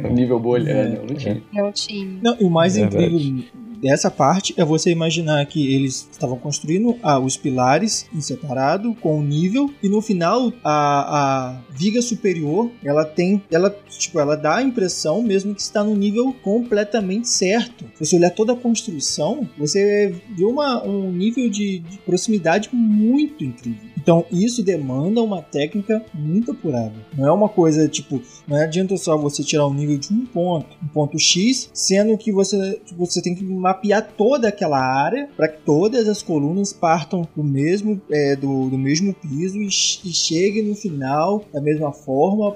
O 0.05 0.09
nível 0.12 0.40
bolha, 0.40 0.70
é, 0.70 0.89
não, 0.89 1.06
não 1.06 1.14
tinha. 1.14 1.43
Não 1.52 1.73
tinha. 1.73 2.18
Não, 2.23 2.36
e 2.40 2.44
o 2.44 2.51
mais 2.51 2.77
Verdade. 2.77 3.05
incrível 3.05 3.44
dessa 3.81 4.11
parte 4.11 4.55
é 4.57 4.65
você 4.65 4.90
imaginar 4.90 5.44
que 5.47 5.74
eles 5.74 6.09
estavam 6.11 6.36
construindo 6.39 6.97
ah, 7.03 7.19
os 7.19 7.36
pilares 7.36 8.07
em 8.15 8.20
separado 8.20 8.94
com 8.94 9.19
o 9.19 9.23
nível 9.23 9.70
e 9.82 9.89
no 9.89 10.01
final 10.01 10.53
a, 10.65 11.51
a 11.53 11.61
viga 11.70 12.01
superior 12.01 12.70
ela 12.85 13.05
tem 13.05 13.43
ela 13.51 13.70
tipo 13.98 14.19
ela 14.19 14.36
dá 14.36 14.57
a 14.57 14.62
impressão 14.62 15.23
mesmo 15.23 15.55
que 15.55 15.61
está 15.61 15.82
no 15.82 15.94
nível 15.94 16.35
completamente 16.43 17.28
certo. 17.28 17.85
Se 17.94 18.07
você 18.07 18.16
olhar 18.16 18.31
toda 18.31 18.53
a 18.53 18.57
construção 18.57 19.48
você 19.59 20.15
vê 20.31 20.44
uma, 20.44 20.82
um 20.85 21.11
nível 21.11 21.48
de, 21.51 21.78
de 21.78 21.98
proximidade 21.98 22.70
muito 22.73 23.44
incrível. 23.44 23.89
Então 23.97 24.24
isso 24.31 24.62
demanda 24.62 25.23
uma 25.23 25.43
técnica 25.43 26.05
muito 26.15 26.53
apurada. 26.53 26.94
Não 27.16 27.27
é 27.27 27.32
uma 27.32 27.48
coisa 27.48 27.89
tipo 27.89 28.23
não 28.47 28.57
adianta 28.57 28.97
só 28.97 29.16
você 29.16 29.43
tirar 29.43 29.66
o 29.66 29.74
nível 29.74 29.98
de 29.98 30.12
um 30.12 30.24
ponto 30.27 30.77
um 30.82 30.89
ponto 30.89 31.19
X 31.19 31.70
sendo 31.73 32.16
que 32.16 32.32
você 32.32 32.81
você 32.97 33.20
tem 33.20 33.35
que 33.35 33.44
mapear 33.66 34.06
toda 34.16 34.48
aquela 34.48 34.78
área 34.78 35.28
para 35.36 35.48
que 35.48 35.59
todas 35.64 36.09
as 36.09 36.22
colunas 36.22 36.72
partam 36.72 37.26
do 37.34 37.43
mesmo, 37.43 38.01
é, 38.10 38.36
do, 38.36 38.68
do 38.68 38.78
mesmo 38.78 39.12
piso 39.14 39.59
e, 39.60 39.66
e 39.66 40.12
cheguem 40.12 40.62
no 40.62 40.74
final 40.74 41.43
da 41.52 41.60
mesma 41.60 41.93
forma 41.93 42.55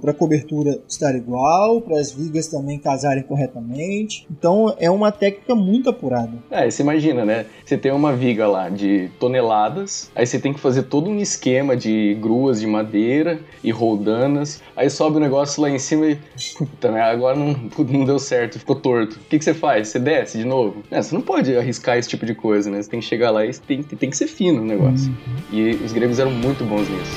para 0.00 0.10
a 0.10 0.14
cobertura 0.14 0.80
estar 0.88 1.14
igual, 1.14 1.80
para 1.80 1.98
as 1.98 2.12
vigas 2.12 2.46
também 2.46 2.78
casarem 2.78 3.22
corretamente. 3.22 4.26
Então 4.30 4.74
é 4.78 4.90
uma 4.90 5.10
técnica 5.10 5.54
muito 5.54 5.90
apurada. 5.90 6.32
É, 6.50 6.70
você 6.70 6.82
imagina, 6.82 7.24
né? 7.24 7.46
Você 7.64 7.76
tem 7.76 7.90
uma 7.90 8.14
viga 8.14 8.46
lá 8.46 8.68
de 8.68 9.10
toneladas, 9.18 10.10
aí 10.14 10.26
você 10.26 10.38
tem 10.38 10.52
que 10.52 10.60
fazer 10.60 10.84
todo 10.84 11.10
um 11.10 11.18
esquema 11.18 11.76
de 11.76 12.14
gruas 12.20 12.60
de 12.60 12.66
madeira 12.66 13.40
e 13.62 13.70
roldanas, 13.70 14.62
aí 14.76 14.88
sobe 14.88 15.16
o 15.16 15.20
negócio 15.20 15.60
lá 15.62 15.68
em 15.68 15.78
cima 15.78 16.06
e. 16.06 16.18
Puta, 16.56 16.90
né? 16.90 17.00
Agora 17.00 17.36
não, 17.36 17.56
não 17.90 18.04
deu 18.04 18.18
certo, 18.18 18.58
ficou 18.58 18.76
torto. 18.76 19.16
O 19.16 19.28
que, 19.28 19.38
que 19.38 19.44
você 19.44 19.54
faz? 19.54 19.88
Você 19.96 20.00
desce 20.00 20.36
de 20.36 20.44
novo? 20.44 20.82
É, 20.90 21.00
você 21.00 21.14
não 21.14 21.22
pode 21.22 21.56
arriscar 21.56 21.96
esse 21.96 22.06
tipo 22.06 22.26
de 22.26 22.34
coisa, 22.34 22.70
né? 22.70 22.82
Você 22.82 22.90
tem 22.90 23.00
que 23.00 23.06
chegar 23.06 23.30
lá 23.30 23.46
e 23.46 23.54
tem, 23.54 23.82
tem 23.82 24.10
que 24.10 24.16
ser 24.16 24.26
fino 24.26 24.60
o 24.60 24.64
negócio. 24.64 25.10
E 25.50 25.70
os 25.70 25.90
gregos 25.90 26.18
eram 26.18 26.30
muito 26.30 26.64
bons 26.64 26.86
nisso. 26.86 27.16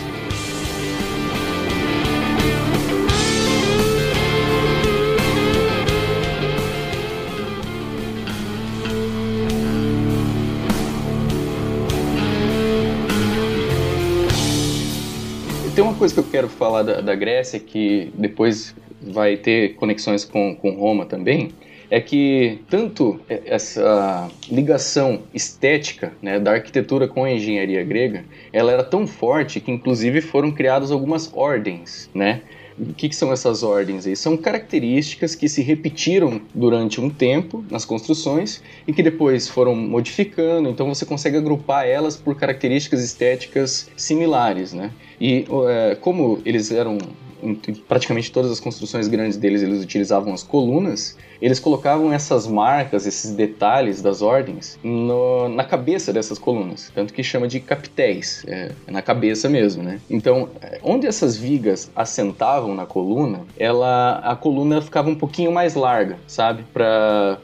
Tem 15.76 15.84
uma 15.84 15.96
coisa 15.96 16.14
que 16.14 16.20
eu 16.22 16.24
quero 16.24 16.48
falar 16.48 16.84
da, 16.84 17.02
da 17.02 17.14
Grécia 17.14 17.60
que 17.60 18.10
depois 18.14 18.74
vai 19.02 19.36
ter 19.36 19.76
conexões 19.76 20.24
com, 20.24 20.56
com 20.56 20.72
Roma 20.72 21.06
também. 21.06 21.52
É 21.92 22.00
que 22.00 22.60
tanto 22.70 23.20
essa 23.28 24.30
ligação 24.50 25.24
estética 25.34 26.14
né, 26.22 26.40
da 26.40 26.52
arquitetura 26.52 27.08
com 27.08 27.24
a 27.24 27.32
engenharia 27.32 27.84
grega, 27.84 28.26
ela 28.54 28.72
era 28.72 28.84
tão 28.84 29.08
forte 29.08 29.60
que 29.60 29.72
inclusive 29.72 30.22
foram 30.22 30.52
criadas 30.52 30.92
algumas 30.92 31.32
ordens, 31.34 32.10
né? 32.14 32.42
O 32.80 32.94
que, 32.94 33.10
que 33.10 33.16
são 33.16 33.34
essas 33.34 33.62
ordens 33.62 34.08
aí? 34.08 34.16
São 34.16 34.38
características 34.38 35.36
que 35.36 35.50
se 35.50 35.62
repetiram 35.62 36.40
durante 36.56 37.02
um 37.02 37.10
tempo 37.10 37.66
nas 37.70 37.84
construções 37.84 38.64
e 38.88 38.94
que 38.94 39.04
depois 39.04 39.50
foram 39.50 39.76
modificando, 39.76 40.70
então 40.70 40.88
você 40.88 41.06
consegue 41.06 41.36
agrupar 41.36 41.86
elas 41.86 42.16
por 42.16 42.36
características 42.36 43.04
estéticas 43.04 43.90
similares, 43.98 44.72
né? 44.72 44.92
E 45.20 45.46
é, 45.68 45.96
como 45.96 46.40
eles 46.46 46.72
eram 46.72 46.98
em 47.44 47.56
praticamente 47.88 48.32
todas 48.32 48.52
as 48.52 48.60
construções 48.60 49.08
grandes 49.08 49.38
deles 49.38 49.62
eles 49.62 49.82
utilizavam 49.82 50.34
as 50.34 50.44
colunas, 50.44 51.18
eles 51.42 51.60
colocavam 51.60 52.12
essas 52.12 52.48
marcas, 52.48 53.06
esses 53.06 53.32
detalhes 53.34 54.02
das 54.02 54.22
ordens 54.22 54.78
no- 54.84 55.48
na 55.50 55.64
cabeça 55.64 56.12
dessas 56.12 56.38
colunas, 56.38 56.92
tanto 56.94 57.14
que 57.14 57.24
chama 57.24 57.48
de 57.48 57.60
capitéis, 57.60 58.44
é, 58.48 58.72
é 58.88 58.92
na 58.92 59.02
cabeça 59.02 59.48
mesmo, 59.48 59.84
né? 59.84 60.00
Então, 60.10 60.50
é, 60.62 60.80
onde 60.84 61.08
essas 61.08 61.38
vigas 61.38 61.92
assentavam 61.96 62.76
na 62.76 62.86
coluna, 62.86 63.42
ela 63.58 64.20
a 64.24 64.36
coluna 64.36 64.82
ficava 64.82 65.10
um 65.10 65.16
pouquinho 65.16 65.52
mais 65.52 65.76
larga, 65.76 66.18
sabe? 66.28 66.64
Para 66.74 67.40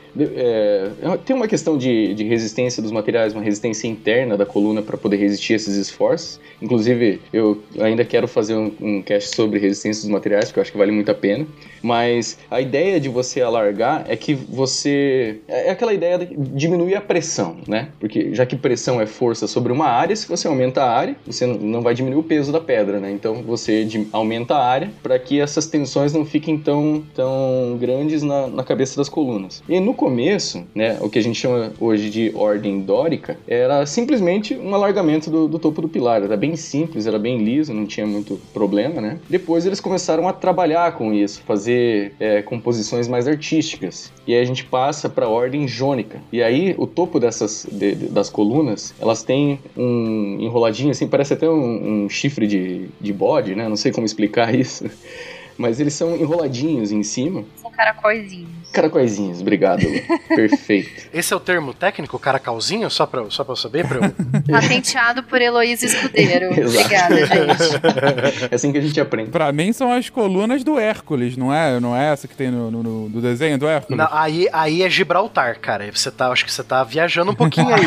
tem 1.26 1.36
uma 1.36 1.48
questão 1.48 1.78
de, 1.78 2.14
de 2.14 2.24
resistência 2.24 2.82
dos 2.82 2.92
materiais, 2.92 3.34
uma 3.34 3.44
resistência 3.44 3.88
interna 3.88 4.38
da 4.38 4.46
coluna 4.46 4.82
para 4.82 4.98
poder 4.98 5.18
resistir 5.18 5.54
esses 5.54 5.76
esforços. 5.76 6.40
Inclusive, 6.62 7.22
eu 7.34 7.62
ainda 7.80 8.06
quero 8.06 8.28
fazer 8.28 8.56
um, 8.56 8.72
um 8.80 9.02
cast 9.02 9.36
sobre 9.36 9.60
resistência 9.60 10.02
dos 10.04 10.10
materiais, 10.12 10.46
porque 10.46 10.60
eu 10.60 10.62
acho 10.62 10.72
que 10.72 10.78
vale 10.78 10.92
muito 10.92 11.12
a 11.12 11.16
pena. 11.16 11.46
Mas 11.82 12.38
a 12.50 12.62
ideia 12.62 13.00
de 13.00 13.10
você 13.10 13.42
alargar 13.42 13.85
é 14.08 14.16
que 14.16 14.34
você. 14.34 15.40
É 15.48 15.72
aquela 15.72 15.94
ideia 15.94 16.18
de 16.20 16.36
diminuir 16.36 16.96
a 16.96 17.02
pressão, 17.02 17.58
né? 17.68 17.90
Porque 18.00 18.34
já 18.34 18.46
que 18.46 18.56
pressão 18.56 19.00
é 19.00 19.06
força 19.06 19.48
sobre 19.48 19.72
uma 19.72 19.88
área, 19.88 20.16
se 20.16 20.28
você 20.28 20.48
aumenta 20.48 20.84
a 20.84 20.90
área, 20.92 21.16
você 21.26 21.46
não- 21.46 21.82
vai 21.82 21.94
diminuir 21.94 22.20
o 22.20 22.24
peso 22.24 22.52
da 22.52 22.60
pedra, 22.60 23.00
né? 23.00 23.12
Então 23.12 23.44
você 23.44 23.88
aumenta 24.12 24.56
a 24.56 24.66
área 24.66 24.90
para 25.04 25.18
que 25.20 25.40
essas 25.40 25.68
tensões 25.68 26.14
não 26.14 26.26
fiquem 26.26 26.58
tão, 26.58 27.04
tão 27.14 27.78
grandes 27.80 28.24
na, 28.24 28.48
na 28.48 28.64
cabeça 28.64 28.98
das 28.98 29.10
colunas. 29.10 29.62
E 29.70 29.80
no 29.80 29.94
começo, 29.94 30.64
né, 30.74 30.98
o 31.02 31.10
que 31.10 31.20
a 31.20 31.24
gente 31.24 31.40
chama 31.40 31.72
hoje 31.80 32.10
de 32.10 32.32
ordem 32.36 32.82
dórica, 32.82 33.38
era 33.48 33.86
simplesmente 33.86 34.56
um 34.56 34.74
alargamento 34.74 35.30
do, 35.30 35.48
do 35.48 35.60
topo 35.60 35.82
do 35.82 35.90
pilar. 35.90 36.24
Era 36.24 36.38
bem 36.38 36.56
simples, 36.56 37.06
era 37.08 37.20
bem 37.20 37.44
liso, 37.44 37.74
não 37.74 37.86
tinha 37.86 38.06
muito 38.08 38.40
problema, 38.54 39.02
né? 39.02 39.20
Depois 39.30 39.66
eles 39.66 39.80
começaram 39.80 40.28
a 40.28 40.34
trabalhar 40.34 40.94
com 40.94 41.14
isso, 41.14 41.42
fazer 41.46 42.14
é, 42.20 42.42
composições 42.42 43.08
mais 43.08 43.28
artísticas. 43.28 43.75
E 44.28 44.34
aí 44.34 44.42
a 44.42 44.46
gente 44.46 44.66
passa 44.66 45.10
para 45.10 45.26
a 45.26 45.30
ordem 45.30 45.68
jônica. 45.68 46.22
E 46.32 46.42
aí 46.42 46.74
o 46.78 46.86
topo 46.88 47.20
dessas 47.20 47.66
de- 47.72 47.96
de- 47.96 48.08
das 48.10 48.30
colunas, 48.30 48.94
elas 49.00 49.24
têm 49.24 49.60
um 49.76 50.38
enroladinho 50.40 50.92
assim, 50.92 51.08
parece 51.08 51.34
até 51.34 51.50
um, 51.50 52.06
um 52.06 52.10
chifre 52.10 52.48
de, 52.48 52.88
de 53.00 53.14
bode, 53.14 53.56
né? 53.56 53.68
Não 53.68 53.76
sei 53.76 53.92
como 53.92 54.06
explicar 54.06 54.54
isso. 54.56 54.86
Mas 55.58 55.80
eles 55.80 55.94
são 55.94 56.16
enroladinhos 56.18 56.92
em 56.92 57.02
cima. 57.04 57.46
São 57.56 57.72
caracóizinhos. 57.72 58.50
Caracóizinhos, 58.72 59.40
obrigado. 59.42 59.82
Perfeito. 60.28 61.08
Esse 61.14 61.34
é 61.34 61.38
o 61.38 61.40
termo 61.40 61.74
técnico, 61.74 62.20
caracalzinho, 62.20 62.90
só 62.90 63.06
pra, 63.06 63.22
eu- 63.22 63.32
só 63.32 63.44
pra 63.44 63.54
eu 63.54 63.56
saber? 63.56 63.88
Pra 63.88 63.98
eu... 63.98 64.14
Patenteado 64.52 65.24
por 65.24 65.42
Heloísa 65.42 65.86
Escudeiro. 65.86 66.50
Obrigada, 66.68 67.16
gente. 67.26 68.50
É 68.52 68.56
assim 68.56 68.72
que 68.72 68.78
a 68.78 68.82
gente 68.82 69.00
aprende. 69.00 69.30
Pra 69.32 69.52
mim 69.54 69.72
são 69.72 69.92
as 69.92 70.10
colunas 70.10 70.64
do 70.64 70.78
Hércules, 70.78 71.38
não 71.38 71.54
é? 71.54 71.80
Não 71.80 71.96
é 71.96 72.12
essa 72.12 72.28
que 72.28 72.36
tem 72.36 72.52
no, 72.52 72.70
no- 72.70 72.84
no- 72.84 73.10
do 73.10 73.22
desenho 73.22 73.58
do 73.58 73.66
Hércules? 73.68 73.98
Não, 73.98 74.08
aí, 74.12 74.48
aí 74.52 74.84
é 74.84 74.90
Gibraltar, 74.90 75.58
cara. 75.60 75.90
Você 75.94 76.12
tá, 76.12 76.28
acho 76.30 76.44
que 76.46 76.52
você 76.52 76.64
tá 76.64 76.84
viajando 76.84 77.32
um 77.32 77.36
pouquinho 77.36 77.74
aí. 77.74 77.82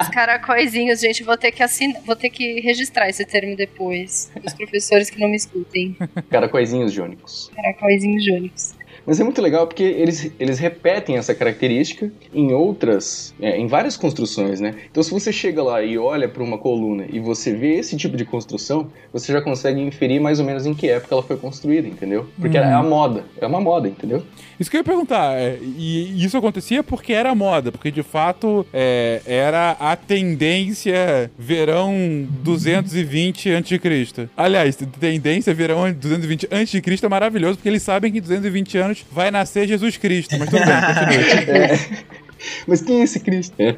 Os 0.00 0.08
caracóizinhos, 0.10 1.00
gente, 1.00 1.22
vou 1.24 1.36
ter 1.36 1.50
que 1.52 1.62
assinar, 1.62 2.00
vou 2.04 2.14
ter 2.16 2.30
que 2.30 2.60
registrar 2.60 3.08
esse 3.08 3.24
termo 3.24 3.56
depois. 3.56 4.30
Os 4.44 4.52
professores 4.54 5.10
que 5.10 5.18
não 5.20 5.28
me 5.28 5.36
escutem. 5.36 5.96
Caracóizinhos 6.30 6.92
jônicos. 6.92 7.50
Caracóizinhos 7.54 8.24
jônicos. 8.24 8.74
Mas 9.06 9.18
é 9.20 9.24
muito 9.24 9.40
legal 9.42 9.66
porque 9.66 9.82
eles, 9.82 10.30
eles 10.38 10.58
repetem 10.58 11.16
essa 11.16 11.34
característica 11.34 12.10
em 12.32 12.52
outras, 12.52 13.34
é, 13.40 13.56
em 13.58 13.66
várias 13.66 13.96
construções, 13.96 14.60
né? 14.60 14.74
Então 14.90 15.02
se 15.02 15.10
você 15.10 15.32
chega 15.32 15.62
lá 15.62 15.82
e 15.82 15.98
olha 15.98 16.28
para 16.28 16.42
uma 16.42 16.58
coluna 16.58 17.06
e 17.12 17.18
você 17.18 17.52
vê 17.54 17.74
esse 17.76 17.96
tipo 17.96 18.16
de 18.16 18.24
construção, 18.24 18.88
você 19.12 19.32
já 19.32 19.40
consegue 19.42 19.80
inferir 19.80 20.20
mais 20.20 20.38
ou 20.40 20.46
menos 20.46 20.66
em 20.66 20.74
que 20.74 20.88
época 20.88 21.14
ela 21.14 21.22
foi 21.22 21.36
construída, 21.36 21.88
entendeu? 21.88 22.26
Porque 22.40 22.56
Uhum. 22.58 22.64
é 22.64 22.72
a 22.72 22.82
moda, 22.82 23.24
é 23.40 23.46
uma 23.46 23.60
moda, 23.60 23.88
entendeu? 23.88 24.22
Isso 24.58 24.70
que 24.70 24.76
eu 24.76 24.80
ia 24.80 24.84
perguntar, 24.84 25.34
é, 25.36 25.58
e 25.60 26.24
isso 26.24 26.36
acontecia 26.36 26.82
porque 26.82 27.12
era 27.12 27.34
moda, 27.34 27.72
porque 27.72 27.90
de 27.90 28.02
fato 28.02 28.66
é, 28.72 29.20
era 29.26 29.72
a 29.78 29.96
tendência 29.96 31.30
verão 31.38 32.26
220 32.42 33.50
a.C. 33.50 34.28
Aliás, 34.36 34.76
tendência 34.76 35.54
verão 35.54 35.92
220 35.92 36.48
a.C. 36.50 36.82
é 37.02 37.08
maravilhoso, 37.08 37.56
porque 37.56 37.68
eles 37.68 37.82
sabem 37.82 38.12
que 38.12 38.18
em 38.18 38.22
220 38.22 38.78
anos 38.78 39.04
vai 39.10 39.30
nascer 39.30 39.66
Jesus 39.66 39.96
Cristo. 39.96 40.36
Mas 40.38 40.48
tudo 40.48 40.64
bem, 40.64 40.80
continue. 40.80 42.12
É. 42.42 42.62
Mas 42.66 42.80
quem 42.80 43.00
é 43.00 43.04
esse 43.04 43.20
Cristo? 43.20 43.54
É, 43.58 43.74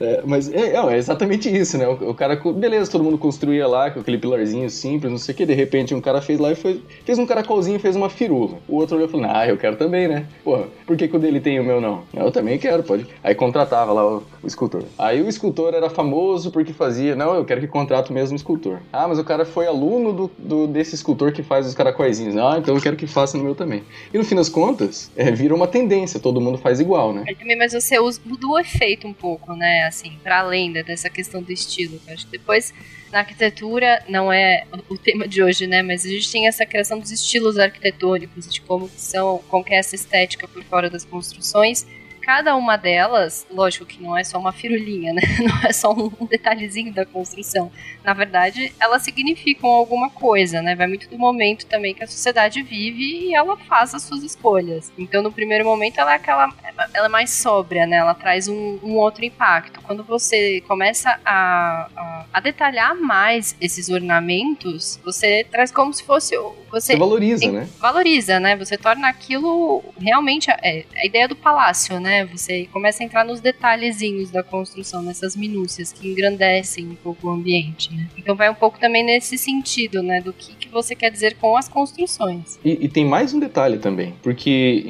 é, 0.00 0.22
mas 0.24 0.52
é, 0.52 0.76
é, 0.76 0.96
exatamente 0.96 1.48
isso, 1.48 1.76
né? 1.78 1.86
O, 1.86 2.10
o, 2.10 2.14
cara, 2.14 2.36
beleza, 2.36 2.90
todo 2.90 3.04
mundo 3.04 3.18
construía 3.18 3.66
lá 3.66 3.90
com 3.90 4.00
aquele 4.00 4.18
pilarzinho 4.18 4.68
simples, 4.70 5.10
não 5.10 5.18
sei 5.18 5.34
o 5.34 5.36
que, 5.36 5.46
de 5.46 5.54
repente 5.54 5.94
um 5.94 6.00
cara 6.00 6.20
fez 6.20 6.38
lá 6.38 6.50
e 6.52 6.54
foi, 6.54 6.82
fez 7.04 7.18
um 7.18 7.26
caracolzinho 7.26 7.78
fez 7.78 7.96
uma 7.96 8.08
firula. 8.08 8.58
O 8.68 8.76
outro 8.76 8.96
olhou 8.96 9.08
e 9.08 9.10
falou, 9.10 9.26
ah, 9.30 9.46
eu 9.46 9.56
quero 9.56 9.76
também, 9.76 10.08
né? 10.08 10.26
Porra, 10.44 10.64
por 10.86 10.96
que, 10.96 11.08
que 11.08 11.16
o 11.16 11.18
dele 11.18 11.40
tem 11.40 11.56
e 11.56 11.60
o 11.60 11.64
meu 11.64 11.80
não? 11.80 12.02
Eu 12.14 12.30
também 12.30 12.58
quero, 12.58 12.82
pode. 12.82 13.06
Aí 13.22 13.34
contratava 13.34 13.92
lá 13.92 14.06
o, 14.06 14.22
o 14.42 14.46
escultor. 14.46 14.84
Aí 14.98 15.22
o 15.22 15.28
escultor 15.28 15.74
era 15.74 15.90
famoso 15.90 16.50
porque 16.50 16.72
fazia, 16.72 17.14
não, 17.14 17.34
eu 17.34 17.44
quero 17.44 17.60
que 17.60 17.66
contrate 17.66 18.10
o 18.10 18.14
mesmo 18.14 18.36
escultor. 18.36 18.78
Ah, 18.92 19.06
mas 19.08 19.18
o 19.18 19.24
cara 19.24 19.44
foi 19.44 19.66
aluno 19.66 20.12
do, 20.12 20.30
do 20.38 20.66
desse 20.66 20.94
escultor 20.94 21.32
que 21.32 21.42
faz 21.42 21.66
os 21.66 21.74
caracóizinhos. 21.74 22.36
Ah, 22.36 22.56
então 22.58 22.74
eu 22.74 22.80
quero 22.80 22.96
que 22.96 23.06
faça 23.06 23.36
no 23.36 23.44
meu 23.44 23.54
também. 23.54 23.82
E 24.12 24.18
no 24.18 24.24
fim 24.24 24.34
das 24.34 24.48
contas, 24.48 25.10
é, 25.16 25.30
vira 25.30 25.54
uma 25.54 25.66
tendência, 25.66 26.20
todo 26.20 26.40
mundo 26.40 26.58
faz 26.58 26.80
igual, 26.80 27.12
né? 27.12 27.24
Mas 27.58 27.72
você 27.72 27.99
mudou 28.24 28.52
o 28.52 28.58
efeito 28.58 29.06
um 29.06 29.12
pouco, 29.12 29.54
né? 29.54 29.84
Assim, 29.84 30.18
para 30.22 30.40
além 30.40 30.72
dessa 30.72 31.08
questão 31.08 31.42
do 31.42 31.52
estilo. 31.52 32.00
Eu 32.06 32.14
acho 32.14 32.26
que 32.26 32.32
depois 32.32 32.72
na 33.12 33.20
arquitetura 33.20 34.04
não 34.08 34.32
é 34.32 34.64
o 34.88 34.96
tema 34.96 35.26
de 35.26 35.42
hoje, 35.42 35.66
né? 35.66 35.82
Mas 35.82 36.04
a 36.04 36.08
gente 36.08 36.30
tem 36.30 36.46
essa 36.46 36.64
criação 36.64 36.98
dos 36.98 37.10
estilos 37.10 37.58
arquitetônicos, 37.58 38.52
de 38.52 38.60
como 38.60 38.88
são, 38.96 39.42
que 39.64 39.74
é 39.74 39.78
essa 39.78 39.94
estética 39.94 40.46
por 40.46 40.62
fora 40.64 40.88
das 40.88 41.04
construções 41.04 41.86
cada 42.30 42.54
uma 42.54 42.76
delas, 42.76 43.44
lógico 43.50 43.84
que 43.84 44.00
não 44.00 44.16
é 44.16 44.22
só 44.22 44.38
uma 44.38 44.52
firulinha, 44.52 45.12
né? 45.12 45.20
Não 45.40 45.68
é 45.68 45.72
só 45.72 45.92
um 45.92 46.26
detalhezinho 46.26 46.92
da 46.92 47.04
construção. 47.04 47.72
Na 48.04 48.12
verdade, 48.12 48.72
elas 48.78 49.02
significam 49.02 49.68
alguma 49.68 50.10
coisa, 50.10 50.62
né? 50.62 50.76
Vai 50.76 50.86
muito 50.86 51.08
do 51.08 51.18
momento 51.18 51.66
também 51.66 51.92
que 51.92 52.04
a 52.04 52.06
sociedade 52.06 52.62
vive 52.62 53.02
e 53.02 53.34
ela 53.34 53.56
faz 53.56 53.94
as 53.94 54.02
suas 54.02 54.22
escolhas. 54.22 54.92
Então, 54.96 55.22
no 55.22 55.32
primeiro 55.32 55.64
momento, 55.64 55.98
ela 55.98 56.12
é 56.12 56.16
aquela. 56.16 56.52
Ela 56.94 57.06
é 57.06 57.08
mais 57.08 57.30
sóbria, 57.30 57.84
né? 57.84 57.96
Ela 57.96 58.14
traz 58.14 58.46
um, 58.46 58.78
um 58.82 58.96
outro 58.96 59.24
impacto. 59.24 59.80
Quando 59.82 60.04
você 60.04 60.60
começa 60.68 61.18
a, 61.24 61.88
a, 61.96 62.24
a, 62.32 62.40
detalhar 62.40 62.94
mais 62.94 63.56
esses 63.60 63.88
ornamentos, 63.88 65.00
você 65.04 65.44
traz 65.50 65.72
como 65.72 65.92
se 65.92 66.04
fosse. 66.04 66.36
Você, 66.70 66.92
você 66.92 66.96
valoriza, 66.96 67.50
né? 67.50 67.68
Valoriza, 67.78 68.38
né? 68.38 68.56
Você 68.56 68.78
torna 68.78 69.08
aquilo 69.08 69.82
realmente. 69.98 70.48
É, 70.50 70.84
a 70.96 71.06
ideia 71.06 71.26
do 71.26 71.34
palácio, 71.34 71.98
né? 71.98 72.19
Você 72.24 72.66
começa 72.72 73.02
a 73.02 73.06
entrar 73.06 73.24
nos 73.24 73.40
detalhezinhos 73.40 74.30
da 74.30 74.42
construção, 74.42 75.02
nessas 75.02 75.36
minúcias 75.36 75.92
que 75.92 76.08
engrandecem 76.08 76.86
um 76.86 76.94
pouco 76.94 77.28
o 77.28 77.30
ambiente, 77.30 77.94
né? 77.94 78.08
Então 78.16 78.34
vai 78.34 78.50
um 78.50 78.54
pouco 78.54 78.78
também 78.78 79.04
nesse 79.04 79.36
sentido, 79.38 80.02
né? 80.02 80.20
Do 80.20 80.32
que, 80.32 80.54
que 80.54 80.68
você 80.68 80.94
quer 80.94 81.10
dizer 81.10 81.36
com 81.36 81.56
as 81.56 81.68
construções. 81.68 82.58
E, 82.64 82.84
e 82.84 82.88
tem 82.88 83.04
mais 83.04 83.32
um 83.34 83.40
detalhe 83.40 83.78
também, 83.78 84.14
porque 84.22 84.84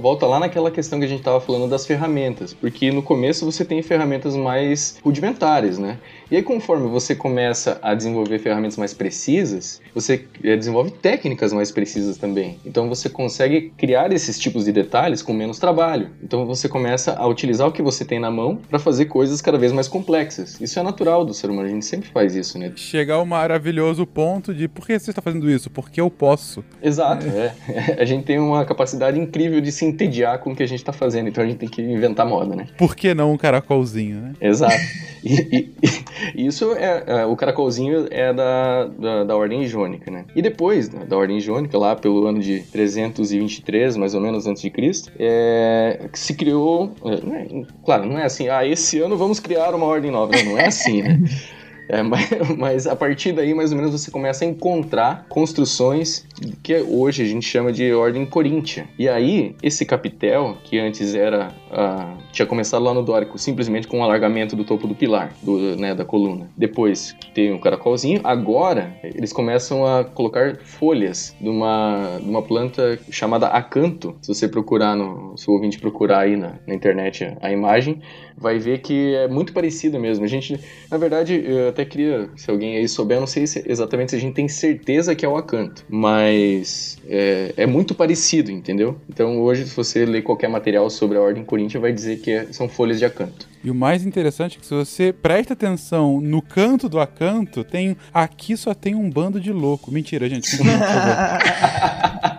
volta 0.00 0.26
lá 0.26 0.38
naquela 0.38 0.70
questão 0.70 0.98
que 0.98 1.04
a 1.04 1.08
gente 1.08 1.20
estava 1.20 1.40
falando 1.40 1.68
das 1.68 1.86
ferramentas, 1.86 2.52
porque 2.52 2.90
no 2.90 3.02
começo 3.02 3.44
você 3.44 3.64
tem 3.64 3.82
ferramentas 3.82 4.36
mais 4.36 4.98
rudimentares, 5.02 5.78
né? 5.78 5.98
E 6.30 6.36
aí, 6.36 6.42
conforme 6.42 6.88
você 6.88 7.14
começa 7.14 7.78
a 7.80 7.94
desenvolver 7.94 8.40
ferramentas 8.40 8.76
mais 8.76 8.92
precisas, 8.92 9.80
você 9.94 10.24
eh, 10.42 10.56
desenvolve 10.56 10.90
técnicas 10.90 11.52
mais 11.52 11.70
precisas 11.70 12.18
também. 12.18 12.58
Então, 12.66 12.88
você 12.88 13.08
consegue 13.08 13.72
criar 13.76 14.12
esses 14.12 14.36
tipos 14.36 14.64
de 14.64 14.72
detalhes 14.72 15.22
com 15.22 15.32
menos 15.32 15.60
trabalho. 15.60 16.10
Então, 16.20 16.44
você 16.44 16.68
começa 16.68 17.14
a 17.14 17.26
utilizar 17.28 17.68
o 17.68 17.72
que 17.72 17.80
você 17.80 18.04
tem 18.04 18.18
na 18.18 18.28
mão 18.28 18.56
para 18.68 18.80
fazer 18.80 19.04
coisas 19.04 19.40
cada 19.40 19.56
vez 19.56 19.70
mais 19.72 19.86
complexas. 19.86 20.60
Isso 20.60 20.80
é 20.80 20.82
natural 20.82 21.24
do 21.24 21.32
ser 21.32 21.48
humano, 21.48 21.68
a 21.68 21.70
gente 21.70 21.84
sempre 21.84 22.08
faz 22.08 22.34
isso, 22.34 22.58
né? 22.58 22.72
Chegar 22.74 23.14
ao 23.14 23.26
maravilhoso 23.26 24.04
ponto 24.04 24.52
de 24.52 24.66
por 24.66 24.84
que 24.84 24.98
você 24.98 25.10
está 25.10 25.22
fazendo 25.22 25.48
isso? 25.48 25.70
Porque 25.70 26.00
eu 26.00 26.10
posso. 26.10 26.64
Exato, 26.82 27.24
é. 27.28 27.54
é. 27.68 27.96
A 28.02 28.04
gente 28.04 28.24
tem 28.24 28.38
uma 28.38 28.64
capacidade 28.64 29.18
incrível 29.18 29.60
de 29.60 29.70
se 29.70 29.84
entediar 29.84 30.38
com 30.38 30.52
o 30.52 30.56
que 30.56 30.62
a 30.62 30.66
gente 30.66 30.78
está 30.78 30.92
fazendo, 30.92 31.28
então 31.28 31.42
a 31.42 31.46
gente 31.46 31.58
tem 31.58 31.68
que 31.68 31.80
inventar 31.80 32.26
moda, 32.26 32.54
né? 32.54 32.66
Por 32.76 32.94
que 32.94 33.14
não 33.14 33.32
um 33.32 33.36
caracolzinho, 33.36 34.20
né? 34.20 34.32
Exato. 34.40 34.76
E, 35.24 35.72
e, 35.82 35.96
isso 36.34 36.72
é, 36.74 37.04
é, 37.06 37.26
o 37.26 37.36
caracolzinho 37.36 38.06
é 38.10 38.32
da, 38.32 38.84
da, 38.84 39.24
da, 39.24 39.36
ordem 39.36 39.66
jônica, 39.66 40.10
né? 40.10 40.24
E 40.34 40.42
depois 40.42 40.88
da, 40.88 41.04
da, 41.04 41.16
ordem 41.16 41.40
jônica, 41.40 41.76
lá 41.76 41.94
pelo 41.94 42.26
ano 42.26 42.40
de 42.40 42.60
323, 42.60 43.96
mais 43.96 44.14
ou 44.14 44.20
menos 44.20 44.46
antes 44.46 44.62
de 44.62 44.70
Cristo, 44.70 45.10
é, 45.18 46.08
se 46.12 46.34
criou, 46.34 46.92
é, 47.04 47.64
claro, 47.84 48.06
não 48.06 48.18
é 48.18 48.24
assim, 48.24 48.48
ah, 48.48 48.66
esse 48.66 49.00
ano 49.00 49.16
vamos 49.16 49.40
criar 49.40 49.74
uma 49.74 49.86
ordem 49.86 50.10
nova, 50.10 50.32
não, 50.36 50.52
não 50.52 50.58
é 50.58 50.66
assim, 50.66 51.02
né? 51.02 51.20
É, 51.88 52.02
mas, 52.02 52.28
mas, 52.56 52.86
a 52.86 52.96
partir 52.96 53.32
daí, 53.32 53.54
mais 53.54 53.70
ou 53.70 53.76
menos, 53.78 53.92
você 53.92 54.10
começa 54.10 54.44
a 54.44 54.48
encontrar 54.48 55.26
construções 55.28 56.25
que 56.62 56.74
hoje 56.80 57.22
a 57.22 57.26
gente 57.26 57.46
chama 57.46 57.72
de 57.72 57.92
ordem 57.92 58.26
coríntia. 58.26 58.88
E 58.98 59.08
aí, 59.08 59.54
esse 59.62 59.84
capitel, 59.84 60.56
que 60.64 60.78
antes 60.78 61.14
era. 61.14 61.48
Uh, 61.70 62.16
tinha 62.32 62.46
começado 62.46 62.82
lá 62.82 62.92
no 62.92 63.02
dórico, 63.02 63.38
simplesmente 63.38 63.88
com 63.88 63.98
o 63.98 64.00
um 64.00 64.04
alargamento 64.04 64.54
do 64.54 64.64
topo 64.64 64.86
do 64.86 64.94
pilar, 64.94 65.32
do, 65.42 65.76
né, 65.76 65.94
da 65.94 66.04
coluna. 66.04 66.50
Depois 66.56 67.14
tem 67.34 67.52
o 67.52 67.56
um 67.56 67.58
caracolzinho. 67.58 68.20
Agora, 68.24 68.94
eles 69.02 69.32
começam 69.32 69.86
a 69.86 70.04
colocar 70.04 70.58
folhas 70.62 71.34
de 71.40 71.48
uma, 71.48 72.18
de 72.20 72.28
uma 72.28 72.42
planta 72.42 72.98
chamada 73.10 73.48
acanto. 73.48 74.16
Se 74.20 74.32
você 74.32 74.48
procurar, 74.48 74.94
no, 74.96 75.36
se 75.36 75.48
o 75.50 75.54
ouvinte 75.54 75.78
procurar 75.78 76.20
aí 76.20 76.36
na, 76.36 76.58
na 76.66 76.74
internet 76.74 77.36
a 77.40 77.50
imagem, 77.50 78.00
vai 78.36 78.58
ver 78.58 78.80
que 78.80 79.14
é 79.14 79.28
muito 79.28 79.52
parecido 79.52 79.98
mesmo. 79.98 80.24
A 80.24 80.28
gente, 80.28 80.60
na 80.90 80.98
verdade, 80.98 81.42
eu 81.44 81.68
até 81.68 81.84
queria, 81.84 82.28
se 82.36 82.50
alguém 82.50 82.76
aí 82.76 82.88
souber, 82.88 83.16
eu 83.16 83.20
não 83.20 83.26
sei 83.26 83.46
se, 83.46 83.64
exatamente 83.66 84.10
se 84.10 84.16
a 84.16 84.20
gente 84.20 84.34
tem 84.34 84.48
certeza 84.48 85.14
que 85.14 85.24
é 85.24 85.28
o 85.28 85.36
acanto, 85.36 85.84
mas 85.88 86.25
é, 86.28 87.54
é, 87.56 87.66
muito 87.66 87.94
parecido, 87.94 88.50
entendeu? 88.50 88.98
Então 89.08 89.40
hoje, 89.40 89.66
se 89.66 89.74
você 89.74 90.04
ler 90.04 90.22
qualquer 90.22 90.48
material 90.48 90.88
sobre 90.90 91.18
a 91.18 91.20
Ordem 91.20 91.44
Coríntia, 91.44 91.78
vai 91.78 91.92
dizer 91.92 92.18
que 92.20 92.30
é, 92.30 92.46
são 92.52 92.68
folhas 92.68 92.98
de 92.98 93.04
acanto. 93.04 93.48
E 93.62 93.70
o 93.70 93.74
mais 93.74 94.06
interessante 94.06 94.56
é 94.56 94.60
que 94.60 94.66
se 94.66 94.74
você 94.74 95.12
presta 95.12 95.54
atenção 95.54 96.20
no 96.20 96.40
canto 96.40 96.88
do 96.88 97.00
acanto, 97.00 97.64
tem 97.64 97.96
aqui 98.14 98.56
só 98.56 98.72
tem 98.74 98.94
um 98.94 99.10
bando 99.10 99.40
de 99.40 99.52
louco. 99.52 99.90
Mentira, 99.90 100.28
gente. 100.28 100.56
favor. 100.56 102.35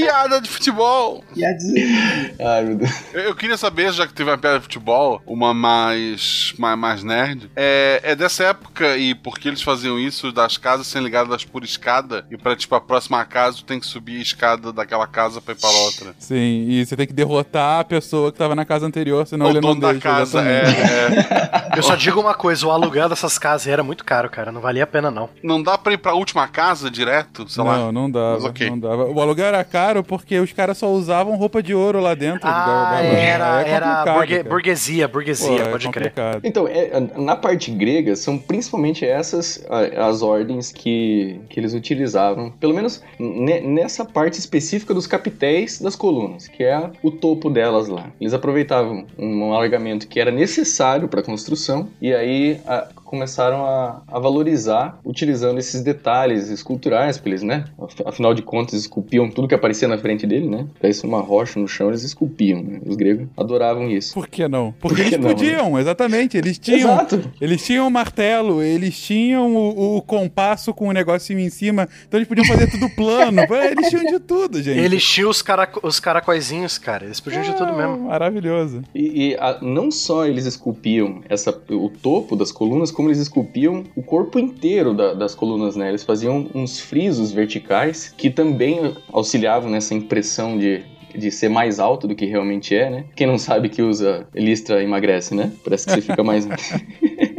Piada 0.00 0.40
de 0.40 0.48
futebol. 0.48 1.24
Piadinha. 1.34 2.34
Ai, 2.40 2.64
meu 2.64 2.76
Deus. 2.76 2.90
Eu, 3.12 3.20
eu, 3.22 3.34
queria 3.34 3.56
saber, 3.56 3.92
já 3.92 4.06
que 4.06 4.14
teve 4.14 4.30
uma 4.30 4.38
piada 4.38 4.58
de 4.58 4.64
futebol, 4.64 5.22
uma 5.26 5.52
mais, 5.52 6.54
mais, 6.58 6.78
mais 6.78 7.04
nerd, 7.04 7.50
é, 7.54 8.00
é 8.02 8.16
dessa 8.16 8.44
época 8.44 8.96
e 8.96 9.14
por 9.14 9.38
que 9.38 9.48
eles 9.48 9.62
faziam 9.62 9.98
isso 9.98 10.32
das 10.32 10.56
casas 10.56 10.86
sendo 10.86 11.04
ligadas 11.04 11.44
por 11.44 11.64
escada 11.64 12.24
e 12.30 12.36
pra, 12.36 12.56
tipo, 12.56 12.74
a 12.74 12.80
próxima 12.80 13.24
casa 13.24 13.58
tu 13.58 13.64
tem 13.64 13.80
que 13.80 13.86
subir 13.86 14.18
a 14.18 14.22
escada 14.22 14.72
daquela 14.72 15.06
casa 15.06 15.40
pra 15.40 15.54
ir 15.54 15.56
pra 15.58 15.70
outra. 15.70 16.14
Sim, 16.18 16.66
e 16.68 16.84
você 16.84 16.96
tem 16.96 17.06
que 17.06 17.12
derrotar 17.12 17.80
a 17.80 17.84
pessoa 17.84 18.32
que 18.32 18.38
tava 18.38 18.54
na 18.54 18.64
casa 18.64 18.86
anterior, 18.86 19.26
senão 19.26 19.46
o 19.46 19.50
ele 19.50 19.60
não 19.60 19.78
deixa. 19.78 19.94
da 19.94 20.00
casa, 20.00 20.42
é, 20.42 20.62
é. 20.64 21.78
Eu 21.78 21.82
só 21.82 21.94
digo 21.94 22.20
uma 22.20 22.34
coisa, 22.34 22.66
o 22.66 22.70
aluguel 22.70 23.08
dessas 23.08 23.38
casas 23.38 23.66
era 23.66 23.82
muito 23.82 24.04
caro, 24.04 24.28
cara, 24.28 24.52
não 24.52 24.60
valia 24.60 24.84
a 24.84 24.86
pena 24.86 25.10
não. 25.10 25.28
Não 25.42 25.62
dá 25.62 25.76
pra 25.76 25.92
ir 25.92 25.98
pra 25.98 26.14
última 26.14 26.46
casa 26.48 26.90
direto, 26.90 27.48
sei 27.48 27.62
não, 27.62 27.70
lá? 27.70 27.78
Não, 27.78 27.92
não 27.92 28.10
dava, 28.10 28.48
okay. 28.48 28.70
não 28.70 28.78
dava. 28.78 29.04
O 29.04 29.20
aluguel 29.20 29.46
era 29.46 29.64
caro 29.64 29.89
caro 29.90 30.04
porque 30.04 30.38
os 30.38 30.52
caras 30.52 30.78
só 30.78 30.90
usavam 30.90 31.36
roupa 31.36 31.62
de 31.62 31.74
ouro 31.74 32.00
lá 32.00 32.14
dentro. 32.14 32.40
Ah, 32.42 32.66
da, 32.66 33.02
da 33.02 33.06
era, 33.06 33.62
é 33.62 33.70
era 33.70 34.04
burgue, 34.04 34.42
burguesia, 34.42 35.08
burguesia, 35.08 35.64
Pô, 35.64 35.70
pode 35.70 35.88
é 35.88 35.90
crer. 35.90 36.12
Então, 36.44 36.66
é, 36.68 37.00
na 37.16 37.36
parte 37.36 37.70
grega, 37.70 38.14
são 38.16 38.38
principalmente 38.38 39.04
essas 39.04 39.64
as 39.96 40.22
ordens 40.22 40.72
que, 40.72 41.40
que 41.48 41.58
eles 41.58 41.74
utilizavam, 41.74 42.50
pelo 42.50 42.74
menos 42.74 43.02
nessa 43.18 44.04
parte 44.04 44.38
específica 44.38 44.94
dos 44.94 45.06
capitéis 45.06 45.80
das 45.80 45.96
colunas, 45.96 46.48
que 46.48 46.64
é 46.64 46.90
o 47.02 47.10
topo 47.10 47.50
delas 47.50 47.88
lá. 47.88 48.06
Eles 48.20 48.32
aproveitavam 48.32 49.06
um 49.18 49.52
alargamento 49.52 50.06
que 50.06 50.20
era 50.20 50.30
necessário 50.30 51.08
para 51.08 51.20
a 51.20 51.22
construção 51.22 51.88
e 52.00 52.14
aí 52.14 52.60
a, 52.66 52.88
começaram 53.10 53.66
a, 53.66 54.02
a, 54.06 54.18
valorizar 54.20 55.00
utilizando 55.04 55.58
esses 55.58 55.82
detalhes 55.82 56.48
esculturais, 56.48 57.16
porque 57.16 57.30
eles, 57.30 57.42
né, 57.42 57.64
afinal 58.06 58.32
de 58.32 58.40
contas, 58.40 58.74
esculpiam 58.74 59.28
tudo 59.28 59.48
que 59.48 59.54
aparecia 59.54 59.79
na 59.86 59.98
frente 59.98 60.26
dele, 60.26 60.48
né? 60.48 60.66
Caísse 60.80 61.04
uma 61.06 61.20
rocha 61.20 61.58
no 61.58 61.68
chão, 61.68 61.88
eles 61.88 62.02
esculpiam, 62.02 62.62
né? 62.62 62.80
Os 62.84 62.96
gregos 62.96 63.28
adoravam 63.36 63.90
isso. 63.90 64.14
Por 64.14 64.28
que 64.28 64.46
não? 64.48 64.72
Porque 64.72 64.88
Por 64.88 64.96
que 64.96 65.14
eles 65.14 65.20
não, 65.20 65.28
podiam, 65.28 65.72
né? 65.72 65.80
exatamente. 65.80 66.36
Eles 66.36 66.58
tinham, 66.58 66.92
Exato. 66.92 67.30
eles 67.40 67.64
tinham 67.64 67.86
o 67.86 67.90
martelo, 67.90 68.62
eles 68.62 68.98
tinham 68.98 69.54
o, 69.54 69.96
o, 69.96 70.02
compasso 70.02 70.72
com 70.72 70.88
o 70.88 70.92
negocinho 70.92 71.38
em 71.38 71.50
cima, 71.50 71.88
então 72.06 72.18
eles 72.18 72.28
podiam 72.28 72.46
fazer 72.46 72.70
tudo 72.70 72.88
plano. 72.90 73.42
eles 73.70 73.88
tinham 73.88 74.04
de 74.04 74.20
tudo, 74.20 74.62
gente. 74.62 74.78
Eles 74.78 75.04
tinham 75.04 75.30
os, 75.30 75.42
caraco 75.42 75.80
os 75.86 76.00
caracóizinhos, 76.00 76.78
cara. 76.78 77.04
Eles 77.04 77.20
podiam 77.20 77.42
é, 77.42 77.46
de 77.46 77.56
tudo 77.56 77.72
mesmo. 77.72 78.08
Maravilhoso. 78.08 78.82
E, 78.94 79.30
e 79.30 79.36
a, 79.36 79.58
não 79.60 79.90
só 79.90 80.26
eles 80.26 80.46
esculpiam 80.46 81.22
essa, 81.28 81.50
o 81.70 81.88
topo 81.88 82.36
das 82.36 82.50
colunas, 82.50 82.90
como 82.90 83.08
eles 83.08 83.18
esculpiam 83.18 83.84
o 83.94 84.02
corpo 84.02 84.38
inteiro 84.38 84.94
da, 84.94 85.14
das 85.14 85.34
colunas, 85.34 85.76
né? 85.76 85.88
Eles 85.88 86.02
faziam 86.02 86.48
uns 86.54 86.80
frisos 86.80 87.32
verticais 87.32 88.14
que 88.16 88.30
também 88.30 88.94
auxiliavam 89.12 89.59
nessa 89.68 89.94
impressão 89.94 90.58
de 90.58 90.84
de 91.14 91.30
ser 91.30 91.48
mais 91.48 91.80
alto 91.80 92.06
do 92.06 92.14
que 92.14 92.24
realmente 92.24 92.74
é, 92.74 92.88
né? 92.88 93.04
Quem 93.14 93.26
não 93.26 93.38
sabe 93.38 93.68
que 93.68 93.82
usa 93.82 94.28
listra 94.34 94.82
emagrece, 94.82 95.34
né? 95.34 95.52
Parece 95.64 95.86
que 95.86 95.92
você 95.92 96.00
fica 96.00 96.22
mais. 96.22 96.46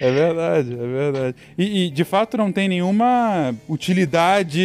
É 0.00 0.10
verdade, 0.10 0.72
é 0.72 0.86
verdade. 0.86 1.36
E, 1.58 1.86
e, 1.86 1.90
de 1.90 2.04
fato 2.04 2.36
não 2.36 2.52
tem 2.52 2.68
nenhuma 2.68 3.54
utilidade, 3.68 4.62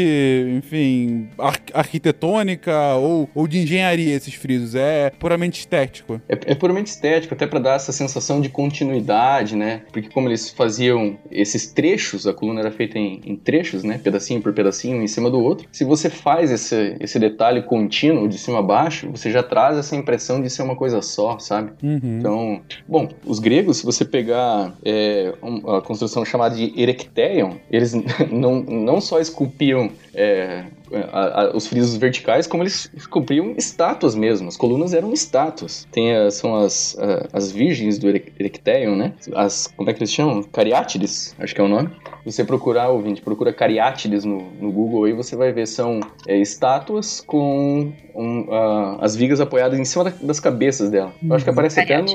enfim, 0.58 1.30
ar 1.38 1.58
arquitetônica 1.74 2.96
ou, 2.96 3.30
ou 3.34 3.48
de 3.48 3.60
engenharia 3.60 4.16
esses 4.16 4.34
frisos. 4.34 4.76
É 4.76 5.12
puramente 5.20 5.60
estético. 5.60 6.22
É, 6.28 6.38
é 6.52 6.56
puramente 6.56 6.88
estético, 6.88 7.34
até 7.34 7.46
para 7.48 7.60
dar 7.60 7.76
essa 7.76 7.92
sensação 7.92 8.42
de 8.42 8.50
continuidade, 8.50 9.56
né? 9.56 9.82
Porque 9.92 10.10
como 10.10 10.28
eles 10.28 10.50
faziam 10.50 11.18
esses 11.32 11.68
trechos, 11.72 12.28
a 12.28 12.34
coluna 12.34 12.62
era 12.62 12.72
feita 12.72 12.98
em, 12.98 13.22
em 13.26 13.36
trechos, 13.36 13.84
né? 13.84 13.98
Pedacinho 13.98 14.42
por 14.42 14.54
pedacinho, 14.54 15.02
em 15.02 15.08
cima 15.08 15.30
do 15.30 15.40
outro. 15.40 15.68
Se 15.72 15.84
você 15.84 16.10
faz 16.10 16.52
esse, 16.52 16.96
esse 17.00 17.20
detalhe 17.20 17.62
contínuo 17.64 18.28
de 18.28 18.38
cima 18.38 18.60
a 18.60 18.62
baixo, 18.62 19.10
você 19.12 19.32
já 19.32 19.44
traz 19.44 19.78
essa 19.78 19.96
impressão 19.96 20.42
de 20.42 20.50
ser 20.50 20.62
uma 20.62 20.76
coisa 20.76 21.02
só, 21.02 21.38
sabe? 21.40 21.72
Uhum. 21.82 22.18
Então, 22.20 22.62
bom, 22.88 23.10
os 23.26 23.40
gregos, 23.40 23.78
se 23.78 23.86
você 23.86 24.04
pegar 24.06 24.74
é, 24.84 25.07
uma 25.42 25.82
construção 25.82 26.24
chamada 26.26 26.56
de 26.56 26.74
Erecteion, 26.80 27.54
eles 27.72 27.94
não, 28.32 28.62
não 28.62 29.02
só 29.02 29.20
esculpiam 29.20 29.90
é, 30.14 30.66
a, 31.12 31.42
a, 31.42 31.56
os 31.56 31.68
frisos 31.68 31.98
verticais, 31.98 32.48
como 32.48 32.64
eles 32.64 32.90
esculpiam 32.96 33.54
estátuas 33.58 34.16
mesmo. 34.16 34.48
As 34.48 34.58
colunas 34.58 34.94
eram 34.94 35.14
estátuas. 35.14 35.88
Tem 35.92 36.16
a, 36.16 36.32
são 36.32 36.56
as, 36.56 36.98
as 37.34 37.52
virgens 37.52 37.98
do 37.98 38.08
Erecteion, 38.08 38.96
né? 38.96 39.14
As, 39.34 39.68
como 39.68 39.90
é 39.90 39.94
que 39.94 40.00
eles 40.00 40.12
chamam? 40.12 40.44
Cariátides, 40.44 41.36
acho 41.40 41.54
que 41.54 41.62
é 41.62 41.64
o 41.64 41.68
nome. 41.68 41.90
Você 42.26 42.44
procurar, 42.44 42.90
ouvinte, 42.90 43.22
procura 43.22 43.54
Cariátides 43.54 44.26
no, 44.26 44.52
no 44.60 44.72
Google 44.72 45.06
aí, 45.06 45.14
você 45.14 45.36
vai 45.36 45.52
ver, 45.52 45.66
são 45.68 46.00
é, 46.28 46.38
estátuas 46.38 47.22
com 47.22 47.94
um, 48.18 48.42
uh, 48.50 48.98
as 49.00 49.16
vigas 49.16 49.40
apoiadas 49.40 49.80
em 49.80 49.86
cima 49.86 50.06
da, 50.06 50.10
das 50.22 50.40
cabeças 50.40 50.90
dela. 50.90 51.14
Eu 51.24 51.36
acho 51.36 51.46
que 51.46 51.52
aparece 51.52 51.80
até 51.80 52.02
no... 52.02 52.08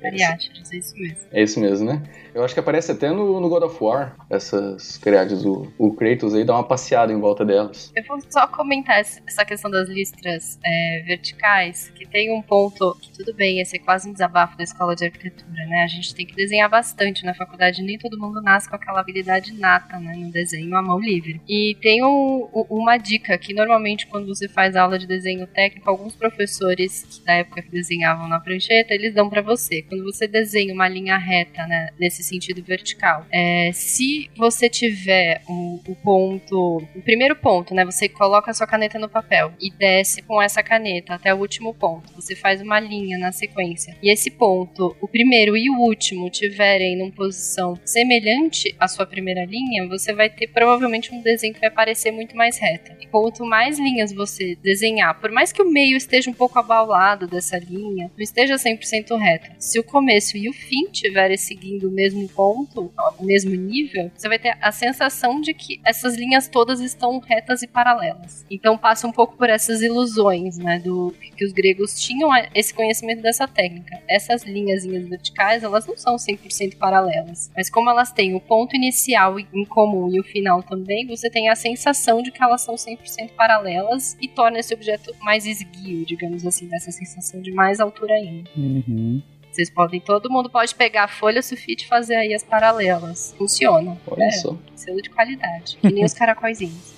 Cariátides, 0.00 0.72
é 0.72 0.76
isso 0.76 0.94
mesmo. 0.96 1.16
É 1.32 1.42
isso 1.42 1.60
mesmo, 1.60 1.86
né? 1.86 2.02
Eu 2.34 2.44
acho 2.44 2.52
que 2.52 2.60
aparece 2.60 2.92
até 2.92 3.10
no, 3.10 3.40
no 3.40 3.48
God 3.48 3.62
of 3.62 3.82
War, 3.82 4.14
essas 4.28 4.98
cariátides. 4.98 5.42
O, 5.42 5.72
o 5.78 5.94
Kratos 5.94 6.34
aí 6.34 6.44
dá 6.44 6.52
uma 6.52 6.62
passeada 6.62 7.10
em 7.10 7.18
volta 7.18 7.46
delas. 7.46 7.90
Eu 7.96 8.04
vou 8.04 8.18
só 8.28 8.46
comentar 8.46 9.00
essa 9.00 9.42
questão 9.44 9.70
das 9.70 9.88
listras 9.88 10.58
é, 10.62 11.02
verticais, 11.06 11.90
que 11.94 12.06
tem 12.06 12.30
um 12.30 12.42
ponto 12.42 12.94
que 13.00 13.10
tudo 13.10 13.34
bem, 13.34 13.58
esse 13.60 13.76
é 13.76 13.78
quase 13.78 14.06
um 14.06 14.12
desabafo 14.12 14.56
da 14.58 14.64
escola 14.64 14.94
de 14.94 15.06
arquitetura, 15.06 15.64
né? 15.66 15.82
A 15.82 15.86
gente 15.86 16.14
tem 16.14 16.26
que 16.26 16.36
desenhar 16.36 16.68
bastante 16.68 17.24
na 17.24 17.32
faculdade, 17.32 17.82
nem 17.82 17.96
todo 17.96 18.20
mundo 18.20 18.42
nasce 18.42 18.68
com 18.68 18.76
aquela 18.76 19.00
habilidade 19.00 19.54
nata, 19.54 19.98
né? 19.98 20.12
No 20.14 20.30
desenho 20.30 20.76
à 20.76 20.82
mão 20.82 21.00
livre. 21.00 21.40
E 21.48 21.74
tem 21.80 22.04
um, 22.04 22.46
uma 22.68 22.98
dica 22.98 23.36
que 23.38 23.54
normalmente 23.54 24.06
quando 24.08 24.26
você 24.26 24.46
faz 24.46 24.76
aula 24.76 24.98
de 24.98 25.06
desenho 25.06 25.45
técnico, 25.46 25.88
alguns 25.88 26.14
professores 26.14 27.22
da 27.24 27.34
época 27.34 27.62
que 27.62 27.70
desenhavam 27.70 28.28
na 28.28 28.40
prancheta, 28.40 28.94
eles 28.94 29.14
dão 29.14 29.28
para 29.28 29.42
você. 29.42 29.82
Quando 29.82 30.04
você 30.04 30.26
desenha 30.26 30.72
uma 30.72 30.88
linha 30.88 31.16
reta, 31.16 31.66
né? 31.66 31.88
Nesse 31.98 32.22
sentido 32.22 32.62
vertical. 32.62 33.26
É, 33.30 33.70
se 33.72 34.30
você 34.36 34.68
tiver 34.68 35.42
o, 35.48 35.80
o, 35.86 35.94
ponto, 35.96 36.82
o 36.94 37.02
primeiro 37.02 37.36
ponto, 37.36 37.74
né? 37.74 37.84
Você 37.84 38.08
coloca 38.08 38.50
a 38.50 38.54
sua 38.54 38.66
caneta 38.66 38.98
no 38.98 39.08
papel 39.08 39.52
e 39.60 39.70
desce 39.70 40.22
com 40.22 40.40
essa 40.40 40.62
caneta 40.62 41.14
até 41.14 41.34
o 41.34 41.38
último 41.38 41.74
ponto. 41.74 42.12
Você 42.14 42.34
faz 42.34 42.60
uma 42.60 42.80
linha 42.80 43.18
na 43.18 43.32
sequência. 43.32 43.96
E 44.02 44.10
esse 44.10 44.30
ponto, 44.30 44.96
o 45.00 45.08
primeiro 45.08 45.56
e 45.56 45.70
o 45.70 45.78
último, 45.78 46.30
tiverem 46.30 46.96
numa 46.96 47.12
posição 47.12 47.78
semelhante 47.84 48.74
à 48.78 48.88
sua 48.88 49.06
primeira 49.06 49.44
linha, 49.44 49.86
você 49.88 50.12
vai 50.12 50.28
ter 50.28 50.48
provavelmente 50.48 51.12
um 51.12 51.20
desenho 51.22 51.54
que 51.54 51.60
vai 51.60 51.70
parecer 51.70 52.10
muito 52.10 52.36
mais 52.36 52.58
reto. 52.58 52.92
E 53.00 53.06
quanto 53.06 53.44
mais 53.44 53.78
linhas 53.78 54.12
você 54.12 54.56
desenhar, 54.62 55.18
por 55.20 55.30
mais 55.36 55.52
que 55.52 55.60
o 55.60 55.70
meio 55.70 55.98
esteja 55.98 56.30
um 56.30 56.32
pouco 56.32 56.58
abaulado 56.58 57.26
dessa 57.26 57.58
linha, 57.58 58.10
não 58.16 58.22
esteja 58.22 58.54
100% 58.54 59.18
reto. 59.18 59.50
Se 59.58 59.78
o 59.78 59.84
começo 59.84 60.34
e 60.34 60.48
o 60.48 60.52
fim 60.54 60.84
estiverem 60.90 61.36
seguindo 61.36 61.90
o 61.90 61.92
mesmo 61.92 62.26
ponto, 62.30 62.90
o 63.18 63.22
mesmo 63.22 63.54
nível, 63.54 64.10
você 64.16 64.28
vai 64.28 64.38
ter 64.38 64.56
a 64.62 64.72
sensação 64.72 65.38
de 65.38 65.52
que 65.52 65.78
essas 65.84 66.16
linhas 66.16 66.48
todas 66.48 66.80
estão 66.80 67.18
retas 67.18 67.60
e 67.60 67.66
paralelas. 67.66 68.46
Então 68.50 68.78
passa 68.78 69.06
um 69.06 69.12
pouco 69.12 69.36
por 69.36 69.50
essas 69.50 69.82
ilusões, 69.82 70.56
né, 70.56 70.78
do 70.78 71.14
que 71.36 71.44
os 71.44 71.52
gregos 71.52 72.00
tinham 72.00 72.30
esse 72.54 72.72
conhecimento 72.72 73.20
dessa 73.20 73.46
técnica. 73.46 74.00
Essas 74.08 74.42
linhas 74.42 74.86
verticais, 74.86 75.62
elas 75.62 75.86
não 75.86 75.98
são 75.98 76.16
100% 76.16 76.78
paralelas, 76.78 77.50
mas 77.54 77.68
como 77.68 77.90
elas 77.90 78.10
têm 78.10 78.34
o 78.34 78.40
ponto 78.40 78.74
inicial 78.74 79.38
em 79.38 79.66
comum 79.66 80.10
e 80.10 80.18
o 80.18 80.24
final 80.24 80.62
também, 80.62 81.06
você 81.06 81.28
tem 81.28 81.50
a 81.50 81.54
sensação 81.54 82.22
de 82.22 82.32
que 82.32 82.42
elas 82.42 82.62
são 82.62 82.74
100% 82.74 83.32
paralelas 83.36 84.16
e 84.18 84.28
torna 84.28 84.60
esse 84.60 84.72
objeto 84.72 85.14
mais 85.26 85.44
esguio, 85.44 86.06
digamos 86.06 86.46
assim, 86.46 86.68
dessa 86.68 86.92
sensação 86.92 87.42
de 87.42 87.50
mais 87.50 87.80
altura 87.80 88.14
ainda. 88.14 88.48
Uhum. 88.56 89.20
Vocês 89.50 89.68
podem, 89.68 89.98
todo 89.98 90.30
mundo 90.30 90.48
pode 90.48 90.72
pegar 90.72 91.04
a 91.04 91.08
folha 91.08 91.42
sulfite 91.42 91.84
e 91.84 91.88
fazer 91.88 92.14
aí 92.14 92.32
as 92.32 92.44
paralelas. 92.44 93.34
Funciona. 93.36 93.98
Olha 94.06 94.24
é, 94.24 94.30
só. 94.30 94.56
Selo 94.76 95.02
de 95.02 95.10
qualidade. 95.10 95.78
Que 95.80 95.90
nem 95.90 96.04
os 96.04 96.12
caracóizinhos. 96.14 96.94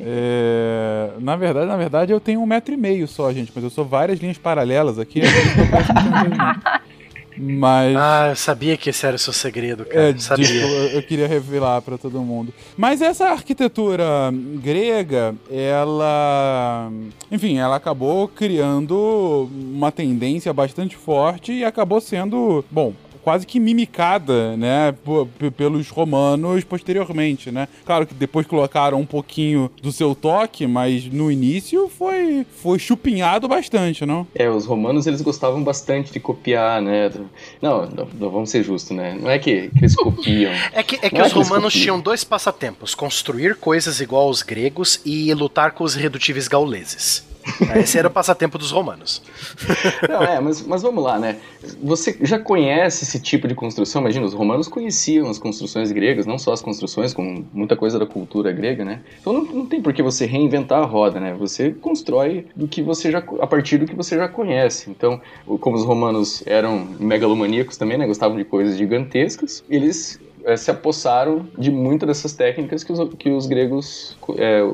É, 0.00 1.12
na 1.20 1.36
verdade, 1.36 1.66
na 1.66 1.76
verdade, 1.76 2.12
eu 2.12 2.18
tenho 2.18 2.40
um 2.40 2.46
metro 2.46 2.74
e 2.74 2.76
meio 2.76 3.06
só, 3.06 3.32
gente, 3.32 3.52
mas 3.54 3.62
eu 3.62 3.70
sou 3.70 3.84
várias 3.84 4.18
linhas 4.18 4.38
paralelas 4.38 4.98
aqui. 4.98 5.20
Mas. 7.38 7.96
Ah, 7.96 8.26
eu 8.30 8.36
sabia 8.36 8.76
que 8.76 8.90
esse 8.90 9.06
era 9.06 9.16
o 9.16 9.18
seu 9.18 9.32
segredo, 9.32 9.84
cara. 9.84 10.10
É, 10.10 10.18
sabia. 10.18 10.46
Tipo, 10.46 10.66
eu 10.66 11.02
queria 11.02 11.28
revelar 11.28 11.80
para 11.82 11.96
todo 11.96 12.20
mundo. 12.20 12.52
Mas 12.76 13.00
essa 13.00 13.28
arquitetura 13.28 14.04
grega, 14.56 15.34
ela. 15.50 16.90
Enfim, 17.30 17.58
ela 17.58 17.76
acabou 17.76 18.26
criando 18.28 19.48
uma 19.52 19.92
tendência 19.92 20.52
bastante 20.52 20.96
forte 20.96 21.52
e 21.52 21.64
acabou 21.64 22.00
sendo. 22.00 22.64
Bom, 22.70 22.92
quase 23.28 23.46
que 23.46 23.60
mimicada, 23.60 24.56
né, 24.56 24.94
pelos 25.54 25.90
romanos 25.90 26.64
posteriormente, 26.64 27.50
né? 27.50 27.68
Claro 27.84 28.06
que 28.06 28.14
depois 28.14 28.46
colocaram 28.46 28.98
um 28.98 29.04
pouquinho 29.04 29.70
do 29.82 29.92
seu 29.92 30.14
toque, 30.14 30.66
mas 30.66 31.04
no 31.04 31.30
início 31.30 31.90
foi 31.90 32.46
foi 32.62 32.78
chupinhado 32.78 33.46
bastante, 33.46 34.06
não? 34.06 34.26
É, 34.34 34.48
os 34.48 34.64
romanos 34.64 35.06
eles 35.06 35.20
gostavam 35.20 35.62
bastante 35.62 36.10
de 36.10 36.18
copiar, 36.18 36.80
né? 36.80 37.10
Não, 37.60 37.84
não, 37.84 38.08
não 38.18 38.30
vamos 38.30 38.48
ser 38.48 38.62
justos, 38.62 38.96
né? 38.96 39.14
Não 39.20 39.28
é 39.28 39.38
que, 39.38 39.68
que 39.68 39.80
eles 39.80 39.94
copiam. 39.94 40.50
é 40.72 40.82
que, 40.82 40.98
é 41.02 41.10
que 41.10 41.20
os 41.20 41.26
é 41.26 41.30
que 41.30 41.34
romanos 41.34 41.74
tinham 41.74 42.00
dois 42.00 42.24
passatempos: 42.24 42.94
construir 42.94 43.56
coisas 43.56 44.00
igual 44.00 44.22
aos 44.22 44.40
gregos 44.40 45.02
e 45.04 45.34
lutar 45.34 45.72
com 45.72 45.84
os 45.84 45.94
irredutíveis 45.94 46.48
gauleses. 46.48 47.27
Esse 47.76 47.98
era 47.98 48.08
o 48.08 48.10
passatempo 48.10 48.58
dos 48.58 48.70
romanos. 48.70 49.22
Não, 50.08 50.22
é, 50.22 50.40
mas, 50.40 50.66
mas 50.66 50.82
vamos 50.82 51.02
lá, 51.02 51.18
né? 51.18 51.36
Você 51.82 52.16
já 52.22 52.38
conhece 52.38 53.04
esse 53.04 53.20
tipo 53.20 53.48
de 53.48 53.54
construção? 53.54 54.00
Imagina, 54.00 54.26
os 54.26 54.34
romanos 54.34 54.68
conheciam 54.68 55.28
as 55.28 55.38
construções 55.38 55.90
gregas, 55.92 56.26
não 56.26 56.38
só 56.38 56.52
as 56.52 56.62
construções, 56.62 57.12
como 57.12 57.46
muita 57.52 57.76
coisa 57.76 57.98
da 57.98 58.06
cultura 58.06 58.52
grega, 58.52 58.84
né? 58.84 59.00
Então 59.20 59.32
não, 59.32 59.42
não 59.42 59.66
tem 59.66 59.80
por 59.80 59.92
que 59.92 60.02
você 60.02 60.26
reinventar 60.26 60.82
a 60.82 60.86
roda, 60.86 61.20
né? 61.20 61.34
Você 61.38 61.70
constrói 61.70 62.46
do 62.54 62.68
que 62.68 62.82
você 62.82 63.10
já, 63.10 63.18
a 63.40 63.46
partir 63.46 63.78
do 63.78 63.86
que 63.86 63.94
você 63.94 64.16
já 64.16 64.28
conhece. 64.28 64.90
Então, 64.90 65.20
como 65.60 65.76
os 65.76 65.84
romanos 65.84 66.42
eram 66.46 66.86
megalomaníacos 66.98 67.76
também, 67.76 67.98
né? 67.98 68.06
Gostavam 68.06 68.36
de 68.36 68.44
coisas 68.44 68.76
gigantescas, 68.76 69.64
eles 69.68 70.20
é, 70.44 70.56
se 70.56 70.70
apossaram 70.70 71.46
de 71.56 71.70
muitas 71.70 72.06
dessas 72.06 72.32
técnicas 72.32 72.82
que 72.84 72.92
os, 72.92 73.14
que 73.14 73.30
os 73.30 73.46
gregos 73.46 74.16
é, 74.36 74.66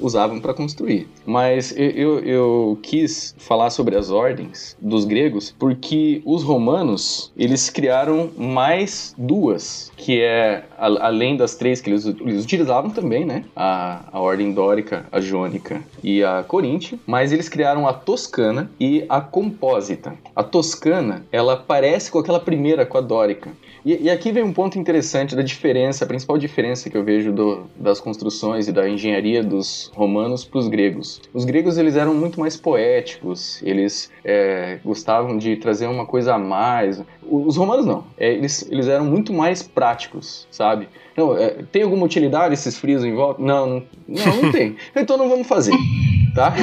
usavam 0.00 0.40
para 0.40 0.54
construir. 0.54 1.08
Mas 1.26 1.74
eu, 1.76 2.18
eu, 2.20 2.78
quis 2.82 3.34
falar 3.38 3.70
sobre 3.70 3.96
as 3.96 4.10
ordens 4.10 4.76
dos 4.80 5.04
gregos 5.04 5.54
porque 5.58 6.22
os 6.24 6.42
romanos 6.42 7.32
eles 7.36 7.70
criaram 7.70 8.30
mais 8.36 9.14
duas, 9.16 9.92
que 9.96 10.20
é 10.20 10.64
a, 10.76 11.06
além 11.06 11.36
das 11.36 11.54
três 11.54 11.80
que 11.80 11.90
eles, 11.90 12.06
eles 12.06 12.44
utilizavam 12.44 12.90
também, 12.90 13.24
né? 13.24 13.44
A, 13.54 14.04
a 14.12 14.20
ordem 14.20 14.52
dórica, 14.52 15.06
a 15.12 15.20
jônica 15.20 15.82
e 16.02 16.24
a 16.24 16.42
coríntia, 16.42 16.98
mas 17.06 17.32
eles 17.32 17.48
criaram 17.48 17.86
a 17.86 17.92
toscana 17.92 18.70
e 18.78 19.04
a 19.08 19.20
compósita. 19.20 20.14
A 20.34 20.42
toscana 20.42 21.24
ela 21.30 21.56
parece 21.56 22.10
com 22.10 22.18
aquela 22.18 22.40
primeira, 22.40 22.86
com 22.86 22.98
a 22.98 23.00
dórica. 23.00 23.50
E, 23.84 24.04
e, 24.04 24.10
aqui 24.10 24.30
vem 24.32 24.42
um 24.42 24.52
ponto 24.52 24.78
interessante 24.78 25.34
da 25.34 25.42
diferença, 25.42 26.04
a 26.04 26.06
principal 26.06 26.36
diferença 26.36 26.90
que 26.90 26.96
eu 26.96 27.04
vejo 27.04 27.32
do, 27.32 27.64
das 27.76 28.00
construções 28.00 28.68
e 28.68 28.72
da 28.72 28.88
engenharia 28.88 29.42
dos 29.42 29.90
romanos 29.94 30.44
para 30.44 30.58
os 30.58 30.68
gregos. 30.68 31.20
Os 31.32 31.44
gregos 31.44 31.78
eles 31.78 31.96
eram 31.96 32.14
muito 32.14 32.38
mais 32.38 32.56
poéticos, 32.56 33.62
eles 33.62 34.10
é, 34.24 34.78
gostavam 34.84 35.38
de 35.38 35.56
trazer 35.56 35.86
uma 35.86 36.04
coisa 36.04 36.34
a 36.34 36.38
mais. 36.38 37.02
Os 37.22 37.56
romanos 37.56 37.86
não, 37.86 38.04
é, 38.18 38.32
eles, 38.32 38.66
eles 38.70 38.86
eram 38.88 39.04
muito 39.04 39.32
mais 39.32 39.62
práticos, 39.62 40.46
sabe? 40.50 40.88
Não, 41.16 41.36
é, 41.36 41.62
tem 41.70 41.82
alguma 41.82 42.04
utilidade 42.04 42.54
esses 42.54 42.78
frios 42.78 43.04
em 43.04 43.14
volta? 43.14 43.42
Não, 43.42 43.66
não, 43.66 43.82
não, 44.06 44.42
não 44.42 44.52
tem. 44.52 44.76
Então 44.94 45.16
não 45.16 45.28
vamos 45.28 45.46
fazer 45.46 45.72
tá? 46.34 46.54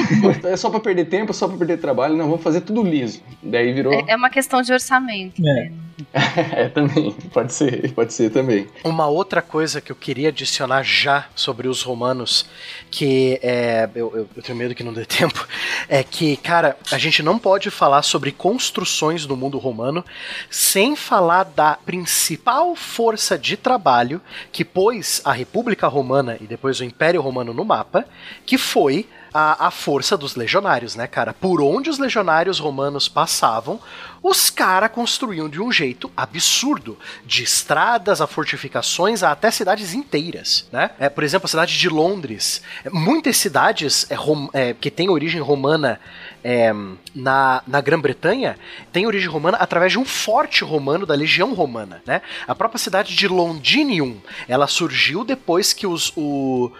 É 0.44 0.56
só 0.56 0.70
para 0.70 0.80
perder 0.80 1.06
tempo, 1.06 1.30
é 1.30 1.34
só 1.34 1.46
para 1.46 1.58
perder 1.58 1.78
trabalho, 1.78 2.16
não, 2.16 2.26
vamos 2.26 2.42
fazer 2.42 2.60
tudo 2.62 2.82
liso. 2.82 3.22
Daí 3.42 3.72
virou. 3.72 3.92
É, 3.92 4.04
é 4.08 4.16
uma 4.16 4.30
questão 4.30 4.62
de 4.62 4.72
orçamento. 4.72 5.42
É. 5.46 5.87
é, 6.12 6.68
também. 6.68 7.12
Pode 7.32 7.52
ser, 7.52 7.92
pode 7.92 8.12
ser 8.12 8.30
também. 8.30 8.68
Uma 8.84 9.06
outra 9.06 9.42
coisa 9.42 9.80
que 9.80 9.90
eu 9.90 9.96
queria 9.96 10.28
adicionar 10.28 10.82
já 10.82 11.26
sobre 11.34 11.68
os 11.68 11.82
romanos, 11.82 12.46
que 12.90 13.38
é. 13.42 13.88
Eu, 13.94 14.12
eu, 14.14 14.28
eu 14.36 14.42
tenho 14.42 14.56
medo 14.56 14.74
que 14.74 14.84
não 14.84 14.92
dê 14.92 15.04
tempo, 15.06 15.46
é 15.88 16.02
que, 16.02 16.36
cara, 16.36 16.76
a 16.90 16.98
gente 16.98 17.22
não 17.22 17.38
pode 17.38 17.70
falar 17.70 18.02
sobre 18.02 18.32
construções 18.32 19.26
no 19.26 19.36
mundo 19.36 19.58
romano 19.58 20.04
sem 20.50 20.94
falar 20.94 21.44
da 21.44 21.74
principal 21.74 22.74
força 22.76 23.38
de 23.38 23.56
trabalho 23.56 24.20
que 24.52 24.64
pôs 24.64 25.20
a 25.24 25.32
República 25.32 25.88
Romana 25.88 26.36
e 26.40 26.44
depois 26.44 26.80
o 26.80 26.84
Império 26.84 27.20
Romano 27.20 27.52
no 27.52 27.64
mapa, 27.64 28.04
que 28.46 28.56
foi 28.56 29.06
a, 29.32 29.66
a 29.66 29.70
força 29.70 30.16
dos 30.16 30.34
legionários, 30.36 30.94
né, 30.94 31.06
cara? 31.06 31.32
Por 31.32 31.60
onde 31.60 31.90
os 31.90 31.98
legionários 31.98 32.58
romanos 32.58 33.08
passavam, 33.08 33.80
os 34.22 34.50
caras 34.50 34.90
construíam 34.90 35.48
de 35.48 35.60
um 35.60 35.70
jeito 35.70 36.10
absurdo, 36.16 36.98
de 37.24 37.42
estradas 37.42 38.20
a 38.20 38.26
fortificações 38.26 39.22
a 39.22 39.32
até 39.32 39.50
cidades 39.50 39.94
inteiras, 39.94 40.66
né? 40.72 40.90
É, 40.98 41.08
por 41.08 41.22
exemplo, 41.24 41.46
a 41.46 41.48
cidade 41.48 41.78
de 41.78 41.88
Londres. 41.88 42.62
Muitas 42.90 43.36
cidades 43.36 44.10
é, 44.10 44.14
rom, 44.14 44.48
é, 44.52 44.74
que 44.74 44.90
têm 44.90 45.08
origem 45.08 45.40
romana 45.40 46.00
é, 46.42 46.72
na, 47.14 47.62
na 47.66 47.80
Grã-Bretanha 47.80 48.58
têm 48.92 49.06
origem 49.06 49.28
romana 49.28 49.58
através 49.58 49.92
de 49.92 49.98
um 49.98 50.04
forte 50.04 50.64
romano 50.64 51.04
da 51.04 51.14
legião 51.14 51.54
romana, 51.54 52.02
né? 52.06 52.22
A 52.46 52.54
própria 52.54 52.78
cidade 52.78 53.14
de 53.14 53.28
Londinium, 53.28 54.20
ela 54.46 54.66
surgiu 54.66 55.24
depois 55.24 55.72
que 55.72 55.86
os, 55.86 56.12
o, 56.16 56.70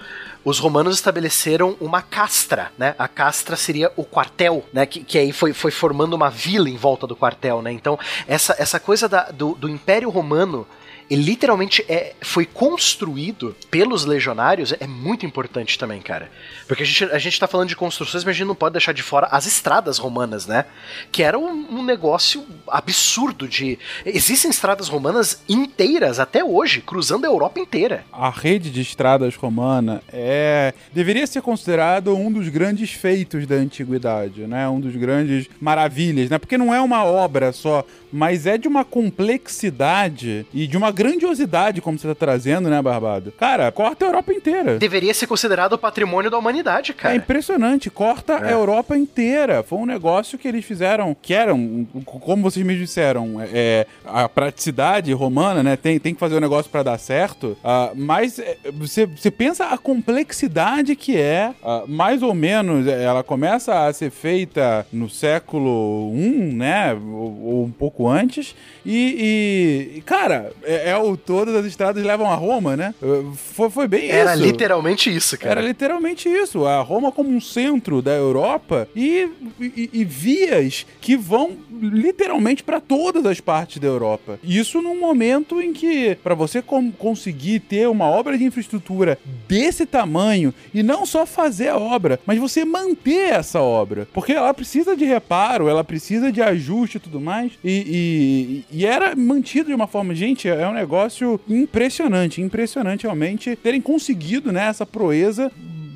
os 0.45 0.59
romanos 0.59 0.95
estabeleceram 0.97 1.77
uma 1.81 2.01
castra, 2.01 2.73
né? 2.79 2.95
A 2.99 3.09
castra 3.09 3.57
seria 3.57 3.93
o 3.97 4.05
quartel, 4.05 4.65
né? 4.73 4.87
Que, 4.87 5.03
que 5.03 5.19
aí 5.19 5.33
foi, 5.33 5.53
foi 5.53 5.71
formando 5.71 6.15
uma 6.15 6.31
vila 6.31 6.69
em 6.69 6.77
volta 6.77 7.07
do 7.07 7.17
quartel, 7.17 7.63
né? 7.63 7.73
Então, 7.73 7.99
essa, 8.27 8.55
essa 8.59 8.79
coisa 8.79 9.09
da, 9.09 9.25
do, 9.31 9.55
do 9.55 9.69
Império 9.69 10.11
Romano 10.11 10.67
ele 11.11 11.23
literalmente 11.23 11.85
é, 11.89 12.13
foi 12.21 12.45
construído 12.45 13.57
pelos 13.71 14.05
legionários, 14.05 14.75
é 14.79 14.87
muito 14.87 15.25
importante 15.25 15.79
também, 15.79 16.01
cara. 16.01 16.31
Porque 16.67 16.83
a 16.83 16.87
gente, 16.87 17.05
a 17.05 17.19
gente 17.19 17.41
tá 17.41 17.47
falando 17.47 17.69
de 17.69 17.77
construções, 17.77 18.25
mas 18.25 18.35
a 18.35 18.39
gente 18.39 18.47
não 18.47 18.55
pode 18.55 18.73
deixar 18.73 18.93
de 18.93 19.03
fora 19.03 19.27
as 19.31 19.47
estradas 19.47 19.99
romanas, 19.99 20.47
né? 20.47 20.67
Que 21.11 21.23
era 21.23 21.39
um, 21.39 21.79
um 21.79 21.83
negócio 21.83 22.45
absurdo 22.69 23.49
de. 23.49 23.79
Existem 24.05 24.51
estradas 24.51 24.89
romanas 24.89 25.43
inteiras 25.49 26.19
até 26.19 26.45
hoje, 26.45 26.83
cruzando 26.83 27.25
a 27.25 27.29
Europa 27.29 27.59
inteira. 27.59 28.05
A 28.13 28.31
rede 28.31 28.71
de 28.71 28.81
estradas 28.81 29.35
romana 29.35 30.03
é. 30.13 30.75
deveria 30.93 31.27
ser 31.27 31.41
considerado 31.41 32.15
um 32.15 32.31
dos 32.31 32.49
grandes 32.49 32.91
feitos 32.91 33.47
da 33.47 33.55
antiguidade, 33.55 34.43
né? 34.47 34.69
Um 34.69 34.81
dos 34.81 34.95
grandes 34.95 35.49
maravilhas, 35.61 36.29
né? 36.29 36.39
Porque 36.39 36.59
não 36.59 36.75
é 36.75 36.81
uma 36.81 37.05
obra 37.05 37.53
só, 37.53 37.85
mas 38.13 38.47
é 38.47 38.59
de 38.59 38.69
uma 38.69 38.85
complexidade 38.85 40.47
e 40.53 40.67
de 40.67 40.77
uma 40.77 40.91
grandiosidade, 40.99 41.81
como 41.81 41.97
você 41.97 42.09
tá 42.09 42.15
trazendo, 42.15 42.69
né, 42.69 42.83
Barbado? 42.83 43.31
Cara, 43.31 43.71
corta 43.71 44.05
a 44.05 44.09
Europa 44.09 44.33
inteira. 44.33 44.79
Deveria 44.79 45.15
ser 45.15 45.29
considerado 45.29 45.79
patrimônio 45.79 46.29
da 46.29 46.37
humanidade, 46.37 46.93
cara. 46.93 47.15
É 47.15 47.17
impressionante, 47.17 47.89
corta 47.89 48.33
é. 48.33 48.49
a 48.49 48.51
Europa 48.51 48.97
inteira. 48.99 49.63
Foi 49.63 49.79
um 49.79 49.87
negócio 49.87 50.37
que 50.37 50.49
eles 50.49 50.65
fizeram, 50.65 51.15
que 51.15 51.33
eram, 51.33 51.87
como 52.05 52.43
vocês 52.43 52.67
me 52.67 52.77
disseram, 52.77 53.41
é, 53.41 53.49
é 53.53 53.87
a 54.05 54.29
praticidade 54.29 55.13
romana, 55.13 55.63
né? 55.63 55.77
Tem, 55.77 56.01
tem 56.01 56.15
que 56.15 56.19
fazer 56.19 56.35
o 56.35 56.39
um 56.39 56.41
negócio 56.41 56.69
para 56.69 56.83
dar 56.83 56.99
certo. 56.99 57.57
Uh, 57.63 57.95
mas 57.95 58.41
é, 58.41 58.57
você, 58.73 59.07
você 59.07 59.31
pensa 59.31 59.67
a 59.67 59.79
complexidade 59.79 60.97
que 60.97 61.17
é, 61.17 61.55
uh, 61.63 61.87
mais 61.87 62.25
ou 62.25 62.35
menos, 62.35 62.89
é, 62.89 63.05
ela 63.05 63.23
começa 63.23 63.87
a 63.87 63.93
ser 63.93 64.11
feita 64.11 64.85
no 64.93 65.09
século 65.09 66.13
I, 66.17 66.55
né? 66.55 66.93
Ou, 66.95 67.45
ou 67.45 67.65
um 67.67 67.71
pouco 67.71 68.09
antes. 68.09 68.57
E, 68.85 69.95
e 69.97 70.01
cara, 70.01 70.51
é, 70.65 70.88
é, 70.89 70.97
o 70.97 71.17
todas 71.17 71.55
as 71.55 71.67
estradas 71.67 72.05
levam 72.05 72.31
a 72.31 72.35
Roma, 72.35 72.77
né? 72.77 72.95
Foi, 73.35 73.71
foi 73.71 73.89
bem 73.89 74.09
Era 74.09 74.35
isso. 74.35 74.43
Era 74.43 74.53
literalmente 74.53 75.15
isso, 75.15 75.39
cara. 75.39 75.53
Era 75.53 75.61
literalmente 75.61 76.29
isso. 76.29 76.67
A 76.67 76.81
Roma 76.81 77.13
como 77.13 77.31
um 77.31 77.41
centro 77.41 78.01
da 78.01 78.13
Europa 78.13 78.89
e, 78.95 79.29
e, 79.61 79.91
e 79.93 80.05
vias 80.05 80.87
que 81.01 81.17
vão 81.17 81.57
literalmente 81.81 82.63
para 82.63 82.81
todas 82.81 83.25
as 83.27 83.41
partes 83.41 83.79
da 83.79 83.87
Europa. 83.87 84.39
Isso 84.43 84.83
num 84.83 84.99
momento 84.99 85.61
em 85.61 85.73
que, 85.73 86.17
para 86.23 86.35
você 86.35 86.63
conseguir 86.99 87.61
ter 87.61 87.89
uma 87.89 88.07
obra 88.07 88.37
de 88.37 88.45
infraestrutura 88.45 89.19
desse 89.47 89.87
tamanho 89.87 90.53
e 90.73 90.83
não 90.83 91.07
só 91.07 91.25
fazer 91.25 91.69
a 91.69 91.79
obra, 91.79 92.21
mas 92.27 92.39
você 92.39 92.65
manter 92.65 93.33
essa 93.33 93.61
obra, 93.61 94.09
porque 94.13 94.33
ela 94.33 94.53
precisa 94.53 94.97
de 94.97 95.05
reparo, 95.05 95.69
ela 95.69 95.85
precisa 95.85 96.33
de 96.33 96.43
ajuste 96.43 96.97
e 96.97 97.01
tudo 97.01 97.21
mais, 97.21 97.53
e, 97.63 98.65
e, 98.71 98.79
e 98.79 98.87
era 98.87 99.15
mantido 99.15 99.69
de 99.69 99.75
uma 99.75 99.87
forma, 99.87 100.15
gente, 100.15 100.49
é 100.49 100.69
um 100.69 100.73
negócio 100.79 101.41
impressionante, 101.49 102.41
impressionante 102.41 103.03
realmente 103.03 103.57
terem 103.57 103.81
conseguido 103.81 104.53
né, 104.53 104.69
essa 104.69 104.87
proeza 104.87 105.51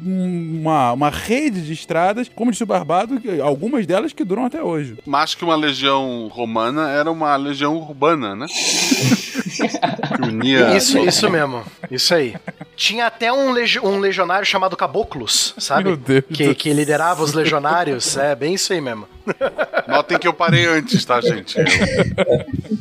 uma, 0.04 0.92
uma 0.92 1.10
rede 1.10 1.62
de 1.62 1.72
estradas, 1.72 2.28
como 2.34 2.50
disse 2.50 2.64
o 2.64 2.66
Barbado, 2.66 3.20
algumas 3.42 3.86
delas 3.86 4.12
que 4.12 4.24
duram 4.24 4.44
até 4.44 4.62
hoje. 4.62 4.98
Mais 5.06 5.34
que 5.34 5.44
uma 5.44 5.54
legião 5.54 6.28
romana, 6.28 6.90
era 6.90 7.10
uma 7.10 7.36
legião 7.36 7.76
urbana, 7.76 8.34
né? 8.34 8.46
unia. 10.26 10.76
Isso, 10.76 10.98
isso 10.98 11.30
mesmo. 11.30 11.62
Isso 11.90 12.14
aí. 12.14 12.34
Tinha 12.74 13.06
até 13.06 13.32
um, 13.32 13.52
legi 13.52 13.78
um 13.78 13.98
legionário 13.98 14.46
chamado 14.46 14.76
Caboclos, 14.76 15.54
sabe? 15.58 15.84
Meu 15.84 15.96
Deus. 15.96 16.24
Que, 16.32 16.54
que 16.54 16.72
liderava 16.72 17.22
os 17.22 17.32
legionários. 17.32 18.16
É 18.16 18.34
bem 18.34 18.54
isso 18.54 18.72
aí 18.72 18.80
mesmo. 18.80 19.06
Notem 19.88 20.18
que 20.18 20.26
eu 20.26 20.32
parei 20.32 20.66
antes, 20.66 21.04
tá, 21.04 21.20
gente? 21.20 21.58
Eu, 21.58 21.64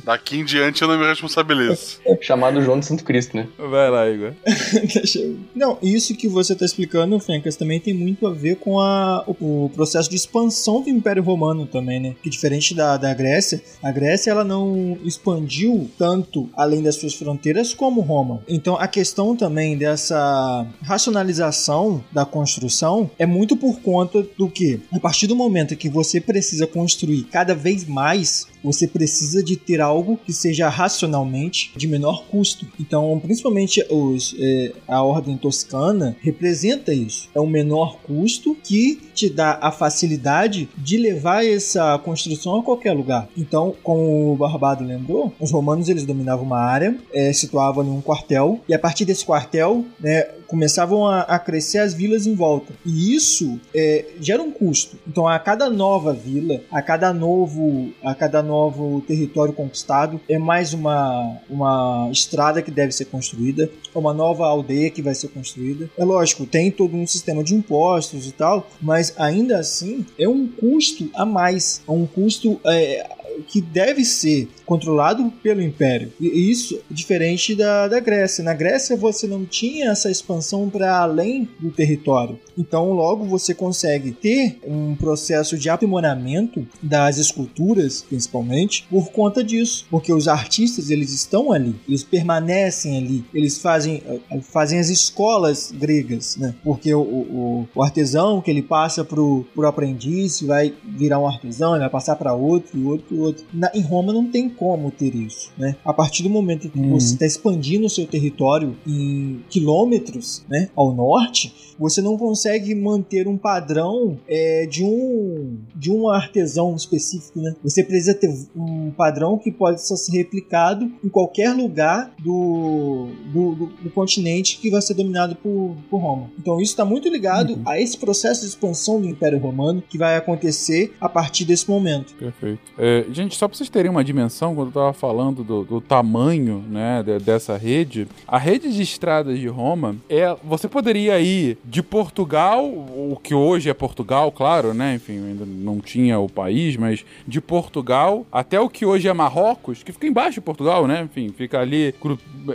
daqui 0.03 0.37
em 0.37 0.45
diante 0.45 0.81
eu 0.81 0.87
não 0.87 0.97
me 0.97 1.05
responsabilizo. 1.05 1.99
Chamado 2.21 2.61
João 2.61 2.79
de 2.79 2.85
Santo 2.85 3.03
Cristo, 3.03 3.35
né? 3.35 3.47
Vai 3.57 3.89
lá, 3.89 4.09
Igor. 4.09 4.33
não, 5.55 5.77
isso 5.81 6.15
que 6.15 6.27
você 6.27 6.55
tá 6.55 6.65
explicando, 6.65 7.19
Fencas, 7.19 7.55
também 7.55 7.79
tem 7.79 7.93
muito 7.93 8.27
a 8.27 8.33
ver 8.33 8.57
com 8.57 8.79
a, 8.79 9.23
o, 9.27 9.65
o, 9.65 9.69
processo 9.69 10.09
de 10.09 10.15
expansão 10.15 10.81
do 10.81 10.89
Império 10.89 11.23
Romano 11.23 11.65
também, 11.65 11.99
né? 11.99 12.15
Que 12.21 12.29
diferente 12.29 12.73
da, 12.75 12.97
da 12.97 13.13
Grécia, 13.13 13.61
a 13.81 13.91
Grécia 13.91 14.31
ela 14.31 14.43
não 14.43 14.97
expandiu 15.03 15.89
tanto 15.97 16.49
além 16.55 16.81
das 16.81 16.95
suas 16.95 17.13
fronteiras 17.13 17.73
como 17.73 18.01
Roma. 18.01 18.41
Então 18.47 18.75
a 18.75 18.87
questão 18.87 19.35
também 19.35 19.77
dessa 19.77 20.65
racionalização 20.81 22.03
da 22.11 22.25
construção 22.25 23.09
é 23.17 23.25
muito 23.25 23.55
por 23.55 23.79
conta 23.81 24.25
do 24.37 24.49
que, 24.49 24.81
a 24.91 24.99
partir 24.99 25.27
do 25.27 25.35
momento 25.35 25.75
que 25.75 25.89
você 25.89 26.19
precisa 26.31 26.65
construir 26.65 27.23
cada 27.23 27.53
vez 27.53 27.85
mais, 27.85 28.47
você 28.63 28.87
precisa 28.87 29.43
de 29.43 29.57
ter 29.57 29.81
algo 29.81 30.17
que 30.25 30.31
seja 30.31 30.69
racionalmente 30.69 31.73
de 31.75 31.87
menor 31.87 32.23
custo. 32.25 32.65
Então, 32.79 33.19
principalmente 33.21 33.85
os, 33.89 34.33
é, 34.39 34.71
a 34.87 35.01
ordem 35.03 35.35
toscana 35.35 36.15
representa 36.21 36.93
isso. 36.93 37.29
É 37.35 37.41
um 37.41 37.47
menor 37.47 37.97
custo 38.03 38.55
que 38.63 39.01
te 39.13 39.29
dá 39.29 39.59
a 39.61 39.71
facilidade 39.71 40.69
de 40.77 40.97
levar 40.97 41.45
essa 41.45 41.97
construção 41.99 42.59
a 42.59 42.63
qualquer 42.63 42.93
lugar. 42.93 43.27
Então, 43.35 43.75
como 43.83 44.31
o 44.31 44.35
Barbado 44.37 44.85
lembrou, 44.85 45.33
os 45.39 45.51
romanos 45.51 45.89
eles 45.89 46.05
dominavam 46.05 46.45
uma 46.45 46.59
área, 46.59 46.95
é, 47.13 47.33
situavam 47.33 47.83
ali 47.83 47.89
um 47.89 48.01
quartel, 48.01 48.61
e 48.69 48.73
a 48.73 48.79
partir 48.79 49.03
desse 49.03 49.25
quartel, 49.25 49.85
né, 49.99 50.29
começavam 50.51 51.07
a, 51.07 51.21
a, 51.21 51.39
crescer 51.39 51.77
as 51.77 51.93
vilas 51.93 52.27
em 52.27 52.35
volta. 52.35 52.73
E 52.85 53.15
isso 53.15 53.57
é, 53.73 54.05
gera 54.19 54.43
um 54.43 54.51
custo. 54.51 54.97
Então, 55.07 55.25
a 55.25 55.39
cada 55.39 55.69
nova 55.69 56.11
vila, 56.11 56.59
a 56.69 56.81
cada 56.81 57.13
novo, 57.13 57.93
a 58.03 58.13
cada 58.13 58.43
novo 58.43 58.99
território 59.07 59.53
conquistado, 59.53 60.19
é 60.27 60.37
mais 60.37 60.73
uma, 60.73 61.37
uma 61.49 62.09
estrada 62.11 62.61
que 62.61 62.69
deve 62.69 62.91
ser 62.91 63.05
construída, 63.05 63.71
é 63.95 63.97
uma 63.97 64.13
nova 64.13 64.45
aldeia 64.45 64.89
que 64.89 65.01
vai 65.01 65.15
ser 65.15 65.29
construída. 65.29 65.89
É 65.97 66.03
lógico, 66.03 66.45
tem 66.45 66.69
todo 66.69 66.97
um 66.97 67.07
sistema 67.07 67.41
de 67.45 67.55
impostos 67.55 68.27
e 68.27 68.33
tal, 68.33 68.69
mas 68.81 69.13
ainda 69.17 69.57
assim 69.57 70.05
é 70.19 70.27
um 70.27 70.45
custo 70.45 71.09
a 71.13 71.25
mais, 71.25 71.81
é 71.87 71.91
um 71.91 72.05
custo 72.05 72.59
é, 72.65 73.09
que 73.47 73.61
deve 73.61 74.03
ser 74.03 74.47
controlado 74.65 75.31
pelo 75.43 75.61
Império. 75.61 76.11
E 76.19 76.49
isso 76.49 76.75
é 76.75 76.93
diferente 76.93 77.55
da, 77.55 77.87
da 77.87 77.99
Grécia. 77.99 78.43
Na 78.43 78.53
Grécia 78.53 78.95
você 78.95 79.27
não 79.27 79.45
tinha 79.45 79.91
essa 79.91 80.09
expansão 80.09 80.69
para 80.69 80.97
além 80.97 81.47
do 81.59 81.71
território. 81.71 82.39
Então, 82.57 82.91
logo 82.91 83.25
você 83.25 83.53
consegue 83.53 84.11
ter 84.11 84.59
um 84.65 84.95
processo 84.95 85.57
de 85.57 85.69
aprimoramento 85.69 86.65
das 86.81 87.17
esculturas, 87.17 88.01
principalmente, 88.07 88.85
por 88.89 89.11
conta 89.11 89.43
disso. 89.43 89.85
Porque 89.89 90.13
os 90.13 90.27
artistas 90.27 90.89
eles 90.89 91.11
estão 91.11 91.51
ali, 91.51 91.75
eles 91.87 92.03
permanecem 92.03 92.97
ali, 92.97 93.25
eles 93.33 93.57
fazem, 93.57 94.03
eh, 94.05 94.39
fazem 94.41 94.79
as 94.79 94.89
escolas 94.89 95.71
gregas, 95.71 96.37
né? 96.37 96.53
Porque 96.63 96.93
o, 96.93 97.01
o, 97.01 97.67
o 97.73 97.83
artesão 97.83 98.41
que 98.41 98.51
ele 98.51 98.61
passa 98.61 99.03
pro, 99.03 99.45
pro 99.53 99.67
aprendiz 99.67 100.41
vai 100.41 100.73
virar 100.83 101.19
um 101.19 101.27
artesão, 101.27 101.71
ele 101.71 101.81
vai 101.81 101.89
passar 101.89 102.15
para 102.15 102.33
outro, 102.33 102.77
e 102.77 102.83
outro, 102.83 103.20
outro. 103.21 103.45
Na, 103.53 103.71
em 103.73 103.81
Roma 103.81 104.11
não 104.13 104.27
tem 104.29 104.49
como 104.49 104.91
ter 104.91 105.13
isso, 105.15 105.51
né? 105.57 105.75
A 105.85 105.93
partir 105.93 106.23
do 106.23 106.29
momento 106.29 106.69
que 106.69 106.79
Uhum. 106.79 106.91
você 106.99 107.13
está 107.13 107.25
expandindo 107.25 107.85
o 107.85 107.89
seu 107.89 108.05
território 108.07 108.75
em 108.87 109.39
quilômetros, 109.49 110.43
né, 110.49 110.69
ao 110.75 110.93
norte, 110.93 111.53
você 111.81 112.01
não 112.01 112.17
consegue 112.17 112.73
manter 112.75 113.27
um 113.27 113.37
padrão 113.37 114.17
é, 114.27 114.65
de 114.65 114.83
um 114.83 115.57
de 115.75 115.91
um 115.91 116.07
artesão 116.09 116.75
específico, 116.75 117.39
né? 117.41 117.53
Você 117.63 117.83
precisa 117.83 118.13
ter 118.13 118.29
um 118.55 118.91
padrão 118.91 119.37
que 119.37 119.51
pode 119.51 119.81
ser 119.81 119.95
replicado 120.15 120.91
em 121.03 121.09
qualquer 121.09 121.53
lugar 121.53 122.11
do, 122.19 123.07
do, 123.33 123.55
do- 123.55 123.65
do 123.83 123.89
continente 123.89 124.57
que 124.59 124.69
vai 124.69 124.81
ser 124.81 124.93
dominado 124.93 125.35
por, 125.35 125.75
por 125.89 125.97
Roma. 125.97 126.29
Então 126.39 126.55
isso 126.61 126.71
está 126.71 126.85
muito 126.85 127.09
ligado 127.09 127.53
Uhum. 127.53 127.61
a 127.65 127.79
esse 127.79 127.97
processo 127.97 128.41
de 128.41 128.47
expansão 128.47 129.01
do 129.01 129.07
Império 129.07 129.39
Romano 129.39 129.81
que 129.89 129.97
vai 129.97 130.15
acontecer 130.15 130.93
a 131.01 131.09
partir 131.09 131.43
desse 131.45 131.69
momento. 131.69 132.13
Perfeito. 132.15 132.59
É, 132.77 133.05
gente, 133.11 133.35
só 133.35 133.47
pra 133.47 133.57
vocês 133.57 133.69
terem 133.69 133.89
uma 133.89 134.03
dimensão, 134.03 134.53
quando 134.53 134.67
eu 134.67 134.73
tava 134.73 134.93
falando 134.93 135.43
do, 135.43 135.63
do 135.63 135.81
tamanho 135.81 136.63
né, 136.69 137.01
de- 137.03 137.17
dessa 137.19 137.57
rede, 137.57 138.07
a 138.27 138.37
rede 138.37 138.71
de 138.71 138.81
estradas 138.81 139.39
de 139.39 139.47
Roma, 139.47 139.95
é, 140.09 140.35
você 140.43 140.67
poderia 140.67 141.19
ir 141.19 141.57
de 141.71 141.81
Portugal, 141.81 142.65
o 142.65 143.17
que 143.23 143.33
hoje 143.33 143.69
é 143.69 143.73
Portugal, 143.73 144.29
claro, 144.29 144.73
né? 144.73 144.95
Enfim, 144.95 145.13
ainda 145.25 145.45
não 145.45 145.79
tinha 145.79 146.19
o 146.19 146.27
país, 146.27 146.75
mas 146.75 147.05
de 147.25 147.39
Portugal 147.39 148.25
até 148.29 148.59
o 148.59 148.67
que 148.67 148.85
hoje 148.85 149.07
é 149.07 149.13
Marrocos, 149.13 149.81
que 149.81 149.93
fica 149.93 150.05
embaixo 150.05 150.33
de 150.33 150.41
Portugal, 150.41 150.85
né? 150.85 151.01
Enfim, 151.03 151.29
fica 151.29 151.61
ali 151.61 151.95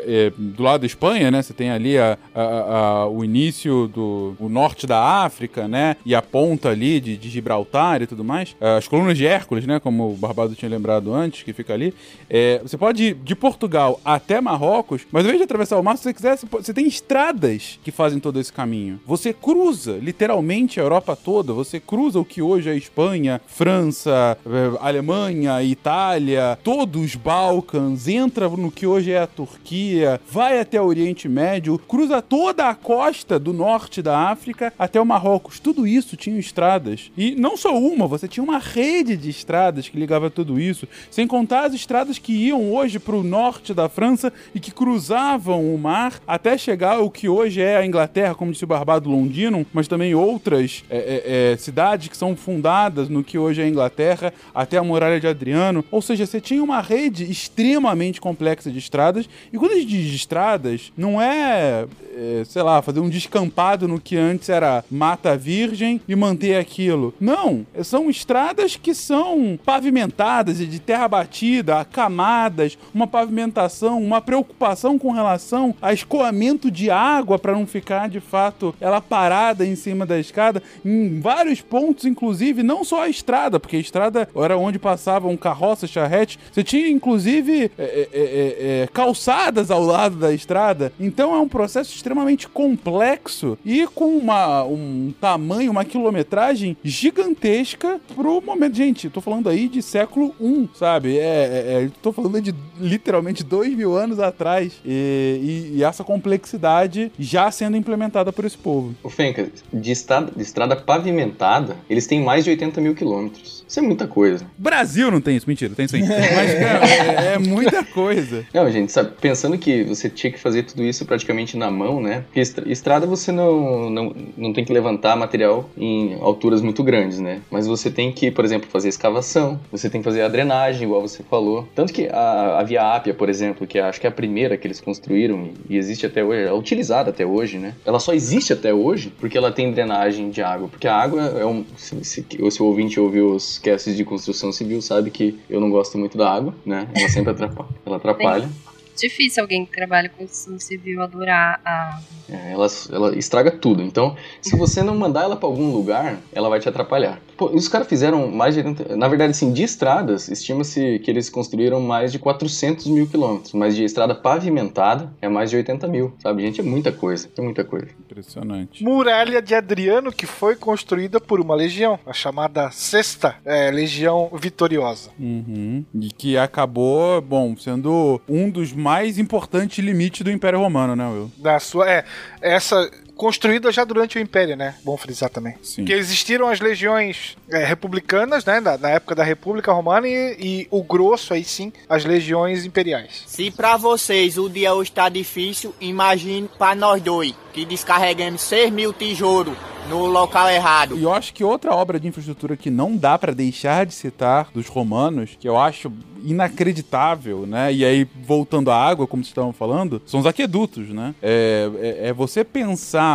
é, 0.05 0.31
do 0.37 0.63
lado 0.63 0.83
da 0.83 0.87
Espanha, 0.87 1.31
né? 1.31 1.41
Você 1.41 1.55
tem 1.55 1.71
ali 1.71 1.97
a- 1.97 2.19
a- 2.35 2.43
a- 2.43 3.09
o 3.09 3.25
início 3.25 3.89
do 3.89 4.37
o 4.39 4.51
norte 4.51 4.87
da 4.87 5.01
África, 5.25 5.67
né? 5.67 5.97
E 6.05 6.15
a 6.15 6.21
ponta 6.21 6.69
ali 6.69 7.01
de, 7.01 7.17
de 7.17 7.31
Gibraltar 7.31 8.03
e 8.03 8.07
tudo 8.07 8.23
mais. 8.23 8.55
As 8.61 8.87
colunas 8.87 9.17
de 9.17 9.25
Hércules, 9.27 9.67
né? 9.67 9.81
Como 9.81 10.11
o 10.11 10.15
Barbado 10.15 10.55
tinha 10.55 10.71
lembrado 10.71 11.15
antes, 11.15 11.43
que 11.43 11.55
fica 11.55 11.73
ali. 11.73 11.95
É, 12.29 12.59
você 12.63 12.77
pode 12.77 13.03
ir 13.03 13.15
de 13.15 13.35
Portugal 13.35 13.99
até 14.05 14.43
Marrocos, 14.43 15.07
mas 15.11 15.23
ao 15.25 15.29
invés 15.29 15.39
de 15.39 15.45
atravessar 15.45 15.79
o 15.79 15.83
mar, 15.83 15.97
se 15.97 16.03
você 16.03 16.13
quiser, 16.13 16.37
você, 16.37 16.47
você 16.51 16.75
tem 16.75 16.87
estradas 16.87 17.79
que 17.83 17.91
fazem 17.91 18.21
todo 18.21 18.39
esse 18.39 18.53
caminho. 18.53 19.01
Você 19.07 19.33
cruza 19.33 19.99
literalmente 20.03 20.81
a 20.81 20.83
Europa 20.83 21.15
toda. 21.15 21.53
Você 21.53 21.79
cruza 21.79 22.19
o 22.19 22.25
que 22.25 22.43
hoje 22.43 22.69
é 22.69 22.77
Espanha, 22.77 23.41
França, 23.47 24.37
eh, 24.45 24.77
Alemanha, 24.81 25.63
Itália, 25.63 26.59
todos 26.65 27.01
os 27.05 27.15
Balcãs, 27.15 28.09
entra 28.09 28.49
no 28.49 28.69
que 28.69 28.85
hoje 28.85 29.13
é 29.13 29.21
a 29.21 29.27
Turquia, 29.29 30.21
vai 30.29 30.59
até 30.59 30.81
o 30.81 30.87
Oriente 30.87 31.29
Médio, 31.29 31.79
cruza 31.79 32.21
toda 32.21 32.69
a 32.69 32.75
costa 32.75 33.39
do 33.39 33.53
norte 33.53 34.03
da 34.03 34.29
África 34.29 34.73
até 34.77 35.01
o 35.01 35.07
Marrocos. 35.07 35.61
Tudo 35.61 35.87
isso 35.87 36.17
tinha 36.17 36.41
estradas. 36.41 37.13
E 37.17 37.37
não 37.37 37.57
só 37.57 37.79
uma, 37.79 38.09
você 38.09 38.27
tinha 38.27 38.43
uma 38.43 38.59
rede 38.59 39.17
de 39.17 39.31
estradas 39.31 39.89
que 39.89 39.97
ligava 39.97 40.31
tudo 40.31 40.59
isso, 40.59 40.89
sem 41.13 41.29
contar 41.29 41.67
as 41.67 41.75
estradas 41.75 42.19
que 42.19 42.33
iam 42.33 42.75
hoje 42.75 42.99
para 42.99 43.15
o 43.15 43.23
norte 43.23 43.73
da 43.73 43.89
França 43.89 44.33
e 44.53 44.59
que 44.59 44.73
cruzavam 44.73 45.73
o 45.73 45.79
mar 45.79 46.15
até 46.27 46.59
chegar 46.59 46.97
ao 46.97 47.09
que 47.09 47.29
hoje 47.29 47.63
é 47.63 47.77
a 47.77 47.87
Inglaterra, 47.87 48.35
como 48.35 48.51
disse 48.51 48.65
o 48.65 48.67
Barbado 48.87 49.11
Londino, 49.11 49.67
mas 49.73 49.89
também 49.89 50.15
outras 50.15 50.85
é, 50.89 50.97
é, 50.97 51.53
é, 51.53 51.57
cidades 51.57 52.07
que 52.07 52.17
são 52.17 52.37
fundadas 52.37 53.09
no 53.09 53.25
que 53.25 53.37
hoje 53.37 53.61
é 53.61 53.65
a 53.65 53.69
Inglaterra, 53.69 54.33
até 54.55 54.79
a 54.79 54.85
Muralha 54.85 55.19
de 55.19 55.27
Adriano. 55.27 55.85
Ou 55.91 56.01
seja, 56.01 56.25
você 56.25 56.41
tinha 56.41 56.63
uma 56.63 56.81
rede 56.81 57.29
extremamente 57.29 58.21
complexa 58.21 58.71
de 58.71 58.79
estradas. 58.79 59.29
E 59.53 59.59
quando 59.59 59.73
a 59.73 59.75
gente 59.75 59.89
diz 59.89 60.15
estradas, 60.15 60.93
não 60.97 61.21
é, 61.21 61.87
é, 62.17 62.45
sei 62.45 62.63
lá, 62.63 62.81
fazer 62.81 63.01
um 63.01 63.09
descampado 63.09 63.89
no 63.89 64.01
que 64.01 64.17
antes 64.17 64.49
era 64.49 64.85
mata 64.89 65.37
virgem 65.37 66.01
e 66.07 66.15
manter 66.15 66.57
aquilo. 66.57 67.13
Não, 67.21 67.67
são 67.83 68.09
estradas 68.09 68.77
que 68.77 68.95
são 68.95 69.59
pavimentadas 69.65 70.61
e 70.61 70.67
de 70.67 70.79
terra 70.79 71.09
batida, 71.09 71.85
camadas, 71.85 72.79
uma 72.95 73.09
pavimentação, 73.09 74.01
uma 74.01 74.21
preocupação 74.21 74.97
com 74.97 75.11
relação 75.11 75.75
a 75.83 75.93
escoamento 75.93 76.71
de 76.71 76.89
água 76.89 77.37
para 77.37 77.53
não 77.53 77.67
ficar 77.67 78.09
de 78.09 78.21
fato 78.21 78.76
ela 78.81 79.01
parada 79.01 79.65
em 79.67 79.75
cima 79.77 80.05
da 80.07 80.19
escada, 80.19 80.63
em 80.85 81.21
vários 81.21 81.61
pontos, 81.61 82.05
inclusive, 82.05 82.63
não 82.63 82.85
só 82.85 83.03
a 83.03 83.09
estrada, 83.09 83.59
porque 83.61 83.77
a 83.77 83.81
estrada 83.81 84.29
era 84.37 84.57
onde 84.57 84.79
passavam 84.79 85.37
carroças, 85.37 85.91
charretes, 85.91 86.39
você 86.53 86.63
tinha 86.65 86.89
inclusive 86.89 87.71
é, 87.79 87.83
é, 87.83 88.09
é, 88.13 88.83
é, 88.83 88.89
calçadas 88.93 89.71
ao 89.71 89.83
lado 89.83 90.17
da 90.17 90.33
estrada, 90.33 90.93
então 90.99 91.35
é 91.35 91.39
um 91.41 91.49
processo 91.49 91.95
extremamente 91.95 92.49
complexo 92.49 93.59
e 93.65 93.87
com 93.89 94.17
uma, 94.17 94.65
um 94.65 95.13
tamanho, 95.21 95.71
uma 95.71 95.85
quilometragem 95.85 96.77
gigantesca 96.85 98.01
pro 98.15 98.41
momento. 98.41 98.77
Gente, 98.77 99.09
tô 99.11 99.21
falando 99.21 99.49
aí 99.49 99.69
de 99.69 99.83
século 99.83 100.35
I, 100.41 100.69
sabe? 100.75 101.19
É, 101.19 101.23
é, 101.23 101.83
é, 101.85 101.91
tô 102.03 102.13
falando 102.13 102.41
de 102.41 102.55
literalmente 102.79 103.43
dois 103.43 103.75
mil 103.75 103.97
anos 103.97 104.19
atrás 104.21 104.75
e, 104.85 105.71
e- 105.73 105.79
e 105.79 105.85
essa 105.85 106.05
complexidade 106.05 107.11
já 107.19 107.51
sendo 107.51 107.77
implementada 107.77 108.33
por 108.33 108.45
esse 108.45 108.57
povo. 108.67 108.95
O 109.01 109.09
Fenca, 109.09 109.49
de 109.73 109.93
estrada, 109.93 110.33
de 110.35 110.43
estrada 110.43 110.75
pavimentada, 110.75 111.77
eles 111.89 112.05
têm 112.09 112.21
mais 112.21 112.43
de 112.43 112.51
80 112.51 112.81
mil 112.81 112.97
quilômetros. 112.97 113.65
Isso 113.69 113.79
é 113.79 113.83
muita 113.83 114.09
coisa. 114.09 114.45
Brasil 114.59 115.09
não 115.09 115.21
tem 115.21 115.37
isso, 115.37 115.49
mentira, 115.49 115.73
tem 115.75 115.87
sim. 115.87 116.01
Mas, 116.07 116.55
cara, 116.55 116.89
é, 116.89 117.35
é 117.35 117.39
muita 117.39 117.85
coisa. 117.85 118.45
Não, 118.53 118.69
gente, 118.71 118.91
sabe, 118.91 119.13
pensando 119.21 119.57
que 119.57 119.85
você 119.85 120.11
tinha 120.11 120.33
que 120.33 120.39
fazer 120.39 120.65
tudo 120.65 120.83
isso 120.83 121.05
praticamente 121.05 121.57
na 121.57 121.71
mão, 121.71 122.01
né? 122.01 122.25
Porque 122.33 122.41
estrada 122.71 123.07
você 123.07 123.31
não, 123.31 123.89
não, 123.89 124.17
não 124.37 124.53
tem 124.53 124.65
que 124.65 124.73
levantar 124.73 125.17
material 125.17 125.71
em 125.77 126.15
alturas 126.21 126.61
muito 126.61 126.83
grandes, 126.83 127.21
né? 127.21 127.41
Mas 127.51 127.69
você 127.69 127.89
tem 127.89 128.11
que, 128.11 128.31
por 128.33 128.45
exemplo, 128.45 128.69
fazer 128.69 128.89
escavação, 128.89 129.61
você 129.71 129.89
tem 129.89 130.01
que 130.01 130.05
fazer 130.05 130.23
a 130.23 130.29
drenagem, 130.29 130.85
igual 130.85 131.01
você 131.01 131.23
falou. 131.23 131.69
Tanto 131.75 131.93
que 131.93 132.09
a, 132.09 132.59
a 132.59 132.63
Via 132.65 132.83
Ápia, 132.83 133.15
por 133.15 133.29
exemplo, 133.29 133.67
que 133.67 133.79
acho 133.79 134.01
que 134.01 134.07
é 134.07 134.11
a 134.11 134.13
primeira 134.13 134.57
que 134.57 134.67
eles 134.67 134.81
construíram 134.81 135.51
e, 135.69 135.75
e 135.75 135.77
existe 135.77 136.07
até 136.07 136.25
hoje, 136.25 136.49
é 136.49 136.53
utilizada 136.53 137.11
até 137.11 137.25
hoje, 137.25 137.59
né? 137.59 137.75
Ela 137.85 138.01
só 138.01 138.13
existe 138.13 138.53
até 138.57 138.75
hoje 138.75 139.13
porque 139.19 139.39
ela 139.39 139.53
tem 139.53 139.73
drenagem 139.73 140.31
de 140.31 140.43
água. 140.43 140.69
Porque 140.69 140.89
a 140.89 140.97
água 140.97 141.23
é 141.23 141.47
um. 141.47 141.65
Se, 141.77 142.05
se, 142.05 142.27
se 142.51 142.63
o 142.63 142.67
ouvinte 142.67 142.99
ouviu 142.99 143.35
os 143.35 143.59
casts 143.59 143.97
de 143.97 144.05
construção 144.05 144.53
civil, 144.53 144.83
sabe 144.83 145.11
que 145.11 145.39
eu 145.49 145.61
não 145.61 145.71
gosto 145.71 145.97
muito 145.97 146.19
da 146.19 146.31
água, 146.31 146.55
né? 146.65 146.89
Ela 146.95 147.09
sempre 147.09 147.31
atrapalha. 147.33 147.69
Ela 147.85 147.97
atrapalha. 147.97 148.49
Difícil 148.97 149.43
alguém 149.43 149.65
que 149.65 149.73
trabalha 149.73 150.09
com 150.09 150.19
construção 150.19 150.59
civil 150.59 151.03
adorar 151.03 151.61
a. 151.65 152.01
É, 152.29 152.53
ela, 152.53 152.67
ela 152.91 153.17
estraga 153.17 153.51
tudo. 153.51 153.83
Então, 153.83 154.17
se 154.41 154.57
você 154.57 154.83
não 154.83 154.97
mandar 154.97 155.25
ela 155.25 155.37
pra 155.37 155.49
algum 155.49 155.71
lugar, 155.71 156.19
ela 156.33 156.49
vai 156.49 156.59
te 156.59 156.69
atrapalhar. 156.69 157.21
Pô, 157.37 157.47
os 157.47 157.69
caras 157.69 157.87
fizeram 157.87 158.31
mais 158.31 158.55
de. 158.55 158.61
80 158.61 158.97
Na 158.97 159.09
verdade, 159.09 159.31
assim, 159.31 159.53
de 159.53 159.63
estradas, 159.63 160.29
estima-se 160.29 160.99
que 161.01 161.11
eles 161.11 161.29
construíram 161.29 161.81
mais 161.81 162.11
de 162.11 162.19
400 162.19 162.87
mil 162.87 163.07
quilômetros. 163.07 163.53
Mas 163.53 163.77
de 163.77 163.85
estrada 163.85 164.15
pavimentada 164.15 165.13
é 165.21 165.29
mais 165.29 165.51
de 165.51 165.57
80 165.57 165.87
mil, 165.89 166.15
sabe? 166.19 166.43
Gente, 166.43 166.61
é 166.61 166.65
muita 166.65 166.91
coisa. 166.91 167.29
É 167.37 167.43
muita 167.43 167.65
coisa. 167.65 167.89
Impressionante. 168.01 168.83
Muralha 168.83 169.43
de 169.43 169.55
Adriano, 169.55 170.11
que 170.13 170.27
foi 170.27 170.57
construída 170.57 171.21
por 171.21 171.41
uma 171.41 171.55
legião, 171.55 171.99
a 172.07 172.13
chamada 172.13 172.71
Sexta 172.71 173.37
é, 173.45 173.71
Legião 173.71 174.31
Vitoriosa. 174.33 175.11
Uhum. 175.19 175.85
E 175.95 176.09
que 176.09 176.37
acabou, 176.37 177.21
bom, 177.21 177.57
sendo 177.57 178.21
um 178.29 178.49
dos 178.51 178.73
mais 178.87 179.19
importantes 179.19 179.85
limites 179.85 180.23
do 180.23 180.31
Império 180.31 180.61
Romano, 180.61 180.95
né, 180.95 181.05
Will? 181.09 181.29
Da 181.39 181.59
sua, 181.59 181.91
é, 181.91 182.05
essa 182.41 182.89
construída 183.17 183.73
já 183.73 183.85
durante 183.85 184.19
o 184.19 184.21
Império, 184.21 184.57
né? 184.57 184.75
Bom 184.85 184.97
frisar 184.97 185.31
também. 185.31 185.55
Sim. 185.63 185.85
Que 185.85 185.93
existiram 185.93 186.49
as 186.49 186.61
legiões 186.61 187.37
é, 187.49 187.65
republicanas, 187.65 188.45
né? 188.45 188.61
Na, 188.61 188.77
na 188.77 188.91
época 188.91 189.15
da 189.15 189.25
República 189.25 189.73
Romana 189.73 190.07
e, 190.07 190.37
e 190.39 190.69
o 190.71 190.83
grosso, 190.83 191.33
aí 191.35 191.45
sim, 191.45 191.73
as 191.89 192.05
legiões 192.05 192.65
imperiais. 192.65 193.25
Se 193.27 193.51
pra 193.51 193.77
vocês 193.77 194.39
o 194.39 194.49
dia 194.49 194.75
hoje 194.75 194.93
tá 194.93 195.09
difícil, 195.09 195.75
imagine 195.81 196.49
pra 196.59 196.75
nós 196.75 197.03
dois, 197.03 197.35
que 197.53 197.65
descarregamos 197.65 198.43
6 198.43 198.71
mil 198.71 198.93
tijolos 198.93 199.57
no 199.89 200.07
local 200.07 200.51
errado. 200.51 200.97
E 200.99 201.03
eu 201.03 201.13
acho 201.13 201.33
que 201.33 201.45
outra 201.45 201.75
obra 201.75 201.99
de 201.99 202.09
infraestrutura 202.09 202.57
que 202.57 202.71
não 202.71 202.97
dá 202.97 203.19
pra 203.19 203.33
deixar 203.33 203.87
de 203.87 203.95
citar 203.95 204.49
dos 204.53 204.67
romanos, 204.67 205.37
que 205.39 205.49
eu 205.49 205.57
acho 205.57 205.93
inacreditável, 206.25 207.47
né? 207.47 207.73
E 207.73 207.85
aí, 207.85 208.07
voltando 208.25 208.71
à 208.71 208.77
água, 208.77 209.07
como 209.07 209.23
vocês 209.23 209.31
estavam 209.31 209.53
falando, 209.53 210.03
são 210.05 210.21
os 210.21 210.27
aquedutos, 210.27 210.89
né? 210.89 211.15
É, 211.23 211.71
é, 211.79 212.09
é 212.09 212.13
você 212.13 212.43
pensar. 212.43 213.06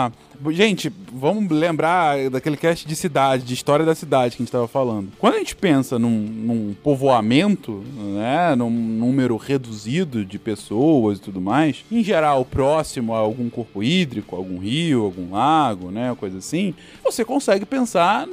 Gente, 0.49 0.91
vamos 1.13 1.51
lembrar 1.51 2.29
daquele 2.31 2.57
cast 2.57 2.87
de 2.87 2.95
cidade, 2.95 3.43
de 3.43 3.53
história 3.53 3.85
da 3.85 3.93
cidade 3.93 4.35
que 4.35 4.41
a 4.41 4.43
gente 4.43 4.47
estava 4.47 4.67
falando. 4.67 5.11
Quando 5.19 5.35
a 5.35 5.37
gente 5.37 5.55
pensa 5.55 5.99
num, 5.99 6.09
num 6.09 6.75
povoamento, 6.83 7.83
né, 7.95 8.55
num 8.55 8.71
número 8.71 9.37
reduzido 9.37 10.25
de 10.25 10.39
pessoas 10.39 11.19
e 11.19 11.21
tudo 11.21 11.39
mais, 11.39 11.85
em 11.91 12.03
geral 12.03 12.43
próximo 12.43 13.13
a 13.13 13.19
algum 13.19 13.51
corpo 13.51 13.83
hídrico, 13.83 14.35
algum 14.35 14.57
rio, 14.57 15.03
algum 15.03 15.31
lago, 15.31 15.91
né, 15.91 16.15
coisa 16.19 16.39
assim, 16.39 16.73
você 17.03 17.23
consegue 17.23 17.65
pensar 17.65 18.27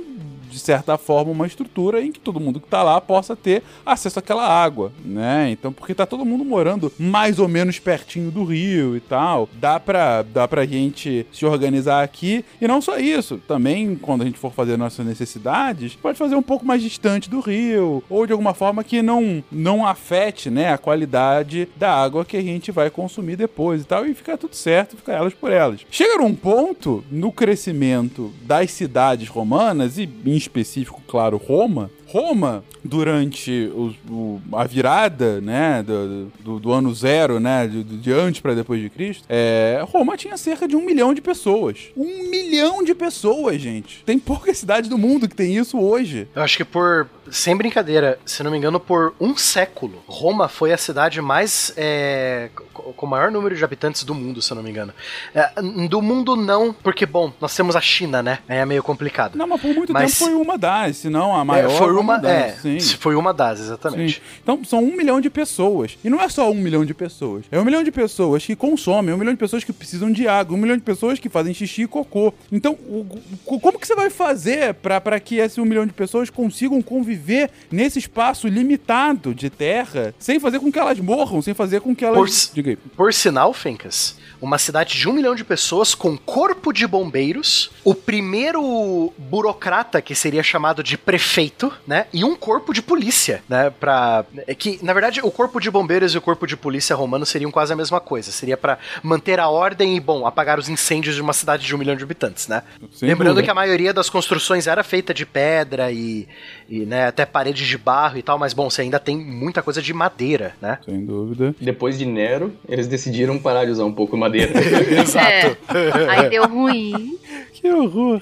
de 0.48 0.58
certa 0.58 0.96
forma, 0.96 1.30
uma 1.30 1.46
estrutura 1.46 2.02
em 2.02 2.12
que 2.12 2.20
todo 2.20 2.40
mundo 2.40 2.60
que 2.60 2.66
está 2.66 2.82
lá 2.82 3.00
possa 3.00 3.36
ter 3.36 3.62
acesso 3.84 4.18
àquela 4.18 4.46
água, 4.46 4.92
né? 5.04 5.50
Então, 5.50 5.72
porque 5.72 5.94
tá 5.94 6.06
todo 6.06 6.24
mundo 6.24 6.44
morando 6.44 6.92
mais 6.98 7.38
ou 7.38 7.48
menos 7.48 7.78
pertinho 7.78 8.30
do 8.30 8.44
rio 8.44 8.96
e 8.96 9.00
tal, 9.00 9.48
dá 9.54 9.78
pra, 9.78 10.22
dá 10.22 10.46
pra 10.46 10.66
gente 10.66 11.26
se 11.32 11.44
organizar 11.46 12.02
aqui. 12.02 12.44
E 12.60 12.66
não 12.66 12.80
só 12.80 12.98
isso, 12.98 13.40
também 13.46 13.94
quando 13.96 14.22
a 14.22 14.24
gente 14.24 14.38
for 14.38 14.52
fazer 14.52 14.76
nossas 14.76 15.04
necessidades, 15.06 15.94
pode 15.94 16.18
fazer 16.18 16.34
um 16.34 16.42
pouco 16.42 16.64
mais 16.64 16.82
distante 16.82 17.30
do 17.30 17.40
rio, 17.40 18.02
ou 18.08 18.26
de 18.26 18.32
alguma 18.32 18.54
forma 18.54 18.84
que 18.84 19.02
não, 19.02 19.42
não 19.50 19.86
afete, 19.86 20.50
né, 20.50 20.72
a 20.72 20.78
qualidade 20.78 21.68
da 21.76 21.92
água 21.92 22.24
que 22.24 22.36
a 22.36 22.42
gente 22.42 22.70
vai 22.70 22.90
consumir 22.90 23.36
depois 23.36 23.82
e 23.82 23.84
tal, 23.84 24.06
e 24.06 24.14
ficar 24.14 24.36
tudo 24.36 24.54
certo, 24.54 24.96
ficar 24.96 25.14
elas 25.14 25.34
por 25.34 25.50
elas. 25.50 25.80
Chega 25.90 26.18
num 26.18 26.34
ponto 26.34 27.04
no 27.10 27.32
crescimento 27.32 28.32
das 28.42 28.70
cidades 28.70 29.28
romanas, 29.28 29.98
e 29.98 30.08
em 30.26 30.37
específico, 30.38 31.02
claro, 31.06 31.40
Roma, 31.46 31.90
Roma, 32.08 32.64
durante 32.82 33.70
o, 33.74 33.94
o, 34.10 34.42
a 34.52 34.64
virada, 34.64 35.40
né, 35.42 35.82
do, 35.82 36.32
do, 36.40 36.58
do, 36.58 36.72
ano 36.72 36.94
zero, 36.94 37.38
né, 37.38 37.66
de, 37.66 37.84
de 37.84 38.12
antes 38.12 38.40
para 38.40 38.54
depois 38.54 38.80
de 38.80 38.88
Cristo, 38.88 39.24
é, 39.28 39.84
Roma 39.86 40.16
tinha 40.16 40.36
cerca 40.38 40.66
de 40.66 40.74
um 40.74 40.84
milhão 40.84 41.12
de 41.12 41.20
pessoas. 41.20 41.90
Um 41.94 42.30
milhão 42.30 42.82
de 42.82 42.94
pessoas, 42.94 43.60
gente. 43.60 44.02
Tem 44.06 44.18
pouca 44.18 44.54
cidade 44.54 44.88
do 44.88 44.96
mundo 44.96 45.28
que 45.28 45.34
tem 45.34 45.54
isso 45.54 45.78
hoje. 45.78 46.26
Eu 46.34 46.42
acho 46.42 46.56
que 46.56 46.64
por, 46.64 47.08
sem 47.30 47.54
brincadeira, 47.54 48.18
se 48.24 48.42
não 48.42 48.50
me 48.50 48.56
engano, 48.56 48.80
por 48.80 49.14
um 49.20 49.36
século, 49.36 50.02
Roma 50.06 50.48
foi 50.48 50.72
a 50.72 50.78
cidade 50.78 51.20
mais, 51.20 51.74
é, 51.76 52.48
com 52.72 53.04
o 53.04 53.08
maior 53.08 53.30
número 53.30 53.54
de 53.54 53.62
habitantes 53.62 54.02
do 54.04 54.14
mundo, 54.14 54.40
se 54.40 54.50
eu 54.50 54.54
não 54.54 54.62
me 54.62 54.70
engano. 54.70 54.94
É, 55.34 55.50
do 55.88 56.00
mundo 56.00 56.36
não, 56.36 56.72
porque, 56.72 57.04
bom, 57.04 57.32
nós 57.38 57.54
temos 57.54 57.76
a 57.76 57.80
China, 57.82 58.22
né, 58.22 58.38
é 58.48 58.64
meio 58.64 58.82
complicado. 58.82 59.36
Não, 59.36 59.46
mas 59.46 59.60
por 59.60 59.74
muito 59.74 59.92
mas, 59.92 60.12
tempo 60.12 60.24
foi 60.24 60.34
uma 60.34 60.56
das, 60.56 60.96
se 60.96 61.10
não 61.10 61.36
a 61.36 61.44
maior. 61.44 61.97
Foi 61.98 62.04
uma, 62.04 62.18
das, 62.18 62.32
é, 62.32 62.78
sim. 62.78 62.80
foi 62.98 63.14
uma 63.14 63.34
das, 63.34 63.60
exatamente. 63.60 64.14
Sim. 64.14 64.20
Então 64.42 64.64
são 64.64 64.82
um 64.82 64.96
milhão 64.96 65.20
de 65.20 65.30
pessoas. 65.30 65.98
E 66.04 66.10
não 66.10 66.20
é 66.20 66.28
só 66.28 66.50
um 66.50 66.54
milhão 66.54 66.84
de 66.84 66.94
pessoas. 66.94 67.44
É 67.50 67.58
um 67.58 67.64
milhão 67.64 67.82
de 67.82 67.90
pessoas 67.90 68.44
que 68.44 68.54
consomem, 68.54 69.12
é 69.12 69.14
um 69.14 69.18
milhão 69.18 69.32
de 69.32 69.38
pessoas 69.38 69.64
que 69.64 69.72
precisam 69.72 70.10
de 70.10 70.26
água, 70.28 70.56
um 70.56 70.60
milhão 70.60 70.76
de 70.76 70.82
pessoas 70.82 71.18
que 71.18 71.28
fazem 71.28 71.54
xixi 71.54 71.82
e 71.82 71.86
cocô. 71.86 72.32
Então, 72.50 72.72
o, 72.86 73.06
o, 73.46 73.60
como 73.60 73.78
que 73.78 73.86
você 73.86 73.94
vai 73.94 74.10
fazer 74.10 74.74
para 74.74 75.18
que 75.20 75.36
esse 75.36 75.60
um 75.60 75.64
milhão 75.64 75.86
de 75.86 75.92
pessoas 75.92 76.30
consigam 76.30 76.80
conviver 76.82 77.50
nesse 77.70 77.98
espaço 77.98 78.48
limitado 78.48 79.34
de 79.34 79.50
terra 79.50 80.14
sem 80.18 80.40
fazer 80.40 80.60
com 80.60 80.70
que 80.70 80.78
elas 80.78 80.98
morram, 81.00 81.42
sem 81.42 81.54
fazer 81.54 81.80
com 81.80 81.94
que 81.94 82.04
elas. 82.04 82.52
Por, 82.54 82.76
por 82.96 83.14
sinal, 83.14 83.52
Fencas, 83.52 84.16
uma 84.40 84.58
cidade 84.58 84.96
de 84.96 85.08
um 85.08 85.12
milhão 85.12 85.34
de 85.34 85.44
pessoas 85.44 85.94
com 85.94 86.16
corpo 86.16 86.72
de 86.72 86.86
bombeiros, 86.86 87.70
o 87.84 87.94
primeiro 87.94 89.12
burocrata 89.16 90.00
que 90.00 90.14
seria 90.14 90.42
chamado 90.42 90.82
de 90.82 90.96
prefeito, 90.96 91.72
né? 91.88 92.04
E 92.12 92.22
um 92.22 92.36
corpo 92.36 92.74
de 92.74 92.82
polícia, 92.82 93.42
né? 93.48 93.70
Pra. 93.70 94.22
É 94.46 94.54
que, 94.54 94.78
na 94.84 94.92
verdade, 94.92 95.20
o 95.22 95.30
corpo 95.30 95.58
de 95.58 95.70
bombeiros 95.70 96.14
e 96.14 96.18
o 96.18 96.20
corpo 96.20 96.46
de 96.46 96.54
polícia 96.54 96.94
romano 96.94 97.24
seriam 97.24 97.50
quase 97.50 97.72
a 97.72 97.76
mesma 97.76 97.98
coisa. 97.98 98.30
Seria 98.30 98.58
para 98.58 98.78
manter 99.02 99.40
a 99.40 99.48
ordem 99.48 99.96
e, 99.96 100.00
bom, 100.00 100.26
apagar 100.26 100.58
os 100.58 100.68
incêndios 100.68 101.14
de 101.14 101.22
uma 101.22 101.32
cidade 101.32 101.66
de 101.66 101.74
um 101.74 101.78
milhão 101.78 101.96
de 101.96 102.04
habitantes, 102.04 102.46
né? 102.46 102.62
Sem 102.92 103.08
Lembrando 103.08 103.36
dúvida. 103.36 103.44
que 103.46 103.50
a 103.50 103.54
maioria 103.54 103.94
das 103.94 104.10
construções 104.10 104.66
era 104.66 104.84
feita 104.84 105.14
de 105.14 105.24
pedra 105.24 105.90
e, 105.90 106.28
e 106.68 106.80
né, 106.80 107.06
até 107.06 107.24
paredes 107.24 107.66
de 107.66 107.78
barro 107.78 108.18
e 108.18 108.22
tal, 108.22 108.38
mas, 108.38 108.52
bom, 108.52 108.68
você 108.68 108.82
ainda 108.82 108.98
tem 108.98 109.16
muita 109.16 109.62
coisa 109.62 109.80
de 109.80 109.94
madeira, 109.94 110.54
né? 110.60 110.78
Sem 110.84 111.06
dúvida. 111.06 111.54
Depois 111.58 111.98
de 111.98 112.04
Nero, 112.04 112.52
eles 112.68 112.86
decidiram 112.86 113.38
parar 113.38 113.64
de 113.64 113.70
usar 113.70 113.86
um 113.86 113.94
pouco 113.94 114.14
madeira. 114.14 114.52
Exato. 115.00 115.56
É. 115.74 116.10
Aí 116.10 116.28
deu 116.28 116.46
ruim. 116.46 117.16
Que 117.60 117.72
horror. 117.72 118.20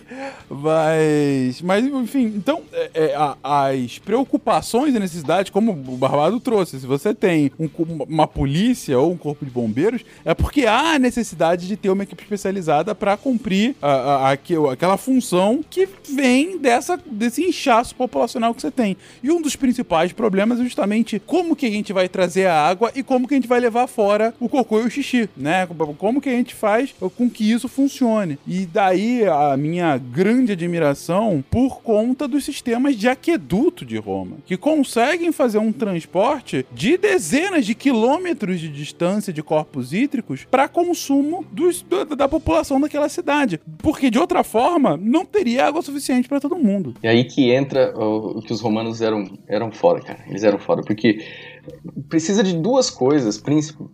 Mas, 0.48 1.60
mas 1.60 1.84
enfim, 1.84 2.32
então, 2.36 2.62
é, 2.72 2.90
é, 2.94 3.14
a, 3.14 3.36
as 3.64 3.98
preocupações 3.98 4.94
e 4.94 4.98
necessidades, 4.98 5.50
como 5.50 5.72
o 5.72 5.96
Barbado 5.96 6.40
trouxe, 6.40 6.80
se 6.80 6.86
você 6.86 7.14
tem 7.14 7.50
um, 7.58 7.68
uma 8.08 8.26
polícia 8.26 8.98
ou 8.98 9.12
um 9.12 9.16
corpo 9.16 9.44
de 9.44 9.50
bombeiros, 9.50 10.04
é 10.24 10.34
porque 10.34 10.66
há 10.66 10.98
necessidade 10.98 11.66
de 11.66 11.76
ter 11.76 11.90
uma 11.90 12.02
equipe 12.02 12.22
especializada 12.22 12.94
para 12.94 13.16
cumprir 13.16 13.74
a, 13.80 13.90
a, 13.90 14.30
a, 14.30 14.32
aquela 14.72 14.96
função 14.96 15.64
que 15.68 15.88
vem 16.14 16.58
dessa, 16.58 16.98
desse 17.06 17.42
inchaço 17.42 17.94
populacional 17.94 18.54
que 18.54 18.62
você 18.62 18.70
tem. 18.70 18.96
E 19.22 19.30
um 19.30 19.40
dos 19.40 19.56
principais 19.56 20.12
problemas 20.12 20.60
é 20.60 20.64
justamente 20.64 21.18
como 21.18 21.56
que 21.56 21.66
a 21.66 21.70
gente 21.70 21.92
vai 21.92 22.08
trazer 22.08 22.46
a 22.46 22.68
água 22.68 22.92
e 22.94 23.02
como 23.02 23.26
que 23.26 23.34
a 23.34 23.36
gente 23.36 23.48
vai 23.48 23.60
levar 23.60 23.86
fora 23.86 24.34
o 24.40 24.48
cocô 24.48 24.80
e 24.80 24.84
o 24.84 24.90
xixi, 24.90 25.28
né? 25.36 25.66
Como 25.98 26.20
que 26.20 26.28
a 26.28 26.32
gente 26.32 26.54
faz 26.54 26.94
com 27.16 27.28
que 27.30 27.50
isso 27.50 27.68
funcione. 27.68 28.38
E 28.46 28.66
daí 28.66 29.24
a 29.26 29.56
minha 29.56 29.96
grande 29.98 30.52
admiração 30.52 31.44
por 31.50 31.80
conta 31.82 32.26
dos 32.28 32.44
sistemas 32.44 32.96
de 32.96 33.08
aqueduto 33.46 33.84
de 33.84 33.96
Roma, 33.96 34.38
que 34.44 34.56
conseguem 34.56 35.30
fazer 35.30 35.58
um 35.58 35.72
transporte 35.72 36.66
de 36.72 36.98
dezenas 36.98 37.64
de 37.64 37.74
quilômetros 37.74 38.60
de 38.60 38.68
distância 38.68 39.32
de 39.32 39.42
corpos 39.42 39.92
hídricos 39.92 40.44
para 40.50 40.68
consumo 40.68 41.44
dos, 41.52 41.82
da, 41.82 42.04
da, 42.04 42.28
população 42.28 42.80
daquela 42.80 43.08
cidade. 43.08 43.60
Porque 43.78 44.10
de 44.10 44.18
outra 44.18 44.42
forma, 44.42 44.96
não 44.96 45.24
teria 45.24 45.66
água 45.66 45.80
suficiente 45.80 46.28
para 46.28 46.40
todo 46.40 46.56
mundo. 46.56 46.94
E 47.02 47.06
aí 47.08 47.24
que 47.24 47.52
entra 47.52 47.94
o, 47.96 48.38
o 48.38 48.42
que 48.42 48.52
os 48.52 48.60
romanos 48.60 49.00
eram, 49.00 49.38
eram 49.46 49.70
foda, 49.70 50.00
cara. 50.00 50.24
Eles 50.28 50.42
eram 50.42 50.58
foda, 50.58 50.82
porque 50.82 51.24
precisa 52.08 52.42
de 52.42 52.54
duas 52.54 52.90
coisas, 52.90 53.42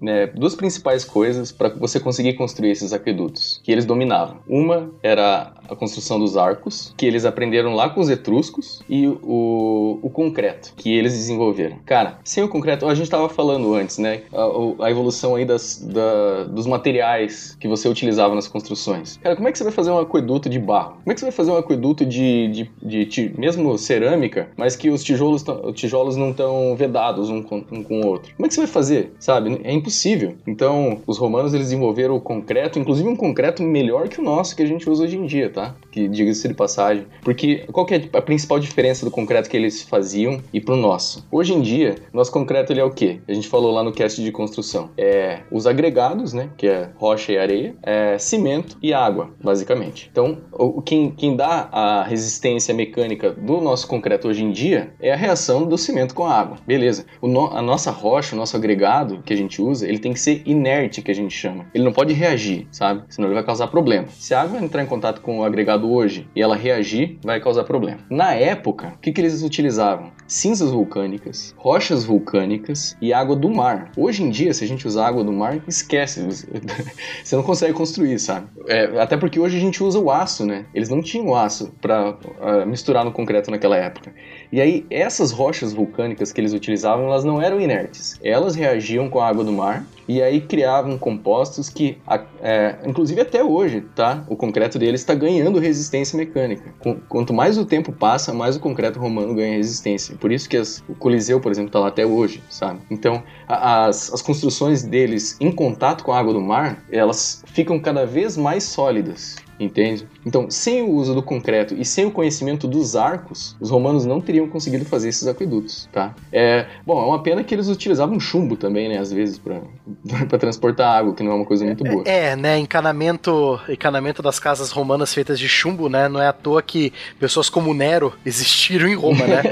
né, 0.01 0.27
duas 0.29 0.55
principais 0.55 1.05
coisas 1.05 1.51
para 1.53 1.69
você 1.71 1.99
conseguir 1.99 2.35
construir 2.35 2.71
esses 2.71 2.93
aquedutos 2.93 3.61
que 3.63 3.73
eles 3.73 3.85
dominavam. 3.85 4.39
Uma 4.47 4.91
era 5.03 5.53
a 5.69 5.77
construção 5.77 6.19
dos 6.19 6.37
arcos, 6.37 6.95
que 6.97 7.07
eles 7.07 7.25
aprenderam 7.25 7.75
lá 7.75 7.89
com 7.89 8.01
os 8.01 8.09
etruscos, 8.09 8.83
e 8.89 9.07
o, 9.07 9.99
o 10.03 10.11
concreto, 10.11 10.73
que 10.77 10.93
eles 10.93 11.13
desenvolveram. 11.13 11.79
Cara, 11.87 12.19
sem 12.25 12.43
o 12.43 12.49
concreto, 12.49 12.87
a 12.87 12.95
gente 12.95 13.05
estava 13.05 13.29
falando 13.29 13.75
antes, 13.75 13.99
né? 13.99 14.23
A, 14.33 14.87
a 14.87 14.91
evolução 14.91 15.35
aí 15.35 15.45
das, 15.45 15.79
da, 15.79 16.45
dos 16.45 16.67
materiais 16.67 17.57
que 17.59 17.69
você 17.69 17.89
utilizava 17.89 18.35
nas 18.35 18.47
construções. 18.47 19.19
Cara, 19.23 19.35
como 19.35 19.49
é 19.49 19.53
que 19.53 19.59
você 19.59 19.65
vai 19.65 19.73
fazer 19.73 19.91
um 19.91 19.99
aqueduto 19.99 20.49
de 20.49 20.59
barro? 20.59 20.97
Como 21.03 21.13
é 21.13 21.15
que 21.15 21.21
você 21.21 21.27
vai 21.27 21.33
fazer 21.33 21.51
um 21.51 21.57
aqueduto 21.57 22.05
de, 22.05 22.49
de, 22.49 22.71
de, 22.83 23.05
de 23.05 23.35
mesmo 23.39 23.77
cerâmica, 23.79 24.51
mas 24.57 24.77
que 24.77 24.91
os 24.91 25.03
tijolos, 25.03 25.45
tijolos 25.75 26.17
não 26.17 26.31
estão 26.31 26.77
vedados 26.77 27.31
um 27.31 27.43
com, 27.43 27.62
um 27.71 27.83
com 27.83 28.01
o 28.01 28.07
outro? 28.07 28.35
Como 28.35 28.47
é 28.47 28.49
que 28.49 28.55
você 28.55 28.61
vai 28.61 28.71
fazer? 28.71 29.13
Sabe? 29.19 29.61
É 29.65 29.73
impossível. 29.73 30.35
Então, 30.47 31.01
os 31.07 31.19
romanos 31.19 31.55
eles 31.55 31.67
desenvolveram 31.67 32.17
o 32.17 32.21
concreto, 32.21 32.79
inclusive 32.79 33.09
um 33.09 33.17
concreto 33.17 33.63
melhor 33.63 34.09
que 34.09 34.21
o 34.21 34.25
nosso 34.25 34.57
que 34.57 34.63
a 34.63 34.67
gente 34.67 34.89
usa 34.89 35.05
hoje 35.05 35.17
em 35.17 35.27
dia, 35.27 35.51
tá? 35.51 35.75
Que 35.93 36.09
diga-se 36.09 36.49
de 36.49 36.55
passagem. 36.55 37.07
Porque 37.23 37.67
qual 37.71 37.87
é 37.91 38.17
a 38.17 38.23
principal 38.23 38.59
diferença 38.59 39.05
do 39.05 39.11
concreto 39.11 39.49
que 39.49 39.57
eles 39.57 39.83
faziam 39.83 40.41
e 40.53 40.61
pro 40.61 40.75
nosso? 40.75 41.27
Hoje 41.31 41.53
em 41.53 41.61
dia, 41.61 41.97
nosso 42.13 42.33
concreto 42.33 42.73
ele 42.73 42.81
é 42.81 42.85
o 42.85 42.91
quê? 42.91 43.21
A 43.29 43.33
gente 43.35 43.47
falou 43.47 43.71
lá 43.71 43.85
no 43.85 43.93
cast 43.93 44.23
de 44.23 44.33
construção. 44.33 44.91
É 44.97 45.41
os 45.51 45.67
agregados, 45.67 46.33
né? 46.33 46.49
Que 46.57 46.67
é 46.67 46.91
rocha 46.97 47.31
e 47.31 47.39
areia, 47.39 47.77
é 47.83 48.17
cimento 48.19 48.79
e 48.83 48.95
água, 48.95 49.31
basicamente. 49.43 50.09
Então, 50.11 50.39
o, 50.51 50.81
quem, 50.81 51.11
quem 51.11 51.37
dá 51.37 51.69
a 51.71 52.03
resistência 52.05 52.75
mecânica 52.75 53.31
do 53.31 53.61
nosso 53.61 53.87
concreto 53.87 54.29
hoje 54.29 54.43
em 54.43 54.51
dia 54.51 54.95
é 54.99 55.13
a 55.13 55.17
reação 55.17 55.67
do 55.67 55.77
cimento 55.77 56.15
com 56.15 56.25
a 56.25 56.35
água. 56.35 56.57
Beleza. 56.67 57.05
No, 57.23 57.55
a 57.55 57.61
nossa 57.61 57.91
rocha, 57.91 58.35
o 58.35 58.39
nosso 58.39 58.57
agregado 58.57 59.23
que 59.23 59.33
a 59.33 59.37
gente 59.37 59.61
usa, 59.61 59.87
ele 59.87 59.99
tem 59.99 60.15
que 60.15 60.21
ser 60.21 60.43
inerte, 60.47 61.03
que 61.03 61.11
a 61.11 61.15
gente 61.15 61.35
chama. 61.35 61.67
Ele 61.75 61.85
não 61.85 61.93
pode 61.93 62.15
reagir, 62.15 62.67
sabe? 62.71 63.03
Senão 63.11 63.29
ele 63.29 63.35
vai 63.35 63.45
causar 63.45 63.67
problema. 63.67 64.09
Se 64.09 64.33
a 64.33 64.41
água 64.41 64.59
entrar 64.59 64.83
em 64.83 64.87
contato 64.87 65.21
com 65.21 65.41
o 65.41 65.45
agregado 65.45 65.82
hoje 65.91 66.29
e 66.35 66.43
ela 66.43 66.57
reagir, 66.57 67.19
vai 67.23 67.41
causar 67.41 67.65
problema. 67.65 68.01
Na 68.11 68.35
época, 68.35 68.95
o 68.97 68.99
que, 68.99 69.13
que 69.13 69.21
eles 69.21 69.43
utilizavam? 69.43 70.11
Cinzas 70.27 70.71
vulcânicas, 70.71 71.55
rochas 71.57 72.05
vulcânicas 72.05 72.97
e 73.01 73.13
água 73.13 73.37
do 73.37 73.51
mar. 73.51 73.91
Hoje 73.97 74.23
em 74.23 74.31
dia, 74.31 74.53
se 74.55 74.65
a 74.65 74.69
gente 74.69 74.87
usar 74.87 75.09
água 75.09 75.23
do 75.23 75.33
mar, 75.33 75.63
esquece. 75.67 76.23
Você 77.23 77.37
não 77.37 77.43
consegue 77.43 77.73
construir, 77.73 78.19
sabe? 78.19 78.47
É, 78.67 78.85
até 79.01 79.17
porque 79.17 79.39
hoje 79.39 79.57
a 79.57 79.61
gente 79.61 79.83
usa 79.83 79.99
o 79.99 80.11
aço, 80.11 80.47
né? 80.47 80.67
Eles 80.75 80.89
não 80.89 81.03
tinham 81.03 81.35
aço 81.35 81.73
para 81.81 82.11
uh, 82.11 82.17
ah, 82.41 82.67
misturar 82.67 83.05
no 83.05 83.13
concreto 83.13 83.51
naquela 83.51 83.77
época. 83.77 84.13
E 84.51 84.61
aí, 84.61 84.87
essas 84.91 85.33
rochas 85.33 85.73
vulcânicas 85.73 86.33
que 86.33 86.41
eles 86.41 86.53
utilizavam, 86.53 87.07
elas 87.07 87.25
não 87.25 87.41
eram 87.41 87.61
inertes. 87.61 88.19
Elas 88.23 88.55
reagiam 88.55 89.09
com 89.09 89.21
a 89.21 89.29
água 89.29 89.45
do 89.45 89.53
mar 89.53 89.85
e 90.09 90.23
aí 90.23 90.41
criavam 90.41 90.99
compostos 90.99 91.69
que, 91.69 91.99
é, 92.41 92.77
inclusive 92.87 93.21
até 93.21 93.43
hoje, 93.43 93.83
tá? 93.95 94.25
O 94.29 94.37
concreto 94.37 94.79
deles 94.79 95.01
está 95.01 95.15
ganhando 95.15 95.59
resistência 95.59 96.17
mecânica. 96.17 96.75
Quanto 97.09 97.33
mais 97.33 97.59
o 97.59 97.65
tempo 97.65 97.93
passa, 97.93 98.33
mais 98.33 98.57
o 98.57 98.61
concreto 98.61 98.99
romano 98.99 99.35
ganha 99.35 99.57
resistência. 99.57 100.17
Por 100.17 100.33
isso 100.33 100.49
que 100.49 100.57
as, 100.57 100.83
o 100.89 100.95
Coliseu, 100.95 101.41
por 101.41 101.53
exemplo, 101.53 101.69
está 101.69 101.79
lá 101.79 101.89
até 101.89 102.05
hoje, 102.05 102.43
sabe? 102.51 102.81
Então, 102.91 103.23
as, 103.49 104.13
as 104.13 104.23
construções 104.23 104.83
deles 104.83 105.37
em 105.41 105.53
contato 105.53 106.05
com 106.05 106.13
a 106.13 106.19
água 106.19 106.33
do 106.33 106.41
mar, 106.41 106.85
elas 106.91 107.43
ficam 107.47 107.79
cada 107.79 108.05
vez 108.05 108.37
mais 108.37 108.65
sólidas. 108.65 109.37
Entende? 109.65 110.07
Então, 110.25 110.51
sem 110.51 110.83
o 110.83 110.91
uso 110.91 111.15
do 111.15 111.23
concreto 111.23 111.75
e 111.75 111.85
sem 111.85 112.07
o 112.07 112.11
conhecimento 112.11 112.69
dos 112.69 112.95
arcos, 112.97 113.57
os 113.61 113.71
romanos 113.71 114.05
não 114.05 114.21
teriam 114.21 114.49
conseguido 114.49 114.85
fazer 114.85 115.09
esses 115.09 115.27
aquedutos, 115.27 115.89
tá? 115.93 116.15
É, 116.33 116.67
bom, 116.87 117.03
é 117.03 117.07
uma 117.07 117.23
pena 117.23 117.43
que 117.43 117.55
eles 117.55 117.69
utilizavam 117.69 118.19
chumbo 118.21 118.57
também, 118.57 118.89
né, 118.89 118.99
às 118.99 119.13
vezes, 119.13 119.39
para 119.39 119.61
transportar 120.39 120.97
água, 120.97 121.15
que 121.15 121.23
não 121.23 121.33
é 121.33 121.35
uma 121.35 121.45
coisa 121.45 121.65
muito 121.65 121.85
boa. 121.85 122.05
É, 122.07 122.37
né, 122.37 122.59
encanamento, 122.59 123.61
encanamento 123.69 124.23
das 124.23 124.39
casas 124.39 124.71
romanas 124.71 125.13
feitas 125.13 125.39
de 125.39 125.49
chumbo, 125.49 125.89
né, 125.89 126.09
não 126.09 126.21
é 126.21 126.29
à 126.29 126.33
toa 126.33 126.63
que 126.63 126.93
pessoas 127.19 127.49
como 127.49 127.75
Nero 127.75 128.13
existiram 128.25 128.89
em 128.89 128.95
Roma, 128.95 129.27
né? 129.27 129.43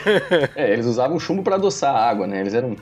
é, 0.56 0.72
eles 0.72 0.86
usavam 0.86 1.18
chumbo 1.18 1.42
para 1.42 1.56
adoçar 1.56 1.94
a 1.94 2.08
água, 2.08 2.26
né, 2.26 2.40
eles 2.40 2.54
eram 2.54 2.76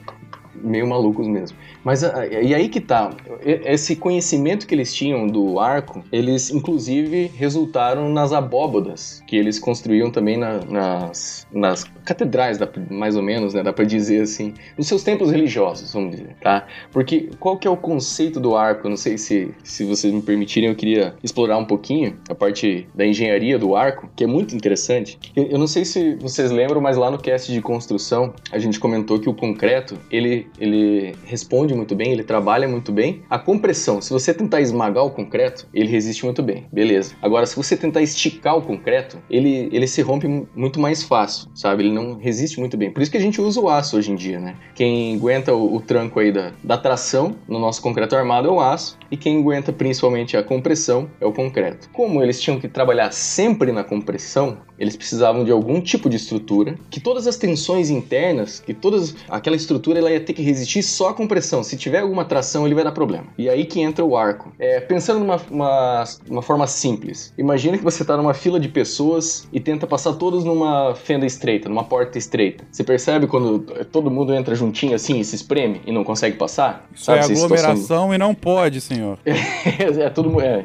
meio 0.63 0.87
malucos 0.87 1.27
mesmo. 1.27 1.57
Mas 1.85 2.05
ah, 2.05 2.27
e 2.27 2.55
aí 2.55 2.69
que 2.69 2.81
tá, 2.81 3.11
esse 3.45 3.97
conhecimento 3.97 4.67
que 4.67 4.75
eles 4.75 4.95
tinham 4.95 5.27
do 5.27 5.59
arco, 5.59 6.03
eles 6.13 6.51
inclusive 6.51 7.31
resultaram 7.37 8.09
nas 8.09 8.33
abóbodas 8.33 9.23
que 9.27 9.37
eles 9.37 9.59
construíam 9.59 10.11
também 10.11 10.37
na, 10.37 10.65
nas, 10.65 11.47
nas 11.53 11.85
catedrais, 12.05 12.59
mais 12.91 13.17
ou 13.17 13.23
menos, 13.23 13.55
né, 13.55 13.63
dá 13.63 13.73
para 13.73 13.85
dizer 13.85 14.23
assim, 14.23 14.55
nos 14.77 14.87
seus 14.87 15.03
templos 15.03 15.31
religiosos, 15.31 15.93
vamos 15.93 16.17
dizer, 16.17 16.37
tá? 16.43 16.67
Porque 16.91 17.31
qual 17.39 17.57
que 17.57 17.67
é 17.67 17.71
o 17.71 17.77
conceito 17.77 18.41
do 18.41 18.57
arco? 18.57 18.87
Eu 18.87 18.91
não 18.91 18.97
sei 18.97 19.19
se, 19.19 19.55
se 19.63 19.85
vocês 19.85 20.13
me 20.13 20.23
permitirem, 20.23 20.69
eu 20.69 20.75
queria 20.75 21.15
explorar 21.23 21.59
um 21.59 21.65
pouquinho 21.65 22.17
a 22.29 22.35
parte 22.35 22.89
da 22.95 23.07
engenharia 23.07 23.59
do 23.59 23.75
arco, 23.77 24.11
que 24.17 24.25
é 24.25 24.27
muito 24.27 24.55
interessante. 24.55 25.19
Eu, 25.35 25.45
eu 25.45 25.59
não 25.59 25.67
sei 25.67 25.85
se 25.85 26.15
vocês 26.17 26.51
lembram, 26.51 26.81
mas 26.81 26.97
lá 26.97 27.11
no 27.11 27.19
cast 27.19 27.53
de 27.53 27.61
construção, 27.61 28.35
a 28.51 28.59
gente 28.59 28.79
comentou 28.79 29.19
que 29.19 29.29
o 29.29 29.35
concreto, 29.35 29.99
ele, 30.11 30.47
ele 30.59 31.15
responde 31.25 31.75
muito 31.75 31.95
bem, 31.95 32.13
ele 32.13 32.25
trabalha 32.25 32.69
muito 32.69 32.93
bem. 32.93 33.23
A 33.29 33.39
compressão, 33.39 34.01
se 34.01 34.13
você 34.13 34.33
tentar 34.35 34.61
esmagar 34.61 35.05
o 35.05 35.11
concreto, 35.11 35.67
ele 35.73 35.89
resiste 35.89 36.25
muito 36.25 36.43
bem, 36.43 36.67
beleza. 36.73 37.15
Agora, 37.23 37.47
se 37.47 37.57
você 37.57 37.77
tentar 37.77 38.03
esticar 38.03 38.57
o 38.57 38.63
concreto, 38.63 39.19
ele, 39.31 39.69
ele 39.73 39.87
se 39.87 40.03
rompe 40.03 40.27
muito 40.55 40.81
mais 40.81 41.03
fácil, 41.03 41.49
sabe? 41.55 41.85
Ele 41.85 41.92
não 41.93 42.17
resiste 42.17 42.59
muito 42.59 42.77
bem. 42.77 42.91
Por 42.91 43.03
isso 43.03 43.11
que 43.11 43.17
a 43.17 43.21
gente 43.21 43.41
usa 43.41 43.61
o 43.61 43.69
aço 43.69 43.97
hoje 43.97 44.11
em 44.11 44.17
dia, 44.17 44.41
né? 44.41 44.57
Quem 44.75 45.15
aguenta 45.15 45.55
o, 45.55 45.77
o 45.77 45.81
tranco 45.81 46.19
aí 46.19 46.33
da, 46.33 46.53
da 46.63 46.77
tração 46.79 47.37
no 47.47 47.59
nosso 47.59 47.81
concreto 47.83 48.17
armado 48.17 48.49
é 48.49 48.51
o 48.51 48.61
aço, 48.61 48.99
e 49.11 49.17
quem 49.17 49.41
aguenta 49.41 49.73
principalmente 49.73 50.37
a 50.37 50.43
compressão 50.43 51.11
é 51.21 51.27
o 51.27 51.33
concreto. 51.33 51.89
Como 51.93 52.23
eles 52.23 52.41
tinham 52.41 52.59
que 52.59 52.69
trabalhar 52.69 53.13
sempre 53.13 53.73
na 53.73 53.85
compressão, 53.85 54.59
eles 54.79 54.97
precisavam 54.97 55.45
de 55.45 55.53
algum 55.53 55.81
tipo 55.81 56.09
de 56.09 56.17
estrutura 56.17 56.77
que 56.91 56.99
todas 56.99 57.27
as 57.27 57.37
tensões 57.37 57.91
internas, 57.91 58.59
que 58.59 58.75
todas 58.75 59.15
aquela 59.29 59.55
estrutura 59.55 59.99
ela 59.99 60.11
ia 60.11 60.21
ter 60.21 60.33
que 60.33 60.43
resistir 60.43 60.83
só 60.83 61.11
à 61.11 61.15
compressão. 61.15 61.63
Se 61.63 61.77
tiver 61.77 62.01
alguma 62.01 62.25
tração, 62.25 62.67
ele 62.67 62.75
vai 62.75 62.83
dar 62.83 62.93
problema. 62.93 63.27
E 63.39 63.49
aí 63.49 63.65
que 63.65 63.81
entra 63.81 64.05
o 64.05 64.17
arco. 64.17 64.53
É, 64.59 64.81
pensando 64.81 65.21
numa 65.21 65.41
uma, 65.51 66.05
uma 66.29 66.43
forma 66.43 66.67
simples, 66.67 67.33
imagina 67.37 67.79
que 67.79 67.85
você 67.85 68.03
está 68.03 68.17
numa 68.17 68.35
fila 68.35 68.59
de 68.59 68.69
pessoas 68.69 69.47
e 69.53 69.61
tenta 69.61 69.87
passar 69.87 70.15
todos 70.15 70.45
numa 70.45 70.95
fenda 70.95 71.27
estreita, 71.27 71.69
numa 71.69 71.82
porta 71.85 72.19
estreita. 72.19 72.65
Você 72.71 72.85
percebe 72.85 73.27
quando 73.27 73.61
todo 73.87 74.11
mundo 74.11 74.35
entra 74.35 74.55
juntinho 74.55 74.95
assim 74.95 75.19
e 75.21 75.25
se 75.25 75.35
espreme 75.37 75.81
e 75.87 75.93
não 75.93 76.05
consegue 76.05 76.37
passar? 76.37 76.87
Isso 76.95 77.05
Sabe, 77.05 77.21
é 77.21 77.25
aglomeração 77.25 78.15
e 78.15 78.19
não 78.19 78.35
pode, 78.35 78.81
senhor. 78.81 79.19
é, 79.25 80.05
é 80.05 80.11
tudo 80.11 80.41
é, 80.41 80.63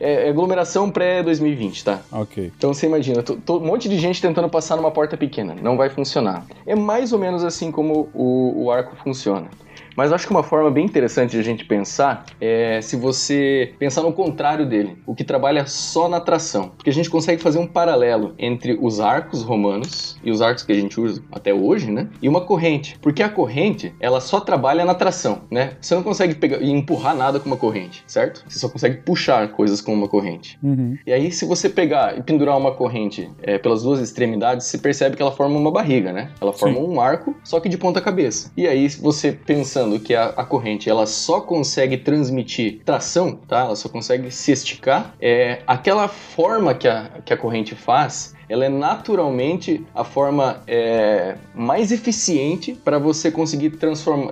é, 0.00 0.26
é 0.26 0.28
aglomeração 0.28 0.90
pré 0.90 1.22
2020, 1.22 1.84
tá? 1.84 2.00
Ok. 2.12 2.52
Então 2.56 2.72
você 2.72 2.86
imagina 2.86 3.24
um 3.48 3.58
monte 3.60 3.88
de 3.88 3.98
gente 3.98 4.20
tentando 4.20 4.48
passar 4.48 4.76
numa 4.76 4.90
porta 4.90 5.16
pequena. 5.16 5.54
Não 5.60 5.76
vai 5.76 5.90
funcionar. 5.90 6.44
É 6.66 6.74
mais 6.74 7.12
ou 7.12 7.18
menos 7.18 7.44
assim 7.44 7.70
como 7.70 8.08
o, 8.14 8.64
o 8.64 8.70
arco 8.70 8.96
funciona. 8.96 9.48
Mas 10.00 10.14
acho 10.14 10.26
que 10.26 10.32
uma 10.32 10.42
forma 10.42 10.70
bem 10.70 10.86
interessante 10.86 11.32
de 11.32 11.38
a 11.38 11.42
gente 11.42 11.62
pensar 11.66 12.24
é 12.40 12.80
se 12.80 12.96
você 12.96 13.74
pensar 13.78 14.00
no 14.00 14.14
contrário 14.14 14.64
dele, 14.64 14.96
o 15.06 15.14
que 15.14 15.22
trabalha 15.22 15.66
só 15.66 16.08
na 16.08 16.18
tração. 16.18 16.70
Porque 16.70 16.88
a 16.88 16.92
gente 16.92 17.10
consegue 17.10 17.42
fazer 17.42 17.58
um 17.58 17.66
paralelo 17.66 18.34
entre 18.38 18.78
os 18.80 18.98
arcos 18.98 19.42
romanos 19.42 20.18
e 20.24 20.30
os 20.30 20.40
arcos 20.40 20.62
que 20.62 20.72
a 20.72 20.74
gente 20.74 20.98
usa 20.98 21.22
até 21.30 21.52
hoje, 21.52 21.90
né? 21.90 22.08
E 22.22 22.30
uma 22.30 22.40
corrente. 22.40 22.98
Porque 23.02 23.22
a 23.22 23.28
corrente, 23.28 23.94
ela 24.00 24.22
só 24.22 24.40
trabalha 24.40 24.86
na 24.86 24.94
tração, 24.94 25.42
né? 25.50 25.72
Você 25.78 25.94
não 25.94 26.02
consegue 26.02 26.34
pegar 26.34 26.62
e 26.62 26.70
empurrar 26.70 27.14
nada 27.14 27.38
com 27.38 27.44
uma 27.44 27.58
corrente, 27.58 28.02
certo? 28.06 28.42
Você 28.48 28.58
só 28.58 28.70
consegue 28.70 29.02
puxar 29.02 29.48
coisas 29.48 29.82
com 29.82 29.92
uma 29.92 30.08
corrente. 30.08 30.58
Uhum. 30.62 30.96
E 31.06 31.12
aí, 31.12 31.30
se 31.30 31.44
você 31.44 31.68
pegar 31.68 32.16
e 32.16 32.22
pendurar 32.22 32.56
uma 32.56 32.72
corrente 32.72 33.30
é, 33.42 33.58
pelas 33.58 33.82
duas 33.82 34.00
extremidades, 34.00 34.66
você 34.66 34.78
percebe 34.78 35.14
que 35.14 35.20
ela 35.20 35.32
forma 35.32 35.58
uma 35.58 35.70
barriga, 35.70 36.10
né? 36.10 36.30
Ela 36.40 36.54
forma 36.54 36.76
Sim. 36.76 36.86
um 36.86 36.98
arco, 36.98 37.36
só 37.44 37.60
que 37.60 37.68
de 37.68 37.76
ponta 37.76 38.00
cabeça. 38.00 38.50
E 38.56 38.66
aí, 38.66 38.88
você 38.88 39.32
pensando 39.32 39.89
pensando 39.90 40.00
que 40.00 40.14
a, 40.14 40.26
a, 40.26 40.44
corrente 40.44 40.88
ela 40.88 41.06
só 41.06 41.40
consegue 41.40 41.96
transmitir 41.96 42.80
tração, 42.84 43.32
tá? 43.48 43.60
Ela 43.60 43.76
só 43.76 43.88
consegue 43.88 44.30
se 44.30 44.52
esticar, 44.52 45.14
é 45.20 45.62
aquela 45.66 46.06
forma 46.06 46.74
que 46.74 46.86
a, 46.86 47.10
que 47.24 47.32
a 47.32 47.36
corrente 47.36 47.74
faz 47.74 48.34
ela 48.50 48.64
é 48.64 48.68
naturalmente 48.68 49.86
a 49.94 50.02
forma 50.02 50.60
é, 50.66 51.36
mais 51.54 51.92
eficiente 51.92 52.72
para 52.72 52.98
você 52.98 53.30
conseguir 53.30 53.72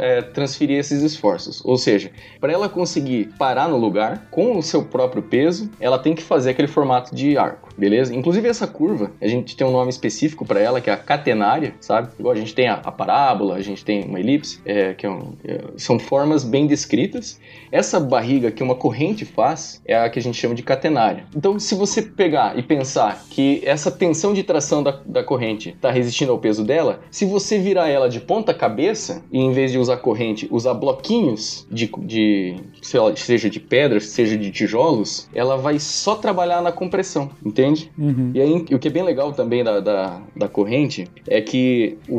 é, 0.01 0.23
transferir 0.23 0.77
esses 0.77 1.03
esforços. 1.03 1.65
Ou 1.65 1.79
seja, 1.79 2.11
para 2.41 2.53
ela 2.53 2.69
conseguir 2.69 3.33
parar 3.39 3.69
no 3.69 3.77
lugar 3.77 4.27
com 4.33 4.59
o 4.59 4.63
seu 4.63 4.85
próprio 4.85 5.23
peso, 5.23 5.71
ela 5.79 6.01
tem 6.01 6.17
que 6.17 6.23
fazer 6.23 6.51
aquele 6.51 6.67
formato 6.67 7.15
de 7.15 7.39
arco, 7.39 7.68
beleza? 7.79 8.15
Inclusive 8.15 8.49
essa 8.49 8.67
curva, 8.67 9.13
a 9.21 9.29
gente 9.29 9.57
tem 9.57 9.67
um 9.67 9.71
nome 9.71 9.91
específico 9.91 10.45
para 10.45 10.61
ela, 10.61 10.81
que 10.81 10.91
é 10.91 10.93
a 10.93 10.97
catenária, 10.97 11.75
sabe? 11.81 12.09
Igual 12.19 12.35
a 12.35 12.39
gente 12.39 12.55
tem 12.55 12.69
a, 12.69 12.75
a 12.75 12.93
parábola, 12.93 13.55
a 13.55 13.63
gente 13.63 13.85
tem 13.85 14.05
uma 14.05 14.19
elipse, 14.19 14.61
é, 14.65 14.95
que 14.95 15.07
é 15.07 15.11
um, 15.11 15.33
é, 15.45 15.65
são 15.77 15.99
formas 15.99 16.45
bem 16.45 16.67
descritas. 16.67 17.41
Essa 17.71 18.01
barriga 18.01 18.51
que 18.51 18.63
uma 18.63 18.75
corrente 18.75 19.25
faz 19.25 19.81
é 19.85 19.97
a 19.97 20.11
que 20.11 20.19
a 20.19 20.23
gente 20.23 20.37
chama 20.37 20.55
de 20.55 20.63
catenária. 20.63 21.25
Então, 21.35 21.59
se 21.59 21.75
você 21.75 22.03
pegar 22.03 22.59
e 22.59 22.63
pensar 22.63 23.25
que 23.31 23.63
essa 23.65 23.91
tensão 23.91 24.35
de 24.35 24.43
tração 24.43 24.83
da, 24.83 25.01
da 25.07 25.23
corrente 25.23 25.71
está 25.71 25.91
resistindo 25.91 26.33
ao 26.33 26.39
peso 26.39 26.65
dela, 26.65 27.01
se 27.11 27.25
você 27.25 27.59
virar 27.59 27.89
ela 27.89 28.09
de 28.09 28.21
ponta 28.21 28.53
cabeça 28.53 29.23
e 29.31 29.39
em 29.39 29.53
vez 29.53 29.71
de 29.71 29.79
usar 29.79 29.99
corrente, 29.99 30.49
usar 30.51 30.75
bloquinhos 30.75 31.67
de, 31.71 31.91
de 31.99 32.57
lá, 32.95 33.15
seja 33.17 33.51
de 33.51 33.61
pedras, 33.61 34.07
seja 34.07 34.37
de 34.37 34.51
tijolos, 34.51 35.29
ela 35.35 35.57
vai 35.57 35.79
só 35.79 36.15
trabalhar 36.15 36.63
na 36.63 36.73
compressão, 36.73 37.31
entende? 37.45 37.68
Uhum. 37.99 38.31
E 38.35 38.41
aí, 38.41 38.53
o 38.73 38.79
que 38.79 38.89
é 38.89 38.91
bem 38.91 39.03
legal 39.03 39.33
também 39.33 39.63
da, 39.65 39.81
da, 39.81 40.21
da 40.35 40.49
corrente 40.49 41.09
é 41.27 41.41
que, 41.41 41.99
o, 42.09 42.19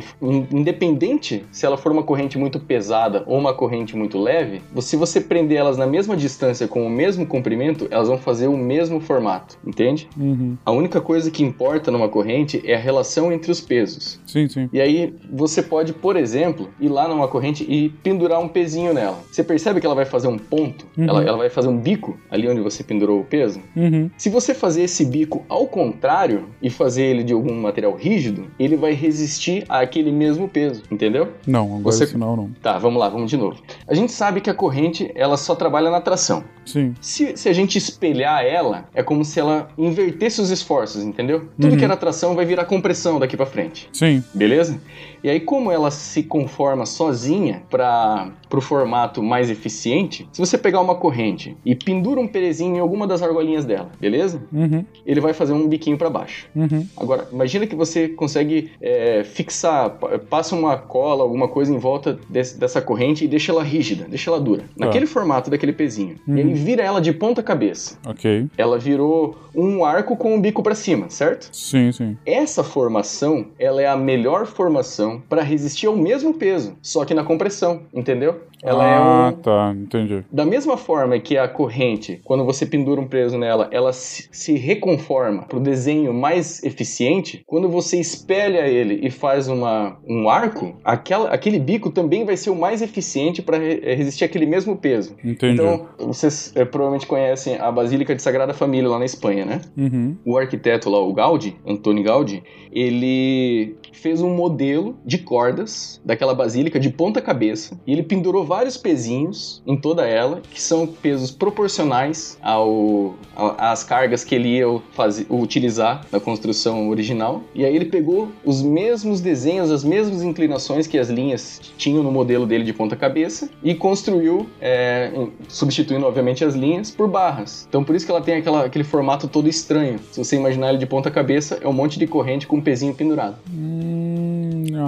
independente 0.52 1.46
se 1.52 1.66
ela 1.66 1.78
for 1.78 1.92
uma 1.92 2.04
corrente 2.04 2.38
muito 2.38 2.60
pesada 2.60 3.24
ou 3.26 3.38
uma 3.38 3.54
corrente 3.54 3.96
muito 3.96 4.20
leve, 4.20 4.62
se 4.80 4.96
você 4.96 5.22
prender 5.22 5.58
elas 5.58 5.78
na 5.78 5.88
mesma 5.88 6.16
distância 6.16 6.68
com 6.68 6.86
o 6.86 6.90
mesmo 6.90 7.26
comprimento, 7.26 7.88
elas 7.90 8.08
vão 8.08 8.18
fazer 8.18 8.48
o 8.48 8.58
mesmo 8.58 9.00
formato, 9.00 9.58
entende? 9.66 10.08
Uhum. 10.18 10.58
A 10.66 10.72
única 10.72 11.02
coisa 11.02 11.30
que 11.32 11.44
importa 11.44 11.70
importa 11.80 11.92
numa 11.92 12.10
corrente 12.10 12.62
é 12.66 12.76
a 12.76 12.80
relação 12.80 13.32
entre 13.32 13.52
os 13.52 13.62
pesos. 13.62 14.20
Sim, 14.26 14.48
sim. 14.48 14.70
E 14.72 14.82
aí 14.82 15.14
você 15.32 15.62
pode, 15.62 15.94
por 15.94 16.16
exemplo, 16.16 16.70
ir 16.80 16.90
lá 16.90 17.08
numa 17.08 17.28
corrente 17.28 17.66
e 17.68 17.90
pendurar 17.90 18.40
um 18.40 18.48
pezinho 18.48 18.94
nela. 18.94 19.20
Você 19.32 19.44
percebe 19.44 19.80
que 19.80 19.86
ela 19.86 19.96
vai 19.96 20.06
fazer 20.06 20.28
um 20.28 20.38
ponto? 20.38 20.86
Uhum. 20.98 21.06
Ela, 21.06 21.24
ela 21.24 21.38
vai 21.38 21.50
fazer 21.50 21.68
um 21.68 21.78
bico 21.78 22.18
ali 22.30 22.48
onde 22.48 22.62
você 22.62 22.84
pendurou 22.84 23.22
o 23.22 23.24
peso? 23.24 23.62
Uhum. 23.76 24.10
Se 24.18 24.30
você 24.30 24.54
fazer 24.54 24.84
esse 24.84 25.06
bico 25.06 25.39
ao 25.48 25.68
contrário 25.68 26.50
e 26.62 26.70
fazer 26.70 27.04
ele 27.04 27.24
de 27.24 27.34
algum 27.34 27.54
material 27.62 27.96
rígido, 27.96 28.48
ele 28.60 28.76
vai 28.76 28.94
resistir 28.94 29.66
àquele 29.70 30.12
mesmo 30.12 30.48
peso, 30.48 30.84
entendeu? 30.92 31.30
Não, 31.46 31.66
agora 31.66 31.82
você... 31.84 32.04
isso 32.04 32.18
não, 32.18 32.36
não. 32.36 32.50
Tá, 32.62 32.78
vamos 32.78 33.00
lá, 33.00 33.10
vamos 33.10 33.30
de 33.30 33.38
novo. 33.38 33.62
A 33.88 33.94
gente 33.94 34.12
sabe 34.12 34.42
que 34.42 34.50
a 34.50 34.54
corrente, 34.54 35.12
ela 35.16 35.38
só 35.38 35.56
trabalha 35.56 35.90
na 35.90 36.02
tração. 36.02 36.44
Sim. 36.66 36.94
Se, 37.02 37.36
se 37.36 37.50
a 37.50 37.54
gente 37.54 37.78
espelhar 37.78 38.44
ela, 38.44 38.86
é 38.94 39.02
como 39.02 39.26
se 39.26 39.40
ela 39.40 39.70
invertesse 39.78 40.40
os 40.42 40.50
esforços, 40.50 41.04
entendeu? 41.04 41.50
Tudo 41.60 41.72
uhum. 41.72 41.78
que 41.78 41.84
era 41.84 41.98
tração 41.98 42.36
vai 42.36 42.46
virar 42.46 42.66
compressão 42.66 43.20
daqui 43.20 43.36
para 43.36 43.46
frente. 43.46 43.90
Sim. 43.92 44.24
Beleza? 44.34 44.80
E 45.24 45.30
aí, 45.30 45.40
como 45.40 45.72
ela 45.72 45.92
se 45.92 46.24
conforma 46.24 46.86
sozinha 46.86 47.64
para 47.70 48.32
o 48.52 48.62
formato 48.62 49.22
mais 49.22 49.50
eficiente, 49.50 50.28
se 50.32 50.40
você 50.40 50.58
pegar 50.58 50.82
uma 50.82 50.96
corrente 50.96 51.56
e 51.66 51.76
pendura 51.76 52.20
um 52.20 52.28
perezinho 52.28 52.78
em 52.78 52.80
alguma 52.80 53.06
das 53.06 53.22
argolinhas 53.22 53.66
dela, 53.66 53.90
beleza? 54.00 54.42
Uhum. 54.52 54.84
Ele 55.06 55.20
vai 55.20 55.34
fazer 55.34 55.54
um 55.54 55.68
biquinho 55.68 55.98
para 55.98 56.10
baixo. 56.10 56.48
Uhum. 56.56 56.86
Agora, 56.98 57.28
imagina 57.32 57.68
que 57.68 57.76
você 57.76 58.08
consegue 58.08 58.72
é, 58.82 59.24
fixar, 59.24 59.98
passa 60.30 60.56
uma 60.56 60.78
cola, 60.78 61.24
alguma 61.24 61.48
coisa 61.48 61.74
em 61.74 61.78
volta 61.78 62.20
desse, 62.30 62.58
dessa 62.58 62.82
corrente 62.82 63.26
e 63.26 63.28
deixa 63.28 63.52
ela 63.52 63.64
rígida, 63.64 64.06
deixa 64.08 64.30
ela 64.30 64.40
dura, 64.40 64.64
tá. 64.78 64.86
naquele 64.86 65.06
formato 65.06 65.50
daquele 65.50 65.74
pezinho. 65.74 66.16
Uhum. 66.28 66.38
E 66.38 66.42
aí 66.42 66.54
vira 66.54 66.84
ela 66.84 67.00
de 67.02 67.12
ponta 67.14 67.44
cabeça. 67.44 67.98
Ok. 68.06 68.48
Ela 68.58 68.78
virou 68.78 69.38
um 69.56 69.84
arco 69.84 70.16
com 70.16 70.36
o 70.36 70.40
bico 70.40 70.64
para 70.64 70.76
cima, 70.76 71.10
certo? 71.10 71.50
Sim, 71.52 71.92
sim. 71.92 72.18
Essa 72.26 72.64
formação, 72.64 73.48
ela 73.58 73.82
é 73.82 73.88
a 73.88 73.96
melhor 73.96 74.46
formação 74.46 75.09
proporção 75.10 75.22
para 75.28 75.42
resistir 75.42 75.88
ao 75.88 75.96
mesmo 75.96 76.34
peso, 76.34 76.78
só 76.82 77.04
que 77.04 77.14
na 77.14 77.24
compressão, 77.24 77.82
entendeu? 77.94 78.42
Ela 78.62 78.86
é 78.86 78.94
ah, 78.94 79.32
é 79.32 79.36
um... 79.36 79.42
tá, 79.42 79.74
entendi. 79.76 80.24
Da 80.32 80.46
mesma 80.46 80.76
forma 80.76 81.18
que 81.20 81.38
a 81.38 81.48
corrente, 81.48 82.20
quando 82.26 82.44
você 82.44 82.66
pendura 82.66 83.00
um 83.00 83.08
peso 83.08 83.38
nela, 83.38 83.70
ela 83.72 83.94
se, 83.94 84.28
se 84.32 84.58
reconforma 84.58 85.44
para 85.44 85.58
o 85.58 85.62
desenho 85.62 86.14
mais 86.14 86.62
eficiente, 86.64 87.42
quando 87.48 87.70
você 87.70 87.98
espelha 87.98 88.68
ele 88.68 89.00
e 89.02 89.10
faz 89.10 89.48
uma, 89.48 89.98
um 90.06 90.30
arco, 90.30 90.76
aquela, 90.84 91.30
aquele 91.30 91.58
bico 91.58 91.90
também 91.90 92.26
vai 92.26 92.36
ser 92.36 92.50
o 92.50 92.56
mais 92.56 92.82
eficiente 92.82 93.42
para 93.42 93.58
re, 93.58 93.80
resistir 93.96 94.26
aquele 94.26 94.46
mesmo 94.46 94.76
peso. 94.76 95.16
Entendi. 95.24 95.54
Então, 95.54 95.88
vocês 95.98 96.52
é, 96.56 96.66
provavelmente 96.66 97.08
conhecem 97.08 97.58
a 97.58 97.72
Basílica 97.72 98.14
de 98.14 98.22
Sagrada 98.22 98.54
Família 98.54 98.90
lá 98.90 99.00
na 99.00 99.06
Espanha, 99.06 99.46
né? 99.46 99.62
Uhum. 99.78 100.18
O 100.26 100.38
arquiteto 100.38 100.90
lá, 100.90 101.00
o 101.00 101.14
Gaudi, 101.14 101.56
Antônio 101.66 102.04
Gaudi, 102.04 102.44
ele 102.72 103.78
fez 103.92 104.22
um 104.22 104.34
modelo 104.34 104.96
de 105.06 105.18
cordas 105.18 106.02
daquela 106.04 106.34
basílica 106.34 106.80
de 106.80 106.90
ponta 106.90 107.22
cabeça 107.22 107.80
e 107.86 107.92
ele 107.92 108.04
pendurou 108.04 108.46
vários 108.46 108.78
pezinhos 108.78 109.62
em 109.66 109.78
toda 109.78 110.08
ela, 110.08 110.42
que 110.52 110.62
são 110.62 110.88
pesos 110.88 111.32
proporcionais 111.32 112.38
ao, 112.42 113.16
às 113.58 113.84
cargas 113.84 114.24
que 114.24 114.36
ele 114.36 114.58
ia 114.58 114.66
fazer, 114.92 115.26
utilizar 115.30 116.06
na 116.12 116.20
construção 116.20 116.90
original. 116.90 117.44
E 117.54 117.66
aí 117.66 117.76
ele 117.76 117.86
pegou 117.86 118.30
os 118.44 118.62
mesmos 118.62 119.22
desenhos, 119.22 119.72
as 119.72 119.84
mesmas 119.84 120.24
inclinações 120.24 120.88
que 120.88 120.98
as 120.98 121.10
linhas 121.10 121.62
tinham 121.78 122.04
no 122.04 122.12
modelo 122.12 122.46
dele 122.46 122.64
de 122.64 122.74
ponta 122.74 122.96
cabeça 122.96 123.50
e 123.64 123.74
construiu, 123.74 124.48
é, 124.62 125.12
substituindo 125.48 126.06
obviamente 126.06 126.44
as 126.44 126.56
linhas, 126.56 126.92
por 126.92 127.08
barras. 127.08 127.66
Então 127.68 127.84
por 127.84 127.96
isso 127.96 128.06
que 128.06 128.12
ela 128.12 128.22
tem 128.22 128.36
aquela, 128.36 128.66
aquele 128.66 128.84
formato 128.84 129.28
todo 129.28 129.48
estranho. 129.48 130.00
Se 130.12 130.24
você 130.24 130.36
imaginar 130.36 130.70
ele 130.70 130.78
de 130.78 130.86
ponta 130.86 131.10
cabeça, 131.10 131.60
é 131.62 131.68
um 131.68 131.74
monte 131.74 131.98
de 132.00 132.08
corrente 132.08 132.48
com 132.48 132.58
um 132.58 132.62
pezinho 132.62 132.94
pendurado. 132.94 133.38
Hum, 133.52 133.89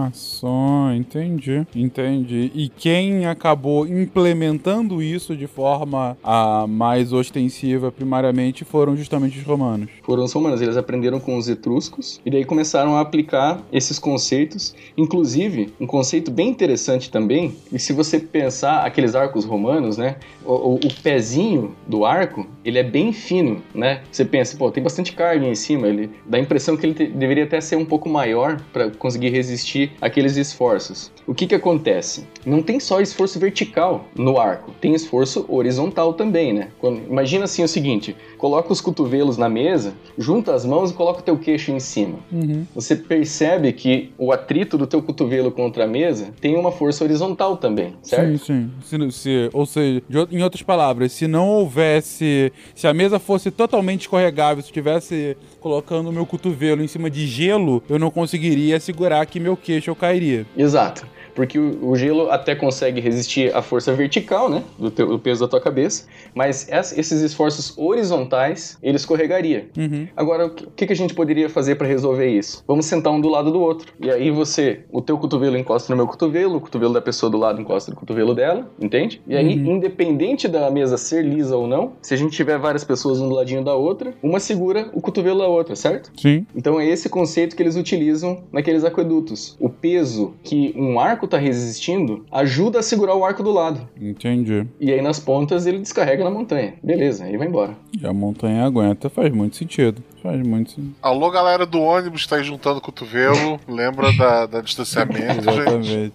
olha 0.02 0.12
só, 0.14 0.92
entendi, 0.94 1.66
entendi. 1.76 2.52
E 2.54 2.70
quem 2.70 3.26
acabou 3.26 3.88
implementando 3.88 5.02
isso 5.02 5.36
de 5.36 5.48
forma 5.48 6.18
a, 6.24 6.66
mais 6.68 7.14
ostensiva, 7.14 7.92
primariamente, 7.92 8.64
foram 8.64 8.96
justamente 8.96 9.38
os 9.38 9.44
romanos. 9.44 9.90
Foram 10.04 10.24
os 10.24 10.34
romanos, 10.34 10.62
eles 10.62 10.78
aprenderam 10.78 11.20
com 11.20 11.38
os 11.38 11.48
etruscos 11.48 12.20
e 12.26 12.32
daí 12.32 12.46
começaram 12.46 12.96
a 12.96 13.02
aplicar 13.02 13.62
esses 13.72 14.00
conceitos. 14.00 14.74
Inclusive, 14.98 15.74
um 15.80 15.88
conceito 15.88 16.32
bem 16.32 16.50
interessante 16.50 17.12
também, 17.12 17.56
e 17.72 17.80
se 17.80 17.94
você 17.94 18.20
pensar 18.20 18.86
aqueles 18.86 19.16
arcos 19.16 19.46
romanos, 19.46 19.98
né, 19.98 20.16
o, 20.46 20.54
o, 20.54 20.76
o 20.76 20.94
pezinho 21.02 21.76
do 21.88 22.06
arco, 22.06 22.46
ele 22.64 22.80
é 22.80 22.84
bem 22.84 23.12
fino, 23.14 23.62
né? 23.74 24.02
Você 24.12 24.26
pensa, 24.26 24.58
pô, 24.58 24.72
tem 24.72 24.84
bastante 24.84 25.14
carga 25.14 25.46
em 25.46 25.56
cima, 25.56 25.88
ele 25.88 26.10
dá 26.26 26.38
a 26.38 26.42
impressão 26.42 26.78
que 26.78 26.86
ele 26.86 26.94
te, 26.94 27.08
deveria 27.08 27.44
até 27.44 27.60
ser 27.62 27.76
um 27.76 27.86
pouco 27.86 28.10
maior 28.10 28.62
conseguir 28.90 29.30
resistir 29.30 29.92
aqueles 30.02 30.38
esforços. 30.38 31.12
O 31.28 31.34
que 31.34 31.48
que 31.48 31.56
acontece? 31.56 32.26
Não 32.46 32.62
tem 32.62 32.80
só 32.80 33.00
esforço 33.02 33.40
vertical 33.40 34.06
no 34.16 34.40
arco, 34.40 34.72
tem 34.82 34.94
esforço 34.94 35.46
horizontal 35.48 36.14
também, 36.14 36.54
né? 36.54 36.70
Quando, 36.80 37.02
imagina 37.10 37.46
assim 37.46 37.64
o 37.64 37.68
seguinte: 37.68 38.16
coloca 38.38 38.72
os 38.74 38.82
cotovelos 38.82 39.38
na 39.38 39.48
mesa, 39.48 39.94
junta 40.18 40.54
as 40.54 40.66
mãos 40.66 40.92
e 40.92 40.94
coloca 40.94 41.20
o 41.20 41.24
teu 41.24 41.38
queixo 41.38 41.72
em 41.72 41.80
cima. 41.80 42.20
Uhum. 42.32 42.66
Você 42.74 42.96
percebe 42.96 43.72
que 43.72 44.12
o 44.18 44.32
atrito 44.32 44.78
do 44.78 44.88
teu 44.88 45.02
cotovelo 45.02 45.52
contra 45.52 45.84
a 45.84 45.88
mesa 45.88 46.34
tem 46.42 46.56
uma 46.56 46.72
força 46.72 47.04
horizontal 47.04 47.58
também, 47.58 47.94
certo? 48.02 48.40
Sim, 48.40 48.72
sim. 48.88 49.10
Se, 49.12 49.12
se, 49.12 49.50
ou 49.54 49.66
seja, 49.66 50.02
em 50.32 50.42
outras 50.42 50.64
palavras, 50.64 51.12
se 51.12 51.28
não 51.28 51.48
houvesse, 51.50 52.52
se 52.74 52.88
a 52.88 52.94
mesa 52.94 53.20
fosse 53.20 53.52
totalmente 53.52 54.02
escorregável, 54.02 54.62
se 54.62 54.70
estivesse 54.70 55.38
colocando 55.60 56.10
o 56.10 56.12
meu 56.12 56.26
cotovelo 56.26 56.84
em 56.84 56.88
cima 56.88 57.10
de 57.10 57.28
gelo, 57.28 57.84
eu 57.88 58.00
não 58.00 58.10
conseguiria 58.10 58.71
segurar 58.80 59.26
que 59.26 59.40
meu 59.40 59.58
queixo 59.58 59.96
cairia. 59.96 60.46
Exato 60.58 61.06
porque 61.34 61.58
o, 61.58 61.90
o, 61.90 61.96
gelo 61.96 62.30
até 62.30 62.56
consegue 62.56 63.00
resistir 63.00 63.56
à 63.56 63.62
força 63.62 63.94
vertical, 63.94 64.50
né, 64.50 64.64
do, 64.78 64.92
teu, 64.92 65.08
do 65.08 65.20
peso 65.20 65.42
da 65.42 65.48
tua 65.48 65.62
cabeça, 65.62 66.06
mas 66.34 66.68
esses 66.70 67.22
esforços 67.22 67.78
horizontais, 67.78 68.78
ele 68.82 68.98
escorregaria. 68.98 69.70
Uhum. 69.78 70.08
Agora, 70.16 70.48
o 70.48 70.50
que, 70.50 70.88
que 70.88 70.94
a 70.94 70.96
gente 70.96 71.14
poderia 71.14 71.50
fazer 71.50 71.76
para 71.76 71.88
resolver 71.88 72.28
isso? 72.28 72.64
Vamos 72.68 72.86
sentar 72.86 73.14
um 73.14 73.22
do 73.22 73.30
lado 73.30 73.52
do 73.52 73.60
outro. 73.60 73.94
E 74.00 74.10
aí 74.10 74.32
você, 74.32 74.82
o 74.92 75.02
teu 75.02 75.18
cotovelo 75.18 75.58
encosta 75.58 75.92
no 75.92 75.98
meu 75.98 76.08
cotovelo, 76.08 76.58
o 76.58 76.62
cotovelo 76.62 76.94
da 76.94 77.02
pessoa 77.02 77.30
do 77.30 77.38
lado 77.38 77.62
encosta 77.62 77.92
no 77.92 77.98
cotovelo 77.98 78.34
dela, 78.34 78.70
entende? 78.80 79.22
E 79.28 79.36
aí, 79.36 79.58
uhum. 79.58 79.78
independente 79.78 80.48
da 80.48 80.70
mesa 80.70 80.98
ser 80.98 81.24
lisa 81.24 81.56
ou 81.56 81.68
não, 81.68 81.94
se 82.02 82.14
a 82.14 82.18
gente 82.18 82.36
tiver 82.36 82.58
várias 82.58 82.84
pessoas 82.84 83.20
um 83.20 83.30
do 83.30 83.36
ladinho 83.36 83.64
da 83.64 83.76
outra, 83.76 84.14
uma 84.22 84.40
segura 84.40 84.90
o 84.94 85.02
cotovelo 85.02 85.40
da 85.40 85.48
outra, 85.48 85.76
certo? 85.76 86.12
Sim. 86.20 86.46
Então 86.56 86.80
é 86.80 86.88
esse 86.88 87.10
conceito 87.10 87.56
que 87.56 87.64
eles 87.64 87.76
utilizam 87.76 88.44
naqueles 88.52 88.84
aquedutos. 88.84 89.56
O 89.60 89.70
peso 89.70 90.34
que 90.44 90.74
um 90.78 91.00
arco 91.00 91.21
está 91.26 91.38
resistindo 91.38 92.26
ajuda 92.32 92.80
a 92.80 92.84
segurar 92.84 93.16
o 93.16 93.26
arco 93.26 93.44
do 93.44 93.52
lado. 93.52 93.88
Entendi. 94.00 94.66
E 94.80 94.92
aí 94.92 95.02
nas 95.02 95.20
pontas 95.20 95.66
ele 95.66 95.80
descarrega 95.80 96.24
na 96.24 96.30
montanha. 96.30 96.74
Beleza, 96.84 97.26
aí 97.26 97.38
vai 97.38 97.48
embora. 97.48 97.76
E 98.00 98.06
a 98.06 98.14
montanha 98.14 98.64
aguenta, 98.64 99.10
faz 99.10 99.32
muito 99.32 99.56
sentido. 99.56 100.04
Faz 100.22 100.40
muito 100.46 100.72
sentido. 100.72 100.96
Alô, 101.02 101.32
galera 101.32 101.66
do 101.66 101.82
ônibus, 101.82 102.28
tá 102.28 102.36
aí 102.36 102.44
juntando 102.44 102.78
o 102.78 102.82
cotovelo. 102.82 103.60
Lembra 103.68 104.14
da, 104.14 104.46
da 104.46 104.62
distanciamento, 104.62 105.42
Exatamente. 105.50 106.14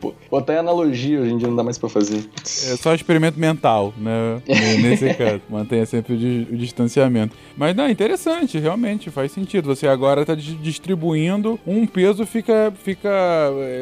Pô, 0.00 0.14
até 0.36 0.58
analogia 0.58 1.20
hoje 1.20 1.32
em 1.32 1.38
dia 1.38 1.48
não 1.48 1.56
dá 1.56 1.64
mais 1.64 1.76
pra 1.76 1.88
fazer. 1.88 2.24
É 2.44 2.76
só 2.76 2.94
experimento 2.94 3.38
mental, 3.40 3.92
né? 3.98 4.40
Nesse 4.80 5.12
caso. 5.14 5.40
Mantenha 5.48 5.84
sempre 5.84 6.14
o, 6.14 6.54
o 6.54 6.56
distanciamento. 6.56 7.36
Mas 7.56 7.74
não, 7.74 7.88
interessante, 7.88 8.58
realmente 8.58 9.10
faz 9.10 9.32
sentido. 9.32 9.66
Você 9.66 9.88
agora 9.88 10.24
tá 10.24 10.34
distribuindo, 10.34 11.58
um 11.66 11.86
peso 11.86 12.24
fica, 12.24 12.72
fica 12.84 13.10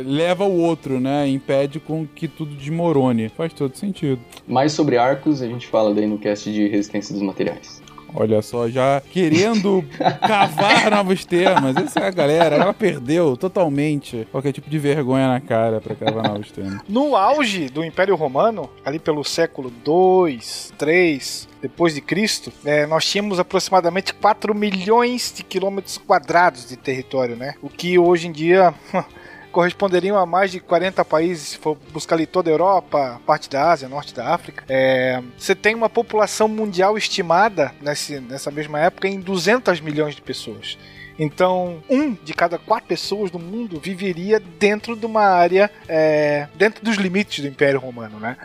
leva 0.07 0.45
o 0.45 0.61
outro, 0.61 0.99
né? 0.99 1.29
Impede 1.29 1.79
com 1.79 2.07
que 2.07 2.27
tudo 2.27 2.55
desmorone. 2.55 3.29
Faz 3.29 3.53
todo 3.53 3.77
sentido. 3.77 4.21
Mais 4.47 4.73
sobre 4.73 4.97
arcos, 4.97 5.43
a 5.43 5.47
gente 5.47 5.67
fala 5.67 5.95
daí 5.95 6.07
no 6.07 6.19
cast 6.19 6.51
de 6.51 6.69
resistência 6.69 7.13
dos 7.13 7.23
materiais. 7.23 7.83
Olha 8.15 8.41
só, 8.43 8.69
já 8.69 9.03
querendo 9.13 9.85
cavar 10.21 10.91
novos 10.93 11.25
temas. 11.25 11.77
Essa 11.77 12.01
é 12.01 12.07
a 12.07 12.11
galera, 12.11 12.57
ela 12.57 12.75
perdeu 12.75 13.37
totalmente 13.37 14.27
qualquer 14.31 14.53
tipo 14.53 14.69
de 14.69 14.79
vergonha 14.79 15.29
na 15.29 15.41
cara 15.41 15.81
para 15.81 15.95
cavar 15.95 16.29
novos 16.29 16.51
temas. 16.51 16.81
No 16.89 17.15
auge 17.15 17.69
do 17.69 17.85
Império 17.85 18.17
Romano, 18.17 18.71
ali 18.85 18.99
pelo 18.99 19.23
século 19.25 19.71
2, 19.85 20.73
3, 20.79 21.49
depois 21.61 21.95
de 21.95 22.01
Cristo, 22.01 22.53
é, 22.65 22.87
nós 22.87 23.05
tínhamos 23.05 23.39
aproximadamente 23.39 24.15
4 24.15 24.55
milhões 24.55 25.33
de 25.35 25.43
quilômetros 25.43 25.99
quadrados 25.99 26.69
de 26.69 26.77
território, 26.77 27.37
né? 27.37 27.55
O 27.63 27.69
que 27.69 27.99
hoje 27.99 28.29
em 28.29 28.33
dia 28.33 28.75
corresponderiam 29.53 30.17
a 30.17 30.27
mais 30.27 30.51
de 30.51 30.61
40 30.61 31.05
países, 31.05 31.49
se 31.49 31.59
for 31.59 31.77
buscar 31.93 32.17
ali 32.17 32.27
toda 32.27 32.51
a 32.51 32.53
Europa, 32.53 33.21
parte 33.27 33.49
da 33.49 33.71
Ásia, 33.71 33.89
norte 33.89 34.15
da 34.15 34.35
África. 34.35 34.65
É, 34.69 35.23
você 35.37 35.55
tem 35.55 35.75
uma 35.75 35.89
população 35.89 36.49
mundial 36.49 36.97
estimada 36.97 37.73
nesse, 37.81 38.21
nessa 38.21 38.51
mesma 38.51 38.81
época 38.81 39.09
em 39.09 39.21
200 39.21 39.81
milhões 39.81 40.15
de 40.15 40.23
pessoas. 40.23 40.79
Então, 41.19 41.83
um 41.91 42.15
de 42.15 42.33
cada 42.33 42.59
quatro 42.59 42.87
pessoas 42.87 43.31
do 43.31 43.39
mundo 43.39 43.81
viveria 43.81 44.39
dentro 44.39 44.95
de 44.95 45.05
uma 45.05 45.23
área, 45.23 45.69
é, 45.89 46.47
dentro 46.55 46.85
dos 46.85 46.97
limites 46.97 47.41
do 47.41 47.49
Império 47.49 47.81
Romano, 47.81 48.21
né? 48.21 48.37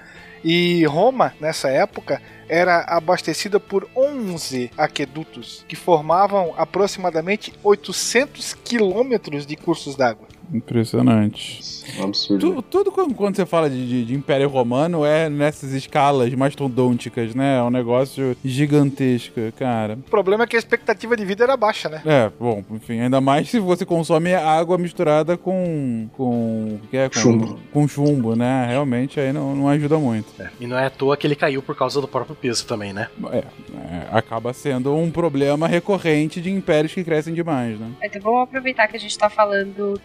E 0.44 0.84
Roma, 0.86 1.34
nessa 1.40 1.70
época, 1.70 2.22
era 2.50 2.82
abastecida 2.82 3.60
por 3.60 3.88
11 3.96 4.72
aquedutos 4.78 5.64
que 5.68 5.76
formavam 5.76 6.54
aproximadamente 6.58 7.54
800 7.64 8.54
quilômetros 8.56 9.46
de 9.46 9.56
cursos 9.56 9.96
d'água. 9.96 10.32
Impressionante. 10.54 11.62
Um 12.00 12.04
absurdo. 12.04 12.62
Tu, 12.62 12.62
tudo 12.62 12.92
quando 12.92 13.36
você 13.36 13.46
fala 13.46 13.70
de, 13.70 13.88
de, 13.88 14.06
de, 14.06 14.14
Império 14.14 14.48
Romano 14.48 15.04
é 15.04 15.30
nessas 15.30 15.72
escalas 15.72 16.34
mastodônticas, 16.34 17.34
né? 17.34 17.58
É 17.58 17.62
um 17.62 17.70
negócio 17.70 18.38
gigantesco, 18.46 19.40
cara. 19.58 19.94
O 19.96 20.10
problema 20.10 20.44
é 20.44 20.48
que 20.48 20.56
a 20.56 20.60
expectativa 20.60 21.18
de 21.18 21.26
vida 21.26 21.44
era 21.44 21.58
baixa, 21.58 21.90
né? 21.90 22.02
É, 22.06 22.32
bom, 22.40 22.64
enfim, 22.72 23.00
ainda 23.00 23.20
mais 23.20 23.50
se 23.50 23.60
você 23.60 23.86
consome 23.86 24.34
água 24.34 24.78
misturada 24.78 25.36
com. 25.36 26.08
com. 26.14 26.80
que 26.90 26.98
é? 26.98 27.10
Com 27.10 27.20
chumbo. 27.20 27.60
Com 27.72 27.88
chumbo, 27.88 28.36
né? 28.36 28.68
Realmente 28.70 29.20
aí 29.20 29.34
não, 29.34 29.56
não 29.56 29.70
ajuda 29.70 29.98
muito. 29.98 30.28
É, 30.40 30.50
e 30.60 30.68
não 30.68 30.78
é 30.78 30.86
à 30.86 30.90
toa 30.90 31.18
que 31.18 31.26
ele 31.26 31.36
caiu 31.36 31.62
por 31.62 31.76
causa 31.76 32.00
do 32.00 32.08
próprio 32.08 32.36
peso 32.36 32.66
também, 32.68 32.94
né? 32.94 33.08
É, 33.32 33.38
é, 33.38 33.44
acaba 34.12 34.54
sendo 34.54 34.96
um 34.96 35.10
problema 35.10 35.68
recorrente 35.68 36.40
de 36.40 36.52
impérios 36.52 36.94
que 36.94 37.04
crescem 37.04 37.34
demais, 37.34 37.80
né? 37.80 37.92
Então 38.04 38.22
vamos 38.22 38.44
aproveitar 38.44 38.88
que 38.88 38.98
a 38.98 39.00
gente 39.00 39.18
tá 39.18 39.30
falando 39.30 40.00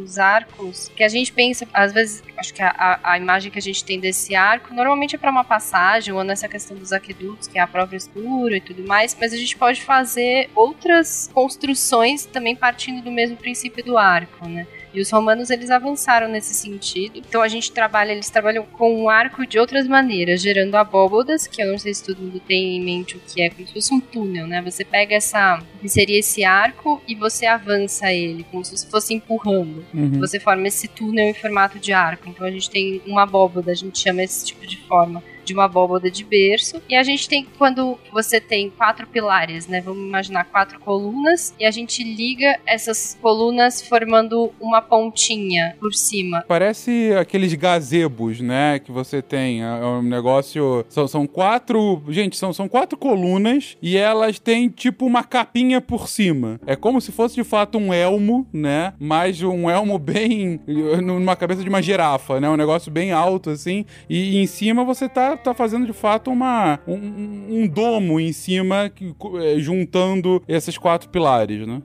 dos 0.00 0.18
arcos, 0.18 0.90
que 0.94 1.02
a 1.02 1.08
gente 1.08 1.22
gente 1.22 1.32
pensa, 1.32 1.66
às 1.72 1.92
vezes, 1.92 2.22
acho 2.36 2.52
que 2.52 2.62
a, 2.62 3.00
a 3.02 3.16
imagem 3.16 3.50
que 3.50 3.58
a 3.58 3.62
gente 3.62 3.84
tem 3.84 3.98
desse 3.98 4.34
arco 4.34 4.74
normalmente 4.74 5.14
é 5.14 5.18
para 5.18 5.30
uma 5.30 5.44
passagem 5.44 6.12
ou 6.12 6.22
nessa 6.22 6.48
questão 6.48 6.76
dos 6.76 6.92
aquedutos, 6.92 7.48
que 7.48 7.58
é 7.58 7.62
a 7.62 7.66
própria 7.66 7.96
escura 7.96 8.56
e 8.56 8.60
tudo 8.60 8.86
mais, 8.86 9.16
mas 9.18 9.32
a 9.32 9.36
gente 9.36 9.56
pode 9.56 9.82
fazer 9.82 10.50
outras 10.54 11.30
construções 11.32 12.26
também 12.26 12.54
partindo 12.54 13.02
do 13.02 13.10
mesmo 13.10 13.36
princípio 13.36 13.82
do 13.84 13.96
arco, 13.96 14.48
né? 14.48 14.66
E 14.92 15.00
os 15.00 15.10
romanos 15.10 15.50
eles 15.50 15.70
avançaram 15.70 16.28
nesse 16.28 16.54
sentido. 16.54 17.18
Então 17.18 17.42
a 17.42 17.48
gente 17.48 17.72
trabalha, 17.72 18.12
eles 18.12 18.30
trabalham 18.30 18.64
com 18.64 19.02
um 19.02 19.08
arco 19.08 19.46
de 19.46 19.58
outras 19.58 19.86
maneiras, 19.86 20.40
gerando 20.40 20.74
abóbodas, 20.76 21.46
que 21.46 21.62
eu 21.62 21.70
não 21.70 21.78
sei 21.78 21.94
se 21.94 22.04
todo 22.04 22.22
mundo 22.22 22.40
tem 22.40 22.76
em 22.76 22.84
mente 22.84 23.16
o 23.16 23.20
que 23.20 23.42
é, 23.42 23.50
como 23.50 23.66
se 23.66 23.74
fosse 23.74 23.94
um 23.94 24.00
túnel, 24.00 24.46
né? 24.46 24.60
Você 24.62 24.84
pega 24.84 25.14
essa, 25.14 25.62
seria 25.86 26.18
esse 26.18 26.44
arco 26.44 27.02
e 27.06 27.14
você 27.14 27.46
avança 27.46 28.12
ele, 28.12 28.44
como 28.50 28.64
se 28.64 28.86
fosse 28.88 29.14
empurrando. 29.14 29.84
Uhum. 29.94 30.18
Você 30.20 30.38
forma 30.38 30.66
esse 30.68 30.88
túnel 30.88 31.28
em 31.28 31.34
formato 31.34 31.78
de 31.78 31.92
arco. 31.92 32.28
Então 32.28 32.46
a 32.46 32.50
gente 32.50 32.70
tem 32.70 33.00
uma 33.06 33.22
abóboda, 33.22 33.70
a 33.70 33.74
gente 33.74 33.98
chama 33.98 34.22
esse 34.22 34.46
tipo 34.46 34.66
de 34.66 34.76
forma 34.86 35.22
de 35.52 35.54
uma 35.54 35.64
abóboda 35.64 36.10
de 36.10 36.24
berço. 36.24 36.82
E 36.88 36.96
a 36.96 37.02
gente 37.02 37.28
tem, 37.28 37.46
quando 37.58 37.98
você 38.10 38.40
tem 38.40 38.70
quatro 38.70 39.06
pilares, 39.06 39.68
né? 39.68 39.80
Vamos 39.80 40.02
imaginar 40.02 40.44
quatro 40.44 40.80
colunas, 40.80 41.54
e 41.60 41.66
a 41.66 41.70
gente 41.70 42.02
liga 42.02 42.58
essas 42.66 43.16
colunas 43.20 43.82
formando 43.82 44.52
uma 44.58 44.80
pontinha 44.80 45.76
por 45.78 45.92
cima. 45.92 46.42
Parece 46.48 47.12
aqueles 47.18 47.52
gazebos, 47.54 48.40
né? 48.40 48.78
Que 48.78 48.90
você 48.90 49.20
tem. 49.20 49.62
É, 49.62 49.66
é 49.66 49.84
um 49.84 50.02
negócio. 50.02 50.84
São, 50.88 51.06
são 51.06 51.26
quatro. 51.26 52.02
Gente, 52.08 52.36
são, 52.36 52.52
são 52.52 52.68
quatro 52.68 52.96
colunas 52.96 53.76
e 53.82 53.96
elas 53.96 54.38
têm 54.38 54.68
tipo 54.68 55.04
uma 55.04 55.22
capinha 55.22 55.80
por 55.80 56.08
cima. 56.08 56.58
É 56.66 56.74
como 56.74 57.00
se 57.00 57.12
fosse 57.12 57.34
de 57.34 57.44
fato 57.44 57.76
um 57.76 57.92
elmo, 57.92 58.46
né? 58.52 58.94
Mas 58.98 59.42
um 59.42 59.68
elmo 59.68 59.98
bem. 59.98 60.60
numa 61.02 61.36
cabeça 61.36 61.62
de 61.62 61.68
uma 61.68 61.82
girafa, 61.82 62.40
né? 62.40 62.48
Um 62.48 62.56
negócio 62.56 62.90
bem 62.90 63.12
alto 63.12 63.50
assim. 63.50 63.84
E, 64.08 64.36
e 64.36 64.36
em 64.38 64.46
cima 64.46 64.84
você 64.84 65.08
tá 65.08 65.36
tá, 65.42 65.54
fazendo 65.54 65.86
de 65.86 65.92
fato 65.92 66.30
uma, 66.30 66.78
um, 66.86 67.62
um 67.62 67.68
domo 67.68 68.20
em 68.20 68.32
cima, 68.32 68.88
que, 68.88 69.14
é, 69.40 69.58
juntando 69.58 70.42
esses 70.48 70.78
quatro 70.78 71.08
pilares, 71.08 71.66
né? 71.66 71.82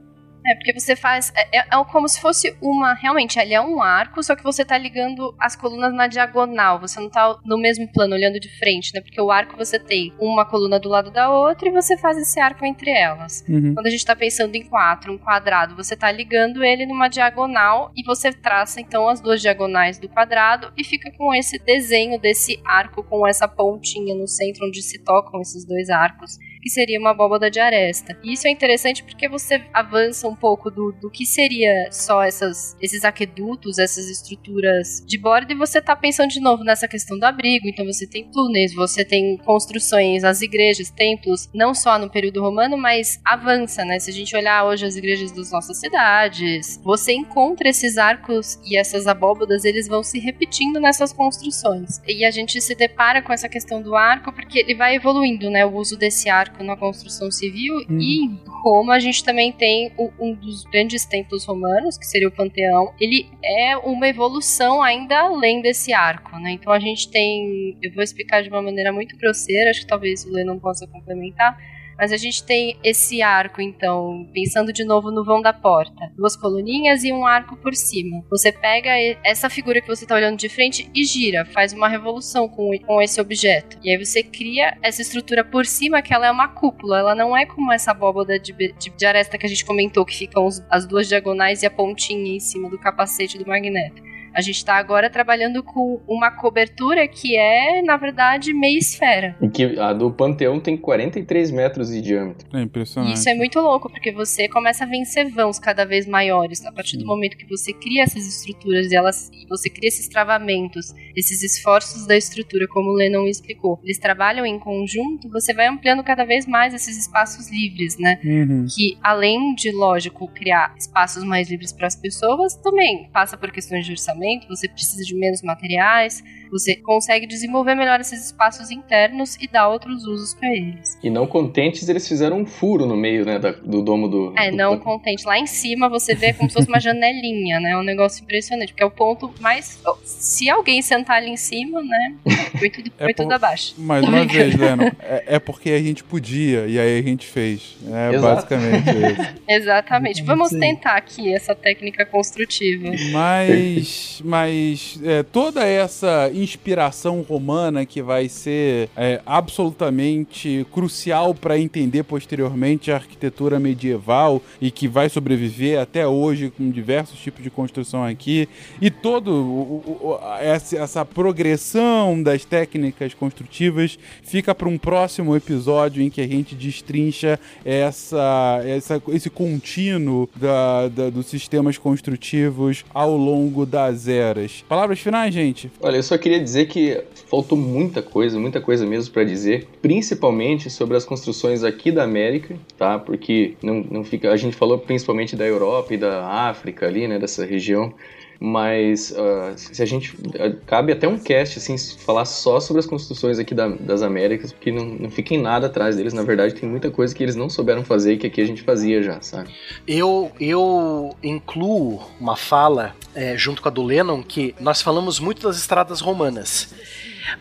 É, 0.47 0.55
porque 0.55 0.73
você 0.73 0.95
faz. 0.95 1.31
É, 1.35 1.57
é, 1.57 1.59
é, 1.59 1.85
como 1.91 2.07
se 2.07 2.21
fosse 2.21 2.55
uma. 2.61 2.93
Realmente, 2.93 3.39
ali 3.39 3.53
é 3.53 3.61
um 3.61 3.81
arco, 3.81 4.23
só 4.23 4.35
que 4.35 4.43
você 4.43 4.63
tá 4.63 4.77
ligando 4.77 5.35
as 5.39 5.55
colunas 5.55 5.93
na 5.93 6.07
diagonal. 6.07 6.79
Você 6.79 6.99
não 6.99 7.09
tá 7.09 7.37
no 7.43 7.57
mesmo 7.57 7.91
plano, 7.91 8.15
olhando 8.15 8.39
de 8.39 8.49
frente, 8.57 8.93
né? 8.93 9.01
Porque 9.01 9.19
o 9.19 9.29
arco 9.29 9.57
você 9.57 9.77
tem 9.77 10.13
uma 10.19 10.45
coluna 10.45 10.79
do 10.79 10.87
lado 10.87 11.11
da 11.11 11.29
outra 11.29 11.67
e 11.67 11.71
você 11.71 11.97
faz 11.97 12.17
esse 12.17 12.39
arco 12.39 12.65
entre 12.65 12.89
elas. 12.89 13.43
Uhum. 13.47 13.73
Quando 13.73 13.87
a 13.87 13.89
gente 13.89 14.05
tá 14.05 14.15
pensando 14.15 14.55
em 14.55 14.63
quatro, 14.63 15.13
um 15.13 15.17
quadrado, 15.17 15.75
você 15.75 15.95
tá 15.95 16.11
ligando 16.11 16.63
ele 16.63 16.85
numa 16.85 17.09
diagonal 17.09 17.91
e 17.95 18.03
você 18.03 18.31
traça 18.31 18.79
então 18.79 19.09
as 19.09 19.19
duas 19.19 19.41
diagonais 19.41 19.99
do 19.99 20.07
quadrado 20.07 20.71
e 20.77 20.83
fica 20.83 21.11
com 21.17 21.33
esse 21.35 21.59
desenho 21.59 22.19
desse 22.19 22.59
arco 22.65 23.03
com 23.03 23.27
essa 23.27 23.47
pontinha 23.47 24.15
no 24.15 24.27
centro 24.27 24.65
onde 24.65 24.81
se 24.81 24.99
tocam 24.99 25.41
esses 25.41 25.65
dois 25.65 25.89
arcos 25.89 26.37
que 26.68 26.72
seria 26.72 26.99
uma 26.99 27.11
abóbada 27.11 27.49
de 27.49 27.61
aresta. 27.61 28.19
E 28.22 28.34
isso 28.34 28.45
é 28.45 28.52
interessante 28.52 29.02
porque 29.02 29.30
você 29.30 29.64
avança 29.73 30.27
um 30.27 30.35
pouco 30.35 30.69
do, 30.69 30.91
do 30.91 31.10
que 31.10 31.26
seria 31.26 31.89
só 31.91 32.22
essas, 32.22 32.76
esses 32.81 33.06
aquedutos, 33.06 33.80
essas 33.80 34.10
estruturas 34.10 35.02
de 35.07 35.18
borda, 35.18 35.53
e 35.53 35.56
você 35.56 35.81
tá 35.81 35.95
pensando 35.95 36.30
de 36.30 36.41
novo 36.41 36.65
nessa 36.65 36.85
questão 36.85 37.18
do 37.18 37.23
abrigo. 37.23 37.69
Então 37.69 37.85
você 37.85 38.06
tem 38.06 38.30
túneis, 38.30 38.73
você 38.73 39.06
tem 39.06 39.38
construções, 39.38 40.26
as 40.26 40.41
igrejas, 40.41 40.91
templos, 40.91 41.49
não 41.53 41.73
só 41.73 41.98
no 41.98 42.10
período 42.10 42.41
romano, 42.41 42.77
mas 42.77 43.18
avança, 43.23 43.85
né? 43.85 43.98
Se 43.98 44.11
a 44.11 44.14
gente 44.14 44.35
olhar 44.35 44.65
hoje 44.65 44.85
as 44.85 44.98
igrejas 44.98 45.31
das 45.31 45.49
nossas 45.53 45.80
cidades, 45.80 46.81
você 46.84 47.14
encontra 47.14 47.69
esses 47.69 47.98
arcos 47.98 48.60
e 48.69 48.77
essas 48.77 49.07
abóbadas, 49.07 49.64
eles 49.64 49.88
vão 49.88 50.03
se 50.03 50.19
repetindo 50.19 50.81
nessas 50.81 51.14
construções. 51.14 52.02
E 52.06 52.26
a 52.26 52.31
gente 52.31 52.60
se 52.60 52.76
depara 52.76 53.22
com 53.22 53.31
essa 53.31 53.48
questão 53.48 53.81
do 53.81 53.95
arco 53.95 54.34
porque 54.34 54.60
ele 54.60 54.76
vai 54.76 54.95
evoluindo, 54.95 55.49
né? 55.49 55.65
O 55.65 55.73
uso 55.73 55.98
desse 55.98 56.30
arco 56.30 56.56
na 56.63 56.75
construção 56.75 57.31
civil. 57.31 57.75
Uhum. 57.89 57.99
E 57.99 58.25
em 58.25 58.39
Roma 58.63 58.95
a 58.95 58.99
gente 58.99 59.23
também 59.23 59.51
tem 59.51 59.91
o, 59.97 60.11
um 60.19 60.34
dos 60.34 60.63
grandes 60.65 61.05
templos 61.05 61.45
romanos, 61.45 61.97
que 61.97 62.05
seria 62.05 62.27
o 62.27 62.31
Panteão. 62.31 62.93
Ele 62.99 63.29
é 63.43 63.77
uma 63.77 64.07
evolução 64.07 64.81
ainda 64.81 65.19
além 65.19 65.61
desse 65.61 65.93
arco, 65.93 66.38
né? 66.39 66.51
Então 66.51 66.71
a 66.71 66.79
gente 66.79 67.09
tem. 67.09 67.77
Eu 67.81 67.93
vou 67.93 68.03
explicar 68.03 68.41
de 68.41 68.49
uma 68.49 68.61
maneira 68.61 68.91
muito 68.91 69.17
grosseira, 69.17 69.69
acho 69.69 69.81
que 69.81 69.88
talvez 69.88 70.25
o 70.25 70.31
Lê 70.31 70.43
não 70.43 70.59
possa 70.59 70.88
complementar 70.88 71.57
mas 71.97 72.11
a 72.11 72.17
gente 72.17 72.43
tem 72.43 72.77
esse 72.83 73.21
arco, 73.21 73.61
então, 73.61 74.27
pensando 74.33 74.71
de 74.71 74.85
novo 74.85 75.11
no 75.11 75.23
vão 75.23 75.41
da 75.41 75.51
porta. 75.51 76.11
Duas 76.15 76.35
coluninhas 76.35 77.03
e 77.03 77.11
um 77.11 77.25
arco 77.25 77.57
por 77.57 77.73
cima. 77.75 78.23
Você 78.29 78.51
pega 78.51 78.91
essa 79.23 79.49
figura 79.49 79.81
que 79.81 79.87
você 79.87 80.05
está 80.05 80.15
olhando 80.15 80.37
de 80.37 80.49
frente 80.49 80.89
e 80.93 81.03
gira, 81.03 81.45
faz 81.45 81.73
uma 81.73 81.87
revolução 81.87 82.47
com, 82.47 82.71
com 82.85 83.01
esse 83.01 83.19
objeto. 83.19 83.77
E 83.83 83.91
aí 83.91 84.03
você 84.03 84.23
cria 84.23 84.77
essa 84.81 85.01
estrutura 85.01 85.43
por 85.43 85.65
cima, 85.65 86.01
que 86.01 86.13
ela 86.13 86.27
é 86.27 86.31
uma 86.31 86.47
cúpula. 86.47 86.99
Ela 86.99 87.15
não 87.15 87.35
é 87.35 87.45
como 87.45 87.73
essa 87.73 87.91
abóboda 87.91 88.39
de, 88.39 88.53
de, 88.53 88.89
de 88.89 89.05
aresta 89.05 89.37
que 89.37 89.45
a 89.45 89.49
gente 89.49 89.65
comentou, 89.65 90.05
que 90.05 90.15
ficam 90.15 90.45
os, 90.45 90.63
as 90.69 90.85
duas 90.85 91.07
diagonais 91.07 91.63
e 91.63 91.65
a 91.65 91.71
pontinha 91.71 92.35
em 92.35 92.39
cima 92.39 92.69
do 92.69 92.77
capacete 92.77 93.37
do 93.37 93.47
magneto. 93.47 94.06
A 94.38 94.41
gente 94.41 94.57
está 94.57 94.76
agora 94.76 95.09
trabalhando 95.09 95.64
com 95.64 95.99
uma 96.07 96.30
cobertura 96.30 97.07
que 97.07 97.35
é, 97.35 97.81
na 97.81 97.97
verdade, 97.97 98.53
meia 98.53 98.77
esfera. 98.77 99.35
E 99.41 99.49
que 99.49 99.80
a 99.80 99.91
do 99.93 100.11
Panteão 100.11 100.59
tem 100.59 100.77
43 100.77 101.49
metros 101.49 101.89
de 101.89 101.99
diâmetro. 101.99 102.47
É 102.55 102.61
impressionante. 102.61 103.15
Isso 103.15 103.27
é 103.27 103.34
muito 103.34 103.59
louco, 103.59 103.89
porque 103.89 104.11
você 104.11 104.47
começa 104.47 104.84
a 104.84 104.88
vencer 104.88 105.27
vãos 105.31 105.57
cada 105.57 105.85
vez 105.85 106.05
maiores. 106.05 106.64
A 106.68 106.72
partir 106.72 106.91
Sim. 106.91 106.99
do 106.99 107.07
momento 107.07 107.35
que 107.35 107.47
você 107.47 107.73
cria 107.73 108.03
essas 108.03 108.27
estruturas 108.27 108.91
e 108.91 108.95
elas, 108.95 109.31
você 109.49 109.72
cria 109.72 109.88
esses 109.88 110.07
travamentos, 110.07 110.93
esses 111.15 111.41
esforços 111.41 112.05
da 112.05 112.15
estrutura, 112.15 112.68
como 112.68 112.91
o 112.91 112.93
Lennon 112.93 113.26
explicou, 113.26 113.80
eles 113.84 113.97
trabalham 113.97 114.45
em 114.45 114.59
conjunto, 114.59 115.27
você 115.31 115.51
vai 115.51 115.65
ampliando 115.65 116.03
cada 116.03 116.23
vez 116.26 116.45
mais 116.45 116.76
esses 116.76 116.95
espaços 116.95 117.49
livres, 117.49 117.97
né? 117.97 118.19
Uhum. 118.23 118.68
Que 118.69 118.99
além 119.01 119.55
de, 119.55 119.72
lógico, 119.72 120.27
criar 120.27 120.76
espaços 120.77 121.23
mais 121.23 121.49
livres 121.49 121.73
para 121.73 121.88
as 121.88 121.95
pessoas, 121.95 122.53
também 122.53 123.09
passa 123.11 123.35
por 123.35 123.49
questões 123.49 123.84
de 123.84 123.93
orçamento 123.93 124.26
você 124.47 124.67
precisa 124.67 125.03
de 125.03 125.15
menos 125.15 125.41
materiais, 125.41 126.23
você 126.49 126.75
consegue 126.75 127.27
desenvolver 127.27 127.75
melhor 127.75 127.99
esses 127.99 128.25
espaços 128.25 128.71
internos 128.71 129.35
e 129.35 129.47
dar 129.47 129.69
outros 129.69 130.05
usos 130.05 130.33
para 130.33 130.49
eles. 130.49 130.97
E 131.03 131.09
não 131.09 131.27
contentes, 131.27 131.87
eles 131.87 132.07
fizeram 132.07 132.39
um 132.39 132.45
furo 132.45 132.85
no 132.85 132.95
meio, 132.95 133.25
né, 133.25 133.39
da, 133.39 133.51
do 133.51 133.81
domo 133.81 134.07
do. 134.07 134.33
É, 134.37 134.49
do... 134.49 134.57
não 134.57 134.77
contente. 134.79 135.25
Lá 135.25 135.37
em 135.37 135.47
cima 135.47 135.89
você 135.89 136.15
vê 136.15 136.33
como 136.33 136.49
se 136.49 136.55
fosse 136.55 136.67
uma 136.67 136.79
janelinha, 136.81 137.59
né? 137.59 137.71
É 137.71 137.77
um 137.77 137.83
negócio 137.83 138.23
impressionante, 138.23 138.71
porque 138.73 138.83
é 138.83 138.85
o 138.85 138.91
ponto 138.91 139.33
mais. 139.39 139.81
Se 140.03 140.49
alguém 140.49 140.81
sentar 140.81 141.17
ali 141.17 141.29
em 141.29 141.37
cima, 141.37 141.81
né? 141.81 142.15
Foi 142.57 142.69
tudo, 142.69 142.91
é 142.97 143.03
foi 143.03 143.13
por... 143.13 143.23
tudo 143.23 143.33
abaixo. 143.33 143.75
Mais 143.77 144.03
uma 144.03 144.25
vez, 144.25 144.55
Leno, 144.55 144.83
é, 145.01 145.23
é, 145.27 145.39
porque 145.39 145.71
a 145.71 145.81
gente 145.81 146.03
podia 146.03 146.67
e 146.67 146.79
aí 146.79 146.99
a 146.99 147.01
gente 147.01 147.25
fez. 147.25 147.77
É 147.85 148.15
Exato. 148.15 148.35
basicamente 148.35 148.89
isso. 148.89 149.35
Exatamente. 149.47 150.23
Vamos 150.23 150.49
Sim. 150.49 150.59
tentar 150.59 150.95
aqui 150.95 151.33
essa 151.33 151.53
técnica 151.53 152.05
construtiva. 152.05 152.91
Mas, 153.11 154.16
mas 154.23 154.99
é, 155.03 155.23
toda 155.23 155.65
essa 155.65 156.30
inspiração 156.34 157.22
romana 157.22 157.85
que 157.85 158.02
vai 158.02 158.30
ser 158.30 158.89
é, 158.95 159.22
absolutamente 159.26 160.65
crucial 160.72 161.34
para 161.34 161.57
entender 161.57 162.03
posteriormente 162.03 162.91
a 162.91 162.95
arquitetura 162.95 163.60
medieval 163.60 164.41
e 164.61 164.72
que 164.72 164.88
vai 164.88 165.10
sobreviver 165.10 165.80
até 165.80 166.07
hoje 166.07 166.49
com 166.49 166.69
diversos 166.69 167.19
tipos 167.19 167.44
de 167.44 167.49
construção 167.49 168.03
aqui 168.03 168.48
e 168.81 168.89
todo 168.89 169.31
o, 169.31 169.84
o, 169.88 170.19
essa, 170.39 170.77
essa 170.77 171.06
progressão 171.06 172.22
das 172.22 172.45
técnicas 172.45 173.14
construtivas 173.14 173.98
fica 174.23 174.53
para 174.53 174.68
um 174.68 174.77
próximo 174.77 175.35
episódio 175.35 176.02
em 176.02 176.10
que 176.10 176.22
a 176.22 176.27
gente 176.27 176.56
destrincha 176.56 177.39
essa, 177.64 178.61
essa 178.65 179.02
esse 179.10 179.30
contínuo 179.30 180.30
da, 180.35 180.88
da, 180.88 181.10
dos 181.10 181.27
sistemas 181.27 181.77
construtivos 181.77 182.85
ao 182.94 183.15
longo 183.15 183.65
das 183.65 184.06
eras. 184.07 184.63
Palavras 184.67 184.99
finais, 184.99 185.34
gente? 185.34 185.71
Olha, 185.81 185.97
eu 185.97 186.03
só 186.03 186.17
queria 186.17 186.39
dizer 186.39 186.67
que 186.67 187.01
faltou 187.29 187.57
muita 187.57 188.01
coisa, 188.01 188.39
muita 188.39 188.61
coisa 188.61 188.85
mesmo 188.85 189.13
para 189.13 189.23
dizer, 189.23 189.67
principalmente 189.81 190.69
sobre 190.69 190.95
as 190.97 191.05
construções 191.05 191.63
aqui 191.63 191.91
da 191.91 192.03
América, 192.03 192.55
tá? 192.77 192.97
Porque 192.97 193.55
não, 193.61 193.85
não 193.89 194.03
fica, 194.03 194.31
a 194.31 194.38
gente 194.38 194.55
falou 194.55 194.77
principalmente 194.77 195.35
da 195.35 195.45
Europa 195.45 195.93
e 195.93 195.97
da 195.97 196.25
África 196.25 196.88
ali, 196.88 197.07
né, 197.07 197.19
dessa 197.19 197.45
região, 197.45 197.93
mas 198.39 199.11
uh, 199.11 199.53
se 199.55 199.81
a 199.81 199.85
gente 199.85 200.15
uh, 200.15 200.55
cabe 200.65 200.91
até 200.91 201.07
um 201.07 201.18
cast 201.18 201.57
assim 201.57 201.77
falar 201.97 202.26
só 202.26 202.59
sobre 202.59 202.80
as 202.80 202.85
construções 202.85 203.39
aqui 203.39 203.53
da, 203.53 203.68
das 203.68 204.01
Américas 204.01 204.51
porque 204.51 204.72
não, 204.72 204.85
não 204.85 205.09
fica 205.09 205.34
em 205.34 205.41
nada 205.41 205.68
atrás 205.68 205.95
deles. 205.95 206.14
Na 206.14 206.23
verdade 206.23 206.53
tem 206.53 206.69
muita 206.69 206.91
coisa 206.91 207.14
que 207.14 207.23
eles 207.23 207.35
não 207.35 207.49
souberam 207.49 207.84
fazer 207.84 208.14
e 208.14 208.18
que 208.18 208.27
aqui 208.27 208.41
a 208.41 208.45
gente 208.45 208.61
fazia 208.61 209.01
já 209.01 209.22
sabe? 209.22 209.49
Eu 209.88 210.31
eu 210.39 211.15
incluo 211.23 212.01
uma 212.19 212.35
fala 212.35 212.95
é, 213.15 213.38
junto 213.38 213.61
com 213.61 213.68
a 213.68 213.72
do 213.72 213.84
Lennon 213.84 214.22
que 214.22 214.53
nós 214.59 214.81
falamos 214.81 215.19
muito 215.19 215.41
das 215.41 215.57
estradas 215.57 216.01
romanas 216.01 216.73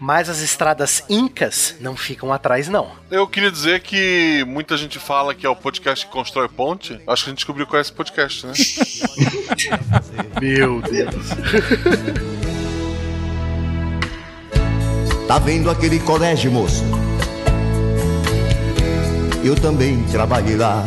mas 0.00 0.28
as 0.28 0.40
estradas 0.40 1.04
incas 1.08 1.76
não 1.80 1.96
ficam 1.96 2.32
atrás, 2.32 2.68
não. 2.68 2.90
Eu 3.10 3.26
queria 3.26 3.50
dizer 3.50 3.80
que 3.80 4.44
muita 4.46 4.76
gente 4.76 4.98
fala 4.98 5.34
que 5.34 5.46
é 5.46 5.48
o 5.48 5.56
podcast 5.56 6.06
que 6.06 6.12
constrói 6.12 6.48
ponte. 6.48 7.00
Acho 7.06 7.24
que 7.24 7.30
a 7.30 7.32
gente 7.32 7.38
descobriu 7.38 7.66
qual 7.66 7.78
é 7.78 7.82
esse 7.82 7.92
podcast, 7.92 8.46
né? 8.46 8.52
Meu 10.40 10.80
Deus. 10.82 11.26
Tá 15.26 15.38
vendo 15.38 15.70
aquele 15.70 15.98
colégio, 16.00 16.50
moço? 16.52 16.84
Eu 19.44 19.54
também 19.56 20.02
trabalhei 20.04 20.56
lá. 20.56 20.84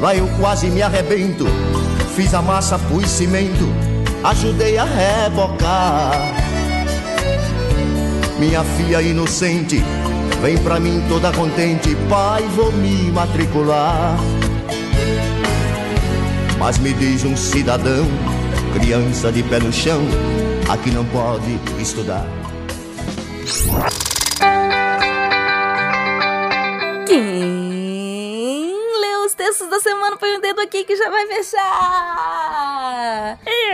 Lá 0.00 0.14
eu 0.14 0.28
quase 0.38 0.66
me 0.68 0.82
arrebento 0.82 1.46
fiz 2.14 2.32
a 2.32 2.40
massa, 2.40 2.78
pus 2.78 3.08
cimento, 3.08 3.66
ajudei 4.24 4.78
a 4.78 4.84
rebocar. 4.84 6.12
Minha 8.38 8.64
filha 8.64 9.02
inocente, 9.02 9.82
vem 10.40 10.56
pra 10.58 10.80
mim 10.80 11.04
toda 11.08 11.30
contente, 11.32 11.94
pai, 12.08 12.42
vou 12.56 12.72
me 12.72 13.10
matricular. 13.12 14.16
Mas 16.58 16.78
me 16.78 16.94
diz 16.94 17.24
um 17.24 17.36
cidadão, 17.36 18.06
criança 18.72 19.30
de 19.30 19.42
pé 19.42 19.60
no 19.60 19.72
chão, 19.72 20.00
aqui 20.68 20.90
não 20.90 21.04
pode 21.04 21.60
estudar. 21.78 22.26
Quem 27.06 28.72
leu 29.00 29.26
os 29.26 29.34
textos 29.34 29.68
da 29.68 29.78
semana 29.78 30.16
põe 30.16 30.36
o 30.36 30.40
dedo 30.40 30.60
aqui 30.60 30.84
que 30.84 30.96
já 30.96 31.10
vai 31.10 31.26
fechar. 31.26 32.73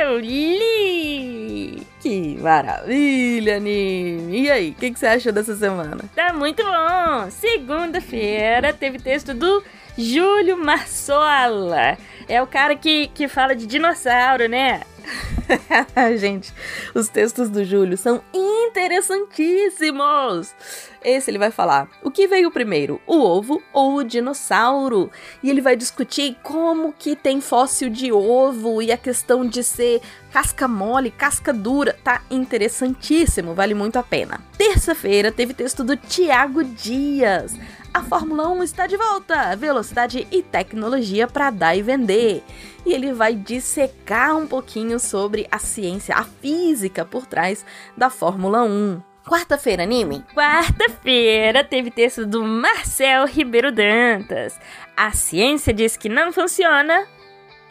Eu 0.00 0.18
li. 0.18 1.86
Que 2.00 2.38
maravilha, 2.40 3.60
Nini. 3.60 4.42
E 4.42 4.50
aí, 4.50 4.70
o 4.70 4.74
que, 4.74 4.90
que 4.90 4.98
você 4.98 5.06
achou 5.06 5.32
dessa 5.32 5.54
semana? 5.54 5.98
Tá 6.14 6.32
muito 6.32 6.62
bom. 6.64 7.30
Segunda-feira 7.30 8.72
teve 8.72 8.98
texto 8.98 9.34
do 9.34 9.62
Júlio 9.98 10.56
Marsola. 10.56 11.98
É 12.28 12.40
o 12.42 12.46
cara 12.46 12.74
que, 12.74 13.08
que 13.08 13.28
fala 13.28 13.54
de 13.54 13.66
dinossauro, 13.66 14.48
né? 14.48 14.80
Gente, 16.18 16.52
os 16.94 17.08
textos 17.08 17.48
do 17.48 17.64
Júlio 17.64 17.96
são 17.96 18.22
interessantíssimos. 18.32 20.54
Esse 21.02 21.30
ele 21.30 21.38
vai 21.38 21.50
falar 21.50 21.88
o 22.02 22.10
que 22.10 22.28
veio 22.28 22.50
primeiro, 22.50 23.00
o 23.06 23.16
ovo 23.16 23.62
ou 23.72 23.96
o 23.96 24.04
dinossauro? 24.04 25.10
E 25.42 25.48
ele 25.48 25.62
vai 25.62 25.74
discutir 25.74 26.36
como 26.42 26.92
que 26.92 27.16
tem 27.16 27.40
fóssil 27.40 27.88
de 27.88 28.12
ovo 28.12 28.82
e 28.82 28.92
a 28.92 28.98
questão 28.98 29.46
de 29.46 29.64
ser 29.64 30.02
casca 30.30 30.68
mole, 30.68 31.10
casca 31.10 31.52
dura. 31.52 31.98
Tá 32.04 32.22
interessantíssimo, 32.30 33.54
vale 33.54 33.74
muito 33.74 33.98
a 33.98 34.02
pena. 34.02 34.40
Terça-feira 34.58 35.32
teve 35.32 35.54
texto 35.54 35.82
do 35.82 35.96
Tiago 35.96 36.62
Dias. 36.62 37.56
A 37.92 38.04
Fórmula 38.04 38.48
1 38.48 38.62
está 38.62 38.86
de 38.86 38.96
volta! 38.96 39.56
Velocidade 39.56 40.26
e 40.30 40.42
tecnologia 40.42 41.26
para 41.26 41.50
dar 41.50 41.74
e 41.74 41.82
vender. 41.82 42.40
E 42.84 42.92
ele 42.92 43.12
vai 43.12 43.34
dissecar 43.34 44.36
um 44.36 44.46
pouquinho 44.46 44.98
sobre 44.98 45.46
a 45.50 45.58
ciência, 45.58 46.14
a 46.14 46.24
física 46.24 47.04
por 47.04 47.26
trás 47.26 47.64
da 47.96 48.10
Fórmula 48.10 48.62
1. 48.62 49.02
Quarta-feira, 49.24 49.82
anime? 49.82 50.24
Quarta-feira 50.34 51.62
teve 51.62 51.90
texto 51.90 52.26
do 52.26 52.42
Marcel 52.42 53.26
Ribeiro 53.26 53.70
Dantas. 53.70 54.58
A 54.96 55.12
ciência 55.12 55.72
diz 55.72 55.96
que 55.96 56.08
não 56.08 56.32
funciona. 56.32 57.06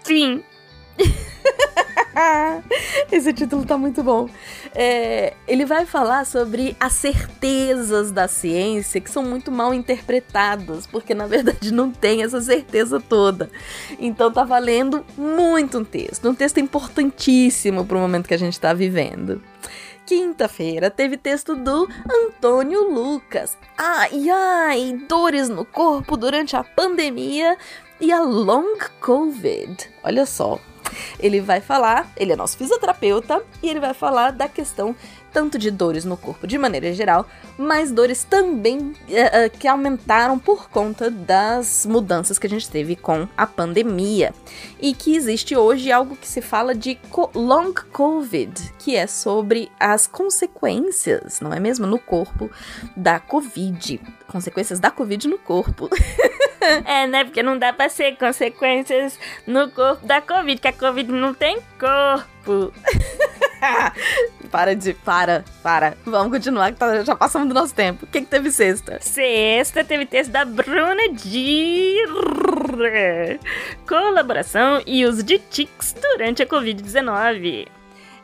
Fim. 0.05 0.43
Esse 3.11 3.33
título 3.33 3.65
tá 3.65 3.77
muito 3.77 4.03
bom. 4.03 4.29
É, 4.75 5.33
ele 5.47 5.65
vai 5.65 5.85
falar 5.85 6.25
sobre 6.25 6.75
as 6.79 6.93
certezas 6.93 8.11
da 8.11 8.27
ciência 8.27 9.01
que 9.01 9.09
são 9.09 9.23
muito 9.23 9.51
mal 9.51 9.73
interpretadas, 9.73 10.85
porque 10.85 11.13
na 11.13 11.27
verdade 11.27 11.73
não 11.73 11.91
tem 11.91 12.23
essa 12.23 12.41
certeza 12.41 12.99
toda. 12.99 13.49
Então 13.99 14.31
tá 14.31 14.43
valendo 14.43 15.05
muito 15.17 15.79
um 15.79 15.83
texto, 15.83 16.29
um 16.29 16.35
texto 16.35 16.59
importantíssimo 16.59 17.85
para 17.85 17.97
o 17.97 18.01
momento 18.01 18.27
que 18.27 18.33
a 18.33 18.39
gente 18.39 18.53
está 18.53 18.73
vivendo. 18.73 19.41
Quinta-feira 20.05 20.89
teve 20.89 21.17
texto 21.17 21.55
do 21.55 21.87
Antônio 22.25 22.89
Lucas. 22.89 23.55
Ai, 23.77 24.27
ai, 24.27 24.99
dores 25.07 25.49
no 25.49 25.63
corpo 25.63 26.17
durante 26.17 26.55
a 26.55 26.63
pandemia 26.63 27.55
e 27.99 28.11
a 28.11 28.21
long 28.21 28.77
COVID. 28.99 29.89
Olha 30.03 30.25
só, 30.25 30.59
ele 31.19 31.41
vai 31.41 31.61
falar, 31.61 32.11
ele 32.17 32.33
é 32.33 32.35
nosso 32.35 32.57
fisioterapeuta, 32.57 33.43
e 33.61 33.69
ele 33.69 33.79
vai 33.79 33.93
falar 33.93 34.31
da 34.31 34.47
questão 34.47 34.95
tanto 35.31 35.57
de 35.57 35.71
dores 35.71 36.05
no 36.05 36.17
corpo 36.17 36.47
de 36.47 36.57
maneira 36.57 36.93
geral, 36.93 37.25
mas 37.57 37.91
dores 37.91 38.23
também 38.23 38.79
uh, 38.79 39.57
que 39.57 39.67
aumentaram 39.67 40.37
por 40.37 40.69
conta 40.69 41.09
das 41.09 41.85
mudanças 41.85 42.37
que 42.37 42.47
a 42.47 42.49
gente 42.49 42.69
teve 42.69 42.95
com 42.95 43.27
a 43.37 43.45
pandemia. 43.45 44.33
E 44.79 44.93
que 44.93 45.15
existe 45.15 45.55
hoje 45.55 45.91
algo 45.91 46.15
que 46.15 46.27
se 46.27 46.41
fala 46.41 46.73
de 46.73 46.95
co 47.09 47.29
long 47.33 47.73
COVID, 47.91 48.73
que 48.79 48.95
é 48.95 49.07
sobre 49.07 49.71
as 49.79 50.07
consequências, 50.07 51.39
não 51.39 51.53
é 51.53 51.59
mesmo, 51.59 51.85
no 51.85 51.99
corpo 51.99 52.49
da 52.95 53.19
Covid. 53.19 53.99
Consequências 54.27 54.79
da 54.79 54.91
Covid 54.91 55.27
no 55.27 55.37
corpo. 55.37 55.89
é, 56.85 57.07
né? 57.07 57.23
Porque 57.23 57.43
não 57.43 57.57
dá 57.57 57.73
pra 57.73 57.89
ser 57.89 58.15
consequências 58.17 59.19
no 59.45 59.69
corpo 59.71 60.05
da 60.05 60.21
Covid, 60.21 60.61
que 60.61 60.67
a 60.67 60.73
Covid 60.73 61.11
não 61.11 61.33
tem 61.33 61.59
corpo. 61.79 62.73
para 64.51 64.75
de. 64.75 64.93
Para, 64.93 65.43
para. 65.61 65.97
Vamos 66.05 66.31
continuar, 66.31 66.71
que 66.71 66.79
tá, 66.79 67.03
já 67.03 67.15
passamos 67.15 67.47
do 67.47 67.53
nosso 67.53 67.73
tempo. 67.73 68.05
O 68.05 68.07
que, 68.07 68.21
que 68.21 68.27
teve 68.27 68.51
sexta? 68.51 68.99
Sexta 69.01 69.83
teve 69.83 70.05
texto 70.05 70.31
da 70.31 70.45
Bruna 70.45 71.09
Dir. 71.13 72.07
Colaboração 73.87 74.81
e 74.85 75.05
uso 75.05 75.23
de 75.23 75.39
tics 75.39 75.95
durante 76.01 76.43
a 76.43 76.47
Covid-19. 76.47 77.67